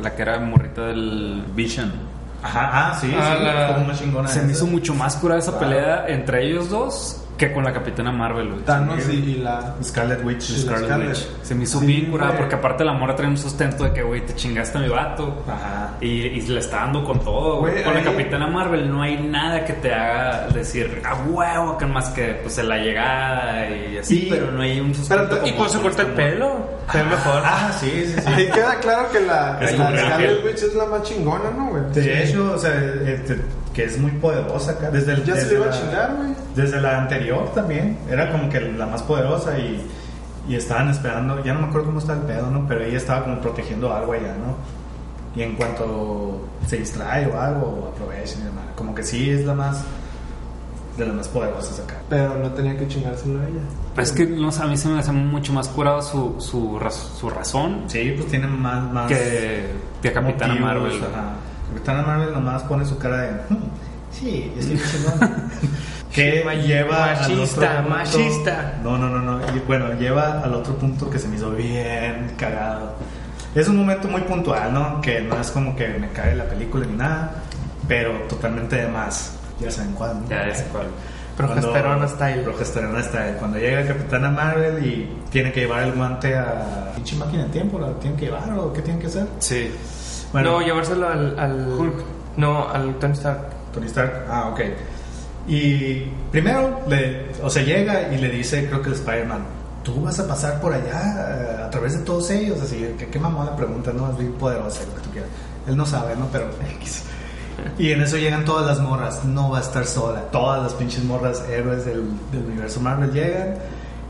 la 0.00 0.14
que 0.14 0.22
era 0.22 0.38
morrita 0.38 0.82
del 0.88 1.42
Vision. 1.54 1.92
Ajá, 2.42 2.70
ah, 2.90 2.94
sí, 3.00 3.12
Ah, 3.18 3.36
sí, 3.38 3.44
la- 3.44 3.66
como 3.74 3.84
una 3.86 3.94
chingona. 3.94 4.28
Se 4.28 4.42
me 4.42 4.52
hizo 4.52 4.66
mucho 4.66 4.94
más 4.94 5.16
cura 5.16 5.38
esa 5.38 5.52
Claro. 5.58 5.66
pelea 5.68 6.04
entre 6.08 6.46
ellos 6.46 6.68
dos 6.68 7.22
que 7.36 7.52
con 7.52 7.64
la 7.64 7.72
Capitana 7.72 8.10
Marvel, 8.12 8.48
güey. 8.50 8.62
Thanos 8.64 9.08
y, 9.10 9.16
y 9.16 9.34
la. 9.36 9.74
Scarlet 9.82 10.24
Witch. 10.24 10.42
Scarlet 10.42 10.84
Scarlet. 10.86 11.08
Witch. 11.08 11.28
Se 11.42 11.54
me 11.54 11.64
hizo 11.64 11.80
Sí, 11.80 11.86
bien 11.86 12.10
curada 12.10 12.30
güey. 12.30 12.40
porque 12.40 12.54
aparte 12.56 12.84
la 12.84 12.92
morra 12.94 13.14
trae 13.14 13.28
un 13.28 13.36
sustento 13.36 13.84
de 13.84 13.92
que, 13.92 14.02
güey, 14.02 14.24
te 14.24 14.34
chingaste 14.34 14.78
a 14.78 14.80
mi 14.80 14.88
vato. 14.88 15.44
Ajá. 15.46 15.90
Y, 16.00 16.06
y 16.06 16.40
le 16.42 16.60
está 16.60 16.76
dando 16.78 17.04
con 17.04 17.20
todo, 17.20 17.58
güey. 17.60 17.72
Güey, 17.72 17.84
Con 17.84 17.94
la 17.94 18.02
Capitana 18.02 18.46
Marvel 18.46 18.90
no 18.90 19.02
hay 19.02 19.16
nada 19.22 19.64
que 19.64 19.74
te 19.74 19.92
haga 19.92 20.48
decir, 20.48 21.02
a 21.04 21.14
huevo, 21.28 21.76
que 21.76 21.86
más 21.86 22.08
que 22.10 22.38
pues 22.42 22.56
en 22.58 22.68
la 22.68 22.78
llegada 22.78 23.68
y 23.70 23.98
así, 23.98 24.26
Y- 24.26 24.30
pero 24.30 24.50
no 24.50 24.62
hay 24.62 24.80
un 24.80 24.94
sustento. 24.94 25.28
Pero- 25.36 25.46
Y 25.46 25.52
pues 25.52 25.72
se 25.72 25.78
con 25.78 25.86
corta 25.88 26.02
el 26.02 26.08
morra. 26.08 26.16
pelo. 26.24 26.76
Se 26.92 26.98
ve 26.98 27.04
mejor. 27.04 27.42
Ah, 27.44 27.70
sí, 27.78 27.90
sí, 28.06 28.14
sí. 28.20 28.32
Ahí 28.32 28.46
queda 28.50 28.78
claro 28.80 29.10
que 29.10 29.20
la, 29.20 29.58
la 29.60 29.68
Scarlet 29.68 30.44
Witch 30.44 30.62
es 30.62 30.74
la 30.74 30.86
más 30.86 31.02
chingona, 31.02 31.50
¿no, 31.50 31.66
güey? 31.70 31.82
De 31.92 32.22
hecho, 32.24 32.52
o 32.54 32.58
sea, 32.58 32.72
este, 33.06 33.38
que 33.76 33.84
es 33.84 33.98
muy 33.98 34.10
poderosa 34.12 34.72
acá. 34.72 34.90
Desde 34.90 35.12
el, 35.12 35.24
Ya 35.24 35.34
se 35.34 35.40
desde 35.42 35.50
le 35.50 35.56
iba 35.56 35.66
a 35.66 35.68
la- 35.68 35.80
chingar, 35.80 36.14
güey. 36.16 36.28
Desde 36.56 36.80
la 36.80 36.98
anterior 37.02 37.52
también. 37.54 37.98
Era 38.10 38.32
como 38.32 38.48
que 38.48 38.58
la 38.58 38.86
más 38.86 39.02
poderosa 39.02 39.58
y, 39.58 39.86
y 40.48 40.54
estaban 40.56 40.88
esperando. 40.88 41.44
Ya 41.44 41.52
no 41.52 41.60
me 41.60 41.66
acuerdo 41.66 41.88
cómo 41.88 41.98
está 41.98 42.14
el 42.14 42.20
pedo, 42.20 42.50
¿no? 42.50 42.66
Pero 42.66 42.82
ella 42.84 42.96
estaba 42.96 43.22
como 43.24 43.38
protegiendo 43.40 43.92
algo 43.94 44.14
allá, 44.14 44.34
¿no? 44.34 44.56
Y 45.38 45.42
en 45.42 45.54
cuanto 45.56 46.40
se 46.66 46.78
distrae 46.78 47.26
o 47.26 47.38
algo, 47.38 47.92
aprovechen 47.94 48.40
y 48.40 48.44
demás. 48.44 48.64
Como 48.74 48.94
que 48.94 49.02
sí 49.02 49.28
es 49.30 49.44
la 49.44 49.52
más. 49.54 49.84
de 50.96 51.04
las 51.04 51.14
más 51.14 51.28
poderosas 51.28 51.78
acá. 51.80 51.96
Pero 52.08 52.34
no 52.36 52.50
tenía 52.52 52.74
que 52.78 52.88
chingárselo 52.88 53.40
a 53.40 53.44
ella. 53.44 53.60
Es 53.98 54.12
que 54.12 54.24
no 54.24 54.48
a 54.48 54.66
mí 54.66 54.76
se 54.78 54.88
me 54.88 54.98
hace 54.98 55.12
mucho 55.12 55.52
más 55.52 55.68
curado 55.68 56.00
su, 56.00 56.36
su, 56.40 56.80
su 57.20 57.28
razón 57.28 57.84
Sí, 57.88 58.14
pues 58.16 58.28
tienen 58.30 58.58
más. 58.58 58.90
más 58.90 59.08
que, 59.08 59.66
que 60.00 60.10
Capitana 60.12 60.54
motivos, 60.54 60.72
Marvel. 60.74 61.02
ajá. 61.12 61.32
Capitana 61.76 62.02
Marvel 62.02 62.32
nomás 62.32 62.62
pone 62.64 62.84
su 62.84 62.96
cara 62.98 63.18
de. 63.18 63.30
"Hmm, 63.48 63.64
sí, 64.10 64.52
estoy 64.58 64.80
chingona. 64.80 65.50
que 66.12 66.42
lleva. 66.66 67.04
al 67.12 67.16
Machista, 67.36 67.76
punto- 67.82 67.90
machista. 67.90 68.74
No, 68.82 68.96
no, 68.98 69.08
no, 69.10 69.20
no. 69.20 69.40
Y 69.54 69.60
bueno, 69.66 69.92
lleva 69.94 70.40
al 70.42 70.54
otro 70.54 70.74
punto 70.76 71.10
que 71.10 71.18
se 71.18 71.28
me 71.28 71.36
hizo 71.36 71.50
bien 71.50 72.32
cagado. 72.38 72.94
Es 73.54 73.68
un 73.68 73.76
momento 73.76 74.08
muy 74.08 74.22
puntual, 74.22 74.72
¿no? 74.72 75.00
Que 75.00 75.20
no 75.20 75.38
es 75.40 75.50
como 75.50 75.74
que 75.76 75.88
me 75.88 76.08
cae 76.10 76.34
la 76.34 76.44
película 76.44 76.86
ni 76.86 76.96
nada, 76.96 77.42
pero 77.88 78.12
totalmente 78.28 78.76
de 78.76 78.88
más. 78.88 79.32
Ya 79.60 79.70
saben 79.70 79.92
cuál, 79.92 80.20
¿no? 80.22 80.28
Ya 80.28 80.54
sé 80.54 80.64
cuál. 80.72 80.86
Progesterona 81.36 82.08
style. 82.08 82.42
Progesterona 82.42 83.02
style. 83.02 83.36
Cuando 83.38 83.58
llega 83.58 83.86
Capitana 83.86 84.30
Marvel 84.30 84.84
y 84.86 85.10
tiene 85.30 85.52
que 85.52 85.60
llevar 85.60 85.82
el 85.84 85.92
guante 85.92 86.34
a. 86.36 86.92
¿Pinche 86.94 87.16
máquina 87.16 87.44
de 87.44 87.50
tiempo? 87.50 87.78
¿La 87.78 87.92
tienen 87.98 88.18
que 88.18 88.26
llevar 88.26 88.50
o 88.58 88.72
qué 88.72 88.80
tienen 88.82 89.00
que 89.00 89.06
hacer? 89.08 89.26
Sí. 89.38 89.70
No, 90.42 90.60
llevárselo 90.60 91.08
al, 91.08 91.38
al. 91.38 91.92
No, 92.36 92.68
al 92.68 92.94
Tony 92.98 93.12
Stark. 93.12 93.40
Tony 93.72 93.86
Stark. 93.86 94.26
Ah, 94.28 94.50
ok. 94.52 94.60
Y 95.48 96.00
primero, 96.30 96.80
le, 96.88 97.26
o 97.42 97.48
sea, 97.48 97.62
llega 97.62 98.12
y 98.12 98.18
le 98.18 98.28
dice, 98.28 98.66
creo 98.68 98.82
que 98.82 98.90
Spider-Man, 98.90 99.44
tú 99.84 100.02
vas 100.02 100.18
a 100.18 100.26
pasar 100.26 100.60
por 100.60 100.72
allá 100.72 101.60
eh, 101.60 101.62
a 101.64 101.70
través 101.70 101.96
de 101.96 102.04
todos 102.04 102.28
ellos. 102.30 102.60
Así, 102.60 102.94
que 102.98 103.06
qué 103.06 103.18
mamón 103.18 103.46
la 103.46 103.56
pregunta, 103.56 103.92
¿no? 103.92 104.10
Es 104.10 104.18
bien 104.18 104.32
poderosa, 104.32 104.84
lo 104.86 104.94
que 104.96 105.00
tú 105.02 105.10
quieras. 105.10 105.30
Él 105.66 105.76
no 105.76 105.86
sabe, 105.86 106.16
¿no? 106.16 106.26
Pero 106.32 106.46
X. 106.76 107.04
Y 107.78 107.90
en 107.90 108.02
eso 108.02 108.16
llegan 108.16 108.44
todas 108.44 108.66
las 108.66 108.80
morras. 108.80 109.24
No 109.24 109.50
va 109.50 109.58
a 109.58 109.62
estar 109.62 109.86
sola. 109.86 110.22
Todas 110.32 110.62
las 110.62 110.74
pinches 110.74 111.04
morras 111.04 111.42
héroes 111.48 111.86
del, 111.86 112.04
del 112.32 112.44
universo 112.44 112.80
Marvel 112.80 113.12
llegan. 113.12 113.54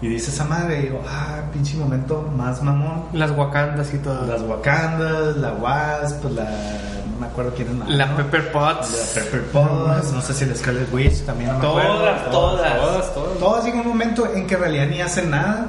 Y 0.03 0.09
dice 0.09 0.31
esa 0.31 0.45
madre, 0.45 0.79
y 0.79 0.83
digo, 0.85 1.03
ah, 1.09 1.41
pinche 1.53 1.77
momento 1.77 2.31
más 2.37 2.63
mamón. 2.63 3.05
Las 3.13 3.31
Wakandas 3.31 3.95
y 3.95 3.99
todo. 3.99 4.27
Las 4.27 4.43
Wakandas, 4.43 5.37
la 5.37 5.53
Wasp, 5.53 6.25
la. 6.35 6.45
No 7.15 7.21
me 7.21 7.27
acuerdo 7.29 7.53
quién 7.57 7.69
es 7.69 7.75
más. 7.75 7.89
La 7.89 8.07
¿no? 8.07 8.17
Pepper 8.19 8.53
Potts. 8.53 9.15
La 9.17 9.23
Pepper 9.23 9.43
Potts, 9.47 10.13
no 10.13 10.21
sé 10.21 10.35
si 10.35 10.45
la 10.45 10.55
Scarlet 10.55 10.93
Witch 10.93 11.23
también, 11.25 11.49
no 11.51 11.55
me 11.57 11.61
Todas, 11.63 11.87
acuerdo. 11.87 12.31
todas. 12.31 12.77
Todas, 12.81 13.15
todas. 13.15 13.39
Todas 13.39 13.65
llega 13.65 13.81
un 13.81 13.89
momento 13.89 14.31
en 14.35 14.47
que 14.47 14.55
en 14.55 14.61
realidad 14.61 14.87
ni 14.89 15.01
hacen 15.01 15.31
nada. 15.31 15.67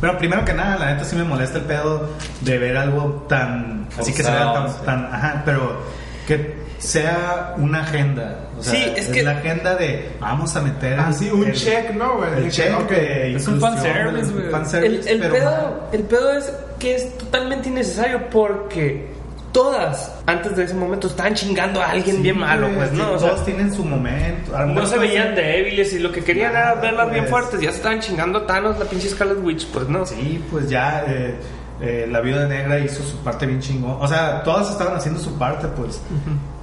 Pero 0.00 0.16
primero 0.18 0.44
que 0.44 0.52
nada, 0.54 0.76
la 0.76 0.86
neta 0.92 1.04
sí 1.04 1.16
me 1.16 1.24
molesta 1.24 1.58
el 1.58 1.64
pedo 1.64 2.08
de 2.42 2.58
ver 2.58 2.76
algo 2.78 3.24
tan. 3.28 3.88
Así 3.98 4.12
que 4.12 4.22
se 4.22 4.30
vea 4.30 4.52
tan, 4.52 4.62
Forzado, 4.68 4.78
sí. 4.78 4.84
tan. 4.86 5.04
Ajá, 5.14 5.42
pero 5.44 5.80
que 6.26 6.65
sea 6.78 7.54
una 7.58 7.82
agenda. 7.82 8.38
O 8.58 8.62
sea, 8.62 8.72
Sí, 8.72 8.92
es 8.96 9.08
que- 9.08 9.22
la 9.22 9.32
agenda 9.32 9.74
de 9.76 10.10
vamos 10.20 10.54
a 10.56 10.62
meter. 10.62 10.98
Ah, 10.98 11.12
sí, 11.12 11.30
un 11.30 11.44
el- 11.46 11.52
check, 11.54 11.90
¿no, 11.94 12.16
güey? 12.16 12.30
El 12.36 12.44
De 12.44 12.50
check, 12.50 12.66
que, 12.86 12.94
ok, 13.32 13.36
Es 13.36 13.48
un 13.48 13.60
fanservice, 13.60 14.32
güey. 14.32 14.84
El, 14.86 15.08
el 15.08 15.20
pedo, 15.30 15.88
el 15.92 16.02
pedo 16.04 16.32
es 16.32 16.52
que 16.78 16.94
es 16.96 17.16
totalmente 17.18 17.68
innecesario 17.68 18.28
porque 18.30 19.14
todas 19.52 20.12
antes 20.26 20.54
de 20.56 20.64
ese 20.64 20.74
momento 20.74 21.06
estaban 21.06 21.34
chingando 21.34 21.80
a 21.80 21.90
alguien 21.90 22.16
Sí, 22.16 22.22
bien 22.22 22.38
malo, 22.38 22.68
pues, 22.74 22.92
¿no? 22.92 23.12
O 23.12 23.18
sea, 23.18 23.30
todos 23.30 23.44
tienen 23.46 23.72
su 23.72 23.84
momento. 23.84 24.56
No 24.66 24.86
se 24.86 24.98
veían 24.98 25.34
débiles 25.34 25.92
y 25.94 25.98
lo 25.98 26.12
que 26.12 26.22
querían 26.22 26.50
era 26.52 26.74
verlas 26.74 27.10
bien 27.10 27.24
pues. 27.24 27.30
fuertes. 27.30 27.60
Ya 27.60 27.70
se 27.70 27.76
estaban 27.78 28.00
chingando 28.00 28.40
a 28.40 28.46
Thanos, 28.46 28.78
la 28.78 28.84
pinche 28.84 29.08
Scarlet 29.08 29.38
Witch, 29.42 29.66
pues, 29.68 29.88
¿no? 29.88 30.04
Sí, 30.04 30.44
pues 30.50 30.68
ya 30.68 31.04
eh, 31.08 31.34
eh, 31.80 32.06
la 32.10 32.20
viuda 32.20 32.46
negra 32.46 32.78
hizo 32.78 33.02
su 33.02 33.16
parte 33.18 33.46
bien 33.46 33.60
chingón. 33.60 33.96
O 34.00 34.06
sea, 34.08 34.42
todas 34.42 34.70
estaban 34.70 34.94
haciendo 34.96 35.20
su 35.20 35.38
parte, 35.38 35.66
pues. 35.68 36.00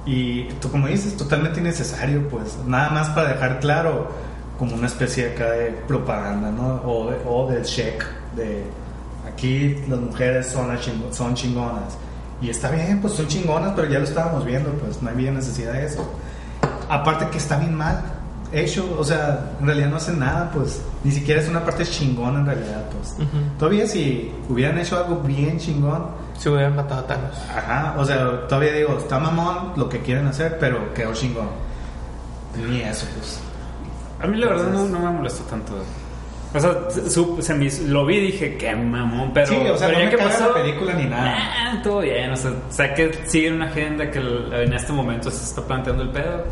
Y 0.06 0.44
tú, 0.60 0.70
como 0.70 0.86
dices, 0.88 1.16
totalmente 1.16 1.60
innecesario, 1.60 2.28
pues. 2.28 2.56
Nada 2.66 2.90
más 2.90 3.08
para 3.10 3.30
dejar 3.30 3.60
claro, 3.60 4.08
como 4.58 4.74
una 4.76 4.86
especie 4.86 5.30
acá 5.32 5.50
de 5.52 5.70
propaganda, 5.88 6.50
¿no? 6.50 6.82
O, 6.84 7.10
de- 7.10 7.18
o 7.26 7.48
del 7.50 7.62
check, 7.64 8.04
de 8.36 8.62
aquí 9.26 9.76
las 9.88 9.98
mujeres 9.98 10.46
son, 10.46 10.68
chingo- 10.78 11.12
son 11.12 11.34
chingonas. 11.34 11.96
Y 12.42 12.50
está 12.50 12.70
bien, 12.70 13.00
pues 13.00 13.14
son 13.14 13.26
chingonas, 13.26 13.72
pero 13.74 13.88
ya 13.88 13.98
lo 13.98 14.04
estábamos 14.04 14.44
viendo, 14.44 14.70
pues 14.72 15.00
no 15.02 15.08
había 15.08 15.30
necesidad 15.30 15.72
de 15.72 15.86
eso. 15.86 16.06
Aparte 16.88 17.28
que 17.30 17.38
está 17.38 17.56
bien 17.58 17.74
mal 17.74 18.02
hecho, 18.52 18.84
o 18.98 19.02
sea, 19.04 19.52
en 19.58 19.66
realidad 19.66 19.88
no 19.88 19.96
hacen 19.96 20.18
nada, 20.18 20.50
pues 20.52 20.80
ni 21.02 21.10
siquiera 21.10 21.40
es 21.40 21.48
una 21.48 21.64
parte 21.64 21.84
chingona 21.84 22.40
en 22.40 22.46
realidad, 22.46 22.84
pues. 22.92 23.16
Todavía 23.58 23.86
si 23.86 24.30
hubieran 24.48 24.78
hecho 24.78 24.96
algo 24.98 25.16
bien 25.20 25.58
chingón, 25.58 26.04
Se 26.38 26.50
hubieran 26.50 26.74
matado 26.76 27.00
a 27.00 27.06
Thanos. 27.06 27.36
ajá, 27.48 27.94
o 27.96 28.04
sea, 28.04 28.46
todavía 28.48 28.72
digo, 28.72 28.96
está 28.98 29.18
mamón 29.18 29.72
lo 29.76 29.88
que 29.88 30.00
quieren 30.00 30.26
hacer, 30.26 30.56
pero 30.58 30.92
quedó 30.92 31.12
chingón. 31.14 31.48
Ni 32.68 32.80
eso, 32.82 33.06
pues. 33.16 33.40
A 34.20 34.26
mí 34.26 34.36
la 34.38 34.48
verdad 34.48 34.68
no, 34.70 34.84
no 34.86 34.98
me 35.00 35.10
molestó 35.10 35.42
tanto. 35.44 35.74
O 36.54 36.60
sea, 36.60 36.72
su- 37.10 37.42
se 37.42 37.52
me 37.54 37.68
lo 37.88 38.06
vi 38.06 38.16
y 38.16 38.20
dije, 38.26 38.56
qué 38.56 38.74
mamón, 38.76 39.32
pero... 39.34 39.46
sí, 39.48 39.56
o 39.56 39.76
sea, 39.76 39.88
pero 39.88 39.98
no 39.98 40.04
ya 40.04 40.10
me 40.10 40.16
que 40.16 40.22
pasó, 40.22 40.48
la 40.48 40.54
película 40.54 40.94
ni 40.94 41.04
nada. 41.06 41.72
nah, 41.74 41.82
todo 41.82 42.00
bien, 42.00 42.30
o 42.30 42.36
sea, 42.36 42.52
sé 42.70 42.94
que 42.94 43.12
siguen 43.26 43.54
una 43.54 43.66
agenda 43.66 44.08
que 44.10 44.18
en 44.20 44.72
este 44.72 44.92
momento 44.92 45.30
se 45.32 45.42
está 45.44 45.62
planteando 45.62 46.02
el 46.04 46.10
pedo. 46.10 46.44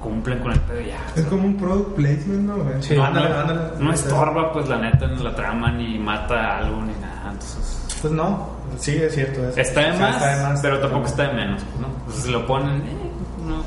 Cumplen 0.00 0.38
con 0.40 0.52
el 0.52 0.60
pedo 0.60 0.80
ya. 0.80 0.96
o 1.06 1.08
Es 1.08 1.20
sea, 1.22 1.28
como 1.30 1.44
un 1.44 1.56
product 1.56 1.96
placement, 1.96 2.40
¿no, 2.42 2.56
güey? 2.58 2.82
Sí. 2.82 2.94
no, 2.96 3.04
ándale, 3.04 3.28
no- 3.28 3.34
ándale. 3.40 3.60
no 3.78 3.92
estorba, 3.92 4.52
pues, 4.52 4.68
la 4.68 4.76
neta, 4.78 5.04
en 5.06 5.22
la 5.24 5.34
trama, 5.34 5.70
ni 5.72 5.98
mata 5.98 6.58
algo, 6.58 6.80
ni 6.82 6.92
nada, 6.94 7.30
entonces... 7.30 7.98
Pues 8.02 8.12
no, 8.12 8.53
sí, 8.78 8.96
es 8.96 9.14
cierto. 9.14 9.48
eso. 9.48 9.60
Está 9.60 9.80
de, 9.80 9.90
O 9.90 9.96
sea, 9.96 10.00
más, 10.00 10.14
está 10.16 10.36
de 10.36 10.42
más, 10.42 10.60
pero 10.60 10.80
tampoco 10.80 11.06
está 11.06 11.28
de 11.28 11.34
menos, 11.34 11.62
¿no? 11.80 11.86
Entonces, 11.86 12.24
si 12.24 12.30
lo 12.30 12.46
ponen, 12.46 12.76
eh, 12.76 13.10
no, 13.46 13.62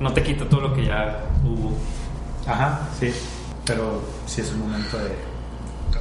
no 0.00 0.12
te 0.12 0.22
quita 0.22 0.44
todo 0.48 0.62
lo 0.62 0.74
que 0.74 0.86
ya 0.86 1.20
hubo. 1.44 1.72
Ajá, 2.46 2.80
sí, 2.98 3.12
pero 3.66 4.02
sí 4.26 4.40
es 4.40 4.52
un 4.52 4.60
momento 4.60 4.98
de... 4.98 5.30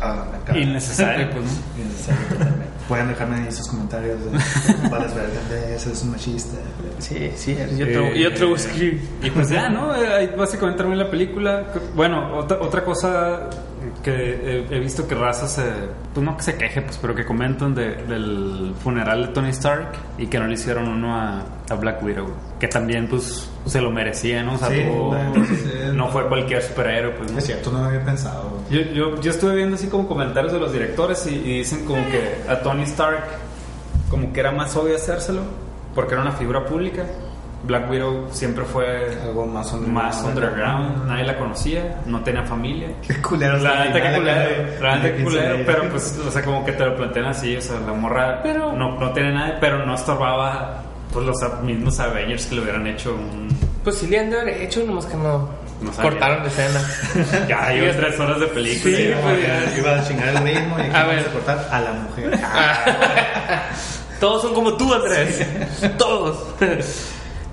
Ah. 0.01 0.25
Innecesario, 0.55 1.29
pues, 1.31 1.43
¿no? 1.43 1.83
Innecesario 1.83 2.27
totalmente. 2.29 2.79
Pueden 2.87 3.07
dejarme 3.09 3.35
ahí 3.35 3.51
sus 3.51 3.67
comentarios 3.67 4.17
de 4.23 4.31
de 5.55 5.75
ese 5.75 5.91
es 5.91 6.03
un 6.03 6.11
machista. 6.11 6.57
Sí, 6.99 7.31
sí, 7.35 7.55
yo 7.77 7.85
te, 7.85 8.07
Eh, 8.07 8.19
yo 8.21 8.33
te 8.33 8.53
escribir. 8.53 9.07
Y 9.21 9.29
pues 9.29 9.49
ya, 9.49 9.69
¿no? 9.69 9.95
Eh, 9.95 10.07
Ahí 10.07 10.33
básicamente 10.35 10.77
termina 10.77 11.03
la 11.03 11.11
película. 11.11 11.65
Bueno, 11.95 12.37
otra, 12.37 12.57
otra 12.61 12.83
cosa 12.83 13.49
que 14.03 14.11
he, 14.69 14.75
he 14.75 14.79
visto 14.79 15.07
que 15.07 15.15
Raza 15.15 15.47
se. 15.47 15.63
Pues 16.13 16.25
no 16.25 16.35
que 16.37 16.43
se 16.43 16.55
queje, 16.55 16.81
pues, 16.81 16.97
pero 17.01 17.13
que 17.15 17.25
comentan 17.25 17.73
de- 17.75 17.95
del 17.95 18.73
funeral 18.83 19.27
de 19.27 19.33
Tony 19.33 19.49
Stark 19.49 19.91
y 20.17 20.27
que 20.27 20.39
no 20.39 20.47
le 20.47 20.53
hicieron 20.53 20.87
uno 20.87 21.15
a, 21.15 21.43
a 21.69 21.75
Black 21.75 22.03
Widow. 22.03 22.27
Que 22.59 22.67
también, 22.67 23.07
pues, 23.07 23.49
se 23.65 23.79
lo 23.81 23.91
merecía, 23.91 24.43
¿no? 24.43 24.53
O 24.53 24.57
sea, 24.57 24.69
Sí, 24.69 24.81
tuvo- 24.87 25.07
bueno, 25.09 25.45
sí, 25.45 25.71
no 25.87 25.93
no. 25.93 26.07
fue 26.09 26.27
cualquier 26.27 26.61
superhéroe, 26.61 27.11
pues, 27.13 27.31
¿no? 27.31 27.37
Es 27.39 27.45
cierto, 27.45 27.71
no 27.71 27.79
lo 27.79 27.85
había 27.85 28.03
pensado. 28.03 28.59
Yo, 28.69 28.81
yo, 28.81 29.19
yo 29.21 29.31
estuve 29.31 29.55
viendo 29.55 29.75
así 29.75 29.87
como 29.87 30.07
comentarios 30.07 30.51
de 30.53 30.59
los 30.59 30.71
directores 30.73 31.25
y, 31.27 31.35
y 31.35 31.57
dicen 31.59 31.85
como 31.85 32.01
que 32.09 32.49
a 32.51 32.59
Tony 32.61 32.83
Stark 32.83 33.23
como 34.09 34.33
que 34.33 34.39
era 34.39 34.51
más 34.51 34.75
obvio 34.75 34.95
hacérselo 34.95 35.41
porque 35.93 36.13
era 36.13 36.21
una 36.23 36.31
figura 36.33 36.65
pública. 36.65 37.03
Black 37.63 37.89
Widow 37.89 38.27
siempre 38.31 38.63
fue 38.63 39.17
Algo 39.23 39.45
más 39.45 39.73
más 39.73 40.23
underground, 40.23 41.05
nadie 41.07 41.25
la 41.25 41.37
conocía, 41.37 41.99
no 42.05 42.21
tenía 42.21 42.43
familia. 42.43 42.89
Qué 43.07 43.21
culero. 43.21 43.57
La 43.57 43.85
neta 43.85 44.01
que 44.01 44.15
culero, 44.17 45.01
de 45.01 45.23
culero, 45.23 45.57
pero 45.65 45.89
pues, 45.89 46.17
o 46.27 46.31
sea, 46.31 46.41
como 46.43 46.63
que 46.65 46.71
te 46.71 46.85
lo 46.85 46.95
plantean 46.95 47.25
así, 47.25 47.55
o 47.57 47.61
sea, 47.61 47.79
la 47.79 47.93
morra 47.93 48.39
Pero- 48.43 48.71
no, 48.73 48.97
no 48.99 49.11
tiene 49.11 49.33
nada, 49.33 49.57
pero 49.59 49.85
no 49.85 49.93
estorbaba 49.95 50.83
pues 51.11 51.25
los 51.25 51.37
mismos 51.63 51.99
Avengers 51.99 52.45
que 52.45 52.55
le 52.55 52.61
hubieran 52.61 52.85
hecho 52.87 53.13
un... 53.15 53.49
Pues 53.83 53.97
sí 53.97 54.07
le 54.07 54.19
han 54.19 54.29
de 54.29 54.39
haber 54.39 54.61
hecho, 54.61 54.83
nomás 54.85 55.05
que 55.07 55.15
no, 55.17 55.49
No 55.81 55.91
cortaron 56.01 56.43
de 56.43 56.49
escena. 56.49 56.81
Ya, 57.47 57.73
iba 57.73 57.91
tres 57.93 58.19
horas 58.19 58.39
de 58.39 58.45
película. 58.47 58.95
Sí, 58.95 59.03
y- 59.03 59.15
pues, 59.21 59.41
Ya, 59.41 59.77
Iba 59.79 59.95
a 59.99 60.07
chingar 60.07 60.27
el 60.29 60.37
ritmo 60.43 60.75
y 60.79 60.95
A 60.95 61.03
ver. 61.05 61.19
a 61.19 61.23
cortar 61.31 61.67
a 61.71 61.79
la 61.81 61.91
mujer. 61.93 62.39
Todos 64.19 64.41
son 64.43 64.53
como 64.53 64.73
tú, 64.77 64.93
Andrés. 64.93 65.45
Todos. 65.97 66.37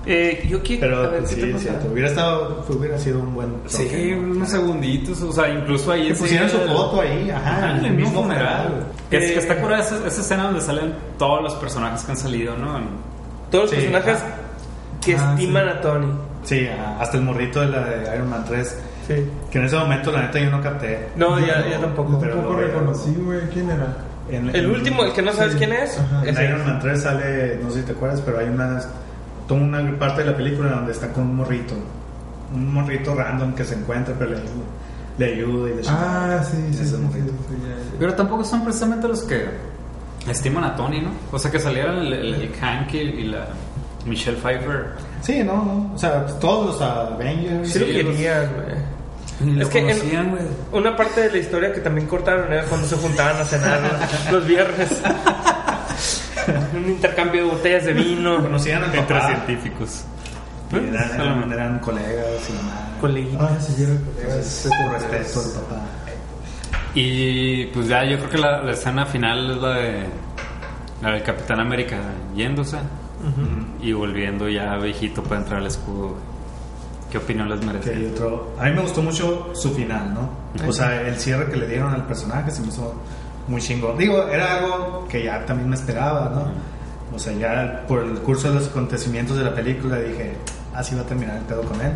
Eh, 0.07 0.47
yo 0.49 0.63
quiero. 0.63 0.81
Pero 0.83 0.97
a 0.99 1.09
ver, 1.09 1.21
pues, 1.21 1.35
¿qué 1.35 1.41
sí, 1.47 1.53
te 1.53 1.59
cierto. 1.59 1.89
Hubiera, 1.93 2.09
estado, 2.09 2.65
hubiera 2.69 2.97
sido 2.99 3.19
un 3.21 3.35
buen. 3.35 3.55
Sí, 3.67 3.85
toque, 3.85 4.17
¿no? 4.17 4.31
unos 4.37 4.49
segunditos, 4.49 5.21
o 5.23 5.33
sea, 5.33 5.49
incluso 5.49 5.91
ahí 5.93 6.09
Que 6.09 6.15
pusieran 6.15 6.49
su 6.49 6.59
foto 6.59 7.01
ahí, 7.01 7.29
ajá, 7.31 7.57
Ajá, 7.57 7.79
en 7.79 7.85
el 7.87 7.93
mismo 7.95 8.23
funeral. 8.23 8.87
Que, 9.11 9.17
es- 9.19 9.31
Eh, 9.31 9.33
que 9.35 9.39
está 9.41 9.61
curada 9.61 9.83
esa, 9.83 9.97
esa 10.07 10.21
escena 10.21 10.45
donde 10.45 10.61
salen 10.61 10.95
todos 11.19 11.43
los 11.43 11.55
personajes 11.57 12.05
que 12.05 12.13
han 12.13 12.19
salido, 12.19 12.57
¿no? 12.57 12.79
En- 12.79 12.85
Todos 13.51 13.65
los 13.65 13.71
Sí, 13.71 13.77
personajes 13.89 14.19
ah. 14.25 14.35
que 15.05 15.17
Ah, 15.17 15.31
estiman 15.35 15.65
sí. 15.65 15.71
a 15.71 15.81
Tony. 15.81 16.07
Sí, 16.45 16.67
ajá, 16.69 16.97
hasta 17.01 17.17
el 17.17 17.23
morrito 17.25 17.61
de 17.61 17.67
la 17.69 17.81
de 17.85 18.15
Iron 18.17 18.31
Man 18.31 18.45
3. 18.49 18.79
Sí. 19.09 19.15
Que 19.51 19.59
en 19.59 19.65
ese 19.65 19.77
momento, 19.77 20.11
la 20.13 20.23
neta, 20.23 20.39
yo 20.41 20.51
no 20.51 20.61
capté. 20.61 21.09
No, 21.17 21.39
ya, 21.41 21.65
ya 21.69 21.79
tampoco. 21.81 22.19
Pero 22.21 22.35
tampoco 22.35 22.57
reconocí, 22.57 23.15
güey. 23.15 23.41
¿Quién 23.53 23.71
era? 23.71 23.97
En- 24.31 24.49
El 24.51 24.65
en- 24.67 24.71
último, 24.71 25.05
el 25.05 25.13
que 25.13 25.23
no 25.23 25.33
sabes 25.33 25.53
Sí. 25.53 25.59
quién 25.59 25.73
es. 25.73 25.99
Ajá. 25.99 26.23
En. 26.27 26.35
Iron 26.45 26.65
Man 26.65 26.81
3 26.81 27.03
sale, 27.03 27.59
no 27.63 27.71
sé 27.71 27.81
si 27.81 27.87
te 27.87 27.93
acuerdas, 27.93 28.21
pero 28.25 28.39
hay 28.39 28.47
unas. 28.49 28.89
Toda 29.49 29.61
una 29.61 29.99
parte 29.99 30.23
de 30.25 30.31
la 30.31 30.37
película 30.37 30.71
donde 30.71 30.93
está 30.93 31.13
con 31.13 31.25
un 31.25 31.37
morrito. 31.37 31.75
Un 32.55 32.73
morrito 32.75 33.15
random 33.15 33.55
que 33.55 33.65
se 33.65 33.75
encuentra, 33.75 34.15
pero 34.19 34.33
le, 34.33 34.39
le 35.19 35.35
ayuda 35.35 35.71
y 35.71 35.75
le 35.77 35.83
Ah, 35.89 36.43
sí, 36.49 36.57
sí, 36.73 36.83
Ese 36.83 36.85
sí. 36.85 36.91
sí, 36.97 37.03
morrito. 37.03 37.33
sí. 37.49 37.57
Pero 37.99 38.15
tampoco 38.15 38.45
son 38.45 38.63
precisamente 38.65 39.09
los 39.09 39.23
que 39.25 39.47
estiman 40.29 40.65
a 40.65 40.75
Tony, 40.77 41.01
¿no? 41.01 41.11
O 41.33 41.39
sea, 41.39 41.51
que 41.51 41.59
salieran 41.61 41.99
el, 41.99 42.13
el, 42.13 42.35
el 42.35 42.53
Hank 42.55 42.93
y, 42.95 42.99
y 42.99 43.25
la 43.25 43.47
Michelle 44.05 44.37
Pfeiffer. 44.39 44.87
Sí, 45.23 45.43
no, 45.45 45.65
no. 45.65 45.93
O 45.95 45.99
sea, 45.99 46.27
todos 46.39 46.67
los 46.67 46.83
Avengers. 46.83 47.73
Sí 47.73 47.79
lo 47.81 47.87
querían, 47.87 48.51
güey. 48.55 48.77
Ni 49.55 49.61
Es 49.61 49.69
que 49.69 49.79
en- 49.81 49.87
conocían, 49.89 50.31
güey. 50.31 50.43
Una 50.73 50.97
parte 50.97 51.21
de 51.23 51.31
la 51.31 51.39
historia 51.39 51.73
que 51.73 51.81
también 51.81 52.07
cortaron 52.07 52.53
era 52.53 52.65
cuando 52.65 52.87
se 52.87 52.97
juntaban 52.97 53.37
a 53.41 53.45
cenar 53.45 53.81
los, 53.83 54.33
los 54.33 54.47
viernes. 54.47 54.89
Un 56.77 56.91
intercambio 56.91 57.45
de 57.45 57.51
botellas 57.51 57.85
de 57.85 57.93
vino. 57.93 58.43
Conocían 58.43 58.85
Entre 58.85 59.01
papá. 59.03 59.27
científicos. 59.29 60.05
Y 60.73 60.77
eran, 60.77 61.15
eran, 61.15 61.53
eran 61.53 61.79
colegas 61.79 62.49
y 62.49 62.53
demás. 62.57 62.75
Coleguitas. 63.01 63.51
Ah, 63.51 63.61
sí, 63.61 63.83
era 63.83 63.93
Entonces, 63.93 64.73
con 64.77 64.93
respeto 64.93 65.41
al 65.41 65.63
papá. 65.63 65.83
Y 66.95 67.67
pues 67.67 67.89
ya 67.89 68.05
yo 68.05 68.17
creo 68.19 68.31
que 68.31 68.39
la, 68.39 68.63
la 68.63 68.73
escena 68.73 69.05
final 69.07 69.51
es 69.51 69.57
la 69.59 69.69
de 69.75 70.07
la 71.03 71.11
del 71.13 71.23
Capitán 71.23 71.61
América 71.61 71.99
yéndose 72.35 72.79
y 73.83 73.93
volviendo 73.93 74.49
ya 74.49 74.77
viejito 74.77 75.23
para 75.23 75.41
entrar 75.41 75.61
al 75.61 75.67
escudo. 75.67 76.15
¿Qué 77.11 77.19
opinión 77.19 77.49
les 77.49 77.65
merece? 77.65 78.11
otro. 78.13 78.55
A 78.59 78.65
mí 78.65 78.73
me 78.73 78.81
gustó 78.81 79.03
mucho 79.03 79.51
su 79.55 79.73
final, 79.75 80.13
¿no? 80.15 80.31
O 80.67 80.73
sea, 80.73 81.03
el 81.03 81.17
cierre 81.19 81.51
que 81.51 81.57
le 81.57 81.67
dieron 81.67 81.93
al 81.93 82.05
personaje 82.07 82.51
se 82.51 82.63
me 82.63 82.69
hizo 82.69 82.95
muy 83.49 83.61
chingón. 83.61 83.97
Digo, 83.99 84.29
era 84.29 84.59
algo 84.59 85.07
que 85.09 85.25
ya 85.25 85.45
también 85.47 85.69
me 85.69 85.77
esperaba, 85.77 86.31
¿no? 86.35 87.17
O 87.17 87.19
sea, 87.19 87.33
ya 87.33 87.85
por 87.87 88.03
el 88.03 88.19
curso 88.19 88.49
de 88.49 88.55
los 88.55 88.69
acontecimientos 88.69 89.37
de 89.37 89.45
la 89.45 89.55
película 89.55 89.99
dije, 89.99 90.37
así 90.75 90.95
va 90.95 91.03
a 91.03 91.07
terminar 91.07 91.37
el 91.37 91.45
pedo 91.45 91.63
con 91.63 91.81
él. 91.81 91.93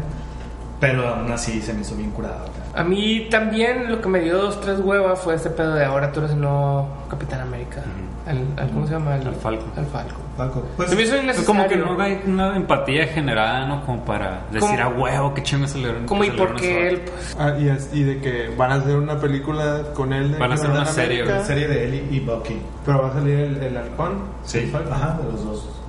Pero 0.78 1.08
aún 1.08 1.30
así 1.30 1.60
se 1.60 1.74
me 1.74 1.82
hizo 1.82 1.94
bien 1.96 2.10
curado. 2.10 2.46
A 2.74 2.84
mí 2.84 3.26
también 3.30 3.90
lo 3.90 4.00
que 4.00 4.08
me 4.08 4.20
dio 4.20 4.38
dos, 4.38 4.60
tres 4.60 4.78
huevas 4.80 5.18
fue 5.20 5.34
este 5.34 5.50
pedo 5.50 5.74
de 5.74 5.84
ahora 5.84 6.12
tú 6.12 6.20
eres 6.20 6.32
el 6.32 6.40
nuevo 6.40 6.88
Capitán 7.08 7.40
América. 7.40 7.82
Al, 8.26 8.38
al- 8.56 8.70
¿Cómo 8.70 8.86
se 8.86 8.92
llama? 8.92 9.14
Al 9.14 9.34
Falcon. 9.34 9.70
Al 9.76 9.86
Falcon. 9.86 10.20
Falco. 10.36 10.62
Pues, 10.76 10.88
Se 10.90 10.94
me 10.96 11.02
hizo 11.02 11.12
Pues 11.12 11.22
innecesario. 11.24 11.46
como 11.46 11.68
que 11.68 11.76
no 11.76 12.00
hay 12.00 12.20
una 12.26 12.54
empatía 12.56 13.06
generada, 13.08 13.66
¿no? 13.66 13.84
Como 13.84 14.04
para 14.04 14.42
decir 14.52 14.60
Como- 14.78 14.82
a 14.82 14.88
huevo, 14.88 15.34
qué 15.34 15.42
chingo 15.42 15.66
se 15.66 15.78
le 15.78 16.04
¿Cómo 16.06 16.22
y 16.22 16.30
por 16.30 16.54
qué 16.54 16.86
eso". 16.88 16.96
él? 16.96 17.00
Pues, 17.10 17.36
Ah, 17.40 17.54
y, 17.58 17.68
es- 17.68 17.90
y 17.92 18.04
de 18.04 18.20
que 18.20 18.54
van 18.56 18.70
a 18.70 18.74
hacer 18.76 18.96
una 18.96 19.18
película 19.18 19.82
con 19.94 20.12
él. 20.12 20.32
de 20.32 20.38
Van 20.38 20.52
a 20.52 20.54
hacer 20.54 20.70
una 20.70 20.84
serie, 20.86 21.24
la 21.24 21.42
serie 21.44 21.66
de 21.66 21.84
Ellie 21.88 22.06
y 22.10 22.20
Bucky. 22.20 22.60
Pero 22.86 23.02
va 23.02 23.08
a 23.08 23.12
salir 23.14 23.38
el, 23.40 23.62
el 23.62 23.76
halcón. 23.76 24.18
Sí, 24.44 24.70
ajá, 24.90 25.18
de 25.20 25.32
los 25.32 25.44
dos. 25.44 25.79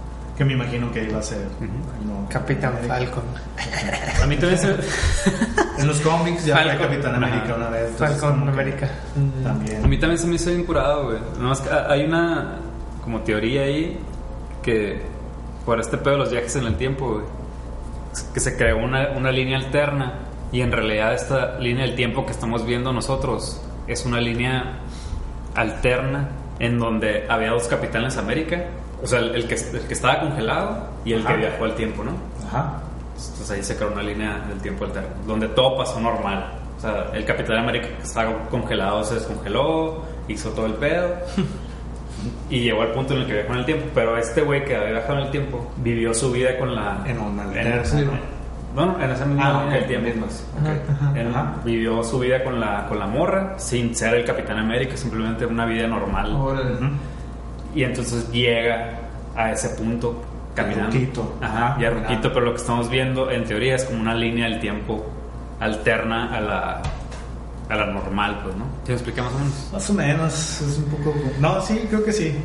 Que 0.42 0.46
me 0.46 0.54
imagino 0.54 0.92
que 0.92 1.04
iba 1.04 1.20
a 1.20 1.22
ser. 1.22 1.38
el 1.62 2.08
nuevo 2.08 2.28
Capitán 2.28 2.74
América. 2.76 2.96
Falcon. 2.96 3.24
A 4.24 4.26
mí 4.26 4.38
también 4.38 4.58
se... 4.58 4.76
En 5.78 5.88
los 5.88 6.02
cómics 6.02 6.46
ya 6.46 6.56
fue 6.56 6.66
Falcon. 6.66 6.88
Capitán 6.88 7.14
América 7.14 7.44
Ajá. 7.44 7.56
una 7.58 7.70
vez. 7.70 7.92
Falcon 7.96 8.44
que 8.46 8.50
América. 8.50 8.90
También. 9.44 9.86
A 9.86 9.88
mí 9.88 10.00
también 10.00 10.18
se 10.18 10.26
me 10.26 10.34
hizo 10.38 10.50
bien 10.50 10.66
curado, 10.66 11.04
güey. 11.10 11.20
Nomás 11.38 11.62
que 11.62 11.70
hay 11.70 12.06
una 12.06 12.56
como 13.04 13.22
teoría 13.22 13.62
ahí 13.62 14.00
que 14.64 15.04
por 15.64 15.80
este 15.80 15.98
pedo 16.00 16.14
de 16.14 16.18
los 16.18 16.32
viajes 16.32 16.56
en 16.56 16.66
el 16.66 16.76
tiempo, 16.76 17.08
güey, 17.08 17.26
que 18.34 18.40
se 18.40 18.58
creó 18.58 18.80
una, 18.80 19.12
una 19.12 19.32
línea 19.32 19.60
alterna 19.60 20.22
y 20.52 20.62
en 20.62 20.72
realidad 20.72 21.14
esta 21.14 21.60
línea 21.60 21.86
del 21.86 21.96
tiempo 21.96 22.26
que 22.26 22.32
estamos 22.32 22.66
viendo 22.66 22.92
nosotros 22.92 23.62
es 23.86 24.08
una 24.08 24.20
línea 24.20 24.80
alterna 25.54 26.30
en 26.58 26.80
donde 26.80 27.28
había 27.30 27.52
dos 27.52 27.68
capitanes 27.68 28.18
América, 28.18 28.66
o 29.04 29.08
sea, 29.08 29.20
el, 29.20 29.36
el 29.36 29.48
que, 29.48 29.56
el 29.56 29.82
que 29.88 29.94
estaba 29.94 30.20
congelado 30.20 30.88
y 31.06 31.14
el 31.14 31.22
Ajá. 31.22 31.30
que 31.34 31.40
viajó 31.40 31.66
al 31.66 31.76
tiempo, 31.76 32.04
¿no? 32.04 32.12
Ajá. 32.48 32.80
Entonces 33.16 33.52
ahí 33.52 33.64
se 33.64 33.76
creó 33.76 33.92
una 33.92 34.04
línea 34.04 34.40
del 34.50 34.60
tiempo 34.60 34.86
alterno, 34.86 35.10
donde 35.28 35.48
todo 35.50 35.78
pasó 35.78 36.00
normal. 36.00 36.54
O 36.78 36.82
sea, 36.82 37.08
el 37.14 37.24
Capitán 37.26 37.58
América 37.58 37.88
que 37.96 38.02
estaba 38.04 38.34
congelado 38.50 39.04
se 39.04 39.16
descongeló, 39.16 40.02
hizo 40.28 40.50
todo 40.50 40.66
el 40.66 40.74
pedo 40.74 41.06
y 42.50 42.60
llegó 42.62 42.82
al 42.82 42.92
punto 42.92 43.14
en 43.14 43.22
el 43.22 43.28
que 43.28 43.34
viajó 43.34 43.54
en 43.54 43.60
el 43.60 43.66
tiempo. 43.66 43.86
Pero 43.94 44.18
este 44.18 44.42
güey 44.42 44.66
que 44.66 44.76
había 44.76 44.92
viajado 44.92 45.20
en 45.20 45.26
el 45.26 45.32
tiempo 45.32 45.72
vivió 45.78 46.14
su 46.14 46.32
vida 46.32 46.58
con 46.58 46.76
la. 46.76 47.04
En 47.06 47.20
una 47.20 47.44
en 47.44 47.48
alterna. 47.50 47.82
esa- 47.82 48.02
no, 48.76 48.86
no, 48.86 49.04
en 49.04 49.12
esa 49.12 49.26
misma 49.26 49.44
Ah, 49.50 49.64
línea 49.64 49.74
del 49.76 49.82
ok, 49.84 49.88
tiempo. 49.90 50.08
mismas. 50.08 50.46
Él 51.16 51.28
Ajá. 51.28 51.56
vivió 51.66 52.04
su 52.04 52.20
vida 52.20 52.42
con 52.44 52.60
la, 52.60 52.88
con 52.88 53.00
la 53.00 53.06
morra 53.06 53.56
sin 53.58 53.94
ser 53.96 54.14
el 54.16 54.26
Capitán 54.26 54.58
América, 54.60 54.96
simplemente 54.96 55.46
una 55.46 55.66
vida 55.66 55.88
normal. 55.88 56.34
Órale. 56.34 56.76
Y 57.74 57.84
entonces 57.84 58.30
llega 58.32 59.00
a 59.36 59.52
ese 59.52 59.70
punto 59.70 60.22
caminando. 60.56 60.92
ruquito. 60.96 61.38
Ajá, 61.42 61.78
ya 61.80 61.90
ruquito, 61.90 62.34
pero 62.34 62.46
lo 62.48 62.52
que 62.54 62.58
estamos 62.62 62.90
viendo 62.90 63.32
en 63.32 63.46
teoría 63.46 63.76
es 63.76 63.86
como 63.86 64.02
una 64.02 64.14
línea 64.14 64.46
del 64.50 64.60
tiempo 64.60 65.06
alterna 65.60 66.36
a 66.36 66.42
la, 66.42 66.82
a 67.70 67.76
la 67.76 67.86
normal, 67.86 68.40
pues, 68.44 68.56
¿no? 68.56 68.66
¿Te 68.84 68.92
lo 68.92 68.96
expliqué 68.98 69.22
más 69.22 69.34
o 69.34 69.38
menos? 69.40 69.70
Más 69.72 69.90
o 69.90 69.94
menos. 69.94 70.62
Es 70.62 70.78
un 70.80 70.86
poco. 70.86 71.14
No, 71.40 71.62
sí, 71.62 71.86
creo 71.90 72.04
que 72.04 72.12
sí. 72.12 72.36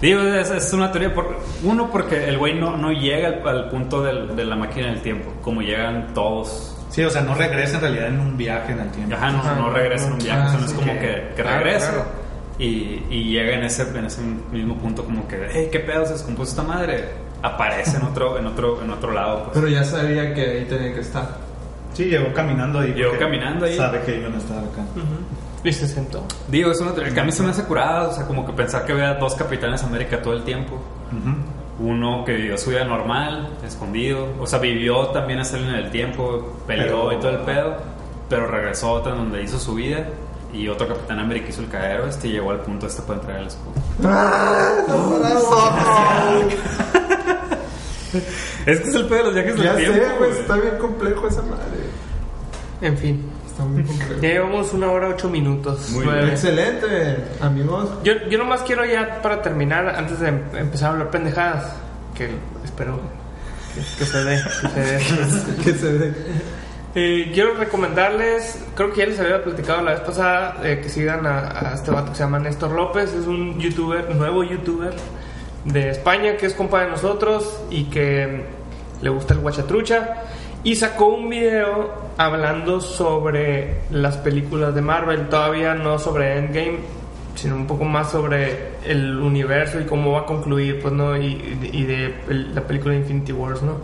Digo, 0.00 0.20
es, 0.22 0.50
es 0.50 0.72
una 0.72 0.90
teoría, 0.90 1.14
por, 1.14 1.36
uno, 1.62 1.88
porque 1.90 2.24
el 2.28 2.36
güey 2.38 2.58
no, 2.58 2.76
no 2.76 2.90
llega 2.90 3.28
al, 3.28 3.48
al 3.48 3.70
punto 3.70 4.02
del- 4.02 4.34
de 4.34 4.44
la 4.44 4.56
máquina 4.56 4.88
del 4.88 5.00
tiempo, 5.00 5.32
como 5.42 5.62
llegan 5.62 6.12
todos. 6.12 6.76
Sí, 6.90 7.04
o 7.04 7.10
sea, 7.10 7.22
no 7.22 7.34
regresa 7.34 7.76
en 7.76 7.80
realidad 7.82 8.08
en 8.08 8.18
un 8.20 8.36
viaje 8.36 8.72
en 8.72 8.80
el 8.80 8.90
tiempo. 8.90 9.14
Ajá, 9.14 9.30
no, 9.30 9.54
no 9.54 9.70
regresa 9.70 10.06
en 10.08 10.12
un 10.14 10.18
viaje, 10.18 10.40
Ah, 10.42 10.46
o 10.46 10.48
sea, 10.50 10.58
no 10.58 10.64
es 10.64 10.70
sí, 10.72 10.76
como 10.76 10.92
que- 10.94 10.98
que, 10.98 11.28
que 11.36 11.42
claro, 11.42 11.58
regresa. 11.64 11.88
claro. 11.92 12.08
Y, 12.62 13.04
y 13.10 13.24
llega 13.32 13.54
en 13.54 13.64
ese, 13.64 13.82
en 13.82 14.04
ese 14.04 14.20
mismo 14.52 14.76
punto 14.78 15.04
como 15.04 15.26
que, 15.26 15.48
hey, 15.52 15.68
¿qué 15.72 15.80
pedo 15.80 16.06
se 16.06 16.12
descompuso 16.12 16.50
esta 16.52 16.62
madre? 16.62 17.08
Aparece 17.42 17.96
en 17.96 18.04
otro, 18.04 18.38
en 18.38 18.46
otro, 18.46 18.80
en 18.82 18.90
otro 18.90 19.10
lado, 19.12 19.44
pues. 19.44 19.54
Pero 19.54 19.66
ya 19.68 19.82
sabía 19.82 20.32
que 20.32 20.42
ahí 20.42 20.64
tenía 20.66 20.94
que 20.94 21.00
estar. 21.00 21.38
Sí, 21.92 22.04
llegó 22.04 22.32
caminando 22.32 22.78
ahí. 22.78 22.92
Llegó 22.94 23.18
caminando 23.18 23.66
ahí. 23.66 23.76
Sabe 23.76 24.00
que 24.02 24.16
iban 24.16 24.34
a 24.34 24.38
estar 24.38 24.58
acá. 24.58 24.82
Y 25.64 25.72
se 25.72 25.88
sentó. 25.88 26.24
Digo, 26.48 26.70
es 26.70 26.80
una 26.80 26.92
a 27.20 27.24
mí 27.24 27.32
se 27.32 27.42
me 27.42 27.50
hace 27.50 27.64
curada, 27.64 28.08
o 28.08 28.12
sea, 28.12 28.26
como 28.26 28.46
que 28.46 28.52
pensar 28.52 28.84
que 28.86 28.92
había 28.92 29.14
dos 29.14 29.34
capitanes 29.34 29.82
América 29.82 30.22
todo 30.22 30.34
el 30.34 30.44
tiempo. 30.44 30.80
Uno 31.80 32.24
que 32.24 32.34
vivió 32.34 32.56
su 32.58 32.70
vida 32.70 32.84
normal, 32.84 33.48
escondido, 33.66 34.28
o 34.40 34.46
sea, 34.46 34.60
vivió 34.60 35.08
también 35.08 35.40
línea 35.58 35.76
del 35.78 35.90
tiempo, 35.90 36.58
peleó 36.66 37.08
Pero- 37.08 37.12
y 37.12 37.16
todo 37.20 37.30
el 37.30 37.38
pedo, 37.38 37.76
pero 38.28 38.46
regresó 38.46 38.88
a 38.88 38.92
otra 38.92 39.14
donde 39.14 39.42
hizo 39.42 39.58
su 39.58 39.74
vida. 39.74 40.06
Y 40.52 40.68
otro 40.68 40.86
Capitán 40.86 41.18
América 41.18 41.48
hizo 41.48 41.62
el 41.62 41.68
cagadero 41.68 42.06
este 42.06 42.28
y 42.28 42.32
llegó 42.32 42.50
al 42.50 42.60
punto 42.60 42.86
este 42.86 43.00
para 43.02 43.18
entregar 43.20 43.40
el 43.42 43.48
escudo. 43.48 43.72
es 48.66 48.80
que 48.80 48.88
es 48.88 48.94
el 48.94 49.06
pedo 49.06 49.18
de 49.18 49.24
los 49.24 49.34
viajes 49.34 49.54
del 49.56 49.64
Ya 49.64 49.76
tiempo. 49.76 49.94
sé, 49.94 50.00
güey. 50.00 50.18
güey. 50.30 50.40
Está 50.40 50.56
bien 50.56 50.78
complejo 50.78 51.28
esa 51.28 51.42
madre. 51.42 51.62
En 52.80 52.96
fin. 52.98 53.24
Está 53.46 53.64
muy 53.64 53.82
complejo. 53.84 54.14
Ya 54.20 54.28
llevamos 54.28 54.72
una 54.72 54.90
hora 54.90 55.08
ocho 55.08 55.28
minutos. 55.28 55.90
Muy 55.90 56.04
Nueve. 56.04 56.30
Excelente, 56.32 57.16
amigos. 57.40 57.90
Yo, 58.04 58.12
yo 58.30 58.38
nomás 58.38 58.62
quiero 58.62 58.84
ya 58.84 59.20
para 59.22 59.42
terminar, 59.42 59.88
antes 59.88 60.20
de 60.20 60.28
em- 60.28 60.42
empezar 60.56 60.88
a 60.88 60.92
hablar 60.92 61.10
pendejadas, 61.10 61.72
que 62.14 62.30
espero 62.64 63.00
que, 63.74 63.80
que 63.98 64.04
se 64.04 64.24
dé. 64.24 64.40
que 64.62 64.68
se 64.68 64.80
dé. 64.80 64.98
que 65.64 65.72
se 65.74 65.92
dé. 65.98 66.14
Eh, 66.94 67.30
quiero 67.32 67.54
recomendarles, 67.54 68.62
creo 68.74 68.92
que 68.92 69.00
ya 69.00 69.06
les 69.06 69.18
había 69.18 69.42
platicado 69.42 69.80
la 69.82 69.92
vez 69.92 70.00
pasada, 70.00 70.60
eh, 70.62 70.80
que 70.82 70.90
sigan 70.90 71.24
a, 71.26 71.70
a 71.70 71.74
este 71.74 71.90
vato 71.90 72.10
que 72.10 72.16
se 72.18 72.22
llama 72.22 72.38
Néstor 72.38 72.72
López, 72.72 73.14
es 73.14 73.26
un 73.26 73.58
youtuber, 73.58 74.14
nuevo 74.14 74.44
youtuber 74.44 74.92
de 75.64 75.88
España 75.90 76.36
que 76.36 76.46
es 76.46 76.54
compa 76.54 76.82
de 76.82 76.90
nosotros 76.90 77.62
y 77.70 77.84
que 77.84 78.44
le 79.00 79.10
gusta 79.10 79.32
el 79.32 79.40
guachatrucha 79.40 80.22
y 80.64 80.76
sacó 80.76 81.06
un 81.06 81.28
video 81.28 81.92
hablando 82.18 82.80
sobre 82.80 83.80
las 83.90 84.16
películas 84.18 84.74
de 84.74 84.82
Marvel, 84.82 85.28
todavía 85.28 85.74
no 85.74 85.98
sobre 85.98 86.38
Endgame, 86.38 86.78
sino 87.34 87.56
un 87.56 87.66
poco 87.66 87.84
más 87.84 88.10
sobre 88.10 88.72
el 88.84 89.18
universo 89.18 89.80
y 89.80 89.84
cómo 89.84 90.12
va 90.12 90.20
a 90.20 90.26
concluir, 90.26 90.80
pues, 90.80 90.92
¿no? 90.92 91.16
Y, 91.16 91.58
y 91.72 91.84
de 91.84 92.14
la 92.54 92.60
película 92.60 92.94
Infinity 92.94 93.32
Wars, 93.32 93.62
¿no? 93.62 93.78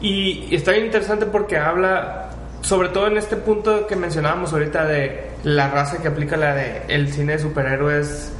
Y 0.00 0.54
está 0.54 0.72
bien 0.72 0.86
interesante 0.86 1.26
porque 1.26 1.58
habla, 1.58 2.23
sobre 2.64 2.88
todo 2.88 3.06
en 3.08 3.18
este 3.18 3.36
punto 3.36 3.86
que 3.86 3.94
mencionábamos 3.94 4.52
ahorita 4.54 4.86
de 4.86 5.26
la 5.44 5.68
raza 5.68 6.00
que 6.00 6.08
aplica 6.08 6.38
la 6.38 6.54
de 6.54 6.82
el 6.88 7.12
cine 7.12 7.34
de 7.34 7.38
superhéroes 7.38 8.32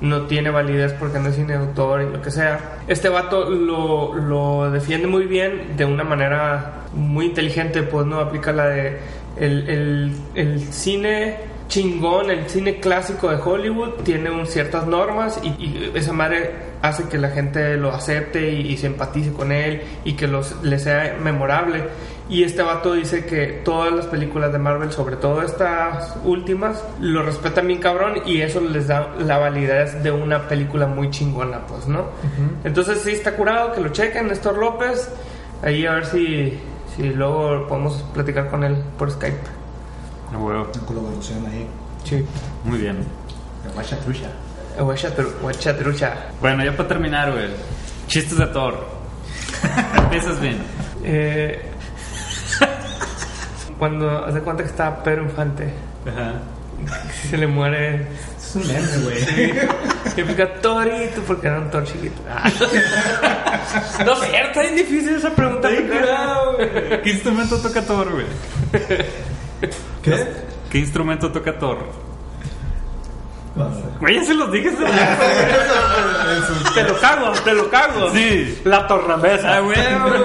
no 0.00 0.26
tiene 0.26 0.50
validez 0.50 0.92
porque 0.94 1.20
no 1.20 1.28
es 1.28 1.36
cine 1.36 1.52
de 1.52 1.60
autor 1.60 2.02
y 2.02 2.10
lo 2.10 2.20
que 2.20 2.32
sea. 2.32 2.78
Este 2.88 3.08
vato 3.08 3.48
lo, 3.48 4.14
lo 4.14 4.70
defiende 4.72 5.06
muy 5.06 5.26
bien 5.26 5.76
de 5.76 5.84
una 5.84 6.02
manera 6.02 6.86
muy 6.92 7.26
inteligente, 7.26 7.84
pues 7.84 8.04
no 8.04 8.18
aplica 8.18 8.52
la 8.52 8.66
de 8.66 8.98
el, 9.36 9.68
el, 9.68 10.12
el 10.34 10.60
cine 10.72 11.36
chingón, 11.68 12.30
el 12.30 12.48
cine 12.48 12.80
clásico 12.80 13.28
de 13.28 13.36
Hollywood 13.36 13.90
tiene 14.02 14.30
un, 14.30 14.46
ciertas 14.46 14.86
normas 14.86 15.38
y, 15.42 15.92
esa 15.94 16.12
madre 16.12 16.50
hace 16.82 17.04
que 17.04 17.18
la 17.18 17.28
gente 17.28 17.76
lo 17.76 17.92
acepte 17.92 18.50
y, 18.50 18.72
y 18.72 18.76
se 18.76 18.86
empatice 18.88 19.32
con 19.32 19.52
él 19.52 19.82
y 20.04 20.14
que 20.14 20.26
los, 20.26 20.62
le 20.64 20.78
sea 20.78 21.16
memorable. 21.22 21.84
Y 22.28 22.42
este 22.42 22.62
vato 22.62 22.92
dice 22.92 23.24
que 23.24 23.62
todas 23.64 23.90
las 23.92 24.06
películas 24.06 24.52
de 24.52 24.58
Marvel, 24.58 24.92
sobre 24.92 25.16
todo 25.16 25.42
estas 25.42 26.14
últimas, 26.24 26.84
lo 27.00 27.22
respetan 27.22 27.66
bien 27.66 27.80
cabrón 27.80 28.20
y 28.26 28.42
eso 28.42 28.60
les 28.60 28.88
da 28.88 29.14
la 29.18 29.38
validez 29.38 30.02
de 30.02 30.10
una 30.10 30.46
película 30.46 30.86
muy 30.86 31.10
chingona, 31.10 31.66
pues, 31.66 31.86
¿no? 31.86 32.08
Entonces 32.64 33.00
sí 33.02 33.12
está 33.12 33.34
curado, 33.34 33.72
que 33.72 33.80
lo 33.80 33.88
chequen, 33.88 34.28
Néstor 34.28 34.58
López. 34.58 35.10
Ahí 35.62 35.86
a 35.86 35.94
ver 35.94 36.06
si, 36.06 36.58
si 36.94 37.02
luego 37.14 37.66
podemos 37.66 37.94
platicar 38.12 38.50
con 38.50 38.62
él 38.62 38.76
por 38.98 39.10
Skype. 39.10 39.38
Huevo. 40.32 40.68
Una 40.74 40.86
colaboración 40.86 41.46
ahí. 41.46 41.66
Sí. 42.04 42.24
Muy 42.64 42.78
bien. 42.78 42.98
Guacha 43.74 43.96
Trucha. 45.76 46.14
Bueno, 46.40 46.64
ya 46.64 46.76
para 46.76 46.88
terminar, 46.88 47.32
güey. 47.32 47.48
Chistes 48.06 48.38
de 48.38 48.46
Thor. 48.48 48.86
Empiezas 49.96 50.40
bien. 50.40 50.58
Eh, 51.04 51.67
cuando 53.78 54.24
hace 54.24 54.40
cuenta 54.40 54.62
que 54.62 54.70
está 54.70 55.02
Pedro 55.02 55.24
Infante, 55.24 55.72
Ajá. 56.06 56.32
se 57.30 57.36
le 57.36 57.46
muere. 57.46 58.06
Es 58.38 58.54
un 58.56 58.66
meme, 58.66 58.96
güey. 59.02 59.18
Y 60.16 60.22
pica 60.22 60.54
Torito 60.54 61.20
porque 61.26 61.48
era 61.48 61.58
un 61.58 61.70
Thor 61.70 61.84
chiquito. 61.84 62.22
Ah. 62.28 62.50
No 64.04 64.16
sé, 64.16 64.26
está 64.34 64.62
bien 64.62 64.76
difícil 64.76 65.16
esa 65.16 65.30
pregunta. 65.30 65.68
pendeja. 65.68 66.38
¿Qué 67.02 67.10
instrumento 67.10 67.58
toca 67.58 67.82
Thor, 67.82 68.10
güey? 68.10 68.24
¿Qué? 70.02 70.26
¿Qué 70.70 70.78
instrumento 70.78 71.30
toca 71.30 71.58
Thor? 71.58 71.78
Güey, 74.00 74.14
ya 74.16 74.24
se 74.24 74.34
los 74.34 74.50
dije. 74.52 74.70
Te 76.74 76.82
lo 76.84 76.98
cago, 77.00 77.32
te 77.44 77.52
lo 77.52 77.68
cago. 77.70 78.10
Sí. 78.12 78.60
La 78.64 78.86
tornamesa. 78.86 79.56
Ah, 79.56 79.60
güey, 79.60 79.76
güey. 79.76 80.20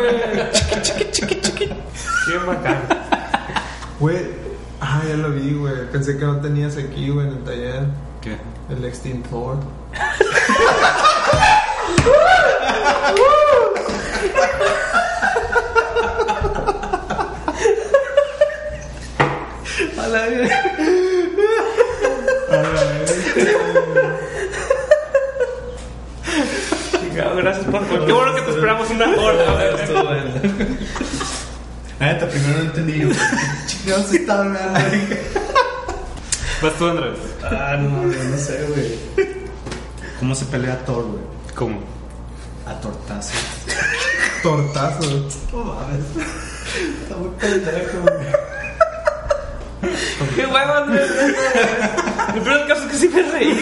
Bien 2.34 2.48
bacán. 2.48 2.82
Güey. 4.00 4.26
Ah, 4.82 5.04
ya 5.08 5.18
lo 5.18 5.30
vi, 5.30 5.54
güey. 5.54 5.88
Pensé 5.92 6.18
que 6.18 6.26
no 6.26 6.38
tenías 6.42 6.78
aquí, 6.78 7.10
güey, 7.10 7.28
en 7.28 7.34
el 7.34 7.44
taller. 7.44 7.84
¿Qué? 8.22 8.38
El 8.72 8.84
extintor. 8.86 9.60
Chingado, 27.00 27.36
Gracias 27.36 27.66
por. 27.66 28.06
Qué 28.06 28.12
bueno 28.12 28.34
que 28.34 28.42
te 28.42 28.50
esperamos 28.50 28.90
una 28.90 29.06
hora. 29.22 30.34
Neta, 32.04 32.28
primero 32.28 32.58
no 32.58 32.64
entendí 32.66 33.00
yo. 33.00 33.08
Chingados 33.66 34.14
está 34.14 34.40
hablando. 34.40 34.80
Vas 36.62 36.74
tú, 36.78 36.86
Andrés. 36.88 37.18
Ah, 37.44 37.78
no, 37.80 38.02
güey, 38.04 38.28
no 38.30 38.38
sé, 38.38 38.66
güey. 38.68 39.28
¿Cómo 40.20 40.36
se 40.36 40.44
pelea 40.46 40.78
Thor, 40.86 41.06
güey? 41.06 41.24
¿Cómo? 41.56 41.80
A 42.68 42.74
tortazos. 42.82 43.34
Tortazo. 44.44 45.30
No 45.54 45.64
mames. 45.64 46.06
Está 47.04 47.16
muy 47.16 47.30
pendejo, 47.40 48.02
güey. 48.02 48.28
Qué 50.36 50.46
huevo, 50.46 50.74
Andrés. 50.74 51.12
El 52.36 52.42
peor 52.42 52.68
caso 52.68 52.84
es 52.84 52.92
que 52.92 52.98
sí 52.98 53.08
me 53.10 53.22
reí. 53.32 53.62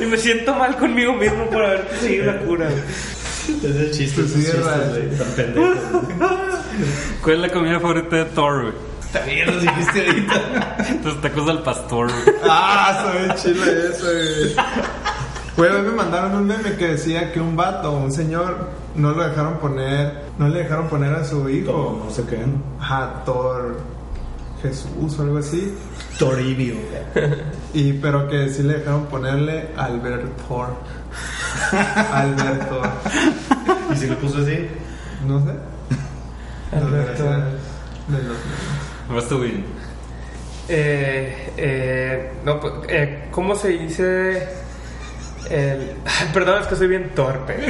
Y 0.00 0.06
me 0.06 0.18
siento 0.18 0.54
mal 0.54 0.76
conmigo 0.76 1.14
mismo 1.14 1.46
por 1.50 1.64
haber 1.64 1.88
seguido 2.00 2.26
la 2.26 2.38
cura. 2.38 2.66
güey. 2.68 3.21
Es 3.62 3.76
el 3.76 3.90
chiste, 3.90 4.22
güey. 4.22 5.16
Tan 5.16 5.28
pendejos, 5.36 5.90
güey. 5.90 6.16
¿Cuál 7.22 7.34
es 7.36 7.40
la 7.40 7.48
comida 7.50 7.80
favorita 7.80 8.16
de 8.16 8.24
Thor, 8.26 8.62
güey? 8.62 8.74
También 9.12 9.46
lo 9.46 9.60
dijiste 9.60 10.06
ahorita. 10.06 11.00
Los 11.04 11.20
tacos 11.20 11.48
al 11.48 11.62
pastor, 11.62 12.10
güey. 12.10 12.36
Ah, 12.48 13.02
sabe 13.02 13.34
chile 13.36 13.72
eso, 13.90 14.04
güey. 14.04 14.54
Güey, 15.56 15.70
hoy 15.70 15.82
me 15.82 15.90
mandaron 15.90 16.34
un 16.34 16.46
meme 16.46 16.76
que 16.76 16.88
decía 16.88 17.30
que 17.30 17.38
un 17.38 17.56
vato, 17.56 17.92
un 17.92 18.10
señor, 18.10 18.70
no 18.94 19.12
lo 19.12 19.28
dejaron 19.28 19.58
poner, 19.58 20.24
no 20.38 20.48
le 20.48 20.60
dejaron 20.60 20.88
poner 20.88 21.12
a 21.12 21.24
su 21.24 21.48
hijo. 21.50 22.02
No 22.04 22.10
sé 22.10 22.24
qué. 22.24 22.42
Ajá, 22.80 23.22
Thor 23.26 23.76
Jesús 24.62 25.18
o 25.18 25.22
algo 25.22 25.38
así. 25.38 25.74
Toribio. 26.22 26.76
Y 27.74 27.94
pero 27.94 28.28
que 28.28 28.50
sí 28.50 28.62
le 28.62 28.74
dejaron 28.74 29.06
ponerle 29.06 29.70
Albert 29.78 30.26
Thor. 30.46 30.76
Alberto. 32.12 32.82
¿Y 33.90 33.96
si 33.96 34.08
lo 34.08 34.18
puso 34.18 34.42
así? 34.42 34.68
No 35.26 35.42
sé. 35.42 35.52
Alberto. 36.76 37.24
De 37.24 38.22
los 38.22 38.36
Vas 39.08 39.26
tú, 39.26 39.40
bien. 39.40 39.64
Eh, 40.68 41.50
eh, 41.56 42.32
no, 42.44 42.60
pues, 42.60 42.74
eh, 42.88 43.28
¿cómo 43.30 43.56
se 43.56 43.68
dice? 43.68 44.46
El... 45.48 45.94
Perdón, 46.34 46.60
es 46.60 46.66
que 46.66 46.76
soy 46.76 46.88
bien 46.88 47.10
torpe. 47.14 47.56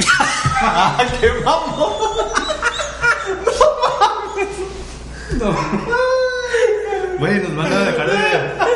Güey, 7.23 7.39
nos 7.39 7.55
van 7.55 7.71
a 7.71 7.79
dejar 7.85 8.07
de 8.11 8.17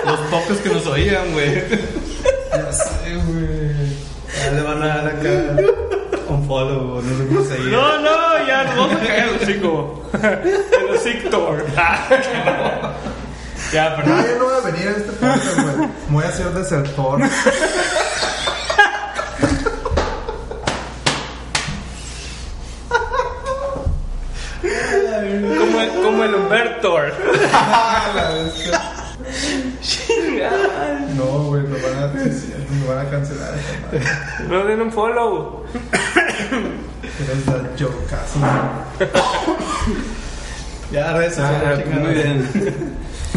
los 0.09 0.19
pocos 0.31 0.57
que 0.59 0.69
nos 0.69 0.85
oían, 0.87 1.33
güey. 1.33 1.55
Ya 2.49 2.71
sé, 2.71 3.15
güey. 3.25 3.97
Ya 4.41 4.51
le 4.51 4.61
van 4.61 4.81
a 4.83 4.87
dar 4.87 5.07
acá 5.07 5.55
un 6.29 6.47
follow, 6.47 7.01
no 7.01 7.17
sé 7.17 7.27
cómo 7.27 7.41
se 7.43 7.55
dice. 7.57 7.69
No, 7.71 7.99
no, 7.99 8.47
ya 8.47 8.63
nos 8.63 8.77
vamos 8.77 8.95
a 8.95 9.05
caer 9.05 9.23
el 9.27 9.35
hocico. 9.35 10.09
El 10.13 10.95
hocico. 10.95 11.57
Ya, 13.73 13.85
Ah, 13.87 13.95
perdón. 13.97 14.25
yo 14.25 14.39
no 14.39 14.45
voy 14.45 14.53
a 14.55 14.71
venir 14.71 14.87
a 14.87 14.91
este 14.91 15.11
podcast, 15.11 15.59
güey. 15.75 15.89
Voy 16.07 16.23
a 16.23 16.31
ser 16.31 16.45
desertor. 16.51 17.19
Como, 24.61 25.81
el- 25.81 25.89
como 26.01 26.23
el 26.23 26.35
Humberto. 26.35 26.97
Ah, 27.53 28.11
la 28.15 28.29
bestia. 28.31 28.81
No, 31.15 31.25
güey, 31.45 31.63
nos 31.63 31.81
van 31.81 32.03
a, 32.03 32.23
sí, 32.23 32.31
sí, 32.31 32.53
nos 32.79 32.87
van 32.95 33.05
a 33.05 33.09
cancelar 33.09 33.53
esta 33.56 33.56
madre. 33.56 33.56
No 34.49 34.65
den 34.65 34.81
un 34.81 34.91
follow. 34.91 35.63
Eres 37.03 37.45
la 37.47 37.53
jokazo. 37.79 38.39
Ya, 40.91 41.13
redes 41.13 41.35
sociales, 41.35 41.83
chingada. 41.83 42.03
Muy 42.03 42.13
bien. 42.13 42.49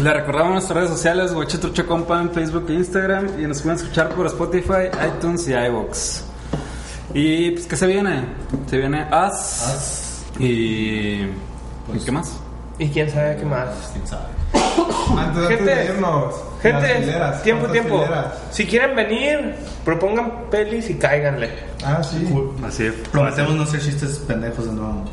Le 0.01 0.13
recordamos 0.13 0.53
nuestras 0.53 0.77
redes 0.77 0.89
sociales, 0.89 1.33
Guache 1.33 1.57
Trucha 1.57 1.83
Compa 1.85 2.21
en 2.21 2.31
Facebook 2.31 2.65
e 2.69 2.73
Instagram. 2.73 3.41
Y 3.41 3.45
nos 3.45 3.61
pueden 3.61 3.77
escuchar 3.77 4.09
por 4.09 4.25
Spotify, 4.27 4.89
iTunes 5.07 5.47
y 5.47 5.53
iVoox. 5.53 6.23
Y 7.13 7.51
pues, 7.51 7.67
¿qué 7.67 7.75
se 7.75 7.87
viene? 7.87 8.25
Se 8.67 8.77
viene 8.77 9.05
Us. 9.11 10.23
Y. 10.39 11.23
¿y 11.23 11.99
¿Qué 12.05 12.11
más? 12.11 12.39
Y 12.79 12.89
quién 12.89 13.09
sabe 13.09 13.35
qué 13.35 13.45
más. 13.45 13.69
¿Quién 13.93 14.07
sabe? 14.07 14.40
Antes, 15.17 15.43
antes 15.43 15.47
Gente, 15.57 15.75
de 15.75 15.85
irnos. 15.85 16.35
Gente, 16.61 16.95
fileras, 16.99 17.43
tiempo, 17.43 17.65
¿cuántas 17.65 17.81
tiempo. 17.87 18.03
fileras? 18.05 18.25
Si 18.51 18.65
quieren 18.65 18.95
venir, 18.95 19.55
propongan 19.83 20.31
pelis 20.49 20.89
y 20.89 20.95
cáiganle. 20.95 21.49
Ah, 21.83 22.01
sí. 22.03 22.27
Así 22.65 22.85
es. 22.87 22.93
Prometemos 23.11 23.53
no 23.55 23.63
hacer 23.63 23.81
chistes 23.81 24.19
pendejos 24.27 24.65
de 24.65 24.73
nuevo. 24.73 25.03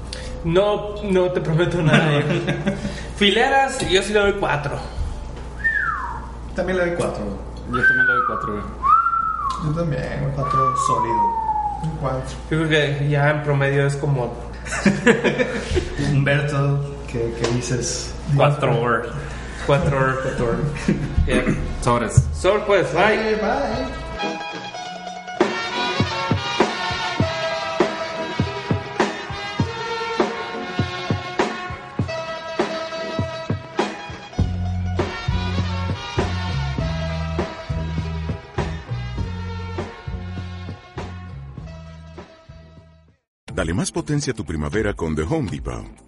No, 0.44 0.94
no 1.02 1.30
te 1.32 1.40
prometo 1.40 1.82
nada. 1.82 2.22
Fileras, 3.16 3.78
yo 3.88 4.02
sí 4.02 4.12
le 4.12 4.20
doy 4.20 4.32
cuatro. 4.34 4.78
También 6.54 6.78
le 6.78 6.86
doy 6.86 6.94
cuatro. 6.96 7.24
Yo 7.72 7.82
también 7.82 8.06
le 8.06 8.12
doy 8.12 8.22
cuatro, 8.28 8.52
güey. 8.52 8.64
Yo 9.64 9.80
también. 9.80 10.32
Cuatro 10.34 10.76
sólido. 10.86 11.16
Un 11.82 11.90
cuatro. 12.00 12.36
Yo 12.50 12.58
creo 12.58 12.68
que 12.68 13.08
ya 13.08 13.30
en 13.30 13.42
promedio 13.42 13.86
es 13.86 13.96
como 13.96 14.32
Humberto, 16.12 16.84
¿qué, 17.10 17.34
qué 17.40 17.48
dices? 17.54 18.14
cuatro 18.36 18.80
horas. 18.80 19.06
Cuatro 19.68 19.98
horas, 19.98 20.16
cuatro 20.22 20.46
horas. 20.46 20.60
Yeah. 21.26 21.44
Sobres. 21.82 22.26
Pues, 22.66 22.90
bye. 22.94 23.36
bye. 23.36 24.08
Dale 43.52 43.74
más 43.74 43.92
potencia 43.92 44.32
a 44.32 44.36
tu 44.36 44.46
primavera 44.46 44.94
con 44.94 45.14
The 45.14 45.24
Home 45.24 45.50
Depot. 45.50 46.07